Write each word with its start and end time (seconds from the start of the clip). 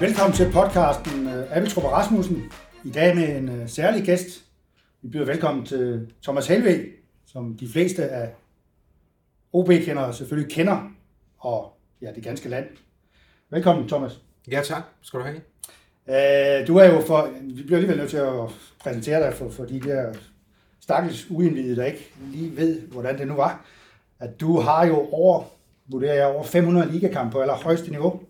Velkommen 0.00 0.36
til 0.36 0.52
podcasten 0.52 1.26
øh, 1.26 1.56
Abeltrup 1.56 1.84
og 1.84 1.92
Rasmussen. 1.92 2.52
I 2.84 2.90
dag 2.90 3.16
med 3.16 3.36
en 3.36 3.48
øh, 3.48 3.68
særlig 3.68 4.04
gæst. 4.04 4.44
Vi 5.02 5.08
byder 5.08 5.24
velkommen 5.24 5.66
til 5.66 6.12
Thomas 6.22 6.46
Helve, 6.46 6.84
som 7.26 7.56
de 7.56 7.68
fleste 7.68 8.08
af 8.08 8.34
OB-kendere 9.52 10.14
selvfølgelig 10.14 10.52
kender, 10.52 10.90
og 11.38 11.72
ja, 12.02 12.12
det 12.12 12.24
ganske 12.24 12.48
land. 12.48 12.66
Velkommen, 13.50 13.88
Thomas. 13.88 14.20
Ja, 14.50 14.60
tak. 14.64 14.82
Skal 15.02 15.20
du 15.20 15.24
have. 15.24 15.40
Uh, 16.08 16.66
du 16.66 16.76
er 16.76 16.94
jo 16.94 17.00
for, 17.00 17.30
vi 17.42 17.62
bliver 17.62 17.76
alligevel 17.76 17.98
nødt 17.98 18.10
til 18.10 18.16
at 18.16 18.50
præsentere 18.80 19.20
dig 19.20 19.34
for, 19.34 19.50
for 19.50 19.64
de 19.64 19.80
der 19.80 20.14
stakkels 20.80 21.30
uindvidede, 21.30 21.76
der 21.76 21.84
ikke 21.84 22.12
lige 22.32 22.56
ved, 22.56 22.80
hvordan 22.80 23.18
det 23.18 23.28
nu 23.28 23.34
var. 23.34 23.66
At 24.18 24.40
du 24.40 24.60
har 24.60 24.86
jo 24.86 25.08
over, 25.12 25.44
vurderer 25.86 26.14
jeg, 26.14 26.26
over 26.26 26.44
500 26.44 26.92
ligakampe 26.92 27.32
på 27.32 27.40
allerhøjeste 27.40 27.90
niveau 27.90 28.20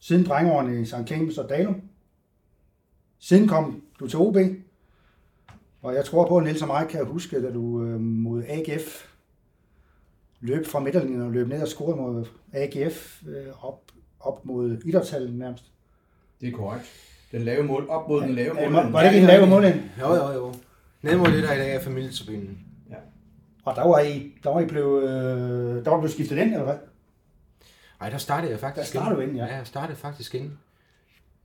siden 0.00 0.24
drengeårene 0.24 0.80
i 0.80 0.84
St. 0.84 1.06
Clemens 1.06 1.38
og 1.38 1.48
Dalum. 1.48 1.82
Siden 3.18 3.48
kom 3.48 3.82
du 4.00 4.08
til 4.08 4.18
OB, 4.18 4.36
og 5.82 5.94
jeg 5.94 6.04
tror 6.04 6.28
på, 6.28 6.36
at 6.36 6.44
Niels 6.44 6.62
og 6.62 6.68
mig 6.68 6.88
kan 6.88 7.06
huske, 7.06 7.42
da 7.42 7.52
du 7.52 7.84
øh, 7.84 8.00
mod 8.00 8.42
AGF 8.48 9.06
løb 10.40 10.66
fra 10.66 10.80
midterlinjen 10.80 11.22
og 11.22 11.30
løb 11.30 11.48
ned 11.48 11.62
og 11.62 11.68
scorede 11.68 11.96
mod 11.96 12.26
AGF 12.52 13.22
øh, 13.28 13.64
op, 13.64 13.80
op 14.20 14.44
mod 14.44 14.78
idrætshallen 14.84 15.38
nærmest. 15.38 15.64
Det 16.40 16.48
er 16.48 16.52
korrekt. 16.52 16.86
Den 17.32 17.42
lave 17.42 17.62
mål, 17.62 17.88
op 17.88 18.08
mod 18.08 18.22
den 18.22 18.34
lave 18.34 18.54
mål. 18.54 18.92
Var 18.92 19.02
det 19.02 19.08
ikke 19.08 19.20
en 19.20 19.26
lave 19.26 19.46
mål 19.46 19.64
ind? 19.64 19.80
Jo, 20.00 20.14
jo, 20.14 20.32
jo. 20.32 20.54
Ned 21.02 21.16
mod 21.16 21.26
det, 21.26 21.42
der 21.42 21.52
i 21.52 21.58
dag 21.58 21.74
er 21.74 21.80
familietribunen. 21.80 22.58
Ja. 22.90 22.96
Og 23.64 23.76
der 23.76 23.88
var 23.88 24.00
I, 24.00 24.34
der 24.42 24.50
var 24.50 24.60
I 24.60 24.66
blevet, 24.66 25.02
øh, 25.02 25.84
der 25.84 25.90
var 25.90 25.98
blevet 25.98 26.12
skiftet 26.12 26.38
ind, 26.38 26.50
eller 26.52 26.64
hvad? 26.64 26.76
Ej, 28.00 28.10
der 28.10 28.18
startede 28.18 28.52
jeg 28.52 28.60
faktisk 28.60 28.94
Der 28.94 29.00
startede 29.00 29.16
du 29.16 29.20
inden, 29.22 29.36
ja. 29.36 29.44
Ja, 29.46 29.56
jeg 29.56 29.66
startede 29.66 29.98
faktisk 29.98 30.34
inden. 30.34 30.58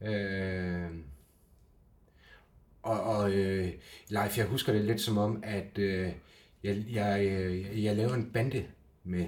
Øh, 0.01 0.89
og 2.83 3.03
og 3.03 3.31
øh, 3.31 3.69
Leif, 4.09 4.37
jeg 4.37 4.45
husker 4.45 4.73
det 4.73 4.81
lidt 4.81 5.01
som 5.01 5.17
om, 5.17 5.43
at 5.43 5.77
øh, 5.77 6.11
jeg, 6.63 6.83
jeg, 6.91 7.25
øh, 7.25 7.83
jeg 7.83 7.95
lavede 7.95 8.15
en 8.15 8.31
bande 8.33 8.65
med 9.03 9.27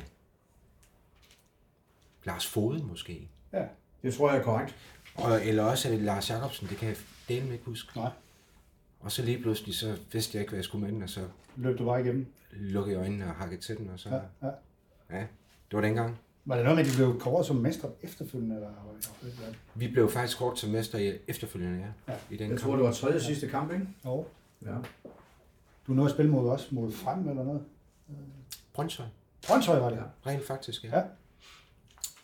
Lars 2.24 2.48
Fode 2.48 2.84
måske. 2.84 3.30
Ja. 3.54 3.64
Det 4.04 4.14
tror 4.14 4.30
jeg 4.30 4.40
er 4.40 4.44
korrekt. 4.44 4.76
Og, 5.16 5.46
eller 5.46 5.64
også 5.64 5.88
er 5.88 5.92
det 5.92 6.02
Lars 6.02 6.30
Jacobsen, 6.30 6.68
det 6.68 6.78
kan 6.78 6.88
jeg 6.88 6.98
dele 7.30 7.54
ikke 7.54 7.66
huske. 7.66 7.98
Nej. 8.00 8.10
Og 9.00 9.12
så 9.12 9.22
lige 9.22 9.42
pludselig, 9.42 9.76
så 9.76 9.98
vidste 10.12 10.36
jeg 10.36 10.42
ikke, 10.42 10.52
hvad 10.52 10.58
jeg 10.58 10.66
skulle 10.66 10.86
med 10.86 10.94
den, 10.94 11.04
og 11.04 11.10
så 11.10 11.22
Løb 11.56 11.78
du 11.78 11.86
bare 11.86 12.02
igennem. 12.02 12.26
lukkede 12.52 12.98
øjnene 12.98 13.26
og 13.26 13.32
hakkede 13.36 13.62
til 13.62 13.78
den, 13.78 13.90
og 13.90 14.00
så... 14.00 14.10
Ja, 14.10 14.48
ja. 14.48 14.54
ja 15.18 15.20
det 15.72 15.74
var 15.78 15.82
dengang. 15.82 16.20
Var 16.46 16.56
det 16.56 16.64
noget 16.64 16.78
med, 16.78 16.86
at 16.86 16.92
de 16.92 16.96
blev 16.96 17.20
kåret 17.20 17.46
som 17.46 17.56
mestre 17.56 17.90
efterfølgende? 18.02 18.56
Eller? 18.56 18.70
Vi 19.76 19.88
blev 19.88 20.12
faktisk 20.12 20.38
kort 20.38 20.58
til 20.58 20.70
mester 20.70 20.98
i 20.98 21.18
efterfølgende, 21.28 21.80
ja. 21.80 22.14
Ja. 22.14 22.20
I 22.30 22.38
den 22.38 22.52
Jeg 22.52 22.60
tror, 22.60 22.76
det 22.76 22.84
var 22.86 22.92
tredje 22.92 23.22
sidste 23.22 23.48
kamp, 23.48 23.74
ikke? 23.74 23.88
Jo. 24.06 24.26
Ja. 24.66 24.76
Du 25.88 25.94
nåede 25.94 26.10
at 26.10 26.14
spille 26.16 26.32
mod 26.32 26.50
os, 26.50 26.72
mod 26.72 26.92
frem 26.92 27.30
eller 27.30 27.44
noget? 27.44 27.62
Brøndshøj. 28.74 29.06
Brøndshøj 29.48 29.80
var 29.80 29.90
det. 29.90 30.04
Rent 30.26 30.48
faktisk, 30.48 30.84
ja. 30.84 31.02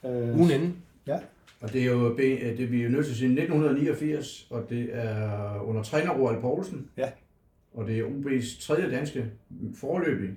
Ja. 0.04 0.10
Øh, 0.10 0.40
Ugen 0.40 0.52
inden. 0.52 0.84
Ja. 1.08 1.20
Og 1.62 1.74
det 1.74 1.82
er 1.82 1.86
jo 1.86 2.14
B- 2.18 2.58
det, 2.58 2.72
vi 2.72 2.80
er 2.80 2.84
jo 2.84 2.90
nødt 2.90 3.06
til 3.06 3.12
at 3.12 3.18
sige 3.18 3.28
1989, 3.42 4.48
og 4.50 4.66
det 4.70 4.90
er 4.94 5.60
under 5.62 5.84
træner 5.84 6.12
Roald 6.12 6.42
Poulsen. 6.42 6.88
Ja. 6.98 7.10
Og 7.74 7.88
det 7.88 8.00
er 8.00 8.04
UB's 8.04 8.66
tredje 8.68 8.92
danske 8.92 9.26
forløb 9.80 10.24
i 10.24 10.28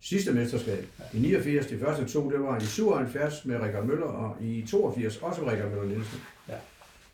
sidste 0.00 0.32
mesterskab. 0.32 0.86
I 1.14 1.18
89, 1.18 1.66
de 1.66 1.78
første 1.78 2.04
to, 2.04 2.30
det 2.30 2.40
var 2.40 2.60
i 2.60 2.64
77 2.64 3.44
med 3.44 3.56
Rikard 3.62 3.84
Møller, 3.84 4.06
og 4.06 4.36
i 4.42 4.64
82 4.70 5.16
også 5.16 5.42
med 5.42 5.52
Rikard 5.52 5.68
Møller 5.68 5.84
Nielsen. 5.84 6.20
Ja. 6.48 6.54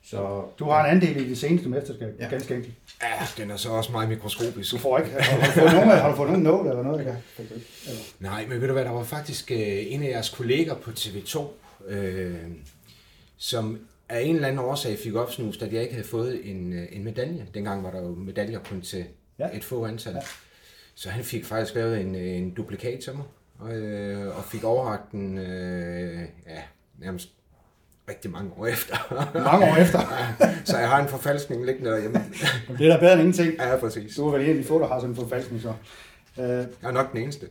Så 0.05 0.45
Du 0.59 0.65
har 0.65 0.85
en 0.85 0.91
andel 0.91 1.17
i 1.17 1.29
det 1.29 1.39
seneste 1.39 1.69
mesterskab, 1.69 2.15
ja. 2.19 2.25
Ja. 2.25 2.31
ganske 2.31 2.55
enkelt. 2.55 2.75
Ja, 3.03 3.43
den 3.43 3.51
er 3.51 3.57
så 3.57 3.71
også 3.71 3.93
meget 3.93 4.09
mikroskopisk. 4.09 4.73
Du 4.73 4.79
får 4.79 4.99
ikke, 4.99 5.11
har 5.11 5.47
du 5.47 5.53
fået 5.53 5.73
nogen, 5.73 5.89
har 5.89 6.11
du 6.11 6.17
fået 6.17 6.29
nogen 6.29 6.43
nål 6.43 6.67
eller 6.67 6.83
noget? 6.83 7.05
Ja. 7.07 7.15
Eller? 7.39 8.03
Nej, 8.21 8.47
men 8.49 8.61
ved 8.61 8.67
du 8.67 8.73
hvad, 8.73 8.85
der 8.85 8.91
var 8.91 9.03
faktisk 9.05 9.51
øh, 9.51 9.59
en 9.59 10.03
af 10.03 10.09
jeres 10.09 10.29
kolleger 10.31 10.75
på 10.75 10.91
TV2, 10.91 11.43
øh, 11.89 12.35
som 13.37 13.79
af 14.09 14.21
en 14.21 14.35
eller 14.35 14.49
anden 14.49 14.65
årsag 14.65 14.99
fik 14.99 15.15
opsnust, 15.15 15.63
at 15.63 15.73
jeg 15.73 15.83
ikke 15.83 15.95
havde 15.95 16.07
fået 16.09 16.51
en, 16.51 16.73
øh, 16.73 16.87
en 16.93 17.05
medalje. 17.05 17.47
Dengang 17.55 17.85
var 17.85 17.91
der 17.91 18.01
jo 18.03 18.15
medaljer 18.15 18.59
kun 18.59 18.81
til 18.81 19.05
Ja. 19.39 19.49
et 19.57 19.65
få 19.65 19.87
antal. 19.87 20.13
Ja. 20.15 20.21
Så 20.95 21.11
han 21.11 21.25
fik 21.25 21.45
faktisk 21.45 21.75
lavet 21.75 22.01
en, 22.01 22.15
øh, 22.15 22.23
en 22.37 22.51
duplikat 22.55 23.01
til 23.01 23.13
mig, 23.15 23.25
og, 23.59 23.73
øh, 23.75 24.37
og 24.39 24.45
fik 24.45 24.65
overragt 24.65 25.13
den, 25.13 25.39
øh, 25.39 26.21
ja, 26.49 26.63
nærmest 26.99 27.29
rigtig 28.09 28.31
mange 28.31 28.51
år 28.59 28.67
efter. 28.67 28.97
Mange 29.53 29.67
år 29.73 29.77
efter. 29.77 30.01
så 30.65 30.79
jeg 30.79 30.89
har 30.89 31.03
en 31.03 31.09
forfalskning 31.09 31.67
liggende 31.67 31.91
derhjemme. 31.91 32.25
Det 32.79 32.87
er 32.87 32.93
da 32.95 33.01
bedre 33.01 33.13
end 33.13 33.21
ingenting. 33.21 33.55
Ja, 33.59 33.77
præcis. 33.77 34.17
Du 34.17 34.29
er 34.29 34.33
vel 34.39 34.45
en 34.45 34.51
af 34.57 34.63
de 34.63 34.65
få, 34.65 34.79
der 34.81 34.87
har 34.89 34.99
sådan 34.99 35.11
en 35.11 35.17
forfalskning, 35.17 35.63
så. 35.63 35.69
Øh, 36.39 36.49
Jeg 36.49 36.67
er 36.83 36.91
nok 36.91 37.13
den 37.13 37.23
eneste. 37.23 37.47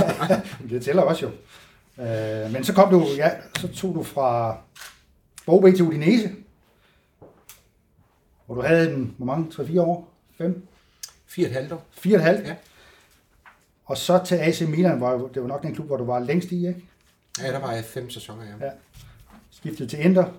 det 0.70 0.82
tæller 0.84 1.02
også 1.02 1.26
jo. 1.26 1.30
Øh, 2.04 2.52
men 2.52 2.64
så 2.64 2.72
kom 2.74 2.90
du, 2.90 3.06
ja, 3.16 3.30
så 3.60 3.68
tog 3.68 3.94
du 3.94 4.02
fra 4.02 4.58
OB 5.48 5.64
til 5.64 5.82
Udinese. 5.82 6.34
Hvor 8.46 8.54
du 8.54 8.60
havde 8.60 8.90
den, 8.90 9.14
hvor 9.16 9.26
mange? 9.26 9.46
3-4 9.52 9.80
år? 9.80 10.14
5? 10.38 10.66
Fire 11.26 11.46
et 11.46 11.52
halvt 11.52 11.72
år. 11.72 11.86
4,5? 11.96 12.08
Ja. 12.08 12.56
Og 13.84 13.96
så 13.96 14.24
til 14.26 14.34
AC 14.34 14.60
Milan, 14.60 14.98
hvor 14.98 15.30
det 15.34 15.42
var 15.42 15.48
nok 15.48 15.62
den 15.62 15.74
klub, 15.74 15.86
hvor 15.86 15.96
du 15.96 16.04
var 16.04 16.18
længst 16.18 16.52
i, 16.52 16.68
ikke? 16.68 16.84
Ja, 17.42 17.52
der 17.52 17.58
var 17.58 17.72
jeg 17.72 17.84
fem 17.84 18.10
sæsoner, 18.10 18.44
ja. 18.44 18.66
Ja. 18.66 18.72
Skiftet 19.50 19.90
til 19.90 20.04
Inter, 20.04 20.32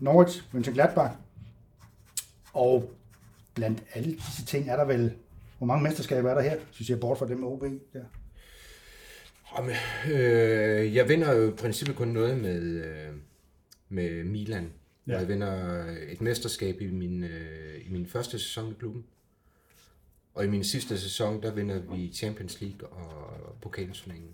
Norwich, 0.00 0.42
Mönchengladbach. 0.54 1.10
Og 2.52 2.90
blandt 3.54 3.82
alle 3.94 4.12
disse 4.12 4.44
ting 4.44 4.70
er 4.70 4.76
der 4.76 4.84
vel, 4.84 5.12
hvor 5.58 5.66
mange 5.66 5.82
mesterskaber 5.82 6.30
er 6.30 6.34
der 6.34 6.42
her, 6.42 6.56
hvis 6.76 6.90
jeg 6.90 7.00
bort 7.00 7.18
fra 7.18 7.28
dem 7.28 7.38
med 7.38 7.48
OB? 7.48 7.62
Der. 7.92 8.00
Jamen, 9.56 9.76
øh, 10.12 10.94
jeg 10.94 11.08
vinder 11.08 11.32
jo 11.32 11.48
i 11.48 11.50
princippet 11.50 11.96
kun 11.96 12.08
noget 12.08 12.38
med, 12.38 12.62
øh, 12.62 13.12
med 13.88 14.24
Milan. 14.24 14.72
Ja. 15.06 15.12
Ja. 15.12 15.18
Jeg 15.18 15.28
vinder 15.28 15.84
et 16.08 16.20
mesterskab 16.20 16.80
i 16.80 16.86
min, 16.90 17.24
øh, 17.24 17.86
i 17.86 17.88
min 17.92 18.06
første 18.06 18.38
sæson 18.38 18.70
i 18.70 18.74
klubben. 18.78 19.04
Og 20.34 20.44
i 20.44 20.48
min 20.48 20.64
sidste 20.64 21.00
sæson, 21.00 21.42
der 21.42 21.52
vinder 21.54 21.78
vi 21.96 22.12
Champions 22.14 22.60
League 22.60 22.88
og 22.88 23.56
pokalturneringen. 23.62 24.30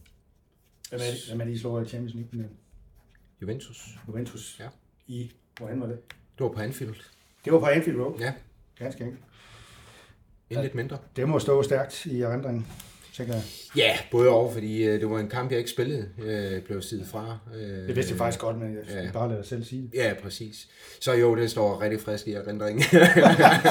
Hvem 0.90 1.00
er 1.00 1.04
det, 1.10 1.28
hvem 1.28 1.40
er 1.40 1.44
det, 1.44 1.52
I 1.52 1.58
slår 1.58 1.80
i 1.80 1.86
Champions 1.88 2.14
League 2.14 2.38
med 2.40 2.48
Juventus. 3.42 3.88
Juventus? 4.08 4.56
Ja. 4.60 4.68
I, 5.06 5.32
hvorhen 5.58 5.80
var 5.80 5.86
det? 5.86 5.98
Det 6.10 6.44
var 6.44 6.48
på 6.52 6.60
Anfield. 6.60 6.94
Det 7.44 7.52
var 7.52 7.60
på 7.60 7.66
Anfield 7.66 8.00
Road, 8.00 8.18
Ja, 8.20 8.34
ganske 8.78 9.04
enkelt. 9.04 9.22
en 10.50 10.62
lidt 10.62 10.74
mindre. 10.74 10.98
Det 11.16 11.28
må 11.28 11.38
stå 11.38 11.62
stærkt 11.62 12.06
i 12.06 12.20
erindringen, 12.20 12.66
tænker 13.12 13.34
jeg. 13.34 13.42
Ja, 13.76 13.98
både 14.10 14.28
over, 14.28 14.52
fordi 14.52 14.84
øh, 14.84 15.00
det 15.00 15.10
var 15.10 15.18
en 15.18 15.28
kamp, 15.28 15.50
jeg 15.50 15.58
ikke 15.58 15.70
spillede. 15.70 16.08
Jeg 16.18 16.62
blev 16.64 16.82
sidet 16.82 17.06
fra. 17.06 17.38
Øh, 17.54 17.60
Det 17.88 17.96
vidste 17.96 18.10
jeg 18.12 18.18
faktisk 18.18 18.40
godt, 18.40 18.58
men 18.58 18.74
jeg 18.76 18.82
skulle 18.84 19.02
ja. 19.04 19.10
bare 19.12 19.28
lade 19.28 19.38
dig 19.38 19.46
selv 19.46 19.64
sige 19.64 19.82
det. 19.82 19.94
Ja, 19.94 20.14
præcis. 20.22 20.68
Så 21.00 21.12
jo, 21.14 21.36
det 21.36 21.50
står 21.50 21.80
rigtig 21.80 22.00
frisk 22.00 22.28
i 22.28 22.32
erindringen. 22.32 22.82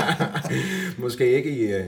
måske 1.03 1.31
ikke 1.31 1.49
i 1.57 1.73
øh, 1.73 1.87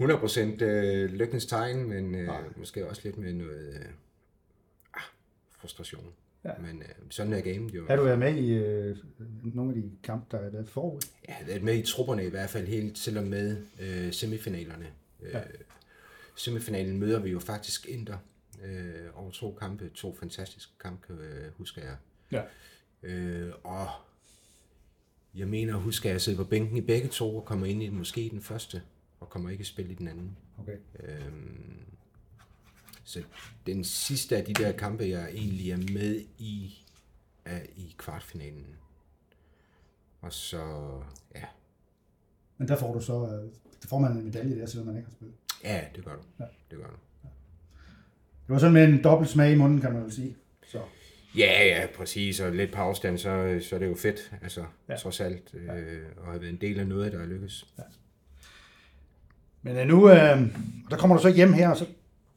100% 0.00 0.62
øh, 0.64 1.10
lykkens 1.10 1.46
tegn, 1.46 1.88
men 1.88 2.14
øh, 2.14 2.26
Nej. 2.26 2.40
måske 2.56 2.88
også 2.88 3.00
lidt 3.04 3.18
med 3.18 3.32
noget 3.32 3.68
øh, 3.74 3.80
ah, 4.94 5.00
frustration. 5.60 6.04
Ja. 6.44 6.50
Men 6.60 6.82
øh, 6.82 6.88
sådan 7.10 7.32
er 7.32 7.40
gamet 7.40 7.74
jo. 7.74 7.86
Har 7.88 7.96
du 7.96 8.02
været 8.04 8.18
med 8.18 8.34
i 8.34 8.52
øh, 8.52 8.96
nogle 9.54 9.70
af 9.76 9.82
de 9.82 9.90
kampe, 10.04 10.26
der 10.30 10.38
er 10.42 10.50
været 10.50 10.68
forud? 10.68 11.00
Ja, 11.28 11.28
jeg 11.28 11.36
har 11.36 11.46
været 11.46 11.62
med 11.62 11.74
i 11.74 11.82
trupperne 11.82 12.26
i 12.26 12.30
hvert 12.30 12.50
fald 12.50 12.66
helt 12.66 13.08
og 13.16 13.24
med 13.24 13.56
øh, 13.80 14.12
semifinalerne. 14.12 14.86
Øh, 15.22 15.30
Ja. 15.34 15.40
Semifinalen 16.34 16.98
møder 16.98 17.18
vi 17.18 17.30
jo 17.30 17.38
faktisk 17.38 17.86
Inter 17.88 18.18
øh, 18.62 19.06
over 19.14 19.30
to 19.30 19.56
kampe. 19.60 19.88
To 19.94 20.14
fantastiske 20.14 20.72
kampe, 20.80 21.12
øh, 21.12 21.52
husker 21.56 21.82
jeg. 21.82 21.96
Ja. 22.32 22.42
Øh, 23.02 23.52
og 23.64 23.88
jeg 25.34 25.48
mener, 25.48 25.76
husker 25.76 26.10
jeg 26.10 26.20
sidder 26.20 26.44
på 26.44 26.50
bænken 26.50 26.76
i 26.76 26.80
begge 26.80 27.08
to 27.08 27.36
og 27.36 27.44
kommer 27.44 27.66
ind 27.66 27.82
i 27.82 27.88
måske 27.88 28.24
i 28.24 28.28
den 28.28 28.40
første, 28.40 28.82
og 29.20 29.30
kommer 29.30 29.50
ikke 29.50 29.62
i 29.62 29.64
spil 29.64 29.90
i 29.90 29.94
den 29.94 30.08
anden. 30.08 30.38
Okay. 30.58 30.76
Øhm, 31.00 31.84
så 33.04 33.22
den 33.66 33.84
sidste 33.84 34.36
af 34.36 34.44
de 34.44 34.54
der 34.54 34.72
kampe, 34.72 35.04
jeg 35.04 35.30
egentlig 35.30 35.70
er 35.70 35.92
med 35.92 36.24
i, 36.38 36.84
er 37.44 37.60
i 37.76 37.94
kvartfinalen. 37.98 38.76
Og 40.20 40.32
så, 40.32 40.90
ja, 41.34 41.44
Men 42.58 42.68
der 42.68 42.76
får 42.76 42.94
du 42.94 43.00
så, 43.00 43.12
øh, 43.12 43.52
der 43.82 43.88
får 43.88 43.98
man 43.98 44.12
en 44.12 44.24
medalje 44.24 44.60
der, 44.60 44.66
selvom 44.66 44.86
man 44.86 44.96
ikke 44.96 45.08
har 45.08 45.14
spillet. 45.14 45.36
Ja, 45.64 45.80
det 45.96 46.04
gør 46.04 46.12
du. 46.14 46.22
Ja. 46.40 46.44
Det 46.70 46.78
gør 46.78 46.86
du. 46.86 46.96
Det 48.46 48.52
var 48.52 48.58
sådan 48.58 48.72
med 48.72 48.84
en 48.84 49.04
dobbelt 49.04 49.30
smag 49.30 49.52
i 49.52 49.54
munden, 49.54 49.80
kan 49.80 49.92
man 49.92 50.02
vel 50.04 50.12
sige. 50.12 50.36
Så. 50.66 50.80
Ja, 51.36 51.66
ja, 51.66 51.86
præcis. 51.96 52.40
Og 52.40 52.52
lidt 52.52 52.72
på 52.72 52.78
afstand, 52.80 53.18
så, 53.18 53.58
så 53.68 53.74
er 53.74 53.78
det 53.78 53.86
jo 53.86 53.94
fedt, 53.94 54.32
altså, 54.42 54.60
Ja. 54.60 54.66
ja. 54.88 54.96
trods 54.98 55.20
alt, 55.20 55.50
øh, 55.54 55.68
at 55.68 55.76
have 56.24 56.40
været 56.40 56.48
en 56.48 56.60
del 56.60 56.78
af 56.80 56.86
noget, 56.86 57.12
der 57.12 57.20
er 57.20 57.26
lykkes. 57.26 57.66
Men 59.62 59.76
øh, 59.76 59.86
nu, 59.86 60.10
øh, 60.10 60.16
der 60.90 60.96
kommer 60.96 61.16
du 61.16 61.22
så 61.22 61.28
hjem 61.28 61.52
her, 61.52 61.68
og 61.68 61.76
så 61.76 61.86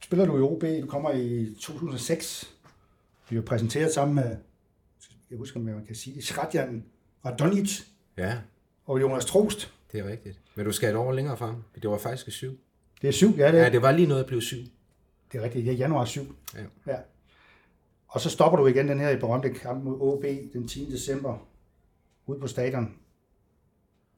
spiller 0.04 0.26
du 0.26 0.38
i 0.38 0.40
OB. 0.40 0.62
Du 0.82 0.86
kommer 0.86 1.10
i 1.12 1.54
2006. 1.60 2.54
Vi 3.30 3.36
er 3.36 3.40
jo 3.40 3.42
præsenteret 3.46 3.92
sammen 3.92 4.14
med, 4.14 4.36
jeg 5.30 5.38
husker, 5.38 5.60
om 5.60 5.68
jeg 5.68 5.76
kan 5.86 5.96
sige 5.96 6.16
det, 6.16 6.24
Sradjan 6.24 6.84
Radonjic 7.24 7.80
Ja, 8.16 8.38
og 8.86 9.00
Jonas 9.00 9.24
Trost. 9.24 9.72
det 9.92 10.00
er 10.00 10.08
rigtigt. 10.08 10.40
Men 10.54 10.66
du 10.66 10.72
skal 10.72 10.90
et 10.90 10.96
år 10.96 11.12
længere 11.12 11.36
frem. 11.36 11.54
Det 11.82 11.90
var 11.90 11.98
faktisk 11.98 12.28
i 12.28 12.30
syv. 12.30 12.58
Det 13.02 13.08
er 13.08 13.12
syv, 13.12 13.34
ja, 13.38 13.52
det, 13.52 13.58
Ja, 13.58 13.70
det 13.70 13.82
var 13.82 13.92
lige 13.92 14.08
noget 14.08 14.20
at 14.20 14.26
blive 14.26 14.42
syv. 14.42 14.58
det 15.32 15.38
er 15.38 15.42
rigtigt. 15.42 15.64
Det 15.66 15.72
er 15.72 15.76
januar 15.76 16.04
7. 16.04 16.36
Ja. 16.54 16.92
ja. 16.92 16.96
Og 18.08 18.20
så 18.20 18.30
stopper 18.30 18.58
du 18.58 18.66
igen 18.66 18.88
den 18.88 19.00
her 19.00 19.10
i 19.10 19.16
berømte 19.16 19.50
kamp 19.50 19.84
mod 19.84 19.96
OB 20.00 20.24
den 20.52 20.68
10. 20.68 20.90
december 20.92 21.46
ude 22.26 22.40
på 22.40 22.46
stadion, 22.46 22.94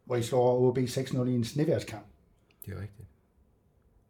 hvor 0.05 0.17
I 0.17 0.23
slår 0.23 0.59
OB 0.69 0.79
6-0 0.79 1.23
i 1.29 1.35
en 1.35 1.45
sneværskamp. 1.45 2.05
Det 2.67 2.73
er 2.75 2.81
rigtigt. 2.81 3.09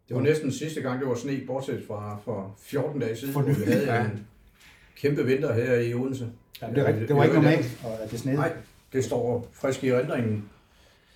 Det 0.08 0.16
var 0.16 0.22
næsten 0.22 0.52
sidste 0.52 0.80
gang, 0.80 1.00
det 1.00 1.08
var 1.08 1.14
sne, 1.14 1.40
bortset 1.46 1.84
fra 1.86 2.18
for 2.24 2.54
14 2.58 3.00
dage 3.00 3.16
siden, 3.16 3.32
For 3.34 3.42
hvor 3.42 3.52
vi 3.52 3.64
havde 3.64 3.94
Ja. 3.94 4.04
en 4.04 4.26
kæmpe 4.96 5.24
vinter 5.26 5.54
her 5.54 5.74
i 5.74 5.94
Odense. 5.94 6.32
Jamen, 6.62 6.76
det 6.76 6.82
er 6.82 6.88
rigtigt. 6.88 7.08
Det 7.08 7.16
var 7.16 7.24
ikke 7.24 7.34
normalt, 7.36 7.80
og 7.84 8.02
at 8.02 8.10
det 8.10 8.20
snede. 8.20 8.36
Nej, 8.36 8.52
det 8.92 9.04
står 9.04 9.48
frisk 9.52 9.84
i 9.84 9.88
erindringen. 9.88 10.48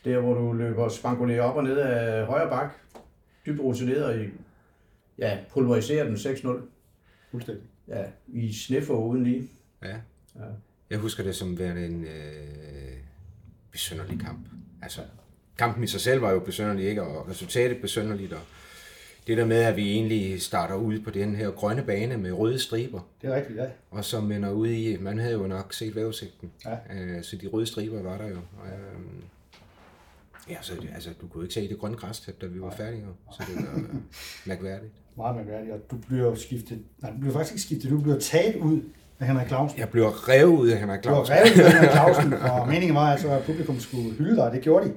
Der, 0.05 0.19
hvor 0.21 0.35
du 0.35 0.53
løber 0.53 0.89
spankulerer 0.89 1.43
op 1.43 1.57
og 1.57 1.65
ned 1.65 1.77
af 1.79 2.27
højre 2.27 2.49
bak, 2.51 2.71
dybt 3.47 3.61
rutineret 3.61 4.23
i, 4.25 4.29
ja, 5.19 5.39
pulveriserer 5.51 6.05
den 6.05 6.15
6-0. 6.17 6.49
Fuldstændig. 7.31 7.65
Ja, 7.89 8.05
i 8.29 8.53
snefår 8.53 9.07
uden 9.07 9.25
lige. 9.25 9.49
Ja. 9.83 9.97
Ja. 10.37 10.45
Jeg 10.91 10.99
husker 10.99 11.23
det 11.23 11.35
som 11.37 11.59
værende 11.59 11.87
en 11.87 12.05
øh, 12.05 12.97
besønderlig 13.73 14.21
kamp. 14.21 14.47
Altså, 14.83 15.01
kampen 15.59 15.85
i 15.85 15.87
sig 15.87 16.01
selv 16.01 16.23
var 16.23 16.31
jo 16.31 16.39
besønderlig, 16.39 16.85
ikke? 16.89 17.03
Og 17.03 17.29
resultatet 17.29 17.81
besønderligt, 17.81 18.33
og 18.33 18.41
det 19.27 19.37
der 19.37 19.45
med, 19.45 19.57
at 19.57 19.77
vi 19.77 19.91
egentlig 19.93 20.43
starter 20.43 20.75
ud 20.75 21.01
på 21.01 21.11
den 21.11 21.37
her 21.37 21.51
grønne 21.51 21.83
bane 21.83 22.17
med 22.17 22.33
røde 22.33 22.59
striber, 22.59 23.01
Det 23.23 23.31
er 23.31 23.35
rigtigt, 23.37 23.59
ja. 23.59 23.67
og 23.91 24.05
så 24.05 24.19
ender 24.19 24.51
ud 24.51 24.69
i, 24.69 24.97
man 25.01 25.19
havde 25.19 25.33
jo 25.35 25.47
nok 25.47 25.73
set 25.73 25.97
vævesigten, 25.97 26.51
Ja. 26.65 26.77
øh, 26.95 27.23
så 27.23 27.37
de 27.37 27.47
røde 27.47 27.67
striber 27.67 28.03
var 28.03 28.19
der 28.19 28.29
jo. 28.29 28.37
Øh, 28.37 29.01
ja, 30.51 30.57
så 30.61 30.73
det, 30.75 30.89
altså, 30.95 31.11
du 31.21 31.27
kunne 31.29 31.45
ikke 31.45 31.55
se 31.55 31.69
det 31.69 31.79
grønne 31.79 31.97
græstæppe, 31.97 32.47
da 32.47 32.53
vi 32.53 32.61
var 32.61 32.71
færdige, 32.71 33.05
så 33.33 33.43
det 33.49 33.57
var 33.57 33.79
øh, 33.79 33.95
mærkværdigt. 34.51 34.93
Meget 35.17 35.37
mærkværdigt, 35.37 35.73
og 35.73 35.81
du 35.91 35.97
bliver 35.97 36.35
skiftet, 36.35 36.79
nej, 37.03 37.11
du 37.11 37.19
bliver 37.19 37.33
faktisk 37.33 37.53
ikke 37.55 37.63
skiftet, 37.63 37.91
du 37.91 38.01
bliver 38.01 38.19
taget 38.19 38.57
ud 38.57 38.81
af 39.21 39.27
Henrik 39.27 39.47
Clausen. 39.49 39.79
Jeg 39.79 39.89
blev 39.89 40.05
revet 40.05 40.59
ud 40.59 40.69
af 40.69 40.79
Henrik 40.79 41.05
Du 41.05 41.09
var 41.11 41.25
Clausen. 41.25 41.35
revet 41.35 41.57
ud 41.57 41.65
af 41.65 41.73
Henrik 41.73 41.91
Clausen, 41.91 42.33
og 42.53 42.69
meningen 42.69 42.95
var 42.95 43.01
altså, 43.13 43.31
at 43.31 43.43
publikum 43.45 43.81
skulle 43.81 44.11
hylde 44.11 44.37
dig, 44.37 44.53
det 44.53 44.63
gjorde 44.63 44.89
de. 44.89 44.93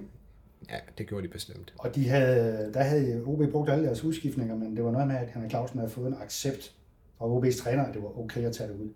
Ja, 0.69 0.75
det 0.97 1.07
gjorde 1.07 1.23
de 1.27 1.31
bestemt. 1.31 1.73
Og 1.77 1.95
de 1.95 2.09
havde, 2.09 2.71
der 2.73 2.83
havde 2.83 3.23
OB 3.25 3.51
brugt 3.51 3.69
alle 3.69 3.85
deres 3.85 4.03
udskiftninger, 4.03 4.55
men 4.55 4.75
det 4.75 4.83
var 4.83 4.91
noget 4.91 5.07
med, 5.07 5.15
at 5.15 5.29
Henrik 5.33 5.49
Clausen 5.49 5.79
havde 5.79 5.91
fået 5.91 6.07
en 6.07 6.15
accept 6.23 6.71
fra 7.17 7.25
OB's 7.25 7.63
træner, 7.63 7.83
at 7.85 7.93
det 7.93 8.03
var 8.03 8.19
okay 8.19 8.41
at 8.45 8.53
tage 8.53 8.69
det 8.69 8.75
ud 8.75 8.89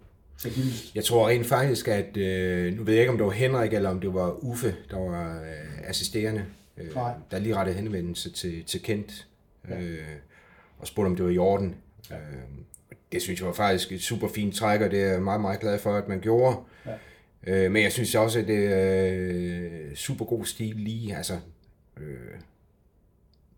Jeg 0.95 1.03
tror 1.03 1.29
rent 1.29 1.45
faktisk, 1.45 1.87
at 1.87 2.17
øh, 2.17 2.73
nu 2.73 2.83
ved 2.83 2.93
jeg 2.93 3.01
ikke, 3.01 3.11
om 3.11 3.17
det 3.17 3.25
var 3.25 3.31
Henrik 3.31 3.73
eller 3.73 3.89
om 3.89 3.99
det 3.99 4.13
var 4.13 4.43
Uffe, 4.43 4.75
der 4.91 4.97
var 4.97 5.41
øh, 5.41 5.89
assisterende, 5.89 6.45
øh, 6.77 6.95
Nej. 6.95 7.13
der 7.31 7.39
lige 7.39 7.55
rettede 7.55 7.77
henvendelse 7.77 8.31
til, 8.31 8.63
til 8.63 8.81
Kent 8.81 9.27
øh, 9.71 9.97
og 10.79 10.87
spurgte, 10.87 11.07
om 11.07 11.15
det 11.15 11.25
var 11.25 11.31
i 11.31 11.37
orden. 11.37 11.75
Øh, 12.11 12.17
det 13.11 13.21
synes 13.21 13.39
jeg 13.39 13.47
var 13.47 13.53
faktisk 13.53 13.91
et 13.91 14.01
super 14.01 14.27
fint 14.27 14.55
træk, 14.55 14.81
og 14.81 14.91
det 14.91 15.01
er 15.01 15.07
jeg 15.07 15.21
meget, 15.21 15.41
meget 15.41 15.59
glad 15.59 15.79
for, 15.79 15.95
at 15.95 16.07
man 16.07 16.19
gjorde. 16.19 16.57
Ja. 16.85 16.91
Øh, 17.47 17.71
men 17.71 17.83
jeg 17.83 17.91
synes 17.91 18.15
også, 18.15 18.39
at 18.39 18.47
det 18.47 18.65
er 18.65 19.13
øh, 19.13 19.95
super 19.95 20.25
god 20.25 20.45
stil 20.45 20.75
lige, 20.75 21.15
altså... 21.17 21.33
Øh, 21.97 22.17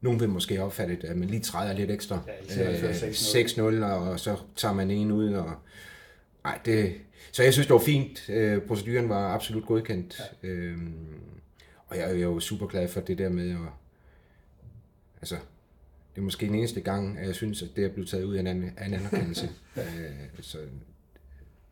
nogen 0.01 0.19
vil 0.19 0.29
måske 0.29 0.63
opfatte 0.63 0.95
det, 0.95 1.03
at 1.03 1.17
man 1.17 1.29
lige 1.29 1.41
træder 1.41 1.73
lidt 1.73 1.91
ekstra. 1.91 2.19
Ja, 2.49 3.01
6-0. 3.07 3.81
6-0, 3.81 3.83
og 3.85 4.19
så 4.19 4.35
tager 4.55 4.73
man 4.73 4.91
en 4.91 5.11
ud, 5.11 5.33
og 5.33 5.51
Nej, 6.43 6.59
det... 6.65 6.95
Så 7.31 7.43
jeg 7.43 7.53
synes, 7.53 7.67
det 7.67 7.73
var 7.73 7.79
fint. 7.79 8.29
Øh, 8.29 8.61
proceduren 8.61 9.09
var 9.09 9.33
absolut 9.33 9.65
godkendt. 9.65 10.21
Ja. 10.43 10.47
Øhm, 10.49 10.93
og 11.87 11.97
jeg 11.97 12.11
er 12.11 12.15
jo 12.19 12.39
super 12.39 12.67
glad 12.67 12.87
for 12.87 13.01
det 13.01 13.17
der 13.17 13.29
med 13.29 13.51
at... 13.51 13.57
Altså, 15.21 15.35
det 16.15 16.21
er 16.21 16.25
måske 16.25 16.45
den 16.45 16.55
eneste 16.55 16.81
gang, 16.81 17.17
at 17.19 17.27
jeg 17.27 17.35
synes, 17.35 17.61
at 17.61 17.69
det 17.75 17.85
er 17.85 17.89
blevet 17.89 18.09
taget 18.09 18.23
ud 18.23 18.35
af 18.35 18.39
en, 18.39 18.47
anden, 18.47 18.73
af 18.77 18.85
en 18.85 18.93
anerkendelse. 18.93 19.49
øh, 19.77 19.83
så 20.41 20.57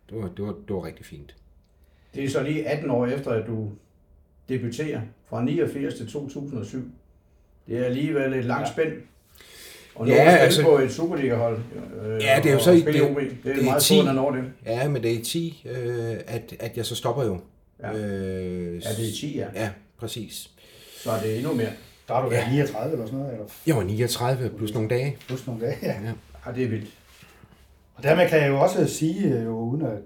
det 0.09 0.17
var, 0.17 0.27
det, 0.27 0.45
var, 0.45 0.51
det 0.67 0.75
var 0.75 0.85
rigtig 0.85 1.05
fint. 1.05 1.35
Det 2.13 2.23
er 2.23 2.29
så 2.29 2.43
lige 2.43 2.67
18 2.67 2.89
år 2.89 3.05
efter, 3.07 3.31
at 3.31 3.47
du 3.47 3.71
debuterer 4.49 5.01
fra 5.25 5.43
89 5.43 5.93
til 5.93 6.07
2007. 6.07 6.91
Det 7.67 7.77
er 7.77 7.85
alligevel 7.85 8.33
et 8.33 8.45
langt 8.45 8.67
Ja. 8.67 8.73
spænd. 8.73 9.01
Og 9.95 10.07
Ja, 10.07 10.13
altså, 10.23 10.63
på 10.63 10.77
et 10.77 10.91
Superliga-hold. 10.91 11.57
Øh, 12.05 12.21
Ja, 12.23 12.39
det 12.43 12.49
er 12.49 12.53
jo 12.53 12.59
så 12.59 12.71
i- 12.71 12.77
i 12.77 12.79
det-. 12.79 12.93
Det 12.93 13.01
er, 13.03 13.23
det 13.43 13.59
er 13.61 13.63
meget 13.63 13.81
10. 13.83 13.99
få, 13.99 14.05
der 14.05 14.13
når 14.13 14.31
det. 14.31 14.43
Ja, 14.65 14.89
men 14.89 15.03
det 15.03 15.11
er 15.11 15.19
i 15.19 15.23
10, 15.23 15.63
øh, 15.69 16.15
at, 16.27 16.53
at 16.59 16.77
jeg 16.77 16.85
så 16.85 16.95
stopper 16.95 17.23
jo. 17.23 17.37
Ja. 17.79 17.91
Øh, 17.93 18.73
Ja, 18.83 18.89
det 18.89 19.07
er 19.09 19.13
10, 19.19 19.37
ja. 19.37 19.45
Ja, 19.55 19.69
præcis. 19.99 20.49
Så 20.97 21.11
er 21.11 21.21
det 21.21 21.37
endnu 21.37 21.53
mere. 21.53 21.69
Der 22.07 22.13
har 22.13 22.23
du 22.23 22.29
været 22.29 22.41
Ja. 22.41 22.49
39 22.51 22.91
eller 22.93 23.05
sådan 23.05 23.19
noget, 23.19 23.33
eller 23.33 23.45
Jeg 23.67 23.75
var 23.75 23.83
39 23.83 24.49
plus 24.57 24.73
nogle 24.73 24.89
dage. 24.89 25.17
plus 25.27 25.47
nogle 25.47 25.61
dage. 25.65 25.77
Ja. 25.81 25.87
Ja. 25.87 26.11
Ja, 26.45 26.51
det 26.55 26.63
er 26.63 26.67
vildt. 26.69 26.89
Og 27.95 28.03
dermed 28.03 28.29
kan 28.29 28.39
jeg 28.41 28.49
jo 28.49 28.59
også 28.61 28.87
sige, 28.87 29.27
øh, 29.27 29.45
jo, 29.45 29.59
uden 29.59 29.81
at 29.85 29.97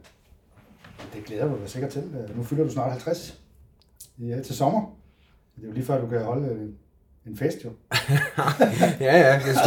det 1.13 1.25
glæder 1.25 1.45
du 1.45 1.57
dig 1.61 1.69
sikkert 1.69 1.91
til, 1.91 2.01
øh, 2.29 2.37
nu 2.37 2.43
fylder 2.43 2.63
du 2.63 2.71
snart 2.71 2.91
50 2.91 3.39
ja, 4.19 4.41
til 4.41 4.55
sommer. 4.55 4.97
Det 5.55 5.63
er 5.63 5.67
jo 5.67 5.73
lige 5.73 5.85
før, 5.85 6.01
du 6.01 6.07
kan 6.07 6.21
holde 6.21 6.71
en, 7.27 7.37
fest 7.37 7.57
jo. 7.65 7.69
ja, 9.05 9.17
ja. 9.17 9.41
Hvis, 9.43 9.57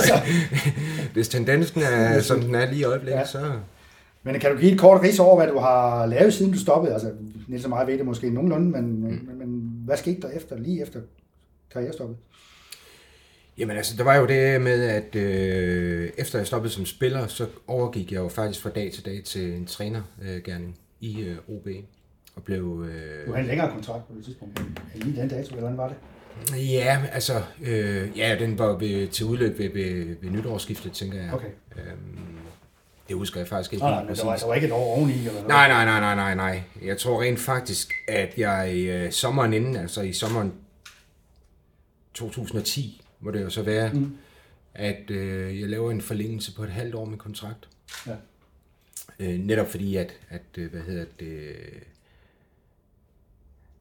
hvis 1.14 1.28
tendensen 1.28 1.82
er, 1.82 2.20
som 2.20 2.40
den 2.40 2.54
er 2.54 2.66
lige 2.70 2.80
i 2.80 2.84
øjeblikket, 2.84 3.18
Ja. 3.20 3.26
så... 3.26 3.52
Men 4.22 4.40
kan 4.40 4.50
du 4.52 4.58
give 4.58 4.72
et 4.72 4.78
kort 4.78 5.02
ris 5.02 5.18
over, 5.18 5.36
hvad 5.36 5.46
du 5.52 5.58
har 5.58 6.06
lavet, 6.06 6.34
siden 6.34 6.52
du 6.52 6.58
stoppede? 6.58 6.92
Altså, 6.92 7.12
Niels 7.48 7.64
og 7.64 7.70
mig 7.70 7.86
ved 7.86 7.98
det 7.98 8.06
måske 8.06 8.30
nogenlunde, 8.30 8.70
men, 8.70 8.84
mm. 8.84 9.00
men, 9.26 9.38
men 9.38 9.72
hvad 9.84 9.96
skete 9.96 10.20
der 10.20 10.28
efter, 10.28 10.56
lige 10.58 10.82
efter 10.82 11.00
karrierestoppet? 11.72 12.16
Jamen 13.58 13.76
altså, 13.76 13.96
der 13.96 14.04
var 14.04 14.16
jo 14.16 14.26
det 14.26 14.60
med, 14.60 14.82
at 14.84 15.16
øh, 15.16 16.10
efter 16.18 16.38
jeg 16.38 16.46
stoppede 16.46 16.72
som 16.72 16.86
spiller, 16.86 17.26
så 17.26 17.46
overgik 17.66 18.12
jeg 18.12 18.18
jo 18.18 18.28
faktisk 18.28 18.62
fra 18.62 18.70
dag 18.70 18.92
til 18.92 19.04
dag 19.04 19.22
til 19.24 19.52
en 19.54 19.66
trænergærning 19.66 20.78
i 21.00 21.20
øh, 21.22 21.36
OB. 21.48 21.68
Og 22.36 22.42
blev... 22.42 22.62
Du 22.62 22.84
Øh, 22.84 23.26
havde 23.26 23.40
en 23.40 23.46
længere 23.46 23.70
kontrakt 23.70 24.08
på 24.08 24.14
det 24.16 24.24
tidspunkt. 24.24 24.60
Lige 24.94 25.20
den 25.20 25.28
dato, 25.28 25.48
eller 25.48 25.60
hvordan 25.60 25.76
var 25.76 25.88
det? 25.88 25.96
Ja, 26.56 27.02
altså... 27.12 27.42
Øh, 27.62 28.18
ja, 28.18 28.36
den 28.38 28.58
var 28.58 28.76
ved, 28.76 29.08
til 29.08 29.26
udløb 29.26 29.58
ved, 29.58 29.68
ved, 29.68 30.16
ved 30.22 30.30
nytårsskiftet, 30.30 30.92
tænker 30.92 31.22
jeg. 31.22 31.34
Okay. 31.34 31.48
Øhm, 31.76 32.28
det 33.08 33.16
husker 33.16 33.40
jeg 33.40 33.48
faktisk 33.48 33.72
ikke 33.72 33.84
Nej, 33.84 34.04
nej, 34.04 34.14
der 34.14 34.24
var, 34.24 34.36
der 34.36 34.46
var 34.46 34.54
ikke 34.54 34.66
et 34.66 34.72
år 34.72 34.96
oveni, 34.96 35.12
eller 35.12 35.32
noget? 35.32 35.48
Nej, 35.48 35.68
nej, 35.68 35.84
nej, 35.84 36.00
nej, 36.00 36.14
nej, 36.14 36.34
nej. 36.34 36.62
Jeg 36.82 36.98
tror 36.98 37.22
rent 37.22 37.40
faktisk, 37.40 37.92
at 38.08 38.34
jeg 38.36 38.74
i 38.74 38.90
øh, 38.90 39.12
sommeren 39.12 39.52
inden, 39.52 39.76
altså 39.76 40.02
i 40.02 40.12
sommeren 40.12 40.52
2010, 42.14 43.02
må 43.20 43.30
det 43.30 43.42
jo 43.42 43.50
så 43.50 43.62
være, 43.62 43.92
mm. 43.92 44.16
at 44.74 45.10
øh, 45.10 45.60
jeg 45.60 45.68
laver 45.68 45.90
en 45.90 46.02
forlængelse 46.02 46.54
på 46.54 46.62
et 46.64 46.70
halvt 46.70 46.94
år 46.94 47.04
med 47.04 47.18
kontrakt. 47.18 47.68
Ja. 48.06 48.14
Øh, 49.18 49.38
netop 49.38 49.70
fordi, 49.70 49.96
at, 49.96 50.12
at 50.28 50.42
øh, 50.58 50.70
hvad 50.70 50.80
hedder 50.80 51.04
det, 51.20 51.56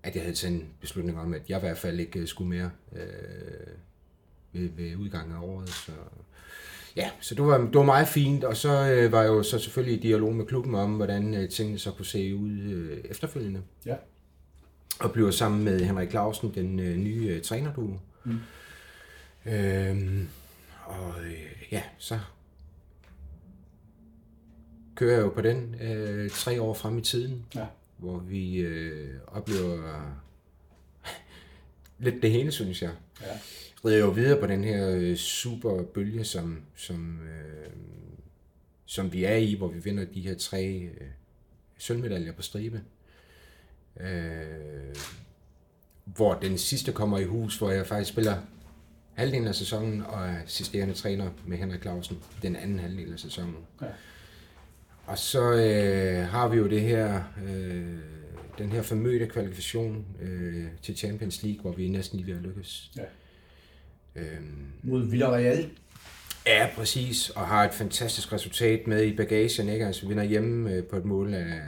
at 0.07 0.15
jeg 0.15 0.23
havde 0.23 0.35
taget 0.35 0.53
en 0.53 0.65
beslutning 0.81 1.19
om, 1.19 1.33
at 1.33 1.41
jeg 1.49 1.57
i 1.57 1.59
hvert 1.59 1.77
fald 1.77 1.99
ikke 1.99 2.19
øh, 2.19 2.27
skulle 2.27 2.49
mere 2.49 2.71
øh, 2.95 3.01
ved, 4.53 4.69
ved 4.77 4.95
udgangen 4.95 5.35
af 5.35 5.39
året. 5.39 5.69
Så, 5.69 5.91
ja, 6.95 7.09
så 7.19 7.35
det 7.35 7.43
var, 7.45 7.57
det 7.57 7.75
var 7.75 7.83
meget 7.83 8.07
fint, 8.07 8.43
og 8.43 8.57
så 8.57 8.91
øh, 8.91 9.11
var 9.11 9.21
jeg 9.21 9.29
jo 9.29 9.43
så 9.43 9.59
selvfølgelig 9.59 9.99
i 9.99 10.01
dialog 10.01 10.35
med 10.35 10.45
klubben 10.45 10.75
om, 10.75 10.93
hvordan 10.93 11.33
øh, 11.33 11.49
tingene 11.49 11.79
så 11.79 11.91
kunne 11.91 12.05
se 12.05 12.35
ud 12.35 12.51
øh, 12.51 12.97
efterfølgende. 13.05 13.61
Ja. 13.85 13.95
Og 14.99 15.11
bliver 15.11 15.31
sammen 15.31 15.63
med 15.63 15.79
Henrik 15.79 16.09
Clausen, 16.09 16.53
den 16.55 16.79
øh, 16.79 16.97
nye 16.97 17.27
øh, 17.27 17.41
træner, 17.41 17.73
du. 17.73 17.99
Mm. 18.23 18.39
Øhm, 19.45 20.27
og 20.85 21.13
øh, 21.25 21.67
ja, 21.71 21.83
så 21.97 22.19
kører 24.95 25.13
jeg 25.13 25.21
jo 25.21 25.29
på 25.29 25.41
den 25.41 25.75
øh, 25.81 26.29
tre 26.29 26.61
år 26.61 26.73
frem 26.73 26.97
i 26.97 27.01
tiden, 27.01 27.45
Ja. 27.55 27.65
Hvor 27.97 28.19
vi 28.19 28.57
øh, 28.57 29.13
oplever 29.27 30.01
lidt 31.99 32.21
det 32.21 32.31
hele, 32.31 32.51
synes 32.51 32.81
jeg. 32.81 32.91
Ja. 33.21 33.37
Rider 33.85 33.99
jo 33.99 34.09
videre 34.09 34.39
på 34.39 34.47
den 34.47 34.63
her 34.63 34.89
øh, 34.89 35.15
super 35.15 35.83
bølge, 35.83 36.23
som, 36.23 36.61
som, 36.75 37.19
øh, 37.21 37.71
som 38.85 39.13
vi 39.13 39.23
er 39.23 39.35
i, 39.35 39.53
hvor 39.53 39.67
vi 39.67 39.79
vinder 39.79 40.05
de 40.05 40.21
her 40.21 40.35
tre 40.35 40.77
øh, 40.77 41.07
sølvmedaljer 41.77 42.31
på 42.31 42.41
stribe. 42.41 42.81
Øh, 43.99 44.95
hvor 46.05 46.33
den 46.33 46.57
sidste 46.57 46.91
kommer 46.91 47.17
i 47.17 47.23
hus, 47.23 47.57
hvor 47.57 47.71
jeg 47.71 47.87
faktisk 47.87 48.11
spiller 48.11 48.37
halvdelen 49.13 49.47
af 49.47 49.55
sæsonen, 49.55 50.01
og 50.01 50.27
er 50.27 50.43
assisterende 50.43 50.93
træner 50.93 51.29
med 51.45 51.57
Henrik 51.57 51.81
Clausen 51.81 52.17
den 52.41 52.55
anden 52.55 52.79
halvdel 52.79 53.13
af 53.13 53.19
sæsonen. 53.19 53.55
Ja. 53.81 53.87
Og 55.07 55.17
så 55.17 55.53
øh, 55.53 56.27
har 56.27 56.47
vi 56.47 56.57
jo 56.57 56.67
det 56.67 56.81
her, 56.81 57.23
øh, 57.47 57.97
den 58.57 58.71
her 58.71 58.81
formødte 58.81 59.27
kvalifikation 59.27 60.05
øh, 60.21 60.65
til 60.81 60.97
Champions 60.97 61.43
League, 61.43 61.61
hvor 61.61 61.71
vi 61.71 61.89
næsten 61.89 62.19
lige 62.19 62.27
ved 62.27 62.37
at 62.37 62.41
lykkes. 62.41 62.91
Ja. 62.97 63.03
Øhm, 64.15 64.71
Mod 64.83 65.09
Villarreal. 65.09 65.69
Ja, 66.47 66.69
præcis, 66.75 67.29
og 67.29 67.47
har 67.47 67.63
et 67.63 67.73
fantastisk 67.73 68.33
resultat 68.33 68.87
med 68.87 69.03
i 69.03 69.15
bagagen, 69.15 69.69
ikke? 69.69 69.85
Altså 69.85 70.07
vinder 70.07 70.23
hjemme 70.23 70.71
øh, 70.73 70.83
på 70.83 70.95
et 70.95 71.05
mål 71.05 71.33
af, 71.33 71.61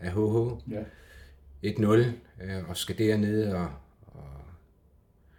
af 0.00 0.12
HH. 0.12 0.72
Ja. 0.72 0.82
1-0, 1.70 1.84
øh, 1.84 2.68
og 2.68 2.76
skal 2.76 2.98
dernede 2.98 3.54
og, 3.56 3.68
og 4.06 4.24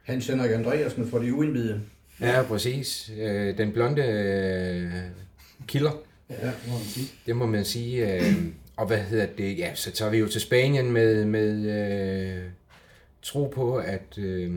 Hans 0.04 0.28
Henrik 0.28 0.52
Andreasen 0.52 1.08
for 1.08 1.20
de 1.20 1.34
uindvidede. 1.34 1.82
Ja, 2.22 2.44
præcis. 2.44 3.12
Øh, 3.20 3.58
den 3.58 3.72
blonde 3.72 4.02
øh, 4.04 4.92
killer, 5.68 5.92
Ja, 6.32 6.52
må 6.68 6.74
man 6.74 6.84
sige. 6.86 7.08
det 7.26 7.36
må 7.36 7.46
man 7.46 7.66
sige. 7.66 8.16
Øh, 8.16 8.46
og 8.78 8.88
hvad 8.88 8.98
hedder 8.98 9.26
det? 9.38 9.58
Ja, 9.58 9.76
så 9.76 9.92
tager 9.92 10.12
vi 10.12 10.18
jo 10.18 10.28
til 10.28 10.42
Spanien 10.42 10.92
med, 10.92 11.26
med 11.26 11.66
øh, 12.38 12.50
tro 13.22 13.48
på, 13.56 13.76
at, 13.76 14.18
øh, 14.18 14.56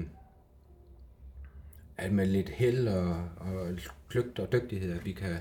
at 1.97 2.13
med 2.13 2.27
lidt 2.27 2.49
held 2.49 2.89
og, 2.89 3.17
og 3.37 3.69
kløgt 4.09 4.39
og 4.39 4.53
dygtighed, 4.53 4.93
at 4.93 5.05
vi 5.05 5.13
kan, 5.13 5.37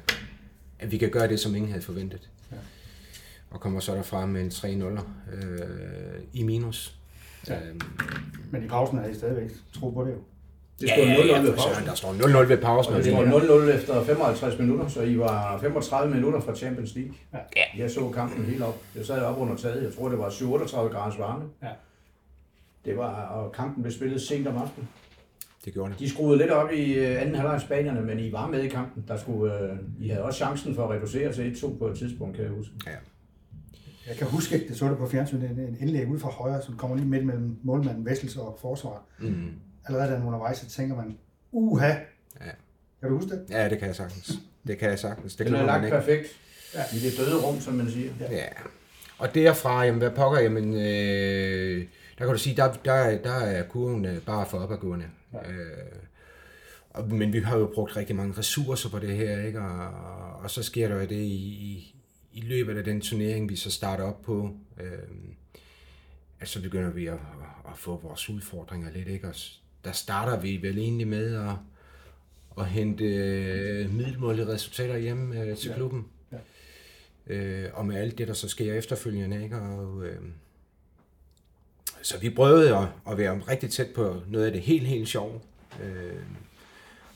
at 0.80 0.92
vi 0.92 0.98
kan 0.98 1.10
gøre 1.10 1.28
det, 1.28 1.40
som 1.40 1.56
ingen 1.56 1.72
havde 1.72 1.84
forventet. 1.84 2.30
Ja. 2.52 2.58
Og 3.50 3.60
kommer 3.60 3.80
så 3.80 3.96
derfra 3.96 4.26
med 4.26 4.42
en 4.42 4.50
3-0 4.50 5.36
øh, 5.36 6.22
i 6.34 6.44
minus. 6.44 6.98
Ja. 7.48 7.68
Øhm, 7.68 7.82
Men 8.52 8.64
i 8.64 8.68
pausen 8.68 8.98
er 8.98 9.08
I 9.08 9.14
stadigvæk 9.14 9.52
tro 9.74 9.90
på 9.90 10.06
det 10.06 10.12
jo. 10.12 10.20
Det 10.82 10.90
stod 10.90 11.04
0-0 11.06 11.42
ved 11.42 11.54
for 11.56 11.62
søren, 11.62 11.74
pausen. 11.74 11.86
Der 11.88 11.96
står 11.96 12.14
0-0 12.44 12.50
ved 12.50 12.58
pausen. 12.58 12.94
Og 12.94 13.04
det 13.04 13.14
var 13.14 13.20
er- 13.20 13.66
0-0 13.70 13.76
efter 13.76 14.04
55 14.04 14.60
minutter, 14.60 14.88
så 14.88 15.02
I 15.02 15.18
var 15.20 15.58
35 15.60 16.16
minutter 16.16 16.40
fra 16.40 16.56
Champions 16.56 16.96
League. 16.96 17.14
Ja. 17.34 17.40
Jeg 17.78 17.92
så 17.92 18.10
kampen 18.10 18.46
helt 18.46 18.64
op. 18.64 18.82
Jeg 18.96 19.06
sad 19.06 19.22
op 19.22 19.40
under 19.40 19.56
taget. 19.56 19.84
Jeg 19.84 19.94
tror, 19.94 20.10
det 20.10 20.18
var 20.20 20.30
37 20.30 20.90
graders 20.94 21.20
varme. 21.20 21.44
Ja. 21.64 21.68
Det 22.86 22.98
var, 22.98 23.14
og 23.26 23.52
kampen 23.52 23.84
blev 23.84 23.92
spillet 23.94 24.22
sent 24.22 24.48
om 24.48 24.58
aftenen. 24.58 24.88
det 25.66 25.74
gjorde 25.74 25.92
det. 25.92 26.00
De 26.00 26.10
skruede 26.10 26.38
lidt 26.38 26.52
op 26.52 26.72
i 26.72 26.94
øh, 26.94 27.22
anden 27.22 27.36
halvleg 27.36 27.62
spanierne, 27.62 28.02
men 28.02 28.20
I 28.20 28.32
var 28.32 28.48
med 28.48 28.64
i 28.64 28.70
kampen. 28.70 29.04
Der 29.08 29.18
skulle, 29.18 29.60
øh, 29.62 29.78
I 30.00 30.08
havde 30.10 30.24
også 30.24 30.38
chancen 30.38 30.76
for 30.76 30.84
at 30.88 30.90
reducere 30.98 31.34
til 31.34 31.52
1-2 31.56 31.78
på 31.78 31.88
et 31.88 31.98
tidspunkt, 31.98 32.36
kan 32.36 32.46
jeg 32.46 32.54
huske. 32.54 32.74
Ja. 32.86 32.92
Jeg 34.08 34.16
kan 34.18 34.28
huske, 34.28 34.68
det 34.68 34.78
så 34.78 34.88
det 34.90 34.98
på 34.98 35.08
fjernsynet, 35.08 35.50
en, 35.50 35.78
indlæg 35.80 36.08
ud 36.08 36.20
fra 36.20 36.30
højre, 36.30 36.62
som 36.62 36.78
kommer 36.78 36.96
lige 36.98 37.08
midt 37.08 37.26
mellem 37.26 37.58
målmanden, 37.64 38.06
Vessels 38.06 38.38
og 38.38 38.58
forsvar. 38.62 39.04
Mm. 39.20 39.36
Allerede 39.86 40.10
er 40.16 40.26
undervejs, 40.26 40.58
så 40.58 40.70
tænker 40.70 40.96
man, 40.96 41.18
uha. 41.52 41.88
Ja. 41.88 42.50
Kan 43.00 43.10
du 43.10 43.16
huske 43.16 43.30
det? 43.30 43.46
Ja, 43.50 43.70
det 43.70 43.80
kan 43.80 43.88
jeg 43.88 43.96
sagtens. 43.96 44.32
Det 44.68 44.78
kan 44.78 44.90
jeg 44.90 45.00
sagtens. 45.00 45.36
Det 45.36 45.46
Den 45.48 45.56
er 45.56 45.66
lagt 45.66 45.90
perfekt 45.90 46.28
Ja. 46.76 46.84
i 46.98 47.00
det 47.00 47.18
døde 47.18 47.42
rum, 47.46 47.60
som 47.60 47.74
man 47.74 47.92
siger. 47.92 48.12
Ja. 48.20 48.32
Ja. 48.36 48.48
Og 49.18 49.36
derfra, 49.36 49.84
jamen, 49.86 49.98
hvad 50.02 50.12
pokker, 50.12 50.40
jamen, 50.40 50.74
øh, 50.74 51.88
der 52.18 52.26
kan 52.26 52.28
du 52.34 52.38
sige, 52.38 52.56
der, 52.56 52.74
der, 52.74 53.18
der 53.18 53.34
er 53.34 53.64
kurven 53.68 54.06
øh, 54.06 54.22
bare 54.22 54.46
for 54.50 54.58
opadgående. 54.60 55.06
Ja. 55.34 55.52
Øh, 55.52 57.12
men 57.12 57.34
vi 57.34 57.40
har 57.40 57.58
jo 57.58 57.72
brugt 57.74 57.98
rigtig 57.98 58.16
mange 58.16 58.38
ressourcer 58.38 58.90
på 58.90 59.00
det 59.00 59.16
her, 59.18 59.42
ikke? 59.46 59.60
Og, 59.62 59.90
og 60.44 60.52
så 60.52 60.64
sker 60.64 60.88
der 60.88 60.96
jo 60.96 61.02
det 61.02 61.12
i, 61.12 61.36
i, 61.36 61.96
i 62.34 62.42
løbet 62.42 62.78
af 62.78 62.84
den 62.84 63.02
turnering, 63.02 63.50
vi 63.50 63.56
så 63.56 63.72
starter 63.72 64.04
op 64.04 64.22
på, 64.22 64.56
øh, 64.82 64.92
at 66.40 66.48
så 66.48 66.62
begynder 66.62 66.90
vi 66.90 67.08
at, 67.08 67.14
at 67.72 67.78
få 67.78 68.00
vores 68.04 68.30
udfordringer 68.30 68.92
lidt, 68.92 69.08
ikke? 69.08 69.28
Og 69.28 69.36
der 69.84 69.92
starter 69.92 70.40
vi 70.40 70.58
vel 70.62 70.78
egentlig 70.78 71.08
med 71.08 71.36
at, 71.36 71.56
at 72.58 72.66
hente 72.66 73.04
øh, 73.06 73.94
middelmålige 73.94 74.48
resultater 74.48 74.98
hjem 74.98 75.34
øh, 75.34 75.58
til 75.58 75.70
Ja. 75.70 75.76
klubben. 75.76 76.08
Ja. 76.32 76.38
Øh, 77.36 77.70
og 77.74 77.86
med 77.86 77.96
alt 77.96 78.18
det, 78.18 78.28
der 78.28 78.34
så 78.34 78.50
sker 78.50 78.74
efterfølgende, 78.74 79.44
ikke? 79.44 79.56
Og, 79.58 80.06
øh, 80.06 80.20
så 82.02 82.18
vi 82.20 82.30
prøvede 82.30 82.78
at, 82.78 82.88
at 83.12 83.18
være 83.18 83.42
rigtig 83.48 83.70
tæt 83.70 83.88
på 83.96 84.22
noget 84.28 84.46
af 84.46 84.52
det 84.52 84.62
helt, 84.62 84.88
helt 84.88 85.08
sjove. 85.08 85.42
Øh, 85.84 86.22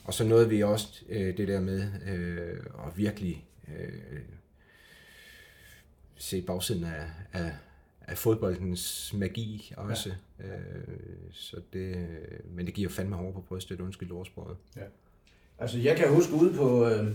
og 0.04 0.14
så 0.14 0.24
nåede 0.24 0.50
vi 0.50 0.64
også 0.64 0.88
øh, 1.10 1.38
det 1.38 1.48
der 1.48 1.60
med 1.60 1.92
øh, 2.08 2.60
at 2.88 2.98
virkelig 2.98 3.46
øh, 3.78 4.20
se 6.18 6.42
bagsiden 6.42 6.84
af, 6.84 7.06
af, 7.34 7.52
af 8.02 8.18
fodboldens 8.18 9.14
magi 9.14 9.74
også. 9.78 10.10
Ja. 10.10 10.16
Øh, 10.44 10.50
så 11.32 11.58
det, 11.74 11.96
men 12.56 12.66
det 12.66 12.74
giver 12.74 12.90
fandme 12.90 13.16
hår 13.16 13.32
på 13.32 13.42
brystet, 13.42 13.82
undskyld 13.82 14.12
ordsproget. 14.12 14.58
Altså, 15.60 15.80
jeg 15.80 15.96
kan 15.96 16.08
huske 16.10 16.34
ude 16.34 16.54
på, 16.54 16.86
øh, 16.88 17.08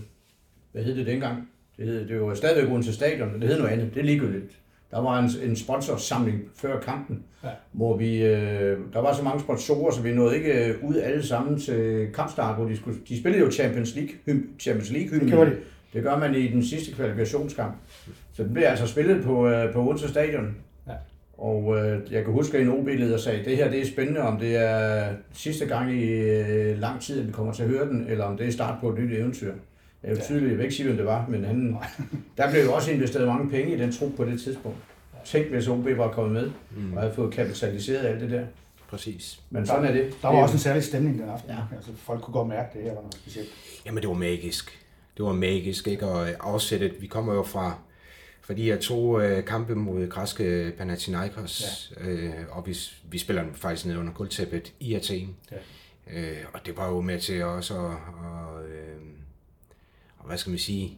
hvad 0.71 0.83
hed 0.83 0.95
det 0.95 1.05
dengang? 1.07 1.49
Det, 1.77 1.85
hed, 1.85 2.07
det 2.07 2.21
var 2.21 2.27
jo 2.27 2.35
stadigvæk 2.35 2.71
uden 2.71 2.83
til 2.83 2.93
stadion, 2.93 3.31
men 3.31 3.41
det 3.41 3.49
hed 3.49 3.57
noget 3.57 3.71
andet. 3.71 3.93
Det 3.93 3.99
er 3.99 4.03
ligegyldigt. 4.05 4.59
Der 4.91 4.99
var 5.01 5.19
en, 5.19 5.49
en 5.49 5.55
sponsorsamling 5.55 6.41
før 6.55 6.79
kampen, 6.79 7.23
Ja. 7.43 7.49
hvor 7.71 7.97
vi, 7.97 8.23
øh, 8.25 8.79
der 8.93 8.99
var 8.99 9.13
så 9.13 9.23
mange 9.23 9.39
sponsorer, 9.39 9.91
så 9.91 10.01
vi 10.01 10.13
nåede 10.13 10.35
ikke 10.37 10.65
øh, 10.67 10.83
ud 10.83 10.95
alle 10.95 11.23
sammen 11.23 11.59
til 11.59 12.07
kampstart, 12.13 12.55
hvor 12.55 12.65
de, 12.67 12.77
skulle, 12.77 12.99
de 13.09 13.19
spillede 13.19 13.43
jo 13.45 13.51
Champions 13.51 13.95
League, 13.95 14.13
hym, 14.25 14.59
Champions 14.59 14.91
League 14.91 15.09
Det 15.09 15.13
hymnen. 15.19 15.29
gjorde 15.35 15.49
de. 15.51 15.55
Det 15.93 16.03
gør 16.03 16.19
man 16.19 16.35
i 16.35 16.47
den 16.47 16.63
sidste 16.65 16.93
kvalifikationskamp. 16.95 17.75
Så 18.33 18.43
den 18.43 18.53
blev 18.53 18.63
altså 18.63 18.87
spillet 18.87 19.23
på, 19.23 19.47
øh, 19.47 19.73
på 19.73 19.87
Odense 19.87 20.07
Stadion. 20.09 20.55
Og 21.37 21.77
øh, 21.77 22.13
jeg 22.13 22.23
kan 22.23 22.33
huske, 22.33 22.57
at 22.57 22.63
en 22.63 22.69
OB-leder 22.69 23.17
sagde, 23.17 23.45
det 23.45 23.57
her 23.57 23.69
det 23.69 23.81
er 23.81 23.85
spændende, 23.85 24.21
om 24.21 24.39
det 24.39 24.55
er 24.55 25.09
sidste 25.33 25.65
gang 25.65 25.91
i 25.93 26.03
øh, 26.03 26.79
lang 26.79 27.01
tid, 27.01 27.19
at 27.21 27.27
vi 27.27 27.31
kommer 27.31 27.53
til 27.53 27.63
at 27.63 27.69
høre 27.69 27.87
den, 27.87 28.05
eller 28.07 28.25
om 28.25 28.37
det 28.37 28.47
er 28.47 28.51
start 28.51 28.79
på 28.81 28.89
et 28.89 28.99
nyt 28.99 29.11
eventyr. 29.17 29.53
Jeg 30.03 30.09
er 30.09 30.13
jo 30.13 30.15
Ja. 30.17 30.23
tydeligt, 30.23 30.49
jeg 30.49 30.57
vil 30.57 30.63
ikke 30.63 30.75
sige, 30.75 30.85
hvem 30.85 30.97
det 30.97 31.05
var, 31.05 31.25
men 31.29 31.43
han, 31.45 31.77
der 32.37 32.51
blev 32.51 32.63
jo 32.63 32.73
også 32.73 32.91
investeret 32.91 33.27
mange 33.27 33.49
penge 33.49 33.73
i 33.75 33.77
den 33.79 33.91
trup 33.91 34.11
på 34.17 34.25
det 34.25 34.41
tidspunkt. 34.41 34.77
Tænk, 35.25 35.47
hvis 35.47 35.67
OB 35.67 35.87
var 35.97 36.11
kommet 36.11 36.33
med 36.33 36.51
Mm. 36.77 36.93
og 36.93 37.01
havde 37.01 37.13
fået 37.13 37.33
kapitaliseret 37.33 38.05
alt 38.05 38.21
det 38.21 38.31
der. 38.31 38.43
Præcis. 38.89 39.39
Men 39.49 39.65
sådan 39.65 39.85
er 39.85 39.91
det. 39.91 40.15
Der 40.21 40.27
var 40.27 40.41
også 40.41 40.55
en 40.55 40.59
særlig 40.59 40.83
stemning 40.83 41.19
den 41.19 41.29
aften. 41.29 41.49
Ja. 41.49 41.55
Ja. 41.55 41.61
Altså, 41.75 41.91
folk 41.97 42.21
kunne 42.21 42.33
godt 42.33 42.47
mærke, 42.47 42.67
at 42.67 42.73
det 42.73 42.81
her 42.83 42.89
var 42.89 42.95
noget 43.01 43.13
specielt. 43.13 43.49
Jamen, 43.85 44.01
det 44.01 44.07
var 44.09 44.15
magisk. 44.15 44.79
Det 45.17 45.25
var 45.25 45.33
magisk, 45.33 45.87
ikke? 45.87 46.05
Og 46.07 46.27
afsættet, 46.39 46.93
vi 47.01 47.07
kommer 47.07 47.33
jo 47.33 47.43
fra, 47.43 47.77
fra 48.45 48.53
de 48.53 48.63
her 48.63 48.77
to 48.79 49.19
øh, 49.19 49.45
kampe 49.45 49.75
mod 49.75 50.07
græske 50.09 50.73
Panathinaikos, 50.77 51.93
ja. 51.99 52.09
øh, 52.09 52.33
og 52.49 52.67
vi, 52.67 52.77
vi 53.09 53.17
spiller 53.17 53.43
dem 53.43 53.53
faktisk 53.53 53.85
ned 53.85 53.97
under 53.97 54.13
guldtæppet 54.13 54.73
i 54.79 54.93
Athen. 54.93 55.35
Ja. 55.51 55.57
Øh, 56.19 56.45
og 56.53 56.59
det 56.65 56.77
var 56.77 56.89
jo 56.89 57.01
med 57.01 57.19
til 57.19 57.43
også 57.43 57.73
at, 57.85 57.97
og, 58.25 58.63
øh, 58.69 59.01
og 60.17 60.27
hvad 60.27 60.37
skal 60.37 60.49
man 60.49 60.59
sige, 60.59 60.97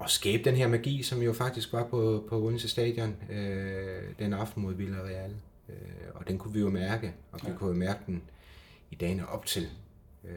at 0.00 0.10
skabe 0.10 0.44
den 0.44 0.54
her 0.54 0.68
magi, 0.68 1.02
som 1.02 1.22
jo 1.22 1.32
faktisk 1.32 1.72
var 1.72 1.84
på, 1.84 2.24
på 2.28 2.38
Odense 2.42 2.68
Stadion 2.68 3.16
øh, 3.30 4.02
den 4.18 4.32
aften 4.32 4.62
mod 4.62 4.74
Villarreal. 4.74 5.30
Øh, 5.68 5.74
og 6.14 6.28
den 6.28 6.38
kunne 6.38 6.54
vi 6.54 6.60
jo 6.60 6.70
mærke, 6.70 7.14
og 7.32 7.40
vi 7.44 7.50
Ja. 7.50 7.56
kunne 7.56 7.68
jo 7.70 7.76
mærke 7.76 8.00
den 8.06 8.22
i 8.90 8.94
dagene 8.94 9.28
op 9.28 9.46
til. 9.46 9.68
Øh, 10.24 10.30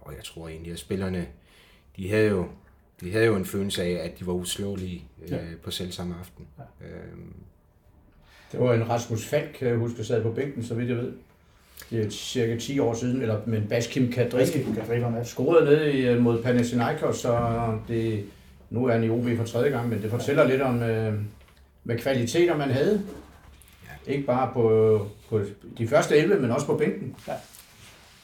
og 0.00 0.14
jeg 0.16 0.24
tror 0.24 0.48
egentlig, 0.48 0.72
at 0.72 0.78
spillerne, 0.78 1.26
de 1.96 2.10
havde 2.10 2.28
jo, 2.28 2.48
de 3.04 3.12
havde 3.12 3.26
jo 3.26 3.36
en 3.36 3.44
følelse 3.44 3.82
af, 3.82 4.04
at 4.04 4.18
de 4.20 4.26
var 4.26 4.32
uslåelige 4.32 5.04
øh, 5.24 5.30
Ja. 5.30 5.36
ja. 5.36 5.42
på 5.62 5.70
selv 5.70 5.92
samme 5.92 6.14
aften. 6.20 6.46
Ja. 6.58 6.86
Ja. 6.86 6.92
Øh, 6.92 7.18
Det 8.52 8.60
var 8.60 8.74
en 8.74 8.90
Rasmus 8.90 9.26
Falk, 9.26 9.56
kan 9.58 9.68
jeg 9.68 9.76
huske, 9.76 9.96
der 9.98 10.02
sad 10.04 10.22
på 10.22 10.30
bænken, 10.30 10.64
så 10.64 10.74
vidt 10.74 10.88
jeg 10.88 10.96
ved. 10.96 11.12
Det 11.90 12.06
er 12.06 12.10
cirka 12.10 12.56
10 12.58 12.78
år 12.78 12.94
siden, 12.94 13.22
eller 13.22 13.40
med 13.46 13.62
Baskim 13.68 14.12
Kadri. 14.12 14.44
Kan 14.46 14.86
drive 14.88 15.10
med. 15.10 15.24
scorede 15.24 15.64
ned 15.64 15.86
i, 15.86 16.06
øh, 16.06 16.20
mod 16.20 16.42
Panathinaikos, 16.42 17.16
så 17.16 17.38
det, 17.88 18.24
nu 18.70 18.86
er 18.86 18.92
han 18.92 19.04
i 19.04 19.08
OB 19.10 19.26
for 19.36 19.44
tredje 19.44 19.70
gang, 19.70 19.88
men 19.88 20.02
det 20.02 20.10
fortæller 20.10 20.48
lidt 20.48 20.62
om, 20.62 20.82
øh, 20.82 21.14
hvad 21.82 21.98
kvaliteter 21.98 22.56
man 22.56 22.70
havde. 22.70 23.02
Ikke 24.06 24.22
bare 24.26 24.50
på, 24.52 25.06
på 25.28 25.40
de 25.78 25.88
første 25.88 26.16
11, 26.16 26.40
men 26.42 26.50
også 26.50 26.66
på 26.66 26.76
bænken. 26.76 27.16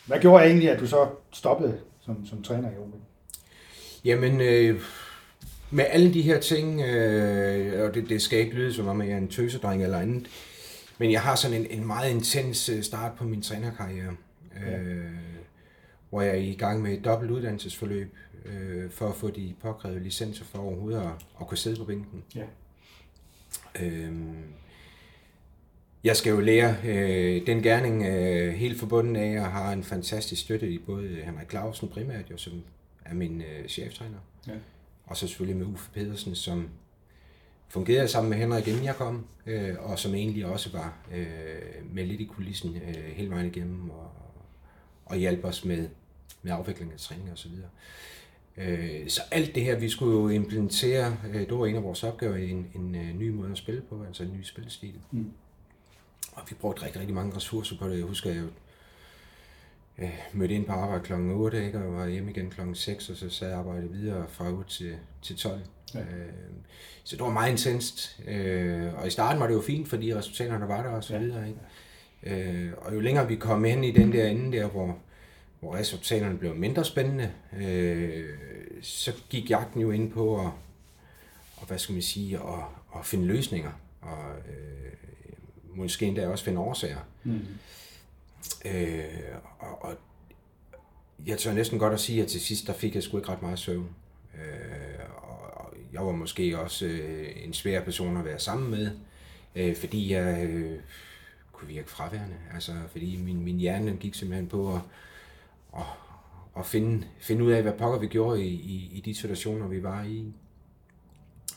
Hvad 0.07 0.19
gjorde 0.21 0.45
egentlig, 0.45 0.71
at 0.71 0.81
du 0.81 0.87
så 0.87 1.07
stoppede 1.33 1.79
som, 2.01 2.27
som 2.27 2.43
træner 2.43 2.69
i 2.71 2.75
OB? 2.79 2.95
Jamen, 4.05 4.41
øh, 4.41 4.81
med 5.71 5.85
alle 5.89 6.15
de 6.15 6.23
her 6.23 6.41
ting, 6.41 6.81
øh, 6.81 7.89
og 7.89 7.95
det, 7.95 8.09
det 8.09 8.23
skal 8.23 8.39
ikke 8.39 8.55
lyde 8.55 8.75
som 8.75 8.89
om, 8.89 9.03
jeg 9.03 9.11
er 9.11 9.17
en 9.17 9.29
tøsedreng 9.29 9.83
eller 9.83 9.99
andet, 9.99 10.27
men 10.99 11.13
jeg 11.13 11.23
har 11.23 11.35
sådan 11.35 11.61
en, 11.61 11.67
en 11.71 11.87
meget 11.87 12.11
intens 12.11 12.69
øh, 12.69 12.83
start 12.83 13.13
på 13.15 13.25
min 13.25 13.43
trænerkarriere, 13.43 14.17
øh, 14.67 15.05
hvor 16.11 16.21
jeg 16.23 16.31
er 16.31 16.35
i 16.35 16.55
gang 16.55 16.83
med 16.83 16.93
et 16.93 17.05
dobbelt 17.05 17.31
uddannelsesforløb, 17.31 18.17
øh, 18.45 18.91
for 18.91 19.09
at 19.09 19.15
få 19.15 19.31
de 19.31 19.55
påkrævede 19.63 20.03
licenser 20.03 20.45
for 20.45 20.59
overhovedet 20.59 21.01
at, 21.01 21.11
at 21.41 21.47
kunne 21.47 21.59
sidde 21.59 21.77
på 21.77 21.85
bænken. 21.85 22.23
Ja. 22.35 22.45
Øh, 23.83 24.13
jeg 26.05 26.17
skal 26.17 26.31
jo 26.31 26.41
lære 26.41 26.77
øh, 26.85 27.47
den 27.47 27.63
gerning 27.63 28.07
øh, 28.07 28.55
helt 28.55 28.79
forbundet 28.79 29.21
af, 29.21 29.33
jeg 29.33 29.47
har 29.47 29.73
en 29.73 29.85
fantastisk 29.85 30.43
støtte 30.43 30.71
i 30.71 30.79
både 30.79 31.09
Henrik 31.25 31.51
Clausen 31.51 31.89
primært, 31.89 32.31
jo, 32.31 32.37
som 32.37 32.53
er 33.11 33.15
min 33.15 33.43
øh, 33.43 33.69
cheftræner, 33.69 34.19
Ja. 34.49 34.53
og 35.05 35.17
så 35.17 35.27
selvfølgelig 35.27 35.57
med 35.57 35.67
Uffe 35.67 35.91
Pedersen, 35.95 36.35
som 36.35 36.69
fungerede 37.69 38.09
sammen 38.09 38.31
med 38.31 38.39
Henrik, 38.39 38.69
inden 38.69 38.85
jeg 38.85 38.97
kom, 38.97 39.27
øh, 39.47 39.75
og 39.79 39.99
som 39.99 40.15
egentlig 40.15 40.47
også 40.47 40.71
var 40.73 40.97
øh, 41.15 41.95
med 41.95 42.07
lidt 42.07 42.21
i 42.21 42.25
kulissen 42.25 42.77
øh, 42.77 43.05
hele 43.05 43.31
vejen 43.31 43.47
igennem, 43.47 43.91
og, 43.91 44.11
og 45.05 45.17
hjalp 45.17 45.45
os 45.45 45.65
med, 45.65 45.89
med 46.43 46.53
afvikling 46.53 46.93
af 46.93 46.99
træning 46.99 47.31
og 47.33 47.39
så 47.39 47.49
videre. 47.49 47.69
Øh, 48.57 49.09
så 49.09 49.21
alt 49.31 49.55
det 49.55 49.63
her, 49.65 49.79
vi 49.79 49.89
skulle 49.89 50.13
jo 50.19 50.29
implementere, 50.29 51.17
øh, 51.29 51.41
det 51.41 51.59
var 51.59 51.67
en 51.67 51.77
af 51.77 51.83
vores 51.83 52.05
opgaver, 52.05 52.37
en, 52.37 52.71
en 52.75 52.95
øh, 52.95 53.17
ny 53.19 53.29
måde 53.31 53.51
at 53.51 53.59
spille 53.59 53.81
på, 53.81 54.05
altså 54.07 54.23
en 54.23 54.33
ny 54.33 54.43
spillestil. 54.43 54.95
Mm. 55.11 55.31
Og 56.33 56.43
vi 56.49 56.55
brugte 56.55 56.83
rigtig, 56.83 57.01
rigtig 57.01 57.15
mange 57.15 57.37
ressourcer 57.37 57.77
på 57.79 57.89
det. 57.89 57.97
Jeg 57.99 58.05
husker 58.07 58.35
jo, 58.35 58.47
øh, 59.99 60.19
mødte 60.33 60.55
ind 60.55 60.67
på 60.67 60.73
arbejde 60.73 61.05
kl. 61.05 61.13
8, 61.13 61.67
ikke, 61.67 61.79
og 61.79 61.95
var 61.95 62.07
hjemme 62.07 62.31
igen 62.31 62.51
kl. 62.51 62.61
6, 62.75 63.11
og 63.11 63.17
så 63.17 63.31
sad 63.31 63.49
jeg 63.49 63.59
arbejdet 63.59 63.93
videre 63.93 64.27
fra 64.29 64.53
8 64.53 64.71
til, 64.71 64.97
til 65.23 65.37
12. 65.37 65.61
Ja. 65.95 66.01
Øh, 66.01 66.07
så 67.05 67.17
det 67.17 67.25
var 67.25 67.31
meget 67.31 67.51
intenst. 67.51 68.21
Øh, 68.29 68.95
og 68.95 69.07
i 69.07 69.11
starten 69.11 69.41
var 69.41 69.47
det 69.47 69.55
jo 69.55 69.61
fint, 69.61 69.89
fordi 69.89 70.15
resultaterne 70.15 70.69
var 70.69 70.83
der 70.83 70.91
og 70.91 71.05
så 71.05 71.19
videre. 71.19 71.49
Ikke? 71.49 71.61
Øh, 72.23 72.73
og 72.77 72.95
jo 72.95 73.01
længere 73.01 73.29
vi 73.29 73.37
kom 73.37 73.65
ind 73.65 73.85
i 73.85 73.91
den 73.91 74.13
der 74.13 74.27
ende 74.27 74.59
der, 74.59 74.67
hvor, 74.67 74.99
hvor 75.61 75.75
resultaterne 75.75 76.39
blev 76.39 76.55
mindre 76.55 76.85
spændende, 76.85 77.31
øh, 77.61 78.25
så 78.83 79.13
gik 79.31 79.51
jagten 79.51 79.81
jo 79.81 79.91
ind 79.91 80.13
på 80.13 80.41
at, 80.41 80.51
og 81.57 81.67
hvad 81.67 81.79
skal 81.79 81.93
man 81.93 82.03
sige, 82.03 82.37
at, 82.37 82.99
at 82.99 83.07
finde 83.07 83.27
løsninger, 83.27 83.71
og 84.01 84.19
øh, 84.49 84.93
måske 85.75 86.07
endda 86.07 86.29
også 86.29 86.45
finde 86.45 86.61
årsager. 86.61 86.99
Mm. 87.25 87.47
Øh, 88.65 89.05
og, 89.59 89.85
og 89.85 89.97
jeg 91.27 91.39
tør 91.39 91.53
næsten 91.53 91.79
godt 91.79 91.93
at 91.93 92.01
sige, 92.01 92.23
at 92.23 92.29
til 92.29 92.41
sidst, 92.41 92.67
der 92.67 92.73
fik 92.73 92.95
jeg 92.95 93.03
sgu 93.03 93.17
ikke 93.17 93.29
ret 93.29 93.43
meget 93.43 93.59
søvn. 93.59 93.89
Øh, 94.35 95.01
og 95.17 95.75
jeg 95.93 96.07
var 96.07 96.13
måske 96.13 96.59
også 96.59 96.87
øh, 96.87 97.29
en 97.45 97.53
svær 97.53 97.85
person 97.85 98.17
at 98.17 98.25
være 98.25 98.39
sammen 98.39 98.71
med, 98.71 98.91
øh, 99.57 99.77
fordi 99.77 100.13
jeg 100.13 100.49
øh, 100.49 100.79
kunne 101.53 101.69
virke 101.69 101.91
fraværende. 101.91 102.37
Altså, 102.55 102.73
fordi 102.91 103.17
min, 103.17 103.45
min 103.45 103.59
hjerne 103.59 103.97
gik 103.97 104.15
simpelthen 104.15 104.49
på 104.49 104.75
at, 104.75 104.81
at, 105.77 105.87
at 106.57 106.67
finde, 106.67 107.07
finde 107.21 107.45
ud 107.45 107.53
af, 107.53 107.63
hvad 107.63 107.73
pokker 107.73 107.99
vi 107.99 108.07
gjorde 108.07 108.45
i, 108.45 108.49
i, 108.49 108.91
i 108.93 109.01
de 109.01 109.15
situationer, 109.15 109.69
vi 109.69 109.83
var 109.83 110.05
i. 110.05 110.33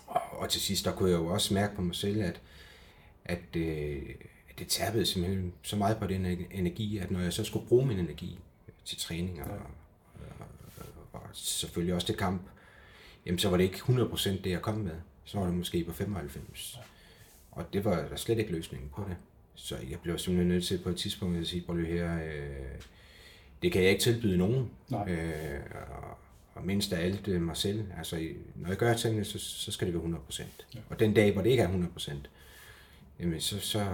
Og, 0.08 0.22
og 0.32 0.50
til 0.50 0.62
sidst, 0.62 0.86
der 0.86 0.92
kunne 0.92 1.10
jeg 1.10 1.18
jo 1.18 1.26
også 1.26 1.54
mærke 1.54 1.76
på 1.76 1.82
mig 1.82 1.96
selv, 1.96 2.24
at, 2.24 2.42
at, 3.26 3.56
øh, 3.56 4.02
at 4.22 4.33
det 4.60 4.68
tabede 4.68 5.06
simpelthen 5.06 5.54
så 5.62 5.76
meget 5.76 5.98
på 5.98 6.08
den 6.08 6.26
energi, 6.52 6.98
at 6.98 7.12
når 7.12 7.20
jeg 7.20 7.34
så 7.34 7.44
skulle 7.44 7.68
bruge 7.68 7.86
min 7.86 8.00
energi 8.00 8.40
til 8.86 8.98
træning 8.98 9.42
og, 9.42 9.48
ja. 9.48 9.54
og, 9.54 9.66
og, 11.12 11.22
og 11.22 11.22
selvfølgelig 11.34 11.96
også 11.96 12.08
til 12.08 12.18
kamp, 12.18 12.42
jamen 13.26 13.40
så 13.40 13.50
var 13.50 13.58
det 13.58 13.64
ikke 13.64 13.78
100% 13.78 14.30
det, 14.30 14.50
jeg 14.50 14.62
kom 14.62 14.76
med. 14.76 14.96
Så 15.26 15.40
var 15.40 15.46
det 15.46 15.56
måske 15.56 15.84
på 15.84 15.94
95. 15.94 16.74
Ja. 16.76 16.82
Og 17.52 17.74
det 17.74 17.86
var 17.86 17.96
der 17.96 18.16
slet 18.16 18.40
ikke 18.40 18.52
løsningen 18.52 18.90
på 18.96 19.06
det. 19.10 19.18
Så 19.56 19.76
jeg 19.90 20.00
blev 20.00 20.18
simpelthen 20.18 20.48
nødt 20.48 20.66
til 20.66 20.78
på 20.84 20.90
et 20.90 20.98
tidspunkt 20.98 21.38
at 21.38 21.48
sige, 21.48 21.62
prøv 21.62 21.86
her, 21.86 22.24
øh, 22.24 22.82
det 23.62 23.72
kan 23.72 23.82
jeg 23.82 23.90
ikke 23.90 24.02
tilbyde 24.02 24.38
nogen. 24.38 24.70
Nej. 24.90 25.12
Øh, 25.12 25.62
og, 25.90 26.18
og 26.56 26.66
mindst 26.66 26.94
af 26.94 27.06
alt 27.06 27.28
øh, 27.28 27.42
mig 27.42 27.58
selv. 27.58 27.86
Altså, 27.98 28.30
når 28.56 28.70
jeg 28.70 28.78
gør 28.78 28.94
tingene, 28.94 29.26
så, 29.26 29.40
så 29.40 29.72
skal 29.72 29.88
det 29.88 29.94
være 29.94 30.20
100%. 30.30 30.44
Ja. 30.76 30.80
Og 30.90 31.00
den 31.00 31.14
dag, 31.14 31.34
hvor 31.34 31.42
det 31.42 31.50
ikke 31.50 31.64
er 31.64 31.88
100%, 31.98 32.14
jamen 33.20 33.42
så, 33.42 33.60
så, 33.60 33.86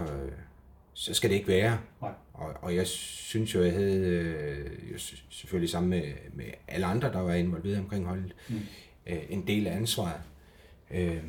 så 0.99 1.13
skal 1.13 1.29
det 1.29 1.35
ikke 1.35 1.47
være. 1.47 1.79
Nej. 2.01 2.11
Og, 2.33 2.53
og 2.61 2.75
jeg 2.75 2.87
synes 2.87 3.55
jo, 3.55 3.63
jeg 3.63 3.73
havde, 3.73 4.07
øh, 4.07 4.99
selvfølgelig 5.29 5.69
sammen 5.69 5.89
med, 5.89 6.03
med 6.33 6.45
alle 6.67 6.85
andre, 6.85 7.11
der 7.11 7.19
var 7.19 7.33
involveret 7.33 7.79
omkring 7.79 8.05
holdet, 8.05 8.35
mm. 8.49 8.59
øh, 9.07 9.19
en 9.29 9.47
del 9.47 9.67
af 9.67 9.75
ansvaret. 9.75 10.21
Øh, 10.91 11.23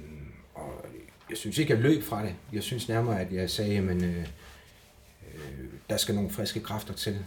og 0.54 0.84
jeg 1.30 1.36
synes 1.36 1.58
ikke, 1.58 1.72
jeg 1.72 1.82
løb 1.82 2.02
fra 2.02 2.24
det. 2.24 2.34
Jeg 2.52 2.62
synes 2.62 2.88
nærmere, 2.88 3.20
at 3.20 3.32
jeg 3.32 3.50
sagde, 3.50 3.78
at 3.78 4.02
øh, 4.02 4.18
øh, 5.34 5.64
der 5.90 5.96
skal 5.96 6.14
nogle 6.14 6.30
friske 6.30 6.60
kræfter 6.60 6.94
til. 6.94 7.24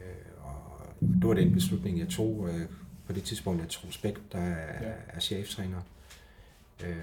Øh, 0.00 0.44
og 0.44 0.86
det 1.00 1.28
var 1.28 1.34
den 1.34 1.52
beslutning, 1.52 1.98
jeg 1.98 2.08
tog 2.08 2.48
øh, 2.48 2.66
på 3.06 3.12
det 3.12 3.22
tidspunkt, 3.22 3.62
at 3.62 3.68
Troels 3.68 3.98
Bæk, 3.98 4.14
der 4.32 4.38
er, 4.38 4.88
ja. 4.88 4.92
er 5.08 5.20
cheftræner, 5.20 5.80
øh, 6.84 6.96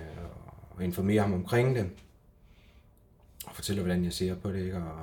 og 0.72 0.84
informere 0.84 1.22
ham 1.22 1.34
omkring 1.34 1.75
det 1.75 1.89
fortæller, 3.56 3.84
hvordan 3.84 4.04
jeg 4.04 4.14
ser 4.14 4.36
på 4.36 4.52
det, 4.52 4.64
ikke? 4.64 4.78
Og, 4.78 5.00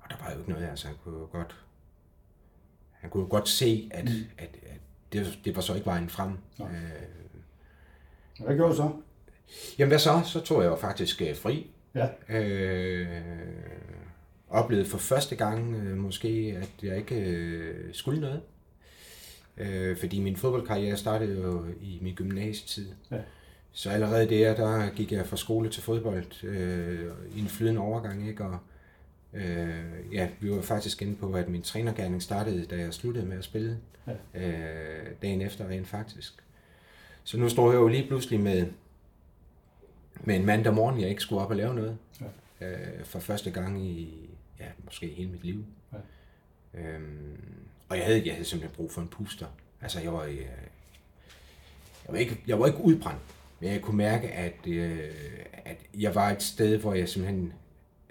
og 0.00 0.10
der 0.10 0.16
var 0.20 0.32
jo 0.32 0.38
ikke 0.38 0.50
noget, 0.50 0.68
altså 0.68 0.86
han 0.86 0.96
kunne 1.04 1.26
godt, 1.26 1.56
han 2.92 3.10
kunne 3.10 3.26
godt 3.26 3.48
se, 3.48 3.90
at, 3.94 4.04
mm. 4.04 4.10
at, 4.38 4.56
at 4.62 4.80
det, 5.12 5.38
det 5.44 5.56
var 5.56 5.62
så 5.62 5.74
ikke 5.74 5.86
vejen 5.86 6.08
frem. 6.08 6.32
Ja. 6.58 6.64
Øh, 6.64 6.70
hvad 8.44 8.56
gjorde 8.56 8.70
du 8.70 8.76
så? 8.76 8.92
Jamen 9.78 9.90
hvad 9.90 9.98
så? 9.98 10.22
Så 10.24 10.40
tog 10.40 10.62
jeg 10.62 10.68
jo 10.70 10.76
faktisk 10.76 11.22
uh, 11.30 11.36
fri. 11.36 11.70
Ja. 11.94 12.08
Øh, 12.28 13.06
oplevede 14.48 14.86
for 14.86 14.98
første 14.98 15.36
gang 15.36 15.74
øh, 15.74 15.96
måske, 15.96 16.58
at 16.62 16.70
jeg 16.82 16.96
ikke 16.96 17.20
øh, 17.20 17.94
skulle 17.94 18.20
noget. 18.20 18.42
Øh, 19.56 19.96
fordi 19.96 20.20
min 20.20 20.36
fodboldkarriere 20.36 20.96
startede 20.96 21.42
jo 21.42 21.64
i 21.80 21.98
min 22.02 22.14
gymnasietid. 22.14 22.88
Ja. 23.10 23.20
Så 23.72 23.90
allerede 23.90 24.28
der, 24.28 24.54
der 24.54 24.90
gik 24.90 25.12
jeg 25.12 25.26
fra 25.26 25.36
skole 25.36 25.70
til 25.70 25.82
fodbold 25.82 26.44
øh, 26.44 27.12
i 27.34 27.40
en 27.40 27.48
flydende 27.48 27.80
overgang, 27.80 28.28
ikke? 28.28 28.44
Og 28.44 28.58
øh, 29.32 29.84
ja, 30.12 30.28
vi 30.40 30.50
var 30.50 30.62
faktisk 30.62 31.02
inde 31.02 31.16
på, 31.16 31.32
at 31.32 31.48
min 31.48 31.62
trænergærning 31.62 32.22
startede, 32.22 32.66
da 32.66 32.76
jeg 32.76 32.94
sluttede 32.94 33.26
med 33.26 33.38
at 33.38 33.44
spille 33.44 33.78
ja. 34.06 34.40
øh, 34.40 35.06
dagen 35.22 35.42
efter 35.42 35.68
rent 35.68 35.86
faktisk. 35.88 36.34
Så 37.24 37.38
nu 37.38 37.48
står 37.48 37.70
jeg 37.72 37.78
jo 37.78 37.88
lige 37.88 38.06
pludselig 38.06 38.40
med, 38.40 38.66
med 40.20 40.36
en 40.36 40.46
mandag 40.46 40.74
morgen, 40.74 41.00
jeg 41.00 41.08
ikke 41.08 41.22
skulle 41.22 41.42
op 41.42 41.50
og 41.50 41.56
lave 41.56 41.74
noget. 41.74 41.98
Ja. 42.60 42.70
Øh, 42.70 43.04
for 43.04 43.18
første 43.18 43.50
gang 43.50 43.86
i, 43.86 44.14
ja, 44.60 44.66
måske 44.84 45.06
hele 45.06 45.30
mit 45.30 45.44
liv. 45.44 45.64
Ja. 45.92 45.98
Øhm, 46.80 47.36
og 47.88 47.96
jeg 47.96 48.06
havde, 48.06 48.22
jeg 48.26 48.34
havde 48.34 48.44
simpelthen 48.44 48.76
brug 48.76 48.92
for 48.92 49.00
en 49.00 49.08
puster. 49.08 49.46
Altså, 49.80 50.00
jeg 50.00 50.12
var, 50.12 50.24
jeg, 50.24 50.36
jeg 52.06 52.12
var 52.12 52.18
ikke, 52.18 52.40
jeg 52.46 52.60
var 52.60 52.66
ikke 52.66 52.80
udbrændt. 52.80 53.20
Men 53.60 53.72
jeg 53.72 53.82
kunne 53.82 53.96
mærke, 53.96 54.28
at, 54.28 54.66
øh, 54.66 55.10
at 55.64 55.76
jeg 55.94 56.14
var 56.14 56.30
et 56.30 56.42
sted, 56.42 56.78
hvor 56.78 56.94
jeg 56.94 57.08
simpelthen 57.08 57.52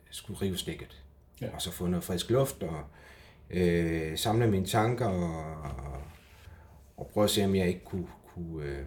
skulle 0.10 0.42
rive 0.42 0.58
stikket. 0.58 1.04
Ja. 1.42 1.48
Og 1.54 1.62
så 1.62 1.72
få 1.72 1.88
noget 1.88 2.04
frisk 2.04 2.30
luft 2.30 2.64
og 2.64 2.84
øh, 3.50 4.18
samle 4.18 4.48
mine 4.48 4.66
tanker 4.66 5.06
og, 5.06 5.56
og 6.98 7.08
prøve 7.08 7.24
at 7.24 7.30
se, 7.30 7.46
om 7.46 7.56
jeg 7.56 7.68
ikke 7.68 7.84
kunne, 7.86 8.08
kunne 8.34 8.66
øh, 8.66 8.86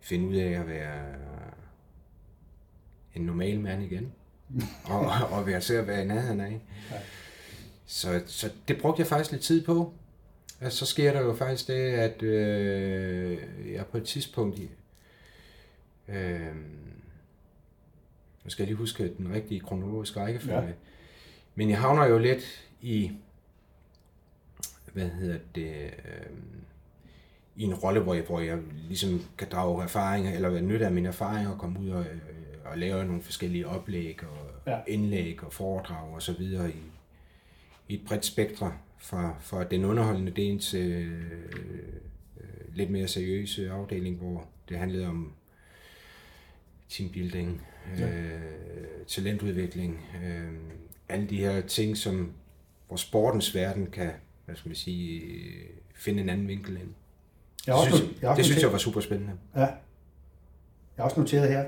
finde 0.00 0.28
ud 0.28 0.34
af 0.34 0.50
at 0.60 0.66
være 0.66 1.14
en 3.14 3.22
normal 3.22 3.60
mand 3.60 3.82
igen. 3.82 4.12
og, 4.84 5.10
og 5.30 5.46
være 5.46 5.60
til 5.60 5.74
at 5.74 5.86
være 5.86 6.02
i 6.02 6.06
nærheden 6.06 6.40
af. 6.40 6.60
Ja. 6.90 6.96
Så, 7.86 8.22
så 8.26 8.50
det 8.68 8.80
brugte 8.80 9.00
jeg 9.00 9.06
faktisk 9.06 9.32
lidt 9.32 9.42
tid 9.42 9.64
på. 9.64 9.92
Og 10.60 10.72
så 10.72 10.86
sker 10.86 11.12
der 11.12 11.20
jo 11.20 11.34
faktisk 11.34 11.68
det, 11.68 11.74
at 11.74 12.22
øh, 12.22 13.38
jeg 13.72 13.86
på 13.86 13.96
et 13.96 14.04
tidspunkt 14.04 14.58
Øh, 16.08 16.54
nu 18.44 18.50
skal 18.50 18.62
jeg 18.62 18.66
lige 18.66 18.76
huske 18.76 19.14
den 19.18 19.34
rigtige 19.34 19.60
kronologiske 19.60 20.20
rækkefølge. 20.20 20.58
Ja. 20.58 20.72
Men 21.54 21.70
jeg 21.70 21.78
havner 21.78 22.06
jo 22.06 22.18
lidt 22.18 22.68
i, 22.80 23.12
hvad 24.92 25.08
hedder 25.08 25.38
det, 25.54 25.74
øh, 25.84 26.36
i 27.56 27.62
en 27.62 27.74
rolle, 27.74 28.00
hvor 28.00 28.14
jeg, 28.14 28.22
hvor 28.22 28.40
jeg 28.40 28.58
ligesom 28.88 29.24
kan 29.38 29.48
drage 29.48 29.82
erfaringer, 29.82 30.34
eller 30.34 30.48
være 30.48 30.62
nyt 30.62 30.82
af 30.82 30.92
mine 30.92 31.08
erfaringer, 31.08 31.50
og 31.52 31.58
komme 31.58 31.80
ud 31.80 31.88
og, 31.88 32.00
øh, 32.00 32.18
og 32.64 32.78
lave 32.78 33.04
nogle 33.04 33.22
forskellige 33.22 33.68
oplæg, 33.68 34.24
og 34.24 34.50
ja. 34.66 34.78
indlæg, 34.88 35.44
og 35.44 35.52
foredrag, 35.52 36.14
og 36.14 36.22
så 36.22 36.32
videre 36.32 36.70
i, 36.70 36.82
i 37.88 37.94
et 37.94 38.04
bredt 38.06 38.24
spektre, 38.24 38.72
fra, 38.98 39.34
fra 39.40 39.64
den 39.64 39.84
underholdende 39.84 40.32
del 40.32 40.58
til 40.58 40.92
øh, 40.92 41.56
lidt 42.74 42.90
mere 42.90 43.08
seriøse 43.08 43.70
afdeling, 43.70 44.16
hvor 44.16 44.48
det 44.68 44.78
handlede 44.78 45.06
om 45.06 45.32
teambuilding, 46.88 47.62
ja. 47.98 48.08
øh, 48.08 48.40
talentudvikling, 49.06 50.00
øh, 50.24 50.52
alle 51.08 51.26
de 51.26 51.36
her 51.36 51.60
ting, 51.60 51.96
som 51.96 52.32
hvor 52.88 52.96
sportens 52.96 53.54
verden 53.54 53.86
kan, 53.86 54.10
hvad 54.44 54.56
skal 54.56 54.68
man 54.68 54.76
sige, 54.76 55.22
finde 55.94 56.22
en 56.22 56.28
anden 56.28 56.48
vinkel 56.48 56.76
ind. 56.76 56.94
Jeg 57.66 57.74
det 57.74 57.94
synes, 57.94 58.12
jeg, 58.12 58.22
jeg, 58.22 58.36
det 58.36 58.44
synes 58.44 58.62
jeg 58.62 58.72
var 58.72 58.78
super 58.78 59.00
spændende. 59.00 59.32
Ja. 59.54 59.60
Jeg 59.60 59.68
har 60.96 61.04
også 61.04 61.20
noteret 61.20 61.48
her, 61.48 61.64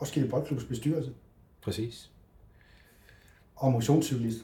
Roskilde 0.00 0.28
Boldklubs 0.28 0.64
bestyrelse. 0.64 1.12
Præcis. 1.62 2.10
Og 3.56 3.72
motionscyklist. 3.72 4.38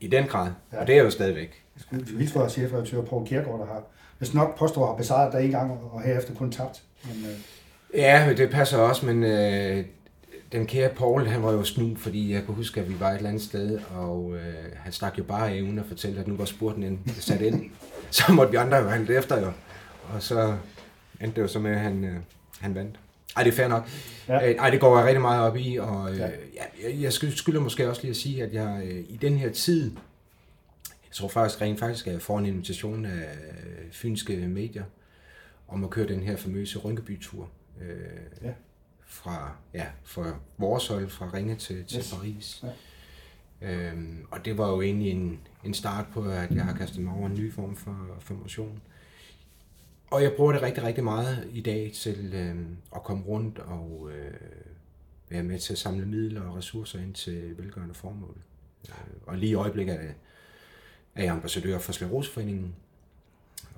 I 0.00 0.06
den 0.06 0.26
grad, 0.26 0.52
ja. 0.72 0.80
og 0.80 0.86
det 0.86 0.98
er 0.98 1.02
jo 1.02 1.10
stadigvæk. 1.10 1.64
Jeg 1.74 1.82
skulle 1.82 2.06
vildt 2.16 2.32
for 2.32 2.48
chefredaktør 2.48 3.02
Poul 3.02 3.26
Kjærgaard, 3.26 3.58
der 3.60 3.66
har 3.66 3.84
hvis 4.18 4.34
nok 4.34 4.58
påstår 4.58 4.86
har 4.86 4.96
besejret 4.96 5.32
der 5.32 5.38
en 5.38 5.50
gang, 5.50 5.70
og 5.92 6.02
herefter 6.02 6.34
kun 6.34 6.52
tabt. 6.52 6.82
Men, 7.04 7.24
øh, 7.24 7.38
Ja, 7.96 8.34
det 8.36 8.50
passer 8.50 8.78
også, 8.78 9.06
men 9.06 9.24
øh, 9.24 9.84
den 10.52 10.66
kære 10.66 10.88
Paul, 10.88 11.26
han 11.26 11.42
var 11.42 11.52
jo 11.52 11.64
snu, 11.64 11.96
fordi 11.96 12.32
jeg 12.32 12.42
kunne 12.46 12.54
huske, 12.54 12.80
at 12.80 12.88
vi 12.88 13.00
var 13.00 13.10
et 13.10 13.16
eller 13.16 13.28
andet 13.28 13.42
sted, 13.42 13.80
og 13.94 14.34
øh, 14.34 14.72
han 14.76 14.92
stak 14.92 15.18
jo 15.18 15.24
bare 15.24 15.50
af 15.50 15.62
uden 15.62 15.78
at 15.78 15.84
fortælle, 15.88 16.20
at 16.20 16.28
nu 16.28 16.36
var 16.36 16.44
spurten 16.44 16.82
ind, 16.82 16.98
sat 17.20 17.40
ind. 17.40 17.70
Så 18.10 18.32
måtte 18.32 18.50
vi 18.50 18.56
andre 18.56 18.76
jo 18.76 18.88
handle 18.88 19.16
efter 19.18 19.40
jo. 19.40 19.52
Og 20.14 20.22
så 20.22 20.56
endte 21.20 21.36
det 21.36 21.42
jo 21.42 21.48
så 21.48 21.58
med, 21.58 21.70
at 21.70 21.80
han, 21.80 22.04
øh, 22.04 22.16
han 22.60 22.74
vandt. 22.74 23.00
Ej, 23.36 23.42
det 23.42 23.52
er 23.52 23.56
fair 23.56 23.68
nok. 23.68 23.88
Ja. 24.28 24.38
Ej, 24.38 24.70
det 24.70 24.80
går 24.80 24.98
jeg 24.98 25.06
rigtig 25.06 25.20
meget 25.20 25.42
op 25.42 25.56
i, 25.56 25.76
og 25.76 26.10
øh, 26.10 26.18
ja. 26.18 26.28
jeg, 26.82 27.02
jeg 27.02 27.12
skylder 27.12 27.60
måske 27.60 27.88
også 27.88 28.02
lige 28.02 28.10
at 28.10 28.16
sige, 28.16 28.42
at 28.42 28.52
jeg 28.52 28.82
øh, 28.84 29.04
i 29.08 29.18
den 29.22 29.36
her 29.36 29.50
tid, 29.50 29.90
jeg 30.88 31.12
tror 31.12 31.28
faktisk 31.28 31.60
rent 31.60 31.78
faktisk, 31.78 32.06
at 32.06 32.12
jeg 32.12 32.22
får 32.22 32.38
en 32.38 32.46
invitation 32.46 33.04
af 33.04 33.28
fynske 33.92 34.36
medier, 34.36 34.84
om 35.68 35.84
at 35.84 35.90
køre 35.90 36.08
den 36.08 36.22
her 36.22 36.36
famøse 36.36 36.78
Rynkeby-tur 36.78 37.48
øh, 37.80 38.42
ja. 38.42 38.52
fra, 39.06 39.56
ja, 39.74 39.86
fra 40.04 40.38
vores 40.58 40.88
hold, 40.88 41.08
fra 41.08 41.30
Ringe 41.34 41.56
til, 41.56 41.84
til 41.84 41.98
yes. 41.98 42.14
Paris. 42.14 42.64
Øhm, 43.62 44.26
og 44.30 44.44
det 44.44 44.58
var 44.58 44.70
jo 44.70 44.80
egentlig 44.80 45.10
en, 45.10 45.40
en 45.64 45.74
start 45.74 46.06
på, 46.12 46.24
at 46.24 46.50
jeg 46.50 46.64
har 46.64 46.74
kastet 46.74 47.00
mig 47.00 47.14
over 47.14 47.26
en 47.26 47.34
ny 47.34 47.52
form 47.52 47.76
for, 47.76 48.16
for 48.20 48.34
motion. 48.34 48.80
Og 50.10 50.22
jeg 50.22 50.32
bruger 50.36 50.52
det 50.52 50.62
rigtig, 50.62 50.82
rigtig 50.82 51.04
meget 51.04 51.48
i 51.52 51.60
dag 51.60 51.92
til 51.94 52.34
øh, 52.34 52.56
at 52.94 53.02
komme 53.02 53.24
rundt 53.24 53.58
og 53.58 54.10
øh, 54.12 54.34
være 55.28 55.42
med 55.42 55.58
til 55.58 55.72
at 55.72 55.78
samle 55.78 56.06
midler 56.06 56.42
og 56.42 56.56
ressourcer 56.56 56.98
ind 56.98 57.14
til 57.14 57.58
velgørende 57.58 57.94
formål. 57.94 58.36
Øh, 58.88 58.94
og 59.26 59.38
lige 59.38 59.50
i 59.50 59.54
øjeblikket 59.54 59.94
er, 59.94 60.12
er 61.14 61.22
jeg 61.22 61.32
ambassadør 61.32 61.78
for 61.78 61.92
Skleroseforeningen, 61.92 62.74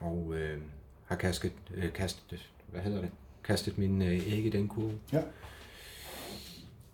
og 0.01 0.35
øh, 0.35 0.61
har 1.05 1.17
kastet, 1.17 1.53
øh, 1.75 1.93
kastet, 1.93 2.51
hvad 2.67 2.81
hedder 2.81 3.01
det, 3.01 3.11
kastet 3.49 3.79
min 3.79 4.03
øh, 4.03 4.33
æg 4.33 4.47
i 4.47 4.51
den 4.51 4.69
kurve. 4.69 4.93
Ja. 5.13 5.23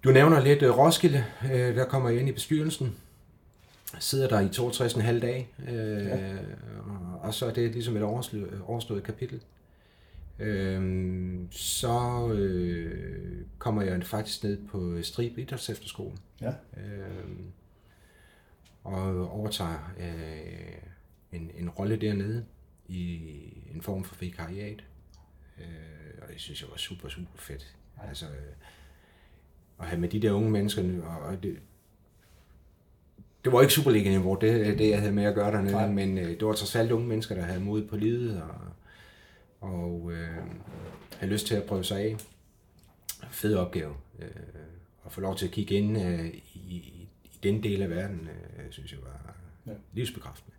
Du 0.05 0.11
nævner 0.11 0.40
lidt 0.40 0.62
øh, 0.62 0.79
Roskilde, 0.79 1.25
øh, 1.53 1.77
der 1.77 1.85
kommer 1.85 2.09
jeg 2.11 2.21
ind 2.21 2.29
i 2.29 2.33
bestyrelsen, 2.33 2.97
sidder 3.99 4.29
der 4.29 4.40
i 4.40 4.47
62,5 4.47 5.21
dage, 5.21 5.49
øh, 5.69 6.07
ja. 6.07 6.37
og, 7.23 7.35
så 7.35 7.47
er 7.47 7.51
det 7.51 7.73
ligesom 7.73 7.97
et 7.97 8.03
overstået, 8.03 8.62
overstået 8.67 9.03
kapitel. 9.03 9.40
Øh, 10.38 11.38
så 11.51 12.29
øh, 12.35 13.45
kommer 13.59 13.83
jeg 13.83 14.03
faktisk 14.05 14.45
ned 14.45 14.59
på 14.67 15.03
Strib 15.03 15.38
Idræts 15.38 15.71
Efterskole. 15.71 16.17
Ja. 16.40 16.53
Øh, 16.77 17.31
og 18.85 19.31
overtager 19.31 19.93
øh, 19.99 20.77
en, 21.33 21.51
en 21.59 21.71
rolle 21.71 21.97
dernede 21.97 22.45
i 22.88 23.21
en 23.75 23.83
form 23.83 24.05
for 24.05 24.17
vikariat. 24.21 24.85
Øh, 25.59 25.94
og 26.25 26.33
det 26.33 26.41
synes 26.41 26.63
jeg 26.63 26.71
var 26.71 26.77
super, 26.77 27.09
super 27.09 27.31
fedt. 27.39 27.77
Ja. 28.03 28.09
Altså, 28.09 28.27
øh, 28.27 28.55
at 29.81 29.87
have 29.87 30.01
med 30.01 30.09
de 30.09 30.23
der 30.23 30.33
unge 30.33 30.51
mennesker, 30.51 31.03
og, 31.03 31.21
og 31.21 31.43
det, 31.43 31.59
det 33.45 33.53
var 33.53 33.61
ikke 33.61 33.75
Superliga-niveau, 33.75 34.35
det, 34.41 34.79
det 34.79 34.91
jeg 34.91 35.01
havde 35.01 35.13
med 35.13 35.25
at 35.25 35.35
gøre 35.35 35.53
dernede, 35.53 35.73
Nej. 35.73 35.91
men 35.91 36.19
øh, 36.19 36.29
det 36.29 36.47
var 36.47 36.53
trods 36.53 36.77
alt 36.77 36.93
unge 36.93 37.09
mennesker, 37.09 37.35
der 37.35 37.43
havde 37.43 37.61
mod 37.61 37.89
på 37.89 37.97
livet, 37.97 38.43
og, 38.43 38.61
og 39.61 40.13
øh, 40.13 40.37
havde 41.19 41.33
lyst 41.33 41.47
til 41.47 41.55
at 41.55 41.65
prøve 41.65 41.85
sig 41.85 41.99
af. 41.99 42.17
Fed 43.31 43.55
opgave. 43.55 43.95
Øh, 44.19 44.29
at 45.07 45.13
få 45.13 45.21
lov 45.21 45.37
til 45.37 45.47
at 45.47 45.53
kigge 45.53 45.75
ind 45.75 46.03
øh, 46.03 46.27
i, 46.55 46.77
i 47.25 47.39
den 47.43 47.63
del 47.63 47.83
af 47.83 47.91
verden, 47.91 48.29
øh, 48.59 48.65
synes 48.71 48.93
jeg 48.93 49.01
var 49.03 49.35
ja. 49.67 49.73
livsbekræftende. 49.93 50.54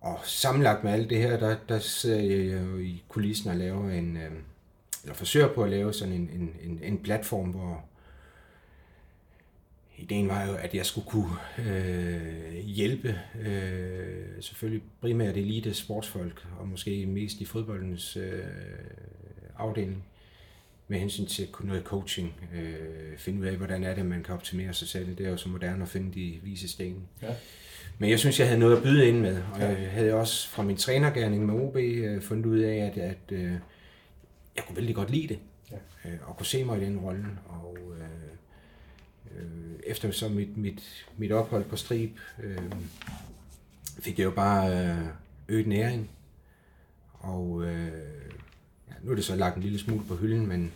Og 0.00 0.20
sammenlagt 0.24 0.84
med 0.84 0.92
alt 0.92 1.10
det 1.10 1.18
her, 1.18 1.38
der, 1.38 1.56
der 1.68 1.78
sidder 1.78 2.20
jeg 2.20 2.62
jo 2.62 2.78
i 2.78 3.02
kulissen 3.08 3.50
og 3.50 3.56
laver 3.56 3.90
en, 3.90 4.16
øh, 4.16 4.30
eller 5.02 5.14
forsøger 5.14 5.54
på 5.54 5.62
at 5.62 5.70
lave 5.70 5.92
sådan 5.92 6.14
en, 6.14 6.30
en, 6.32 6.56
en, 6.62 6.80
en 6.82 6.98
platform, 6.98 7.48
hvor 7.50 7.84
ideen 9.98 10.28
var 10.28 10.44
jo, 10.44 10.54
at 10.54 10.74
jeg 10.74 10.86
skulle 10.86 11.06
kunne 11.06 11.36
øh, 11.58 12.54
hjælpe 12.54 13.20
øh, 13.40 14.42
selvfølgelig 14.42 14.82
primært 15.00 15.36
elite 15.36 15.74
sportsfolk, 15.74 16.46
og 16.58 16.68
måske 16.68 17.06
mest 17.06 17.40
i 17.40 17.44
fodboldens 17.44 18.16
øh, 18.16 18.44
afdeling, 19.58 20.04
med 20.88 20.98
hensyn 20.98 21.26
til 21.26 21.48
noget 21.64 21.84
coaching, 21.84 22.34
øh, 22.54 23.18
finde 23.18 23.40
ud 23.40 23.46
af, 23.46 23.56
hvordan 23.56 23.84
er 23.84 23.94
det, 23.94 24.06
man 24.06 24.22
kan 24.22 24.34
optimere 24.34 24.74
sig 24.74 24.88
selv. 24.88 25.16
Det 25.16 25.26
er 25.26 25.30
jo 25.30 25.36
så 25.36 25.48
moderne 25.48 25.82
at 25.82 25.88
finde 25.88 26.14
de 26.14 26.40
vise 26.42 26.68
sten. 26.68 27.08
Ja. 27.22 27.34
Men 27.98 28.10
jeg 28.10 28.18
synes, 28.18 28.38
jeg 28.38 28.46
havde 28.46 28.60
noget 28.60 28.76
at 28.76 28.82
byde 28.82 29.08
ind 29.08 29.20
med, 29.20 29.42
og 29.54 29.60
jeg 29.60 29.90
havde 29.90 30.14
også 30.14 30.48
fra 30.48 30.62
min 30.62 30.76
trænergærning 30.76 31.46
med 31.46 31.54
OB 31.54 31.76
øh, 31.76 32.22
fundet 32.22 32.46
ud 32.46 32.58
af, 32.58 32.76
at, 32.76 32.98
at 32.98 33.18
øh, 33.30 33.52
jeg 34.56 34.64
kunne 34.66 34.76
vældig 34.76 34.94
godt 34.94 35.10
lide 35.10 35.28
det, 35.28 35.38
ja. 35.70 36.10
øh, 36.10 36.18
og 36.26 36.36
kunne 36.36 36.46
se 36.46 36.64
mig 36.64 36.82
i 36.82 36.84
den 36.84 36.98
rolle. 36.98 37.26
Og 37.48 37.76
øh, 37.98 38.08
øh, 39.36 39.80
efter 39.86 40.10
så 40.10 40.28
mit, 40.28 40.56
mit, 40.56 41.06
mit 41.16 41.32
ophold 41.32 41.64
på 41.64 41.76
Strib, 41.76 42.10
øh, 42.42 42.58
fik 43.98 44.18
jeg 44.18 44.24
jo 44.24 44.30
bare 44.30 44.88
øh, 44.88 45.04
øget 45.48 45.66
næring. 45.66 46.10
Og 47.12 47.64
øh, 47.64 47.92
ja, 48.88 48.94
nu 49.02 49.10
er 49.10 49.14
det 49.14 49.24
så 49.24 49.36
lagt 49.36 49.56
en 49.56 49.62
lille 49.62 49.78
smule 49.78 50.04
på 50.08 50.14
hylden, 50.14 50.46
men 50.46 50.72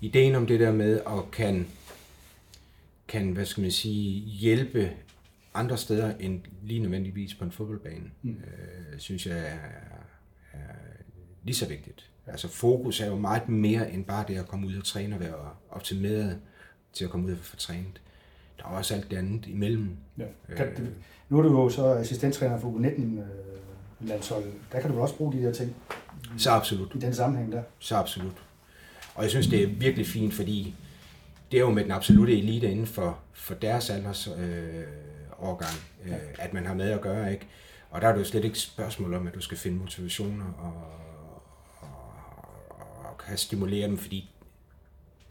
ideen 0.00 0.34
om 0.34 0.46
det 0.46 0.60
der 0.60 0.72
med 0.72 1.00
at 1.06 1.30
kan, 1.32 1.66
kan 3.08 3.32
hvad 3.32 3.44
skal 3.44 3.60
man 3.60 3.70
sige, 3.70 4.20
hjælpe 4.20 4.90
andre 5.56 5.76
steder 5.76 6.14
end 6.20 6.40
lige 6.62 6.80
nødvendigvis 6.80 7.34
på 7.34 7.44
en 7.44 7.52
fodboldbane, 7.52 8.10
mm. 8.22 8.30
øh, 8.30 8.98
synes 8.98 9.26
jeg 9.26 9.38
er, 9.38 9.58
er 10.52 10.74
lige 11.44 11.56
så 11.56 11.68
vigtigt. 11.68 12.10
Altså 12.26 12.48
fokus 12.48 13.00
er 13.00 13.06
jo 13.06 13.16
meget 13.16 13.48
mere 13.48 13.92
end 13.92 14.04
bare 14.04 14.24
det 14.28 14.38
at 14.38 14.48
komme 14.48 14.66
ud 14.66 14.76
og 14.76 14.84
træne 14.84 15.16
og 15.16 15.20
være 15.20 15.34
optimeret 15.70 16.38
til 16.92 17.04
at 17.04 17.10
komme 17.10 17.26
ud 17.26 17.32
og 17.32 17.38
få 17.38 17.56
trænet. 17.56 18.00
Der 18.58 18.64
er 18.64 18.68
også 18.68 18.94
alt 18.94 19.10
det 19.10 19.16
andet 19.16 19.46
imellem. 19.46 19.96
Ja. 20.18 20.24
Kan, 20.56 20.66
øh, 20.66 20.88
nu 21.28 21.38
er 21.38 21.42
du 21.42 21.48
jo 21.48 21.68
så 21.68 21.86
assistenttræner 21.86 22.60
for 22.60 22.70
U19-landsholdet. 22.70 24.52
Der 24.72 24.80
kan 24.80 24.90
du 24.90 24.94
vel 24.94 25.02
også 25.02 25.16
bruge 25.16 25.32
de 25.32 25.42
der 25.42 25.52
ting? 25.52 25.76
Så 26.36 26.50
absolut. 26.50 26.94
I 26.94 26.98
den 26.98 27.14
sammenhæng 27.14 27.52
der? 27.52 27.62
Så 27.78 27.96
absolut. 27.96 28.42
Og 29.14 29.22
jeg 29.22 29.30
synes, 29.30 29.46
det 29.46 29.62
er 29.62 29.66
virkelig 29.66 30.06
fint, 30.06 30.34
fordi 30.34 30.74
det 31.50 31.56
er 31.56 31.60
jo 31.60 31.70
med 31.70 31.82
den 31.82 31.92
absolute 31.92 32.38
elite 32.38 32.70
inden 32.70 32.86
for, 32.86 33.18
for 33.32 33.54
deres 33.54 33.90
alders 33.90 34.28
øh, 34.38 34.82
årgang, 35.38 35.74
øh, 36.04 36.14
at 36.38 36.54
man 36.54 36.66
har 36.66 36.74
med 36.74 36.90
at 36.90 37.00
gøre. 37.00 37.32
ikke. 37.32 37.46
Og 37.90 38.00
der 38.00 38.08
er 38.08 38.12
det 38.12 38.20
jo 38.20 38.24
slet 38.24 38.44
ikke 38.44 38.58
spørgsmål 38.58 39.14
om, 39.14 39.26
at 39.26 39.34
du 39.34 39.40
skal 39.40 39.58
finde 39.58 39.78
motivationer 39.78 40.52
og 40.52 41.06
kan 43.26 43.38
stimulere 43.38 43.88
dem, 43.88 43.98
fordi 43.98 44.30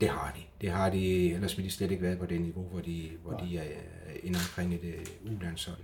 det 0.02 0.10
har 0.10 0.34
de. 0.36 0.42
Det 0.62 0.72
har 0.72 0.90
de, 0.90 1.34
ellers 1.34 1.58
ville 1.58 1.70
de 1.70 1.74
slet 1.74 1.92
ikke 1.92 2.04
være 2.04 2.18
på 2.18 2.26
det 2.26 2.42
niveau, 2.42 2.64
hvor 2.64 2.80
de, 2.82 3.12
hvor 3.24 3.38
de 3.38 3.58
er 3.58 3.64
inde 4.24 4.38
omkring 4.38 4.74
et 4.74 4.96
uh, 5.26 5.36
ulandshold. 5.36 5.78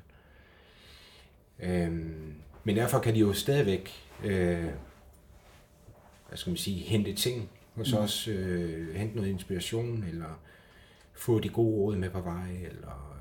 Øhm, 1.59 2.33
men 2.63 2.75
derfor 2.75 2.99
kan 2.99 3.13
de 3.13 3.19
jo 3.19 3.33
stadigvæk, 3.33 3.91
øh, 4.23 4.69
hvad 6.27 6.37
skal 6.37 6.49
man 6.49 6.57
sige, 6.57 6.79
hente 6.79 7.13
ting 7.13 7.49
hos 7.75 7.93
mm. 7.93 7.99
os, 7.99 8.27
øh, 8.27 8.95
hente 8.95 9.15
noget 9.15 9.29
inspiration, 9.29 10.03
eller 10.03 10.41
få 11.13 11.39
de 11.39 11.49
gode 11.49 11.75
råd 11.75 11.95
med 11.95 12.09
på 12.09 12.21
vej, 12.21 12.51
eller 12.51 13.20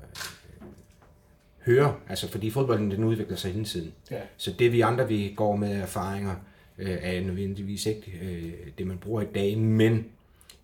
høre, 1.65 1.95
altså 2.09 2.27
fordi 2.27 2.49
fodbolden 2.49 2.91
den 2.91 3.03
udvikler 3.03 3.37
sig 3.37 3.51
hele 3.51 3.65
tiden. 3.65 3.93
Ja. 4.11 4.21
Så 4.37 4.53
det 4.59 4.71
vi 4.71 4.81
andre, 4.81 5.07
vi 5.07 5.33
går 5.37 5.55
med 5.55 5.71
erfaringer, 5.71 6.35
øh, 6.77 6.97
er 7.01 7.21
nødvendigvis 7.21 7.85
ikke 7.85 8.19
øh, 8.21 8.71
det, 8.77 8.87
man 8.87 8.97
bruger 8.97 9.21
i 9.21 9.25
dag, 9.35 9.57
men 9.57 9.93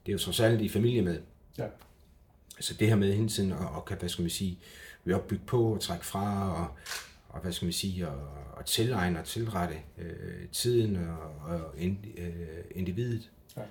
det 0.05 0.11
er 0.11 0.13
jo 0.13 0.17
trods 0.17 0.39
alt 0.39 0.61
i 0.61 0.69
familie 0.69 1.01
med. 1.01 1.19
Ja. 1.57 1.65
Så 2.59 2.73
det 2.73 2.87
her 2.87 2.95
med 2.95 3.13
hele 3.13 3.29
tiden 3.29 3.51
at, 3.51 3.57
og 3.57 3.85
kan, 3.85 3.97
hvad 3.97 4.09
skal 4.09 4.21
man 4.21 4.29
sige, 4.29 4.59
vi 5.03 5.13
opbygge 5.13 5.43
på 5.45 5.73
og 5.73 5.81
trække 5.81 6.05
fra 6.05 6.53
og, 6.61 6.67
og 7.29 7.41
hvad 7.41 7.51
skal 7.51 7.65
man 7.65 7.73
sige, 7.73 8.07
og, 8.07 8.29
og 8.53 8.65
tilegne 8.65 9.19
og 9.19 9.25
tilrette 9.25 9.75
øh, 9.97 10.47
tiden 10.51 10.95
og, 10.95 11.53
og 11.53 11.73
ind, 11.77 11.97
øh, 12.17 12.63
individet, 12.71 13.29
ja. 13.57 13.61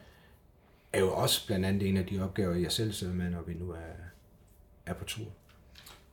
er 0.92 1.00
jo 1.00 1.14
også 1.14 1.46
blandt 1.46 1.66
andet 1.66 1.88
en 1.88 1.96
af 1.96 2.06
de 2.06 2.22
opgaver, 2.22 2.54
jeg 2.54 2.72
selv 2.72 2.92
sidder 2.92 3.14
med, 3.14 3.30
når 3.30 3.42
vi 3.42 3.54
nu 3.54 3.70
er, 3.70 3.94
er 4.86 4.94
på 4.94 5.04
tur. 5.04 5.26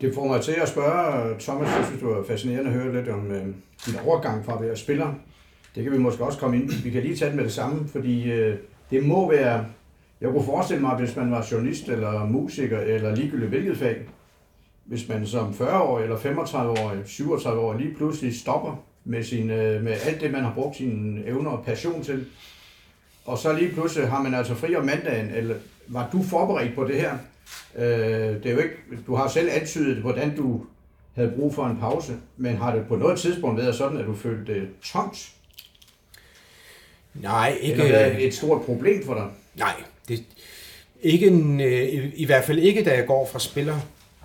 Det 0.01 0.15
får 0.15 0.27
mig 0.27 0.41
til 0.41 0.55
at 0.61 0.69
spørge, 0.69 1.39
Thomas, 1.39 1.67
jeg 1.77 1.85
synes, 1.85 1.99
det 1.99 2.09
var 2.09 2.23
fascinerende 2.23 2.71
at 2.71 2.75
høre 2.75 2.95
lidt 2.95 3.09
om 3.09 3.31
øh, 3.31 3.45
din 3.85 3.95
overgang 4.05 4.45
fra 4.45 4.53
at 4.53 4.61
være 4.61 4.75
spiller 4.75 5.13
det 5.75 5.83
kan 5.83 5.93
vi 5.93 5.97
måske 5.97 6.23
også 6.23 6.39
komme 6.39 6.57
ind. 6.57 6.83
Vi 6.83 6.89
kan 6.89 7.03
lige 7.03 7.15
tage 7.15 7.29
det 7.29 7.35
med 7.35 7.43
det 7.43 7.53
samme, 7.53 7.87
fordi 7.87 8.31
øh, 8.31 8.57
det 8.91 9.05
må 9.05 9.29
være... 9.31 9.65
Jeg 10.21 10.31
kunne 10.31 10.45
forestille 10.45 10.81
mig, 10.81 10.95
hvis 10.95 11.15
man 11.15 11.31
var 11.31 11.47
journalist 11.51 11.89
eller 11.89 12.25
musiker 12.25 12.79
eller 12.79 13.15
ligegyldigt 13.15 13.49
hvilket 13.49 13.77
fag, 13.77 13.97
hvis 14.85 15.09
man 15.09 15.27
som 15.27 15.49
40-årig 15.49 16.03
eller 16.03 16.17
35-årig, 16.17 16.99
37-årig 17.05 17.79
lige 17.79 17.95
pludselig 17.95 18.39
stopper 18.39 18.83
med, 19.03 19.23
sin, 19.23 19.49
øh, 19.49 19.83
med 19.83 19.95
alt 20.05 20.21
det, 20.21 20.31
man 20.31 20.43
har 20.43 20.53
brugt 20.53 20.77
sine 20.77 21.25
evner 21.25 21.51
og 21.51 21.65
passion 21.65 22.03
til, 22.03 22.25
og 23.25 23.37
så 23.37 23.53
lige 23.53 23.71
pludselig 23.71 24.09
har 24.09 24.23
man 24.23 24.33
altså 24.33 24.55
fri 24.55 24.75
om 24.75 24.85
mandagen, 24.85 25.29
eller 25.29 25.55
var 25.87 26.09
du 26.11 26.23
forberedt 26.23 26.75
på 26.75 26.83
det 26.83 26.95
her? 26.95 27.17
Øh, 27.75 27.83
det 27.83 28.45
er 28.45 28.51
jo 28.51 28.57
ikke, 28.57 28.75
du 29.07 29.15
har 29.15 29.27
selv 29.27 29.49
antydet, 29.51 29.97
hvordan 29.97 30.35
du 30.35 30.65
havde 31.15 31.33
brug 31.35 31.55
for 31.55 31.65
en 31.65 31.77
pause, 31.77 32.13
men 32.37 32.55
har 32.55 32.75
det 32.75 32.87
på 32.87 32.95
noget 32.95 33.19
tidspunkt 33.19 33.61
været 33.61 33.75
sådan, 33.75 33.97
at 33.97 34.05
du 34.05 34.15
følte 34.15 34.53
det 34.53 34.67
tomt? 34.83 35.31
Nej, 37.13 37.57
ikke... 37.61 37.83
Eller 37.83 37.91
været 37.91 38.27
et 38.27 38.33
stort 38.33 38.61
problem 38.61 39.05
for 39.05 39.13
dig? 39.13 39.27
Nej, 39.55 39.73
det, 40.07 40.23
ikke 41.01 41.27
en, 41.27 41.61
øh, 41.61 42.11
i 42.15 42.25
hvert 42.25 42.43
fald 42.43 42.59
ikke, 42.59 42.83
da 42.83 42.95
jeg 42.95 43.07
går 43.07 43.27
fra 43.27 43.39
spiller 43.39 43.79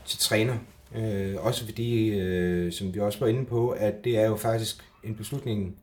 til 0.07 0.18
træner. 0.18 0.57
Øh, 0.96 1.35
også 1.38 1.64
fordi, 1.64 2.09
øh, 2.09 2.72
som 2.72 2.94
vi 2.94 3.00
også 3.00 3.18
var 3.18 3.26
inde 3.26 3.44
på, 3.44 3.70
at 3.70 4.04
det 4.04 4.18
er 4.18 4.26
jo 4.26 4.37
faktisk 4.37 4.76
en 5.04 5.14
beslutning, 5.14 5.76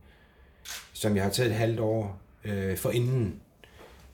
som 0.94 1.16
jeg 1.16 1.24
har 1.24 1.32
taget 1.32 1.50
et 1.50 1.56
halvt 1.56 1.80
år 1.80 2.20
øh, 2.46 2.78
for 2.78 2.90
inden. 2.90 3.36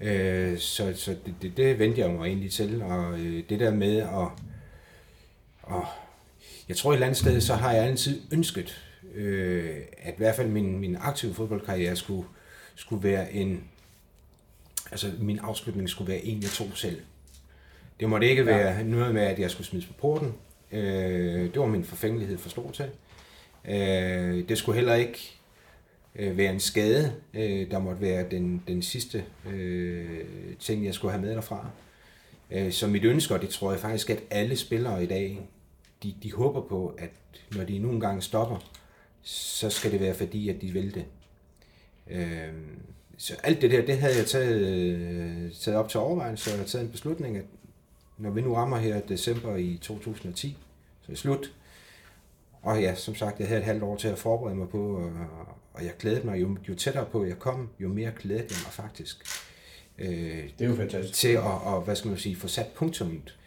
Øh, 0.01 0.57
så 0.57 0.93
så 0.95 1.15
det, 1.25 1.35
det, 1.41 1.57
det 1.57 1.79
vendte 1.79 2.01
jeg 2.01 2.09
mig 2.09 2.27
egentlig 2.27 2.51
til, 2.51 2.81
og 2.81 3.19
øh, 3.19 3.43
det 3.49 3.59
der 3.59 3.71
med 3.71 3.97
at... 3.97 4.27
Og, 5.63 5.85
jeg 6.69 6.77
tror 6.77 6.91
et 6.91 6.95
eller 6.95 7.07
andet 7.07 7.19
sted, 7.19 7.41
så 7.41 7.53
har 7.55 7.73
jeg 7.73 7.83
altid 7.83 8.21
ønsket, 8.31 8.83
øh, 9.15 9.77
at 9.97 10.13
i 10.13 10.17
hvert 10.17 10.35
fald 10.35 10.47
min, 10.47 10.79
min 10.79 10.97
aktive 10.99 11.33
fodboldkarriere 11.33 11.95
skulle 11.95 12.27
skulle 12.75 13.03
være 13.03 13.33
en, 13.33 13.63
altså 14.91 15.11
min 15.19 15.39
afslutning 15.39 15.89
skulle 15.89 16.11
være 16.11 16.25
en, 16.25 16.41
jeg 16.41 16.49
tog 16.49 16.67
selv. 16.73 17.01
Det 17.99 18.09
måtte 18.09 18.29
ikke 18.29 18.45
være 18.45 18.77
ja. 18.77 18.83
noget 18.83 19.13
med, 19.13 19.21
at 19.21 19.39
jeg 19.39 19.51
skulle 19.51 19.67
smides 19.67 19.85
på 19.85 19.93
porten. 19.93 20.33
Øh, 20.71 21.53
det 21.53 21.59
var 21.59 21.65
min 21.65 21.83
forfængelighed 21.83 22.37
for 22.37 22.49
stor 22.49 22.71
til. 22.71 22.85
Øh, 23.65 24.49
det 24.49 24.57
skulle 24.57 24.75
heller 24.75 24.93
ikke 24.93 25.40
øh, 26.15 26.37
være 26.37 26.53
en 26.53 26.59
skade, 26.59 27.13
øh, 27.33 27.71
der 27.71 27.79
måtte 27.79 28.01
være 28.01 28.29
den, 28.29 28.63
den 28.67 28.81
sidste 28.81 29.25
øh, 29.49 30.19
ting, 30.59 30.85
jeg 30.85 30.93
skulle 30.93 31.11
have 31.11 31.21
med 31.21 31.35
derfra. 31.35 31.69
Øh, 32.51 32.71
så 32.71 32.87
mit 32.87 33.03
ønske, 33.03 33.33
og 33.33 33.41
det 33.41 33.49
tror 33.49 33.71
jeg 33.71 33.79
faktisk, 33.79 34.09
at 34.09 34.23
alle 34.29 34.55
spillere 34.55 35.03
i 35.03 35.07
dag, 35.07 35.49
de, 36.03 36.15
de 36.23 36.33
håber 36.33 36.61
på, 36.61 36.95
at 36.97 37.09
når 37.55 37.63
de 37.63 37.79
nogle 37.79 37.99
gange 37.99 38.21
stopper, 38.21 38.57
så 39.21 39.69
skal 39.69 39.91
det 39.91 39.99
være 39.99 40.13
fordi, 40.13 40.49
at 40.49 40.61
de 40.61 40.71
vil 40.71 40.95
det. 40.95 41.05
Øh, 42.09 42.53
så 43.17 43.35
alt 43.43 43.61
det 43.61 43.71
der, 43.71 43.85
det 43.85 43.97
havde 43.97 44.17
jeg 44.17 44.25
taget, 44.25 44.67
øh, 44.67 45.51
taget 45.51 45.77
op 45.79 45.89
til 45.89 45.99
overvejelse, 45.99 46.53
og 46.53 46.57
jeg 46.57 46.67
taget 46.67 46.85
en 46.85 46.91
beslutning, 46.91 47.37
at 47.37 47.45
når 48.17 48.29
vi 48.29 48.41
nu 48.41 48.53
rammer 48.53 48.77
her 48.77 49.01
december 49.01 49.55
i 49.55 49.79
2010, 49.81 50.57
så 51.01 51.05
er 51.07 51.11
det 51.11 51.17
slut. 51.17 51.53
Og 52.61 52.81
ja, 52.81 52.95
som 52.95 53.15
sagt, 53.15 53.39
jeg 53.39 53.47
havde 53.47 53.59
et 53.59 53.65
halvt 53.65 53.83
år 53.83 53.95
til 53.95 54.07
at 54.07 54.19
forberede 54.19 54.55
mig 54.55 54.69
på, 54.69 55.11
og 55.73 55.85
jeg 55.85 55.97
glædede 55.99 56.25
mig, 56.25 56.41
jo, 56.41 56.57
jo 56.69 56.75
tættere 56.75 57.05
på 57.05 57.25
jeg 57.25 57.39
kom, 57.39 57.69
jo 57.79 57.87
mere 57.87 58.11
glædede 58.19 58.47
jeg 58.49 58.57
mig 58.65 58.73
faktisk. 58.73 59.17
Øh, 59.97 60.49
det 60.59 60.65
er 60.65 60.69
jo 60.69 60.75
fantastisk. 60.75 61.13
Til 61.13 61.27
at, 61.27 61.43
og, 61.43 61.81
hvad 61.81 61.95
skal 61.95 62.09
man 62.09 62.17
sige, 62.17 62.35
få 62.35 62.47
sat 62.47 62.67
punktummet. 62.75 63.37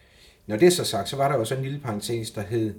Når 0.47 0.57
det 0.57 0.67
er 0.67 0.71
så 0.71 0.83
sagt, 0.83 1.09
så 1.09 1.15
var 1.15 1.31
der 1.31 1.37
jo 1.37 1.45
så 1.45 1.55
en 1.55 1.63
lille 1.63 1.79
parentes, 1.79 2.31
der 2.31 2.41
hed, 2.41 2.75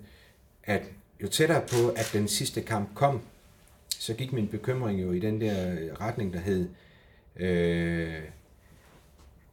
at 0.64 0.82
jo 1.22 1.28
tættere 1.28 1.61
på, 1.61 1.88
at 1.88 2.11
den 2.12 2.28
sidste 2.28 2.61
kamp 2.61 2.94
kom, 2.94 3.20
så 3.88 4.14
gik 4.14 4.32
min 4.32 4.48
bekymring 4.48 5.02
jo 5.02 5.12
i 5.12 5.18
den 5.18 5.40
der 5.40 5.76
retning, 6.00 6.32
der 6.32 6.38
hed, 6.38 6.68
øh, 7.37 8.22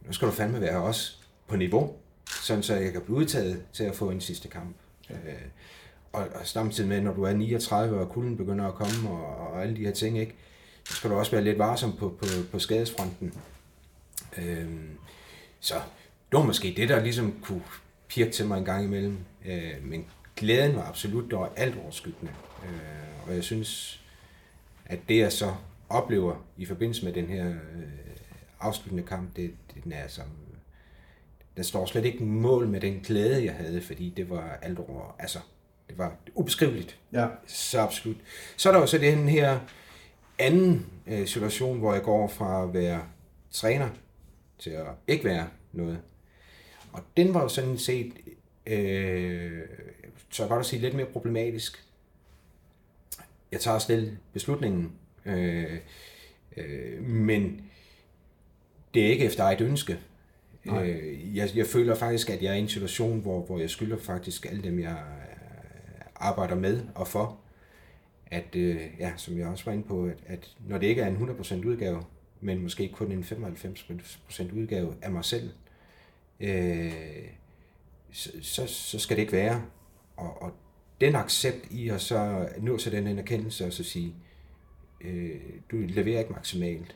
nu 0.06 0.14
skal 0.14 0.28
du 0.28 0.34
fandme 0.34 0.62
være 0.62 0.84
også 0.84 1.18
på 1.48 1.56
niveau, 1.56 1.96
sådan 2.44 2.64
så 2.64 2.76
jeg 2.76 2.92
kan 2.92 3.02
blive 3.02 3.18
udtaget 3.18 3.64
til 3.74 3.84
at 3.84 3.96
få 3.96 4.10
en 4.10 4.22
sidste 4.22 4.48
kamp. 4.48 4.76
Ja. 5.10 5.16
Øh, 5.16 5.42
og, 6.14 6.28
og 6.36 6.48
samtidig 6.48 6.90
med, 6.90 7.02
når 7.02 7.14
du 7.14 7.24
er 7.24 7.34
39, 7.34 8.00
og 8.00 8.10
kulden 8.10 8.38
begynder 8.38 8.68
at 8.68 8.74
komme, 8.74 9.10
og, 9.10 9.52
og 9.52 9.62
alle 9.62 9.76
de 9.76 9.86
her 9.86 9.92
ting, 9.92 10.20
ikke, 10.20 10.36
så 10.84 10.94
skal 10.94 11.10
du 11.10 11.16
også 11.16 11.32
være 11.32 11.44
lidt 11.44 11.60
varsom 11.60 11.98
på, 11.98 12.10
på, 12.10 12.26
på 12.52 12.60
skadesfronten. 12.60 13.34
Øhm, 14.38 14.98
så 15.60 15.74
det 16.32 16.40
var 16.40 16.44
måske 16.44 16.74
det, 16.78 16.90
der 16.90 17.04
ligesom 17.04 17.34
kunne 17.42 17.64
pirke 18.08 18.32
til 18.32 18.46
mig 18.46 18.58
en 18.58 18.66
gang 18.66 18.86
imellem. 18.86 19.18
Øh, 19.46 19.74
men 19.84 20.06
glæden 20.36 20.76
var 20.76 20.84
absolut 20.84 21.32
der 21.32 21.50
alt 21.56 21.78
overskyggende. 21.84 22.32
Øh, 22.66 23.28
og 23.28 23.36
jeg 23.36 23.44
synes, 23.44 24.02
at 24.86 25.00
det 25.10 25.18
jeg 25.18 25.32
så 25.32 25.54
oplever 25.90 26.36
i 26.58 26.66
forbindelse 26.66 27.06
med 27.06 27.14
den 27.14 27.26
her 27.26 27.50
øh, 27.50 27.84
afsluttende 28.60 29.04
kamp, 29.04 29.36
det, 29.36 29.54
det 29.74 29.84
den 29.84 29.92
er 29.92 30.08
som 30.08 30.26
den 31.56 31.64
står 31.64 31.86
slet 31.86 32.06
ikke 32.06 32.24
mål 32.24 32.68
med 32.68 32.82
den 32.82 33.00
glæde, 33.00 33.46
jeg 33.46 33.54
havde, 33.54 33.82
fordi 33.82 34.14
det 34.18 34.30
var 34.30 34.60
alt 34.62 34.80
over, 34.80 35.16
altså, 35.20 35.40
det 35.90 35.98
var 35.98 36.16
ubeskriveligt. 36.36 37.00
Ja. 37.14 37.28
Så 37.48 37.80
absolut. 37.80 38.18
Så 38.58 38.70
er 38.70 38.74
der 38.74 38.80
jo 38.80 38.88
så 38.88 38.98
den 38.98 39.30
her 39.30 39.60
anden 40.40 40.86
øh, 41.08 41.28
situation, 41.28 41.80
hvor 41.80 41.94
jeg 41.94 42.04
går 42.04 42.28
fra 42.28 42.64
at 42.64 42.74
være 42.74 43.02
træner 43.52 43.90
til 44.60 44.70
at 44.70 44.88
ikke 45.08 45.26
være 45.26 45.48
noget. 45.72 46.00
Og 46.94 47.02
den 47.18 47.34
var 47.34 47.42
jo 47.42 47.48
sådan 47.48 47.78
set, 47.78 48.14
øh, 48.68 49.62
så 50.30 50.44
jeg 50.44 50.50
godt 50.50 50.60
at 50.60 50.66
sige, 50.66 50.82
lidt 50.82 50.94
mere 50.94 51.06
problematisk. 51.06 51.86
Jeg 53.52 53.60
tager 53.60 53.80
stille 53.80 54.18
beslutningen, 54.34 54.92
øh, 55.26 55.78
øh, 56.58 57.04
men 57.04 57.62
det 58.94 59.06
er 59.06 59.08
ikke 59.08 59.26
efter 59.26 59.44
et 59.44 59.62
ønske. 59.62 60.00
Øh, 60.66 61.36
jeg, 61.38 61.50
jeg 61.56 61.68
føler 61.68 61.96
faktisk, 61.96 62.30
at 62.30 62.42
jeg 62.42 62.52
er 62.52 62.56
i 62.56 62.60
en 62.60 62.70
situation, 62.70 63.20
hvor, 63.20 63.42
hvor 63.42 63.60
jeg 63.60 63.70
skylder 63.70 63.98
faktisk 63.98 64.46
alle 64.46 64.64
dem, 64.64 64.80
jeg 64.80 64.98
arbejder 66.24 66.56
med 66.56 66.82
og 66.96 67.08
for, 67.08 67.40
at, 68.28 68.56
øh, 68.56 68.82
ja, 69.00 69.14
som 69.18 69.38
jeg 69.38 69.48
også 69.48 69.66
var 69.66 69.72
inde 69.72 69.84
på, 69.84 70.06
at, 70.06 70.18
at 70.26 70.56
når 70.68 70.78
det 70.78 70.88
ikke 70.88 71.02
er 71.02 71.08
en 71.08 71.30
100% 71.30 71.68
udgave, 71.68 72.04
men 72.42 72.62
måske 72.62 72.90
kun 72.90 73.12
en 73.12 73.24
95% 73.24 74.56
udgave 74.56 74.96
af 75.02 75.12
mig 75.12 75.26
selv, 75.26 75.52
øh, 76.40 76.94
så, 78.12 78.32
så, 78.42 78.68
så 78.68 79.00
skal 79.00 79.18
det 79.18 79.22
ikke 79.22 79.34
være. 79.34 79.66
Og, 80.18 80.42
og 80.42 80.52
den 81.02 81.16
accept 81.16 81.72
i 81.72 81.90
at 81.90 82.02
så 82.02 82.50
nå 82.62 82.78
til 82.78 82.92
den 82.92 83.20
erkendelse 83.20 83.66
og 83.66 83.74
så 83.74 83.84
sige, 83.84 84.16
øh, 85.02 85.42
du 85.72 85.78
leverer 85.78 86.20
ikke 86.20 86.34
maksimalt. 86.34 86.96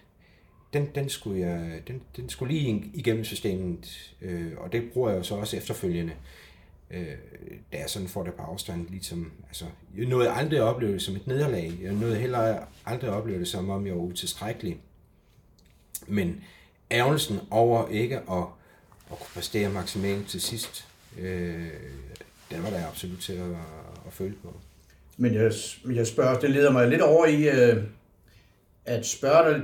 Den, 0.73 0.89
den, 0.95 1.09
skulle 1.09 1.39
jeg, 1.39 1.81
den, 1.87 2.01
den 2.15 2.29
skulle 2.29 2.53
lige 2.53 2.91
igennem 2.93 3.23
systemet, 3.23 4.15
øh, 4.21 4.51
og 4.57 4.71
det 4.71 4.91
bruger 4.93 5.09
jeg 5.09 5.17
jo 5.17 5.23
så 5.23 5.35
også 5.35 5.57
efterfølgende. 5.57 6.13
Øh, 6.91 7.17
da 7.71 7.77
jeg 7.77 7.89
sådan 7.89 8.07
får 8.07 8.23
det 8.23 8.33
på 8.33 8.41
afstand, 8.41 8.89
ligesom, 8.89 9.31
altså, 9.47 9.65
jeg 9.97 10.05
nåede 10.05 10.31
aldrig 10.31 10.59
at 10.59 10.63
opleve 10.63 10.93
det 10.93 11.01
som 11.01 11.15
et 11.15 11.27
nederlag. 11.27 11.79
Jeg 11.81 11.93
nåede 11.93 12.15
heller 12.15 12.57
aldrig 12.85 13.09
at 13.09 13.15
opleve 13.15 13.39
det 13.39 13.47
som 13.47 13.69
om 13.69 13.87
jeg 13.87 13.95
var 13.95 14.01
utilstrækkelig. 14.01 14.79
Men 16.07 16.43
ærgelsen 16.91 17.39
over 17.51 17.87
ikke 17.87 18.17
at, 18.17 18.45
at 19.11 19.19
kunne 19.19 19.33
præstere 19.33 19.69
maksimalt 19.69 20.27
til 20.27 20.41
sidst, 20.41 20.87
øh, 21.19 21.67
den 22.51 22.63
var 22.63 22.69
der 22.69 22.87
absolut 22.87 23.19
til 23.19 23.33
at, 23.33 23.51
at 24.07 24.13
føle 24.13 24.35
på. 24.43 24.59
Men 25.17 25.33
jeg, 25.33 25.51
jeg 25.93 26.07
spørger, 26.07 26.39
det 26.39 26.49
leder 26.49 26.71
mig 26.71 26.87
lidt 26.87 27.01
over 27.01 27.25
i, 27.25 27.49
øh, 27.49 27.83
at 28.85 29.05
spørge 29.05 29.53
dig, 29.53 29.61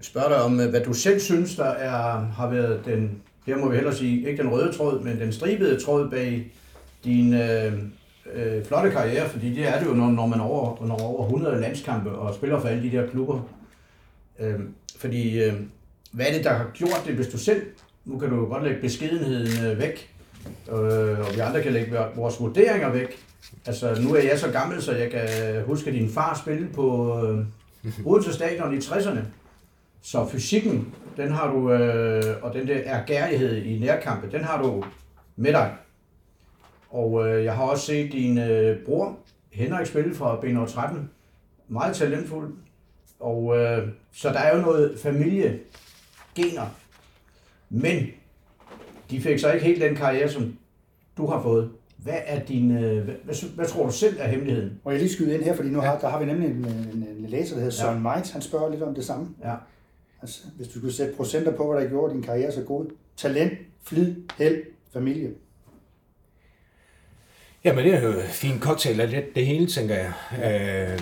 spørge 0.00 0.28
dig 0.28 0.42
om, 0.42 0.60
øh, 0.60 0.70
hvad 0.70 0.80
du 0.80 0.92
selv 0.92 1.20
synes, 1.20 1.56
der 1.56 1.64
er, 1.68 2.20
har 2.20 2.50
været 2.50 2.84
den, 2.84 3.22
her 3.50 3.58
må 3.58 3.68
vi 3.68 3.74
hellere 3.74 3.94
sige, 3.94 4.30
ikke 4.30 4.42
den 4.42 4.52
røde 4.52 4.72
tråd, 4.72 5.00
men 5.00 5.20
den 5.20 5.32
stribede 5.32 5.80
tråd 5.80 6.10
bag 6.10 6.52
din 7.04 7.34
øh, 7.34 7.72
øh, 8.34 8.64
flotte 8.64 8.90
karriere, 8.90 9.28
fordi 9.28 9.54
det 9.54 9.68
er 9.68 9.78
det 9.78 9.86
jo, 9.86 9.94
når, 9.94 10.10
når 10.10 10.26
man 10.26 10.40
over, 10.40 10.86
når 10.86 11.00
over 11.00 11.24
100 11.24 11.60
landskampe 11.60 12.10
og 12.10 12.34
spiller 12.34 12.60
for 12.60 12.68
alle 12.68 12.82
de 12.82 12.96
der 12.96 13.06
klubber. 13.06 13.40
Øh, 14.40 14.60
fordi, 14.96 15.42
øh, 15.42 15.54
hvad 16.12 16.26
er 16.26 16.32
det, 16.32 16.44
der 16.44 16.52
har 16.52 16.70
gjort 16.74 17.02
det, 17.06 17.14
hvis 17.14 17.28
du 17.28 17.38
selv, 17.38 17.62
nu 18.04 18.18
kan 18.18 18.30
du 18.30 18.46
godt 18.46 18.64
lægge 18.64 18.80
beskedenheden 18.80 19.66
øh, 19.66 19.78
væk, 19.78 20.10
øh, 20.68 21.20
og 21.20 21.34
vi 21.34 21.40
andre 21.40 21.62
kan 21.62 21.72
lægge 21.72 21.98
vores 22.16 22.40
vurderinger 22.40 22.92
væk. 22.92 23.18
Altså, 23.66 23.98
nu 24.02 24.14
er 24.14 24.22
jeg 24.22 24.38
så 24.38 24.50
gammel, 24.50 24.82
så 24.82 24.92
jeg 24.92 25.10
kan 25.10 25.28
huske, 25.66 25.90
at 25.90 25.94
din 25.94 26.10
far 26.10 26.40
spillede 26.42 26.72
på 26.72 27.16
øh, 27.24 27.44
Odense 28.06 28.32
Stadion 28.32 28.74
i 28.74 28.78
60'erne. 28.78 29.20
Så 30.02 30.26
fysikken, 30.26 30.94
den 31.16 31.32
har 31.32 31.52
du, 31.52 31.72
øh, 31.72 32.36
og 32.42 32.54
den 32.54 32.68
der 32.68 32.78
ergærighed 32.78 33.62
i 33.62 33.78
nærkampe, 33.78 34.30
den 34.30 34.44
har 34.44 34.62
du 34.62 34.84
med 35.36 35.52
dig. 35.52 35.74
Og 36.90 37.28
øh, 37.28 37.44
jeg 37.44 37.56
har 37.56 37.64
også 37.64 37.86
set 37.86 38.12
din 38.12 38.38
øh, 38.38 38.84
bror, 38.84 39.18
Henrik, 39.50 39.86
spille 39.86 40.14
fra 40.14 40.36
B13. 40.36 40.96
Meget 41.68 41.96
talentfuld. 41.96 42.54
Og 43.20 43.58
øh, 43.58 43.88
så 44.12 44.28
der 44.28 44.38
er 44.38 44.56
jo 44.56 44.62
noget 44.62 44.98
familiegener. 45.02 46.66
Men 47.70 48.06
de 49.10 49.20
fik 49.20 49.38
så 49.38 49.52
ikke 49.52 49.66
helt 49.66 49.82
den 49.82 49.96
karriere, 49.96 50.28
som 50.28 50.58
du 51.16 51.26
har 51.26 51.42
fået. 51.42 51.70
Hvad 51.96 52.18
er 52.26 52.44
din, 52.44 52.70
øh, 52.70 53.04
hvad, 53.04 53.14
hvad, 53.24 53.54
hvad 53.54 53.66
tror 53.66 53.86
du 53.86 53.92
selv 53.92 54.16
er 54.20 54.28
hemmeligheden? 54.28 54.80
Og 54.84 54.92
jeg 54.92 55.00
lige 55.00 55.12
skyde 55.12 55.34
ind 55.34 55.42
her, 55.42 55.56
fordi 55.56 55.68
nu 55.68 55.80
har, 55.80 55.98
der 55.98 56.08
har 56.08 56.18
vi 56.18 56.24
nemlig 56.24 56.50
en, 56.50 56.56
en, 56.56 57.06
en 57.18 57.26
læser, 57.28 57.54
der 57.54 57.60
hedder 57.60 57.76
Søren 57.76 58.02
ja. 58.02 58.14
Meitz, 58.14 58.30
han 58.30 58.42
spørger 58.42 58.70
lidt 58.70 58.82
om 58.82 58.94
det 58.94 59.04
samme. 59.04 59.28
Ja. 59.44 59.54
Altså, 60.22 60.40
hvis 60.56 60.68
du 60.68 60.78
skulle 60.78 60.94
sætte 60.94 61.14
procenter 61.16 61.56
på, 61.56 61.72
hvad 61.72 61.82
der 61.82 61.88
gjorde 61.88 62.14
din 62.14 62.22
karriere 62.22 62.52
så 62.52 62.62
god. 62.62 62.90
Talent, 63.16 63.52
flid, 63.84 64.14
held, 64.38 64.62
familie. 64.92 65.30
Jamen, 67.64 67.84
det 67.84 67.94
er 67.94 68.02
jo 68.02 68.12
en 68.12 68.26
fin 68.26 68.60
cocktail 68.60 69.00
af 69.00 69.08
det, 69.08 69.24
det 69.34 69.46
hele, 69.46 69.66
tænker 69.66 69.94
jeg. 69.94 70.12
Ja. 70.38 70.92
Øh, 70.92 71.00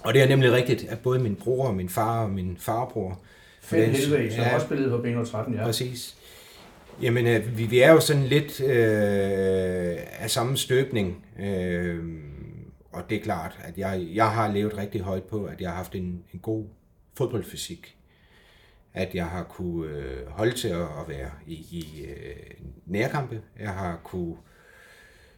og 0.00 0.14
det 0.14 0.22
er 0.22 0.28
nemlig 0.28 0.52
rigtigt, 0.52 0.84
at 0.84 0.98
både 0.98 1.18
min 1.18 1.36
bror 1.36 1.66
og 1.66 1.74
min 1.74 1.88
far 1.88 2.22
og 2.22 2.30
min 2.30 2.56
farbror... 2.60 3.20
Fem 3.60 3.90
Helveg, 3.90 4.32
som 4.32 4.40
ja, 4.40 4.54
også 4.54 4.66
spillede 4.66 4.90
på 4.90 4.96
B13, 4.96 5.56
ja. 5.56 5.64
Præcis. 5.64 6.16
Jamen, 7.02 7.26
øh, 7.26 7.58
vi, 7.58 7.64
vi 7.64 7.80
er 7.80 7.92
jo 7.92 8.00
sådan 8.00 8.22
lidt 8.22 8.60
øh, 8.60 9.96
af 10.18 10.30
samme 10.30 10.56
støbning. 10.56 11.24
Øh, 11.40 11.98
og 12.92 13.02
det 13.10 13.18
er 13.18 13.22
klart, 13.22 13.58
at 13.64 13.78
jeg, 13.78 14.06
jeg 14.14 14.30
har 14.30 14.52
levet 14.52 14.78
rigtig 14.78 15.00
højt 15.00 15.22
på, 15.22 15.44
at 15.44 15.60
jeg 15.60 15.70
har 15.70 15.76
haft 15.76 15.94
en, 15.94 16.24
en 16.34 16.40
god 16.42 16.64
fodboldfysik. 17.14 17.96
At 18.94 19.14
jeg 19.14 19.26
har 19.26 19.44
kunne 19.44 19.90
øh, 19.90 20.26
holde 20.26 20.56
til 20.56 20.68
at, 20.68 20.82
at 20.82 21.08
være 21.08 21.30
i, 21.46 21.54
i 21.54 22.04
øh, 22.04 22.36
nærkampe. 22.86 23.42
Jeg 23.58 23.70
har 23.74 24.00
kunne... 24.04 24.36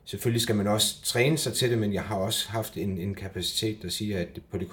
Selvfølgelig 0.05 0.43
skal 0.43 0.57
man 0.57 0.67
også 0.67 1.03
træne 1.05 1.39
sig 1.39 1.53
til 1.53 1.71
det, 1.71 1.79
men 1.79 1.93
jeg 1.93 2.03
har 2.03 2.17
også 2.17 2.51
haft 2.51 2.77
en, 2.77 2.99
en 2.99 3.15
kapacitet, 3.15 3.83
der 3.83 3.89
siger, 3.89 4.21
at 4.21 4.41
på 4.51 4.59
det 4.59 4.69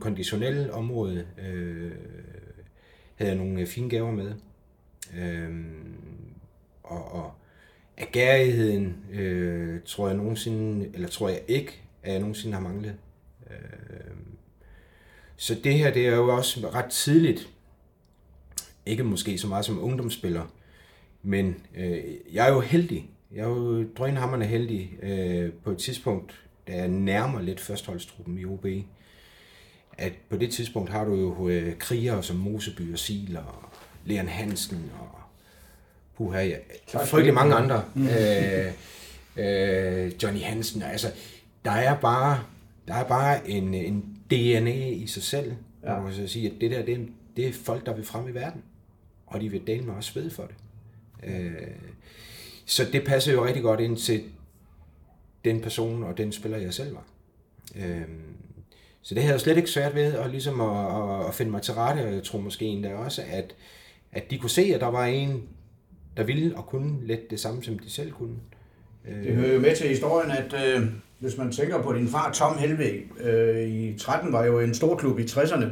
konditionelle 0.00 0.72
område 0.72 1.26
øh, 1.38 1.92
havde 3.14 3.30
jeg 3.30 3.38
nogle 3.38 3.60
øh, 3.60 3.66
fine 3.66 3.90
gaver 3.90 4.10
med. 4.10 4.34
Øh, 5.16 5.64
og, 6.82 7.12
og 7.12 7.32
agerigheden 7.96 8.96
øh, 9.12 9.80
tror 9.84 10.08
jeg 10.08 10.16
nogensinde, 10.16 10.90
eller 10.94 11.08
tror 11.08 11.28
jeg 11.28 11.42
ikke, 11.48 11.82
at 12.02 12.12
jeg 12.12 12.20
nogensinde 12.20 12.54
har 12.54 12.60
manglet. 12.60 12.96
Øh, 13.50 14.16
så 15.42 15.54
det 15.64 15.74
her, 15.74 15.92
det 15.92 16.06
er 16.06 16.14
jo 16.14 16.36
også 16.36 16.68
ret 16.74 16.90
tidligt, 16.90 17.48
ikke 18.86 19.04
måske 19.04 19.38
så 19.38 19.46
meget 19.46 19.64
som 19.64 19.84
ungdomsspiller, 19.84 20.42
Men 21.22 21.56
øh, 21.76 21.98
jeg 22.32 22.48
er 22.48 22.52
jo 22.52 22.60
heldig. 22.60 23.10
Jeg 23.34 23.42
er 23.42 23.48
jo 23.48 23.84
drønhammerne 23.98 24.44
heldig 24.44 24.90
øh, 25.02 25.52
på 25.52 25.70
et 25.70 25.78
tidspunkt, 25.78 26.34
da 26.66 26.76
jeg 26.76 26.88
nærmer 26.88 27.40
lidt 27.40 27.60
førsteholdstruppen 27.60 28.38
i 28.38 28.44
OB. 28.44 28.66
At 29.98 30.12
på 30.30 30.36
det 30.36 30.52
tidspunkt 30.52 30.90
har 30.90 31.04
du 31.04 31.14
jo 31.14 31.48
øh, 31.48 31.78
krigere 31.78 32.22
som 32.22 32.36
Moseby 32.36 32.92
og 32.92 32.98
Sil 33.04 33.34
og 33.36 33.64
Leon 34.04 34.28
Hansen 34.28 34.90
og 35.00 35.18
puha, 36.16 36.42
ja, 36.44 36.56
frygtelig 37.04 37.34
mange 37.34 37.54
andre. 37.54 37.84
Mm. 37.94 38.08
Øh, 38.08 38.72
øh, 39.36 40.12
Johnny 40.22 40.40
Hansen. 40.40 40.82
Altså, 40.82 41.12
der 41.64 41.72
er 41.72 42.00
bare, 42.00 42.42
der 42.88 42.94
er 42.94 43.04
bare 43.04 43.50
en, 43.50 43.74
en 43.74 44.11
DNA 44.32 44.88
i 44.88 45.06
sig 45.06 45.22
selv. 45.22 45.52
Ja. 45.84 46.00
Man 46.00 46.14
kan 46.14 46.28
sige, 46.28 46.50
at 46.50 46.60
det 46.60 46.70
der, 46.70 46.84
det 46.84 46.94
er, 46.94 47.06
det 47.36 47.46
er 47.46 47.52
folk, 47.52 47.86
der 47.86 47.94
vil 47.94 48.04
frem 48.04 48.28
i 48.28 48.30
verden. 48.30 48.62
Og 49.26 49.40
de 49.40 49.48
vil 49.48 49.66
dele 49.66 49.84
mig 49.84 49.96
også 49.96 50.20
ved 50.20 50.30
for 50.30 50.42
det. 50.42 50.54
Øh, 51.22 51.52
så 52.66 52.84
det 52.92 53.04
passer 53.04 53.32
jo 53.32 53.44
rigtig 53.44 53.62
godt 53.62 53.80
ind 53.80 53.96
til 53.96 54.22
den 55.44 55.60
person 55.60 56.04
og 56.04 56.18
den 56.18 56.32
spiller, 56.32 56.58
jeg 56.58 56.74
selv 56.74 56.94
var. 56.94 57.06
Øh, 57.76 58.02
så 59.02 59.14
det 59.14 59.22
havde 59.22 59.32
jeg 59.32 59.40
slet 59.40 59.56
ikke 59.56 59.70
svært 59.70 59.94
ved 59.94 60.14
at, 60.14 60.30
ligesom 60.30 60.60
at, 60.60 61.26
at 61.28 61.34
finde 61.34 61.50
mig 61.50 61.62
til 61.62 61.74
rette, 61.74 62.00
og 62.00 62.14
jeg 62.14 62.22
tror 62.22 62.40
måske 62.40 62.64
endda 62.64 62.94
også, 62.94 63.22
at, 63.30 63.54
at 64.12 64.30
de 64.30 64.38
kunne 64.38 64.50
se, 64.50 64.62
at 64.74 64.80
der 64.80 64.86
var 64.86 65.06
en, 65.06 65.48
der 66.16 66.24
ville 66.24 66.56
og 66.56 66.66
kunne 66.66 67.06
lidt 67.06 67.30
det 67.30 67.40
samme, 67.40 67.62
som 67.62 67.78
de 67.78 67.90
selv 67.90 68.12
kunne. 68.12 68.36
Det 69.04 69.34
hører 69.34 69.54
jo 69.54 69.60
med 69.60 69.76
til 69.76 69.88
historien, 69.88 70.30
at 70.30 70.54
øh, 70.66 70.86
hvis 71.18 71.38
man 71.38 71.52
tænker 71.52 71.82
på 71.82 71.92
din 71.92 72.08
far 72.08 72.32
Tom 72.32 72.58
Helveg, 72.58 73.02
øh, 73.20 73.68
i 73.68 73.98
13 73.98 74.32
var 74.32 74.44
jo 74.44 74.60
en 74.60 74.74
stor 74.74 74.96
klub 74.96 75.18
i 75.18 75.22
60'erne, 75.22 75.66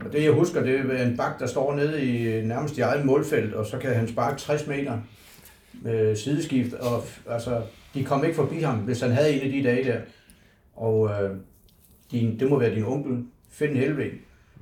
og 0.00 0.12
det 0.12 0.22
jeg 0.22 0.32
husker, 0.32 0.62
det 0.62 1.00
er 1.00 1.06
en 1.06 1.16
bak, 1.16 1.40
der 1.40 1.46
står 1.46 1.74
nede 1.74 2.04
i 2.04 2.44
nærmest 2.46 2.78
i 2.78 2.80
eget 2.80 3.04
målfelt, 3.04 3.54
og 3.54 3.66
så 3.66 3.78
kan 3.78 3.94
han 3.94 4.08
sparke 4.08 4.40
60 4.40 4.66
meter 4.66 4.98
med 5.82 6.16
sideskift, 6.16 6.74
og 6.74 7.04
altså, 7.30 7.62
de 7.94 8.04
kom 8.04 8.24
ikke 8.24 8.36
forbi 8.36 8.60
ham, 8.60 8.76
hvis 8.78 9.00
han 9.00 9.10
havde 9.10 9.32
en 9.32 9.40
af 9.40 9.50
de 9.50 9.62
dage 9.62 9.84
der. 9.84 10.00
Og 10.74 11.10
øh, 11.10 11.36
din, 12.10 12.40
det 12.40 12.50
må 12.50 12.58
være 12.58 12.74
din 12.74 12.84
onkel, 12.84 13.24
Finn 13.50 13.76
Helveg, 13.76 14.10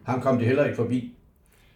han 0.04 0.20
kom 0.20 0.38
det 0.38 0.46
heller 0.46 0.64
ikke 0.64 0.76
forbi. 0.76 1.14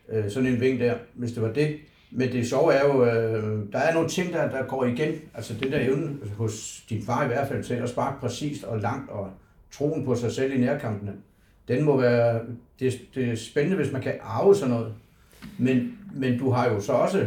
Øh, 0.09 0.31
sådan 0.31 0.49
en 0.49 0.61
ving 0.61 0.81
der, 0.81 0.95
hvis 1.15 1.33
det 1.33 1.43
var 1.43 1.53
det. 1.53 1.77
Men 2.17 2.33
det 2.33 2.49
sjove 2.49 2.73
er 2.75 2.89
jo, 2.89 3.05
øh, 3.05 3.73
der 3.73 3.79
er 3.79 3.95
nogle 3.95 4.09
ting, 4.09 4.33
der, 4.33 4.51
der 4.51 4.63
går 4.63 4.85
igen. 4.85 5.15
Altså 5.35 5.55
den 5.63 5.73
der 5.73 5.81
evne 5.81 6.17
hos 6.37 6.85
din 6.89 7.03
far 7.03 7.25
i 7.25 7.27
hvert 7.27 7.49
fald 7.49 7.65
til 7.65 7.75
at 7.75 7.89
sparke 7.89 8.21
præcist 8.21 8.65
og 8.65 8.81
langt 8.81 9.11
og 9.11 9.31
troen 9.73 10.05
på 10.05 10.15
sig 10.15 10.33
selv 10.33 10.53
i 10.53 10.61
nærkampene. 10.61 11.13
Den 11.69 11.85
må 11.85 12.01
være, 12.01 12.41
det, 12.81 13.01
det 13.15 13.29
er 13.29 13.37
spændende, 13.37 13.77
hvis 13.77 13.93
man 13.93 14.03
kan 14.03 14.15
arve 14.23 14.57
sådan 14.57 14.75
noget. 14.75 14.95
Men, 15.59 15.99
men 16.15 16.39
du 16.39 16.51
har 16.51 16.71
jo 16.71 16.81
så 16.81 16.93
også, 16.93 17.27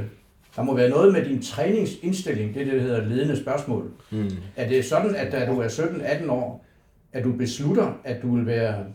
der 0.55 0.63
må 0.63 0.75
være 0.75 0.89
noget 0.89 1.13
med 1.13 1.25
din 1.25 1.41
træningsindstilling, 1.41 2.53
det 2.53 2.61
er 2.61 2.65
det, 2.65 2.73
der 2.73 2.81
hedder 2.81 3.05
ledende 3.05 3.41
spørgsmål. 3.41 3.91
Mm. 4.11 4.29
Er 4.55 4.69
det 4.69 4.85
sådan, 4.85 5.15
at 5.15 5.31
da 5.31 5.45
du 5.45 5.59
er 5.59 5.67
17-18 5.67 6.31
år, 6.31 6.65
at 7.13 7.23
du 7.23 7.31
beslutter, 7.31 7.99
at 8.03 8.21
du 8.21 8.35
vil 8.35 8.45
være, 8.45 8.85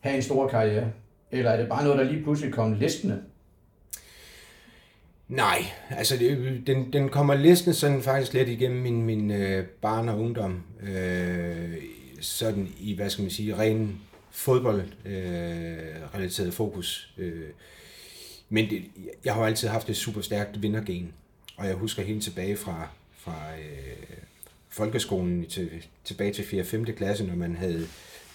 have 0.00 0.16
en 0.16 0.22
stor 0.22 0.48
karriere? 0.48 0.86
Eller 1.30 1.50
er 1.50 1.56
det 1.56 1.68
bare 1.68 1.84
noget, 1.84 1.98
der 1.98 2.04
lige 2.04 2.22
pludselig 2.22 2.52
kommer 2.52 2.76
listende? 2.76 3.22
Nej, 5.34 5.64
altså 5.90 6.16
det, 6.16 6.62
den, 6.66 6.92
den 6.92 7.08
kommer 7.08 7.34
listen 7.34 7.74
sådan 7.74 8.02
faktisk 8.02 8.32
lidt 8.32 8.48
igennem 8.48 8.82
min, 8.82 9.02
min 9.02 9.30
øh, 9.30 9.66
barn 9.66 10.08
og 10.08 10.20
ungdom. 10.20 10.62
Øh, 10.82 11.74
sådan 12.20 12.68
i, 12.80 12.94
hvad 12.94 13.10
skal 13.10 13.22
man 13.22 13.30
sige, 13.30 13.56
ren 13.56 14.00
fodboldrelateret 14.30 16.46
øh, 16.46 16.52
fokus. 16.52 17.14
Øh, 17.18 17.48
men 18.48 18.70
det, 18.70 18.82
jeg 19.24 19.34
har 19.34 19.40
jo 19.40 19.46
altid 19.46 19.68
haft 19.68 19.90
et 19.90 19.96
super 19.96 20.20
stærkt 20.20 20.62
vindergen, 20.62 21.12
og 21.56 21.66
jeg 21.66 21.74
husker 21.74 22.02
helt 22.02 22.22
tilbage 22.22 22.56
fra, 22.56 22.88
fra 23.18 23.38
øh, 23.58 24.06
folkeskolen 24.68 25.46
til, 25.46 25.70
tilbage 26.04 26.32
til 26.32 26.44
4. 26.44 26.62
og 26.62 26.66
5. 26.66 26.84
klasse, 26.84 27.24
når 27.24 27.36
man 27.36 27.56
havde 27.56 27.86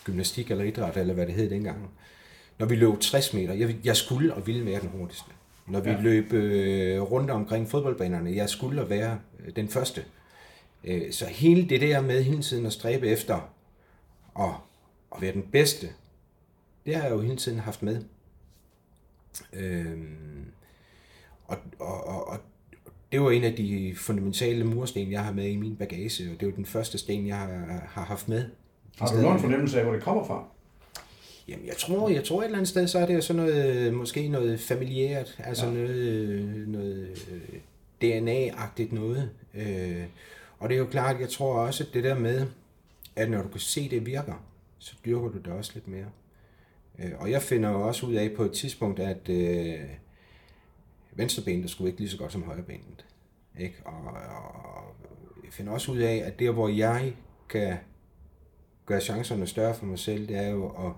gymnastik 0.03 0.51
eller 0.51 0.63
idræt, 0.63 0.97
eller 0.97 1.13
hvad 1.13 1.25
det 1.25 1.35
hed 1.35 1.49
dengang. 1.49 1.89
Når 2.57 2.65
vi 2.65 2.75
løb 2.75 2.99
60 2.99 3.33
meter, 3.33 3.53
jeg, 3.53 3.75
jeg 3.83 3.97
skulle 3.97 4.33
og 4.33 4.47
ville 4.47 4.65
være 4.65 4.81
den 4.81 4.89
hurtigste. 4.89 5.31
Når 5.69 5.79
vi 5.79 5.89
ja. 5.89 6.01
løb 6.01 6.33
øh, 6.33 7.01
rundt 7.01 7.31
omkring 7.31 7.69
fodboldbanerne, 7.69 8.35
jeg 8.35 8.49
skulle 8.49 8.89
være 8.89 9.19
øh, 9.45 9.55
den 9.55 9.69
første. 9.69 10.05
Øh, 10.83 11.11
så 11.11 11.25
hele 11.25 11.69
det 11.69 11.81
der 11.81 12.01
med 12.01 12.23
hele 12.23 12.41
tiden 12.41 12.65
at 12.65 12.73
stræbe 12.73 13.07
efter 13.07 13.53
at, 14.39 14.51
at 15.15 15.21
være 15.21 15.33
den 15.33 15.43
bedste, 15.51 15.89
det 16.85 16.95
har 16.95 17.03
jeg 17.03 17.11
jo 17.11 17.21
hele 17.21 17.37
tiden 17.37 17.59
haft 17.59 17.83
med. 17.83 18.03
Øh, 19.53 19.97
og, 21.47 21.57
og, 21.79 22.07
og, 22.07 22.27
og 22.27 22.39
det 23.11 23.21
var 23.21 23.31
en 23.31 23.43
af 23.43 23.53
de 23.53 23.93
fundamentale 23.97 24.63
mursten, 24.65 25.11
jeg 25.11 25.23
har 25.23 25.33
med 25.33 25.49
i 25.49 25.55
min 25.55 25.75
bagage, 25.75 26.31
og 26.31 26.39
det 26.39 26.47
var 26.47 26.53
den 26.53 26.65
første 26.65 26.97
sten, 26.97 27.27
jeg 27.27 27.37
har, 27.37 27.81
har 27.87 28.03
haft 28.03 28.29
med. 28.29 28.45
Har 28.99 29.07
du 29.07 29.21
nogen 29.21 29.39
fornemmelse 29.39 29.77
af, 29.77 29.85
hvor 29.85 29.93
det 29.93 30.03
kommer 30.03 30.23
fra? 30.23 30.47
Jamen, 31.49 31.65
jeg 31.65 31.77
tror, 31.77 32.09
jeg 32.09 32.23
tror 32.23 32.41
et 32.41 32.45
eller 32.45 32.57
andet 32.57 32.69
sted, 32.69 32.87
så 32.87 32.99
er 32.99 33.05
det 33.05 33.23
sådan 33.23 33.41
noget, 33.41 33.93
måske 33.93 34.27
noget 34.27 34.59
familiært, 34.59 35.39
altså 35.43 35.65
ja. 35.65 35.71
noget, 35.71 36.67
noget 36.67 37.27
øh, 37.31 37.59
DNA-agtigt 38.01 38.93
noget. 38.93 39.29
Øh, 39.53 40.03
og 40.59 40.69
det 40.69 40.75
er 40.75 40.79
jo 40.79 40.85
klart, 40.85 41.19
jeg 41.19 41.29
tror 41.29 41.53
også, 41.53 41.83
at 41.83 41.93
det 41.93 42.03
der 42.03 42.19
med, 42.19 42.47
at 43.15 43.29
når 43.29 43.41
du 43.41 43.47
kan 43.47 43.59
se, 43.59 43.89
det 43.89 44.05
virker, 44.05 44.45
så 44.77 44.95
dyrker 45.05 45.29
du 45.29 45.37
det 45.37 45.47
også 45.47 45.71
lidt 45.73 45.87
mere. 45.87 46.05
Øh, 46.99 47.11
og 47.19 47.31
jeg 47.31 47.41
finder 47.41 47.69
jo 47.69 47.87
også 47.87 48.05
ud 48.05 48.13
af 48.13 48.31
på 48.35 48.43
et 48.43 48.51
tidspunkt, 48.51 48.99
at 48.99 49.29
øh, 49.29 49.79
venstrebenet 51.11 51.69
skulle 51.69 51.89
ikke 51.89 51.99
lige 52.01 52.09
så 52.09 52.17
godt 52.17 52.31
som 52.31 52.43
højrebenet. 52.43 53.05
Ikke? 53.59 53.75
Og, 53.85 54.03
og 54.03 54.95
jeg 55.43 55.53
finder 55.53 55.73
også 55.73 55.91
ud 55.91 55.97
af, 55.97 56.15
at 56.25 56.39
der, 56.39 56.51
hvor 56.51 56.67
jeg 56.67 57.13
kan 57.49 57.77
gøre 58.85 59.01
chancerne 59.01 59.47
større 59.47 59.75
for 59.75 59.85
mig 59.85 59.99
selv, 59.99 60.27
det 60.27 60.37
er 60.37 60.49
jo 60.49 60.67
at 60.67 60.93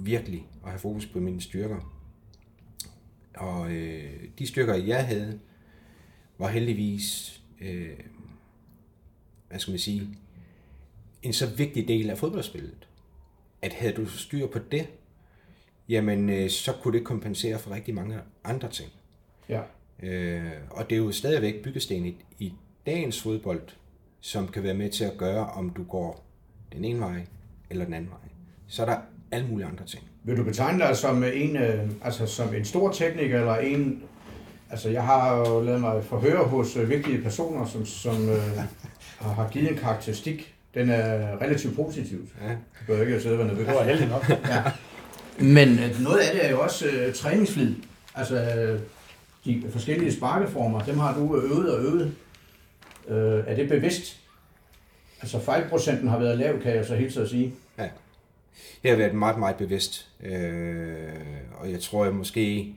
virkelig 0.00 0.48
at 0.64 0.70
have 0.70 0.78
fokus 0.78 1.06
på 1.06 1.20
mine 1.20 1.40
styrker. 1.40 1.96
Og 3.36 3.72
øh, 3.72 4.28
de 4.38 4.46
styrker, 4.46 4.74
jeg 4.74 5.06
havde, 5.06 5.40
var 6.38 6.48
heldigvis, 6.48 7.40
øh, 7.60 7.98
hvad 9.48 9.58
skal 9.58 9.72
man 9.72 9.78
sige, 9.78 10.08
en 11.22 11.32
så 11.32 11.46
vigtig 11.56 11.88
del 11.88 12.10
af 12.10 12.18
fodboldspillet, 12.18 12.88
at 13.62 13.72
havde 13.72 13.92
du 13.92 14.06
styr 14.06 14.46
på 14.46 14.58
det, 14.58 14.88
jamen 15.88 16.30
øh, 16.30 16.50
så 16.50 16.72
kunne 16.82 16.98
det 16.98 17.06
kompensere 17.06 17.58
for 17.58 17.70
rigtig 17.70 17.94
mange 17.94 18.18
andre 18.44 18.70
ting. 18.70 18.90
Ja. 19.48 19.62
Øh, 20.02 20.52
og 20.70 20.90
det 20.90 20.96
er 20.96 21.00
jo 21.00 21.12
stadigvæk 21.12 21.62
byggesten 21.62 22.06
i, 22.06 22.16
i 22.38 22.52
dagens 22.86 23.22
fodbold, 23.22 23.68
som 24.20 24.48
kan 24.48 24.62
være 24.62 24.74
med 24.74 24.90
til 24.90 25.04
at 25.04 25.18
gøre, 25.18 25.46
om 25.46 25.70
du 25.70 25.84
går 25.84 26.24
den 26.72 26.84
ene 26.84 27.00
vej 27.00 27.26
eller 27.70 27.84
den 27.84 27.94
anden 27.94 28.10
vej. 28.10 28.28
Så 28.66 28.82
er 28.82 28.86
der 28.86 29.00
alle 29.32 29.46
mulige 29.46 29.66
andre 29.66 29.84
ting. 29.86 30.02
Vil 30.24 30.36
du 30.36 30.44
betegne 30.44 30.78
dig 30.78 30.96
som 30.96 31.24
en, 31.24 31.56
øh, 31.56 31.90
altså 32.04 32.26
som 32.26 32.54
en 32.54 32.64
stor 32.64 32.92
tekniker, 32.92 33.40
eller 33.40 33.56
en, 33.56 34.02
altså 34.70 34.90
jeg 34.90 35.02
har 35.02 35.36
jo 35.36 35.60
lavet 35.60 35.80
mig 35.80 36.04
forhøre 36.04 36.44
hos 36.44 36.76
øh, 36.76 36.90
vigtige 36.90 37.22
personer, 37.22 37.66
som, 37.66 37.86
som 37.86 38.28
øh, 38.28 38.58
har 39.36 39.48
givet 39.52 39.70
en 39.70 39.76
karakteristik. 39.76 40.54
Den 40.74 40.90
er 40.90 41.40
relativt 41.42 41.76
positiv. 41.76 42.28
Ja. 42.42 42.50
Du 42.50 42.86
bør 42.86 43.00
ikke 43.00 43.20
sidde 43.20 43.34
og 43.34 43.38
være 43.38 43.48
nervøs. 43.48 43.66
Det 43.66 43.74
var 43.74 43.84
heldig 43.84 44.08
nok. 44.08 44.28
ja. 44.54 44.62
Men 45.38 45.68
øh, 45.68 46.00
noget 46.00 46.18
af 46.18 46.34
det 46.34 46.46
er 46.46 46.50
jo 46.50 46.60
også 46.60 46.86
øh, 46.86 47.14
træningsflid. 47.14 47.74
Altså 48.14 48.36
øh, 48.36 48.80
de 49.44 49.62
forskellige 49.72 50.12
sparkeformer, 50.12 50.80
dem 50.80 50.98
har 50.98 51.14
du 51.14 51.36
øvet 51.36 51.74
og 51.74 51.84
øvet. 51.84 52.14
Øh, 53.08 53.44
er 53.46 53.54
det 53.54 53.68
bevidst? 53.68 54.20
Altså 55.20 55.40
fejlprocenten 55.40 56.08
har 56.08 56.18
været 56.18 56.38
lav, 56.38 56.60
kan 56.60 56.76
jeg 56.76 56.86
så 56.86 56.94
helt 56.96 57.12
så 57.12 57.26
sige. 57.26 57.54
Ja. 57.78 57.88
Jeg 58.84 58.92
har 58.92 58.96
været 58.96 59.14
meget, 59.14 59.38
meget 59.38 59.56
bevidst. 59.56 60.08
Øh, 60.22 61.08
og 61.60 61.70
jeg 61.70 61.80
tror, 61.80 62.04
jeg 62.04 62.14
måske... 62.14 62.74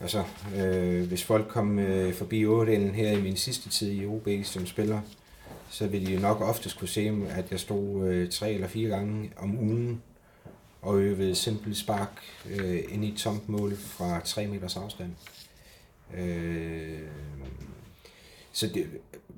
Altså, 0.00 0.24
øh, 0.56 1.08
hvis 1.08 1.24
folk 1.24 1.48
kom 1.48 1.78
øh, 1.78 2.14
forbi 2.14 2.46
Ådalen 2.46 2.94
her 2.94 3.10
i 3.10 3.22
min 3.22 3.36
sidste 3.36 3.68
tid 3.68 3.92
i 3.92 4.06
OB 4.06 4.28
som 4.42 4.66
spiller, 4.66 5.00
så 5.70 5.86
ville 5.86 6.16
de 6.16 6.20
nok 6.20 6.40
oftest 6.40 6.78
kunne 6.78 6.88
se, 6.88 7.26
at 7.30 7.50
jeg 7.50 7.60
stod 7.60 8.08
øh, 8.08 8.30
tre 8.30 8.52
eller 8.52 8.68
fire 8.68 8.88
gange 8.88 9.30
om 9.36 9.58
ugen 9.58 10.02
og 10.82 10.98
øvede 10.98 11.34
simpelt 11.34 11.76
spark 11.76 12.22
øh, 12.50 12.82
ind 12.88 13.04
i 13.04 13.08
et 13.08 13.18
tomt 13.18 13.48
mål 13.48 13.76
fra 13.76 14.20
3 14.20 14.46
meters 14.46 14.76
afstand. 14.76 15.10
Øh, 16.16 17.00
så 18.52 18.66
det, 18.66 18.86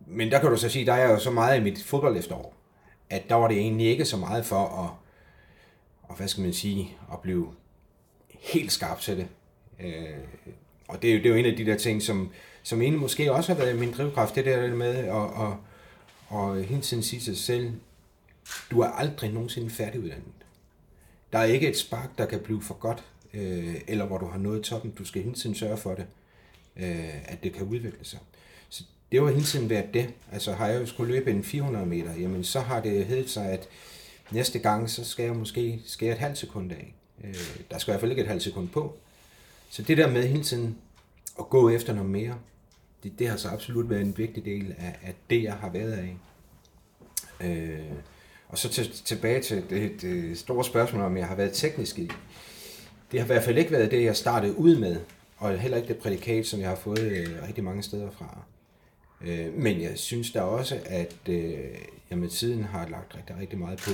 men 0.07 0.31
der 0.31 0.41
kan 0.41 0.51
du 0.51 0.57
så 0.57 0.69
sige, 0.69 0.87
der 0.87 0.93
er 0.93 1.11
jo 1.11 1.19
så 1.19 1.31
meget 1.31 1.61
i 1.61 1.63
mit 1.63 1.83
fodbold 1.83 2.17
efterår, 2.17 2.55
at 3.11 3.23
der 3.29 3.35
var 3.35 3.49
det 3.49 3.57
egentlig 3.57 3.87
ikke 3.87 4.05
så 4.05 4.17
meget 4.17 4.47
for 4.47 4.85
at 4.85 5.06
og 6.09 6.17
hvad 6.17 6.29
skal 6.29 6.43
man 6.43 6.53
sige, 6.53 6.97
at 7.13 7.21
blive 7.21 7.49
helt 8.41 8.73
skarp 8.73 9.01
til 9.01 9.17
det. 9.17 9.27
Øh, 9.81 10.19
og 10.89 11.03
det 11.03 11.11
er, 11.11 11.15
jo, 11.15 11.19
det 11.19 11.27
er 11.27 11.31
jo 11.31 11.37
en 11.37 11.47
af 11.47 11.57
de 11.57 11.67
der 11.67 11.77
ting, 11.77 12.03
som, 12.03 12.31
som 12.63 12.83
egentlig 12.83 13.01
måske 13.01 13.33
også 13.33 13.55
har 13.55 13.61
været 13.61 13.79
min 13.79 13.93
drivkraft, 13.93 14.35
det 14.35 14.45
der 14.45 14.75
med 14.75 14.95
at, 14.95 15.07
at, 15.17 16.59
at, 16.59 16.65
hele 16.65 16.83
tiden 16.83 17.03
sige 17.03 17.21
til 17.21 17.37
sig 17.37 17.45
selv, 17.45 17.73
du 18.71 18.81
er 18.81 18.89
aldrig 18.89 19.33
nogensinde 19.33 19.71
færdiguddannet. 19.71 20.25
Der 21.33 21.39
er 21.39 21.45
ikke 21.45 21.69
et 21.69 21.77
spark, 21.77 22.19
der 22.19 22.27
kan 22.27 22.41
blive 22.41 22.63
for 22.63 22.75
godt, 22.75 23.05
øh, 23.35 23.75
eller 23.89 24.07
hvor 24.07 24.19
du 24.19 24.27
har 24.27 24.39
nået 24.39 24.63
toppen. 24.63 24.91
Du 24.91 25.05
skal 25.05 25.23
hele 25.23 25.35
tiden 25.35 25.55
sørge 25.55 25.77
for 25.77 25.95
det, 25.95 26.07
øh, 26.77 27.31
at 27.33 27.43
det 27.43 27.53
kan 27.53 27.63
udvikle 27.63 28.05
sig. 28.05 28.19
Så 28.69 28.85
det 29.13 29.23
var 29.23 29.31
hele 29.31 29.45
tiden 29.45 29.71
været 29.71 29.95
det. 29.95 30.09
Altså 30.33 30.53
har 30.53 30.67
jeg 30.67 30.81
jo 30.81 30.87
skulle 30.87 31.15
løbe 31.15 31.31
en 31.31 31.45
400 31.45 31.87
meter, 31.87 32.15
jamen 32.15 32.45
så 32.45 32.61
har 32.61 32.81
det 32.81 33.07
heddet 33.07 33.31
sig, 33.31 33.51
at 33.51 33.69
næste 34.31 34.59
gang, 34.59 34.91
så 34.91 35.05
skal 35.05 35.25
jeg 35.25 35.37
måske 35.37 35.83
skære 35.87 36.13
et 36.13 36.19
halvt 36.19 36.39
sekund 36.39 36.73
af. 36.73 36.95
Øh, 37.25 37.35
der 37.71 37.79
skal 37.79 37.91
i 37.91 37.93
hvert 37.93 38.01
fald 38.01 38.11
ikke 38.11 38.23
et 38.23 38.29
halvt 38.29 38.43
sekund 38.43 38.69
på. 38.69 38.97
Så 39.71 39.83
det 39.83 39.97
der 39.97 40.11
med 40.11 40.27
hele 40.27 40.45
tiden 40.45 40.79
at 41.39 41.49
gå 41.49 41.71
efter 41.71 41.93
noget 41.93 42.11
mere, 42.11 42.35
det, 43.03 43.19
det 43.19 43.29
har 43.29 43.37
så 43.37 43.49
absolut 43.49 43.91
været 43.91 44.03
en 44.03 44.19
vigtig 44.19 44.45
del 44.45 44.75
af, 44.79 44.99
af 45.03 45.15
det, 45.31 45.43
jeg 45.43 45.55
har 45.55 45.71
været 45.71 45.93
af. 45.93 46.17
Øh, 47.41 47.93
og 48.49 48.59
så 48.59 48.69
til, 48.69 48.93
tilbage 49.05 49.43
til 49.43 49.71
det, 49.71 50.03
det 50.03 50.39
store 50.39 50.65
spørgsmål, 50.65 51.03
om 51.03 51.17
jeg 51.17 51.27
har 51.27 51.35
været 51.35 51.53
teknisk 51.53 51.99
i. 51.99 52.11
Det 53.13 53.21
har 53.21 53.25
i 53.25 53.27
hvert 53.27 53.43
fald 53.43 53.59
ikke 53.59 53.71
været 53.71 53.91
det, 53.91 54.05
jeg 54.05 54.17
startede 54.17 54.59
ud 54.59 54.77
med, 54.77 54.97
og 55.37 55.59
heller 55.59 55.77
ikke 55.77 55.89
det 55.89 55.97
prædikat, 55.97 56.47
som 56.47 56.61
jeg 56.61 56.69
har 56.69 56.77
fået 56.77 56.99
øh, 56.99 57.29
rigtig 57.49 57.65
mange 57.65 57.83
steder 57.83 58.11
fra. 58.11 58.39
Øh, 59.21 59.55
men 59.55 59.81
jeg 59.81 59.99
synes 59.99 60.33
da 60.33 60.41
også, 60.41 60.81
at 60.87 61.17
øh, 61.29 61.79
jeg 62.11 62.19
med 62.19 62.29
tiden 62.29 62.65
har 62.65 62.89
lagt 62.89 63.17
rigtig, 63.17 63.37
rigtig 63.37 63.59
meget 63.59 63.79
på 63.79 63.91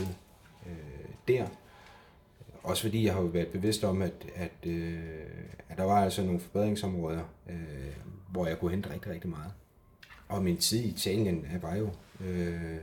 øh, 0.67 1.09
der. 1.29 1.47
Også 2.63 2.83
fordi 2.83 3.05
jeg 3.05 3.15
har 3.15 3.21
været 3.21 3.49
bevidst 3.49 3.85
om, 3.85 4.03
at, 4.03 4.13
at, 4.35 4.67
øh, 4.67 5.01
at 5.69 5.79
der 5.79 5.85
var 5.85 6.05
altså 6.05 6.23
nogle 6.23 6.41
forbedringsområder, 6.41 7.23
øh, 7.51 7.97
hvor 8.29 8.47
jeg 8.47 8.59
kunne 8.59 8.71
hente 8.71 8.91
rigtig, 8.91 9.13
rigtig 9.13 9.31
meget. 9.31 9.53
Og 10.29 10.43
min 10.43 10.57
tid 10.57 10.85
i 10.85 10.89
Italien 10.89 11.47
var 11.63 11.77
jo... 11.77 11.91
Øh, 12.21 12.77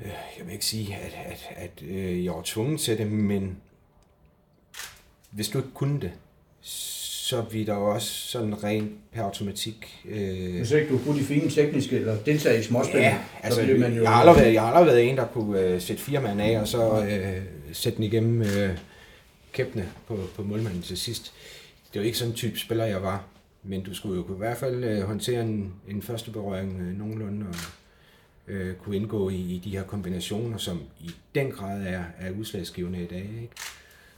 øh, 0.00 0.12
jeg 0.38 0.46
vil 0.46 0.52
ikke 0.52 0.64
sige, 0.64 0.96
at, 0.96 1.12
at, 1.24 1.48
at 1.56 1.82
øh, 1.82 2.24
jeg 2.24 2.32
var 2.32 2.42
tvunget 2.44 2.80
til 2.80 2.98
det, 2.98 3.12
men 3.12 3.62
hvis 5.30 5.48
du 5.48 5.58
ikke 5.58 5.70
kunne 5.74 6.00
det, 6.00 6.12
så 7.32 7.44
vi 7.50 7.64
der 7.64 7.74
også 7.74 8.06
sådan 8.06 8.64
rent 8.64 8.92
per 9.12 9.22
automatik... 9.22 10.00
Øh... 10.08 10.56
Hvis 10.56 10.70
ikke 10.70 10.88
du 10.88 10.98
kunne 10.98 11.20
de 11.20 11.24
fine 11.24 11.50
tekniske, 11.50 11.96
eller 11.96 12.16
deltage 12.16 12.60
i 12.60 12.62
småspil, 12.62 13.00
ja, 13.00 13.18
altså, 13.42 13.60
så 13.60 13.66
man 13.78 13.94
jo... 13.94 14.02
Jeg 14.02 14.10
har, 14.10 14.20
aldrig 14.20 14.36
været, 14.36 14.54
jeg 14.54 14.62
har 14.62 14.68
aldrig 14.68 14.86
været 14.86 15.08
en, 15.08 15.16
der 15.16 15.26
kunne 15.26 15.60
øh, 15.60 15.80
sætte 15.80 16.02
fire 16.02 16.20
mand 16.20 16.40
af, 16.40 16.60
og 16.60 16.68
så 16.68 17.04
øh, 17.04 17.42
sætte 17.72 17.96
den 17.96 18.04
igennem 18.04 18.42
øh, 18.42 18.70
kæppene 19.52 19.88
på, 20.08 20.18
på 20.36 20.42
målmanden 20.42 20.82
til 20.82 20.98
sidst. 20.98 21.32
Det 21.92 22.00
var 22.00 22.06
ikke 22.06 22.18
sådan 22.18 22.30
en 22.30 22.36
type 22.36 22.58
spiller, 22.58 22.84
jeg 22.84 23.02
var. 23.02 23.24
Men 23.62 23.82
du 23.82 23.94
skulle 23.94 24.16
jo 24.16 24.34
i 24.34 24.38
hvert 24.38 24.56
fald 24.56 24.84
øh, 24.84 25.02
håndtere 25.02 25.42
en, 25.42 25.72
en 25.88 26.02
første 26.02 26.30
berøring 26.30 26.80
øh, 26.80 26.98
nogenlunde, 26.98 27.46
og 27.48 27.54
øh, 28.48 28.74
kunne 28.74 28.96
indgå 28.96 29.30
i, 29.30 29.36
i 29.36 29.62
de 29.64 29.70
her 29.70 29.82
kombinationer, 29.82 30.58
som 30.58 30.80
i 31.00 31.10
den 31.34 31.50
grad 31.50 31.86
er, 31.86 32.02
er 32.18 32.30
udslagsgivende 32.30 33.02
i 33.02 33.06
dag. 33.06 33.30
Ikke? 33.42 33.52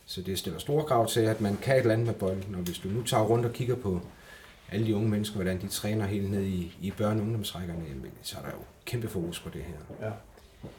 Så 0.07 0.22
det 0.22 0.38
stiller 0.38 0.59
store 0.59 0.84
krav 0.84 1.09
til, 1.09 1.20
at 1.20 1.40
man 1.40 1.57
kan 1.62 1.74
et 1.74 1.80
eller 1.80 1.92
andet 1.92 2.07
med 2.07 2.14
bolden, 2.14 2.55
og 2.55 2.61
hvis 2.61 2.78
du 2.78 2.88
nu 2.88 3.02
tager 3.02 3.24
rundt 3.24 3.46
og 3.46 3.52
kigger 3.52 3.76
på 3.76 4.00
alle 4.72 4.86
de 4.86 4.96
unge 4.96 5.09
mennesker, 5.09 5.36
hvordan 5.36 5.61
de 5.61 5.68
træner 5.68 6.07
helt 6.07 6.30
ned 6.30 6.42
i, 6.42 6.76
i 6.80 6.92
børne- 7.00 7.05
og 7.05 7.20
ungdomsrækkerne, 7.20 7.80
så 8.22 8.36
er 8.38 8.42
der 8.42 8.50
jo 8.50 8.62
kæmpe 8.84 9.09
fokus 9.09 9.40
på 9.40 9.48
det 9.48 9.62
her. 9.62 10.07
Ja. 10.07 10.12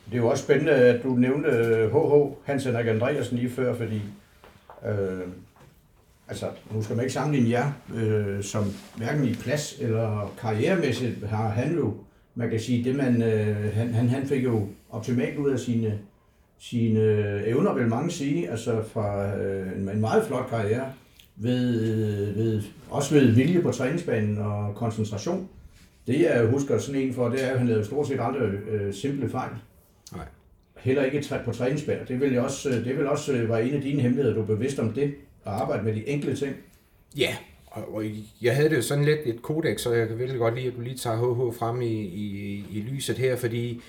Det 0.06 0.14
er 0.14 0.18
jo 0.18 0.28
også 0.28 0.44
spændende, 0.44 0.72
at 0.72 1.04
du 1.04 1.10
nævnte 1.10 1.50
øh, 1.50 1.92
HH 1.92 2.34
Hans 2.46 2.64
Henrik 2.64 2.88
Andreasen 2.88 3.38
lige 3.38 3.50
før, 3.50 3.76
fordi 3.76 4.02
øh, 4.86 5.28
altså, 6.28 6.50
nu 6.72 6.84
skal 6.84 6.96
man 6.96 7.04
ikke 7.06 7.14
sammenligne 7.14 7.50
jer, 7.50 7.72
øh, 7.96 8.44
som 8.44 8.64
hverken 8.96 9.28
i 9.28 9.34
plads 9.34 9.80
eller 9.80 10.34
karrieremæssigt 10.38 11.28
har 11.28 11.50
han 11.50 11.76
jo, 11.76 11.94
man 12.36 12.50
kan 12.50 12.60
sige, 12.60 12.84
det 12.84 12.96
man, 12.96 13.22
øh, 13.22 13.74
han, 13.74 13.94
han, 13.94 14.10
han 14.10 14.28
fik 14.28 14.44
jo 14.44 14.68
optimalt 14.90 15.38
ud 15.38 15.52
af 15.52 15.60
sine 15.60 16.00
sine 16.60 17.44
evner, 17.46 17.74
vil 17.74 17.88
mange 17.88 18.12
sige, 18.12 18.50
altså 18.50 18.84
fra 18.94 19.38
øh, 19.38 19.94
en 19.94 20.02
meget 20.02 20.26
flot 20.28 20.50
karriere, 20.50 20.94
ved, 21.36 22.34
ved, 22.34 22.64
også 22.90 23.14
ved 23.14 23.32
vilje 23.32 23.62
på 23.62 23.72
træningsbanen 23.72 24.38
og 24.38 24.76
koncentration. 24.76 25.50
Det 26.08 26.22
jeg 26.22 26.46
husker 26.46 26.78
sådan 26.78 27.02
en 27.02 27.14
for, 27.14 27.30
det 27.30 27.44
er, 27.44 27.48
at 27.48 27.58
han 27.58 27.68
lavede 27.68 27.86
stort 27.86 28.08
set 28.08 28.20
aldrig 28.20 28.54
øh, 28.54 28.94
simple 28.94 29.30
fejl. 29.30 29.52
Nej. 30.16 30.26
Heller 30.78 31.04
ikke 31.04 31.24
på 31.46 31.52
træningsbanen. 31.52 32.08
Det 32.08 32.22
vil, 32.22 32.34
jeg 32.34 32.42
også, 32.42 32.70
det 32.70 32.98
vil 32.98 33.08
også 33.08 33.34
øh, 33.34 33.50
være 33.50 33.66
en 33.68 33.74
af 33.74 33.82
dine 33.82 34.02
hemmeligheder, 34.02 34.36
du 34.36 34.42
er 34.42 34.46
bevidst 34.46 34.80
om 34.80 34.94
det, 34.94 35.04
at 35.46 35.52
arbejde 35.52 35.84
med 35.84 35.96
de 35.96 36.08
enkle 36.08 36.36
ting. 36.36 36.56
Ja, 37.18 37.36
og, 37.66 37.96
og 37.96 38.04
jeg 38.42 38.56
havde 38.56 38.70
det 38.70 38.76
jo 38.76 38.82
sådan 38.82 39.06
lidt 39.06 39.20
et 39.26 39.42
kodex, 39.42 39.82
så 39.82 39.94
jeg 39.94 40.08
kan 40.08 40.20
virkelig 40.20 40.40
godt 40.40 40.56
lide, 40.56 40.68
at 40.68 40.76
du 40.76 40.82
lige 40.82 40.98
tager 40.98 41.18
HH 41.18 41.58
frem 41.58 41.82
i, 41.82 42.02
i, 42.02 42.66
i 42.72 42.86
lyset 42.92 43.18
her, 43.18 43.36
fordi 43.36 43.74
Øh, 43.74 43.82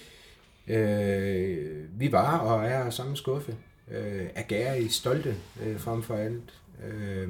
vi 1.99 2.13
var 2.13 2.39
og 2.39 2.65
er 2.65 2.91
samme 2.91 3.17
skuffe. 3.17 3.57
Øh, 3.91 4.29
i 4.75 4.89
stolte 4.89 5.35
øh, 5.63 5.79
frem 5.79 6.03
for 6.03 6.15
alt. 6.15 6.61
Øh, 6.85 7.29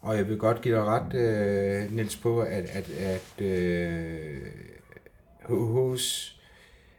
og 0.00 0.16
jeg 0.16 0.28
vil 0.28 0.38
godt 0.38 0.62
give 0.62 0.76
dig 0.76 0.84
ret, 0.84 1.14
øh, 1.14 1.92
Niels, 1.92 2.16
på, 2.16 2.40
at, 2.40 2.64
at, 2.64 2.90
at 2.90 3.44
øh, 3.44 4.46
hos, 5.42 6.36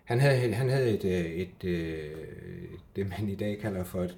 han 0.03 0.19
havde, 0.19 0.53
han 0.53 0.69
havde 0.69 0.89
et, 0.89 1.05
øh, 1.05 1.11
et, 1.11 1.49
et, 1.61 1.69
øh, 1.69 2.69
det 2.95 3.09
man 3.09 3.29
i 3.29 3.35
dag 3.35 3.59
kalder 3.59 3.83
for 3.83 4.03
et 4.03 4.17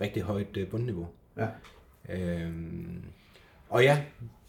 rigtig 0.00 0.22
højt 0.22 0.56
øh, 0.56 0.68
bundniveau. 0.68 1.08
Ja. 1.36 1.48
Øh, 2.08 2.52
og 3.68 3.82
ja, 3.82 4.02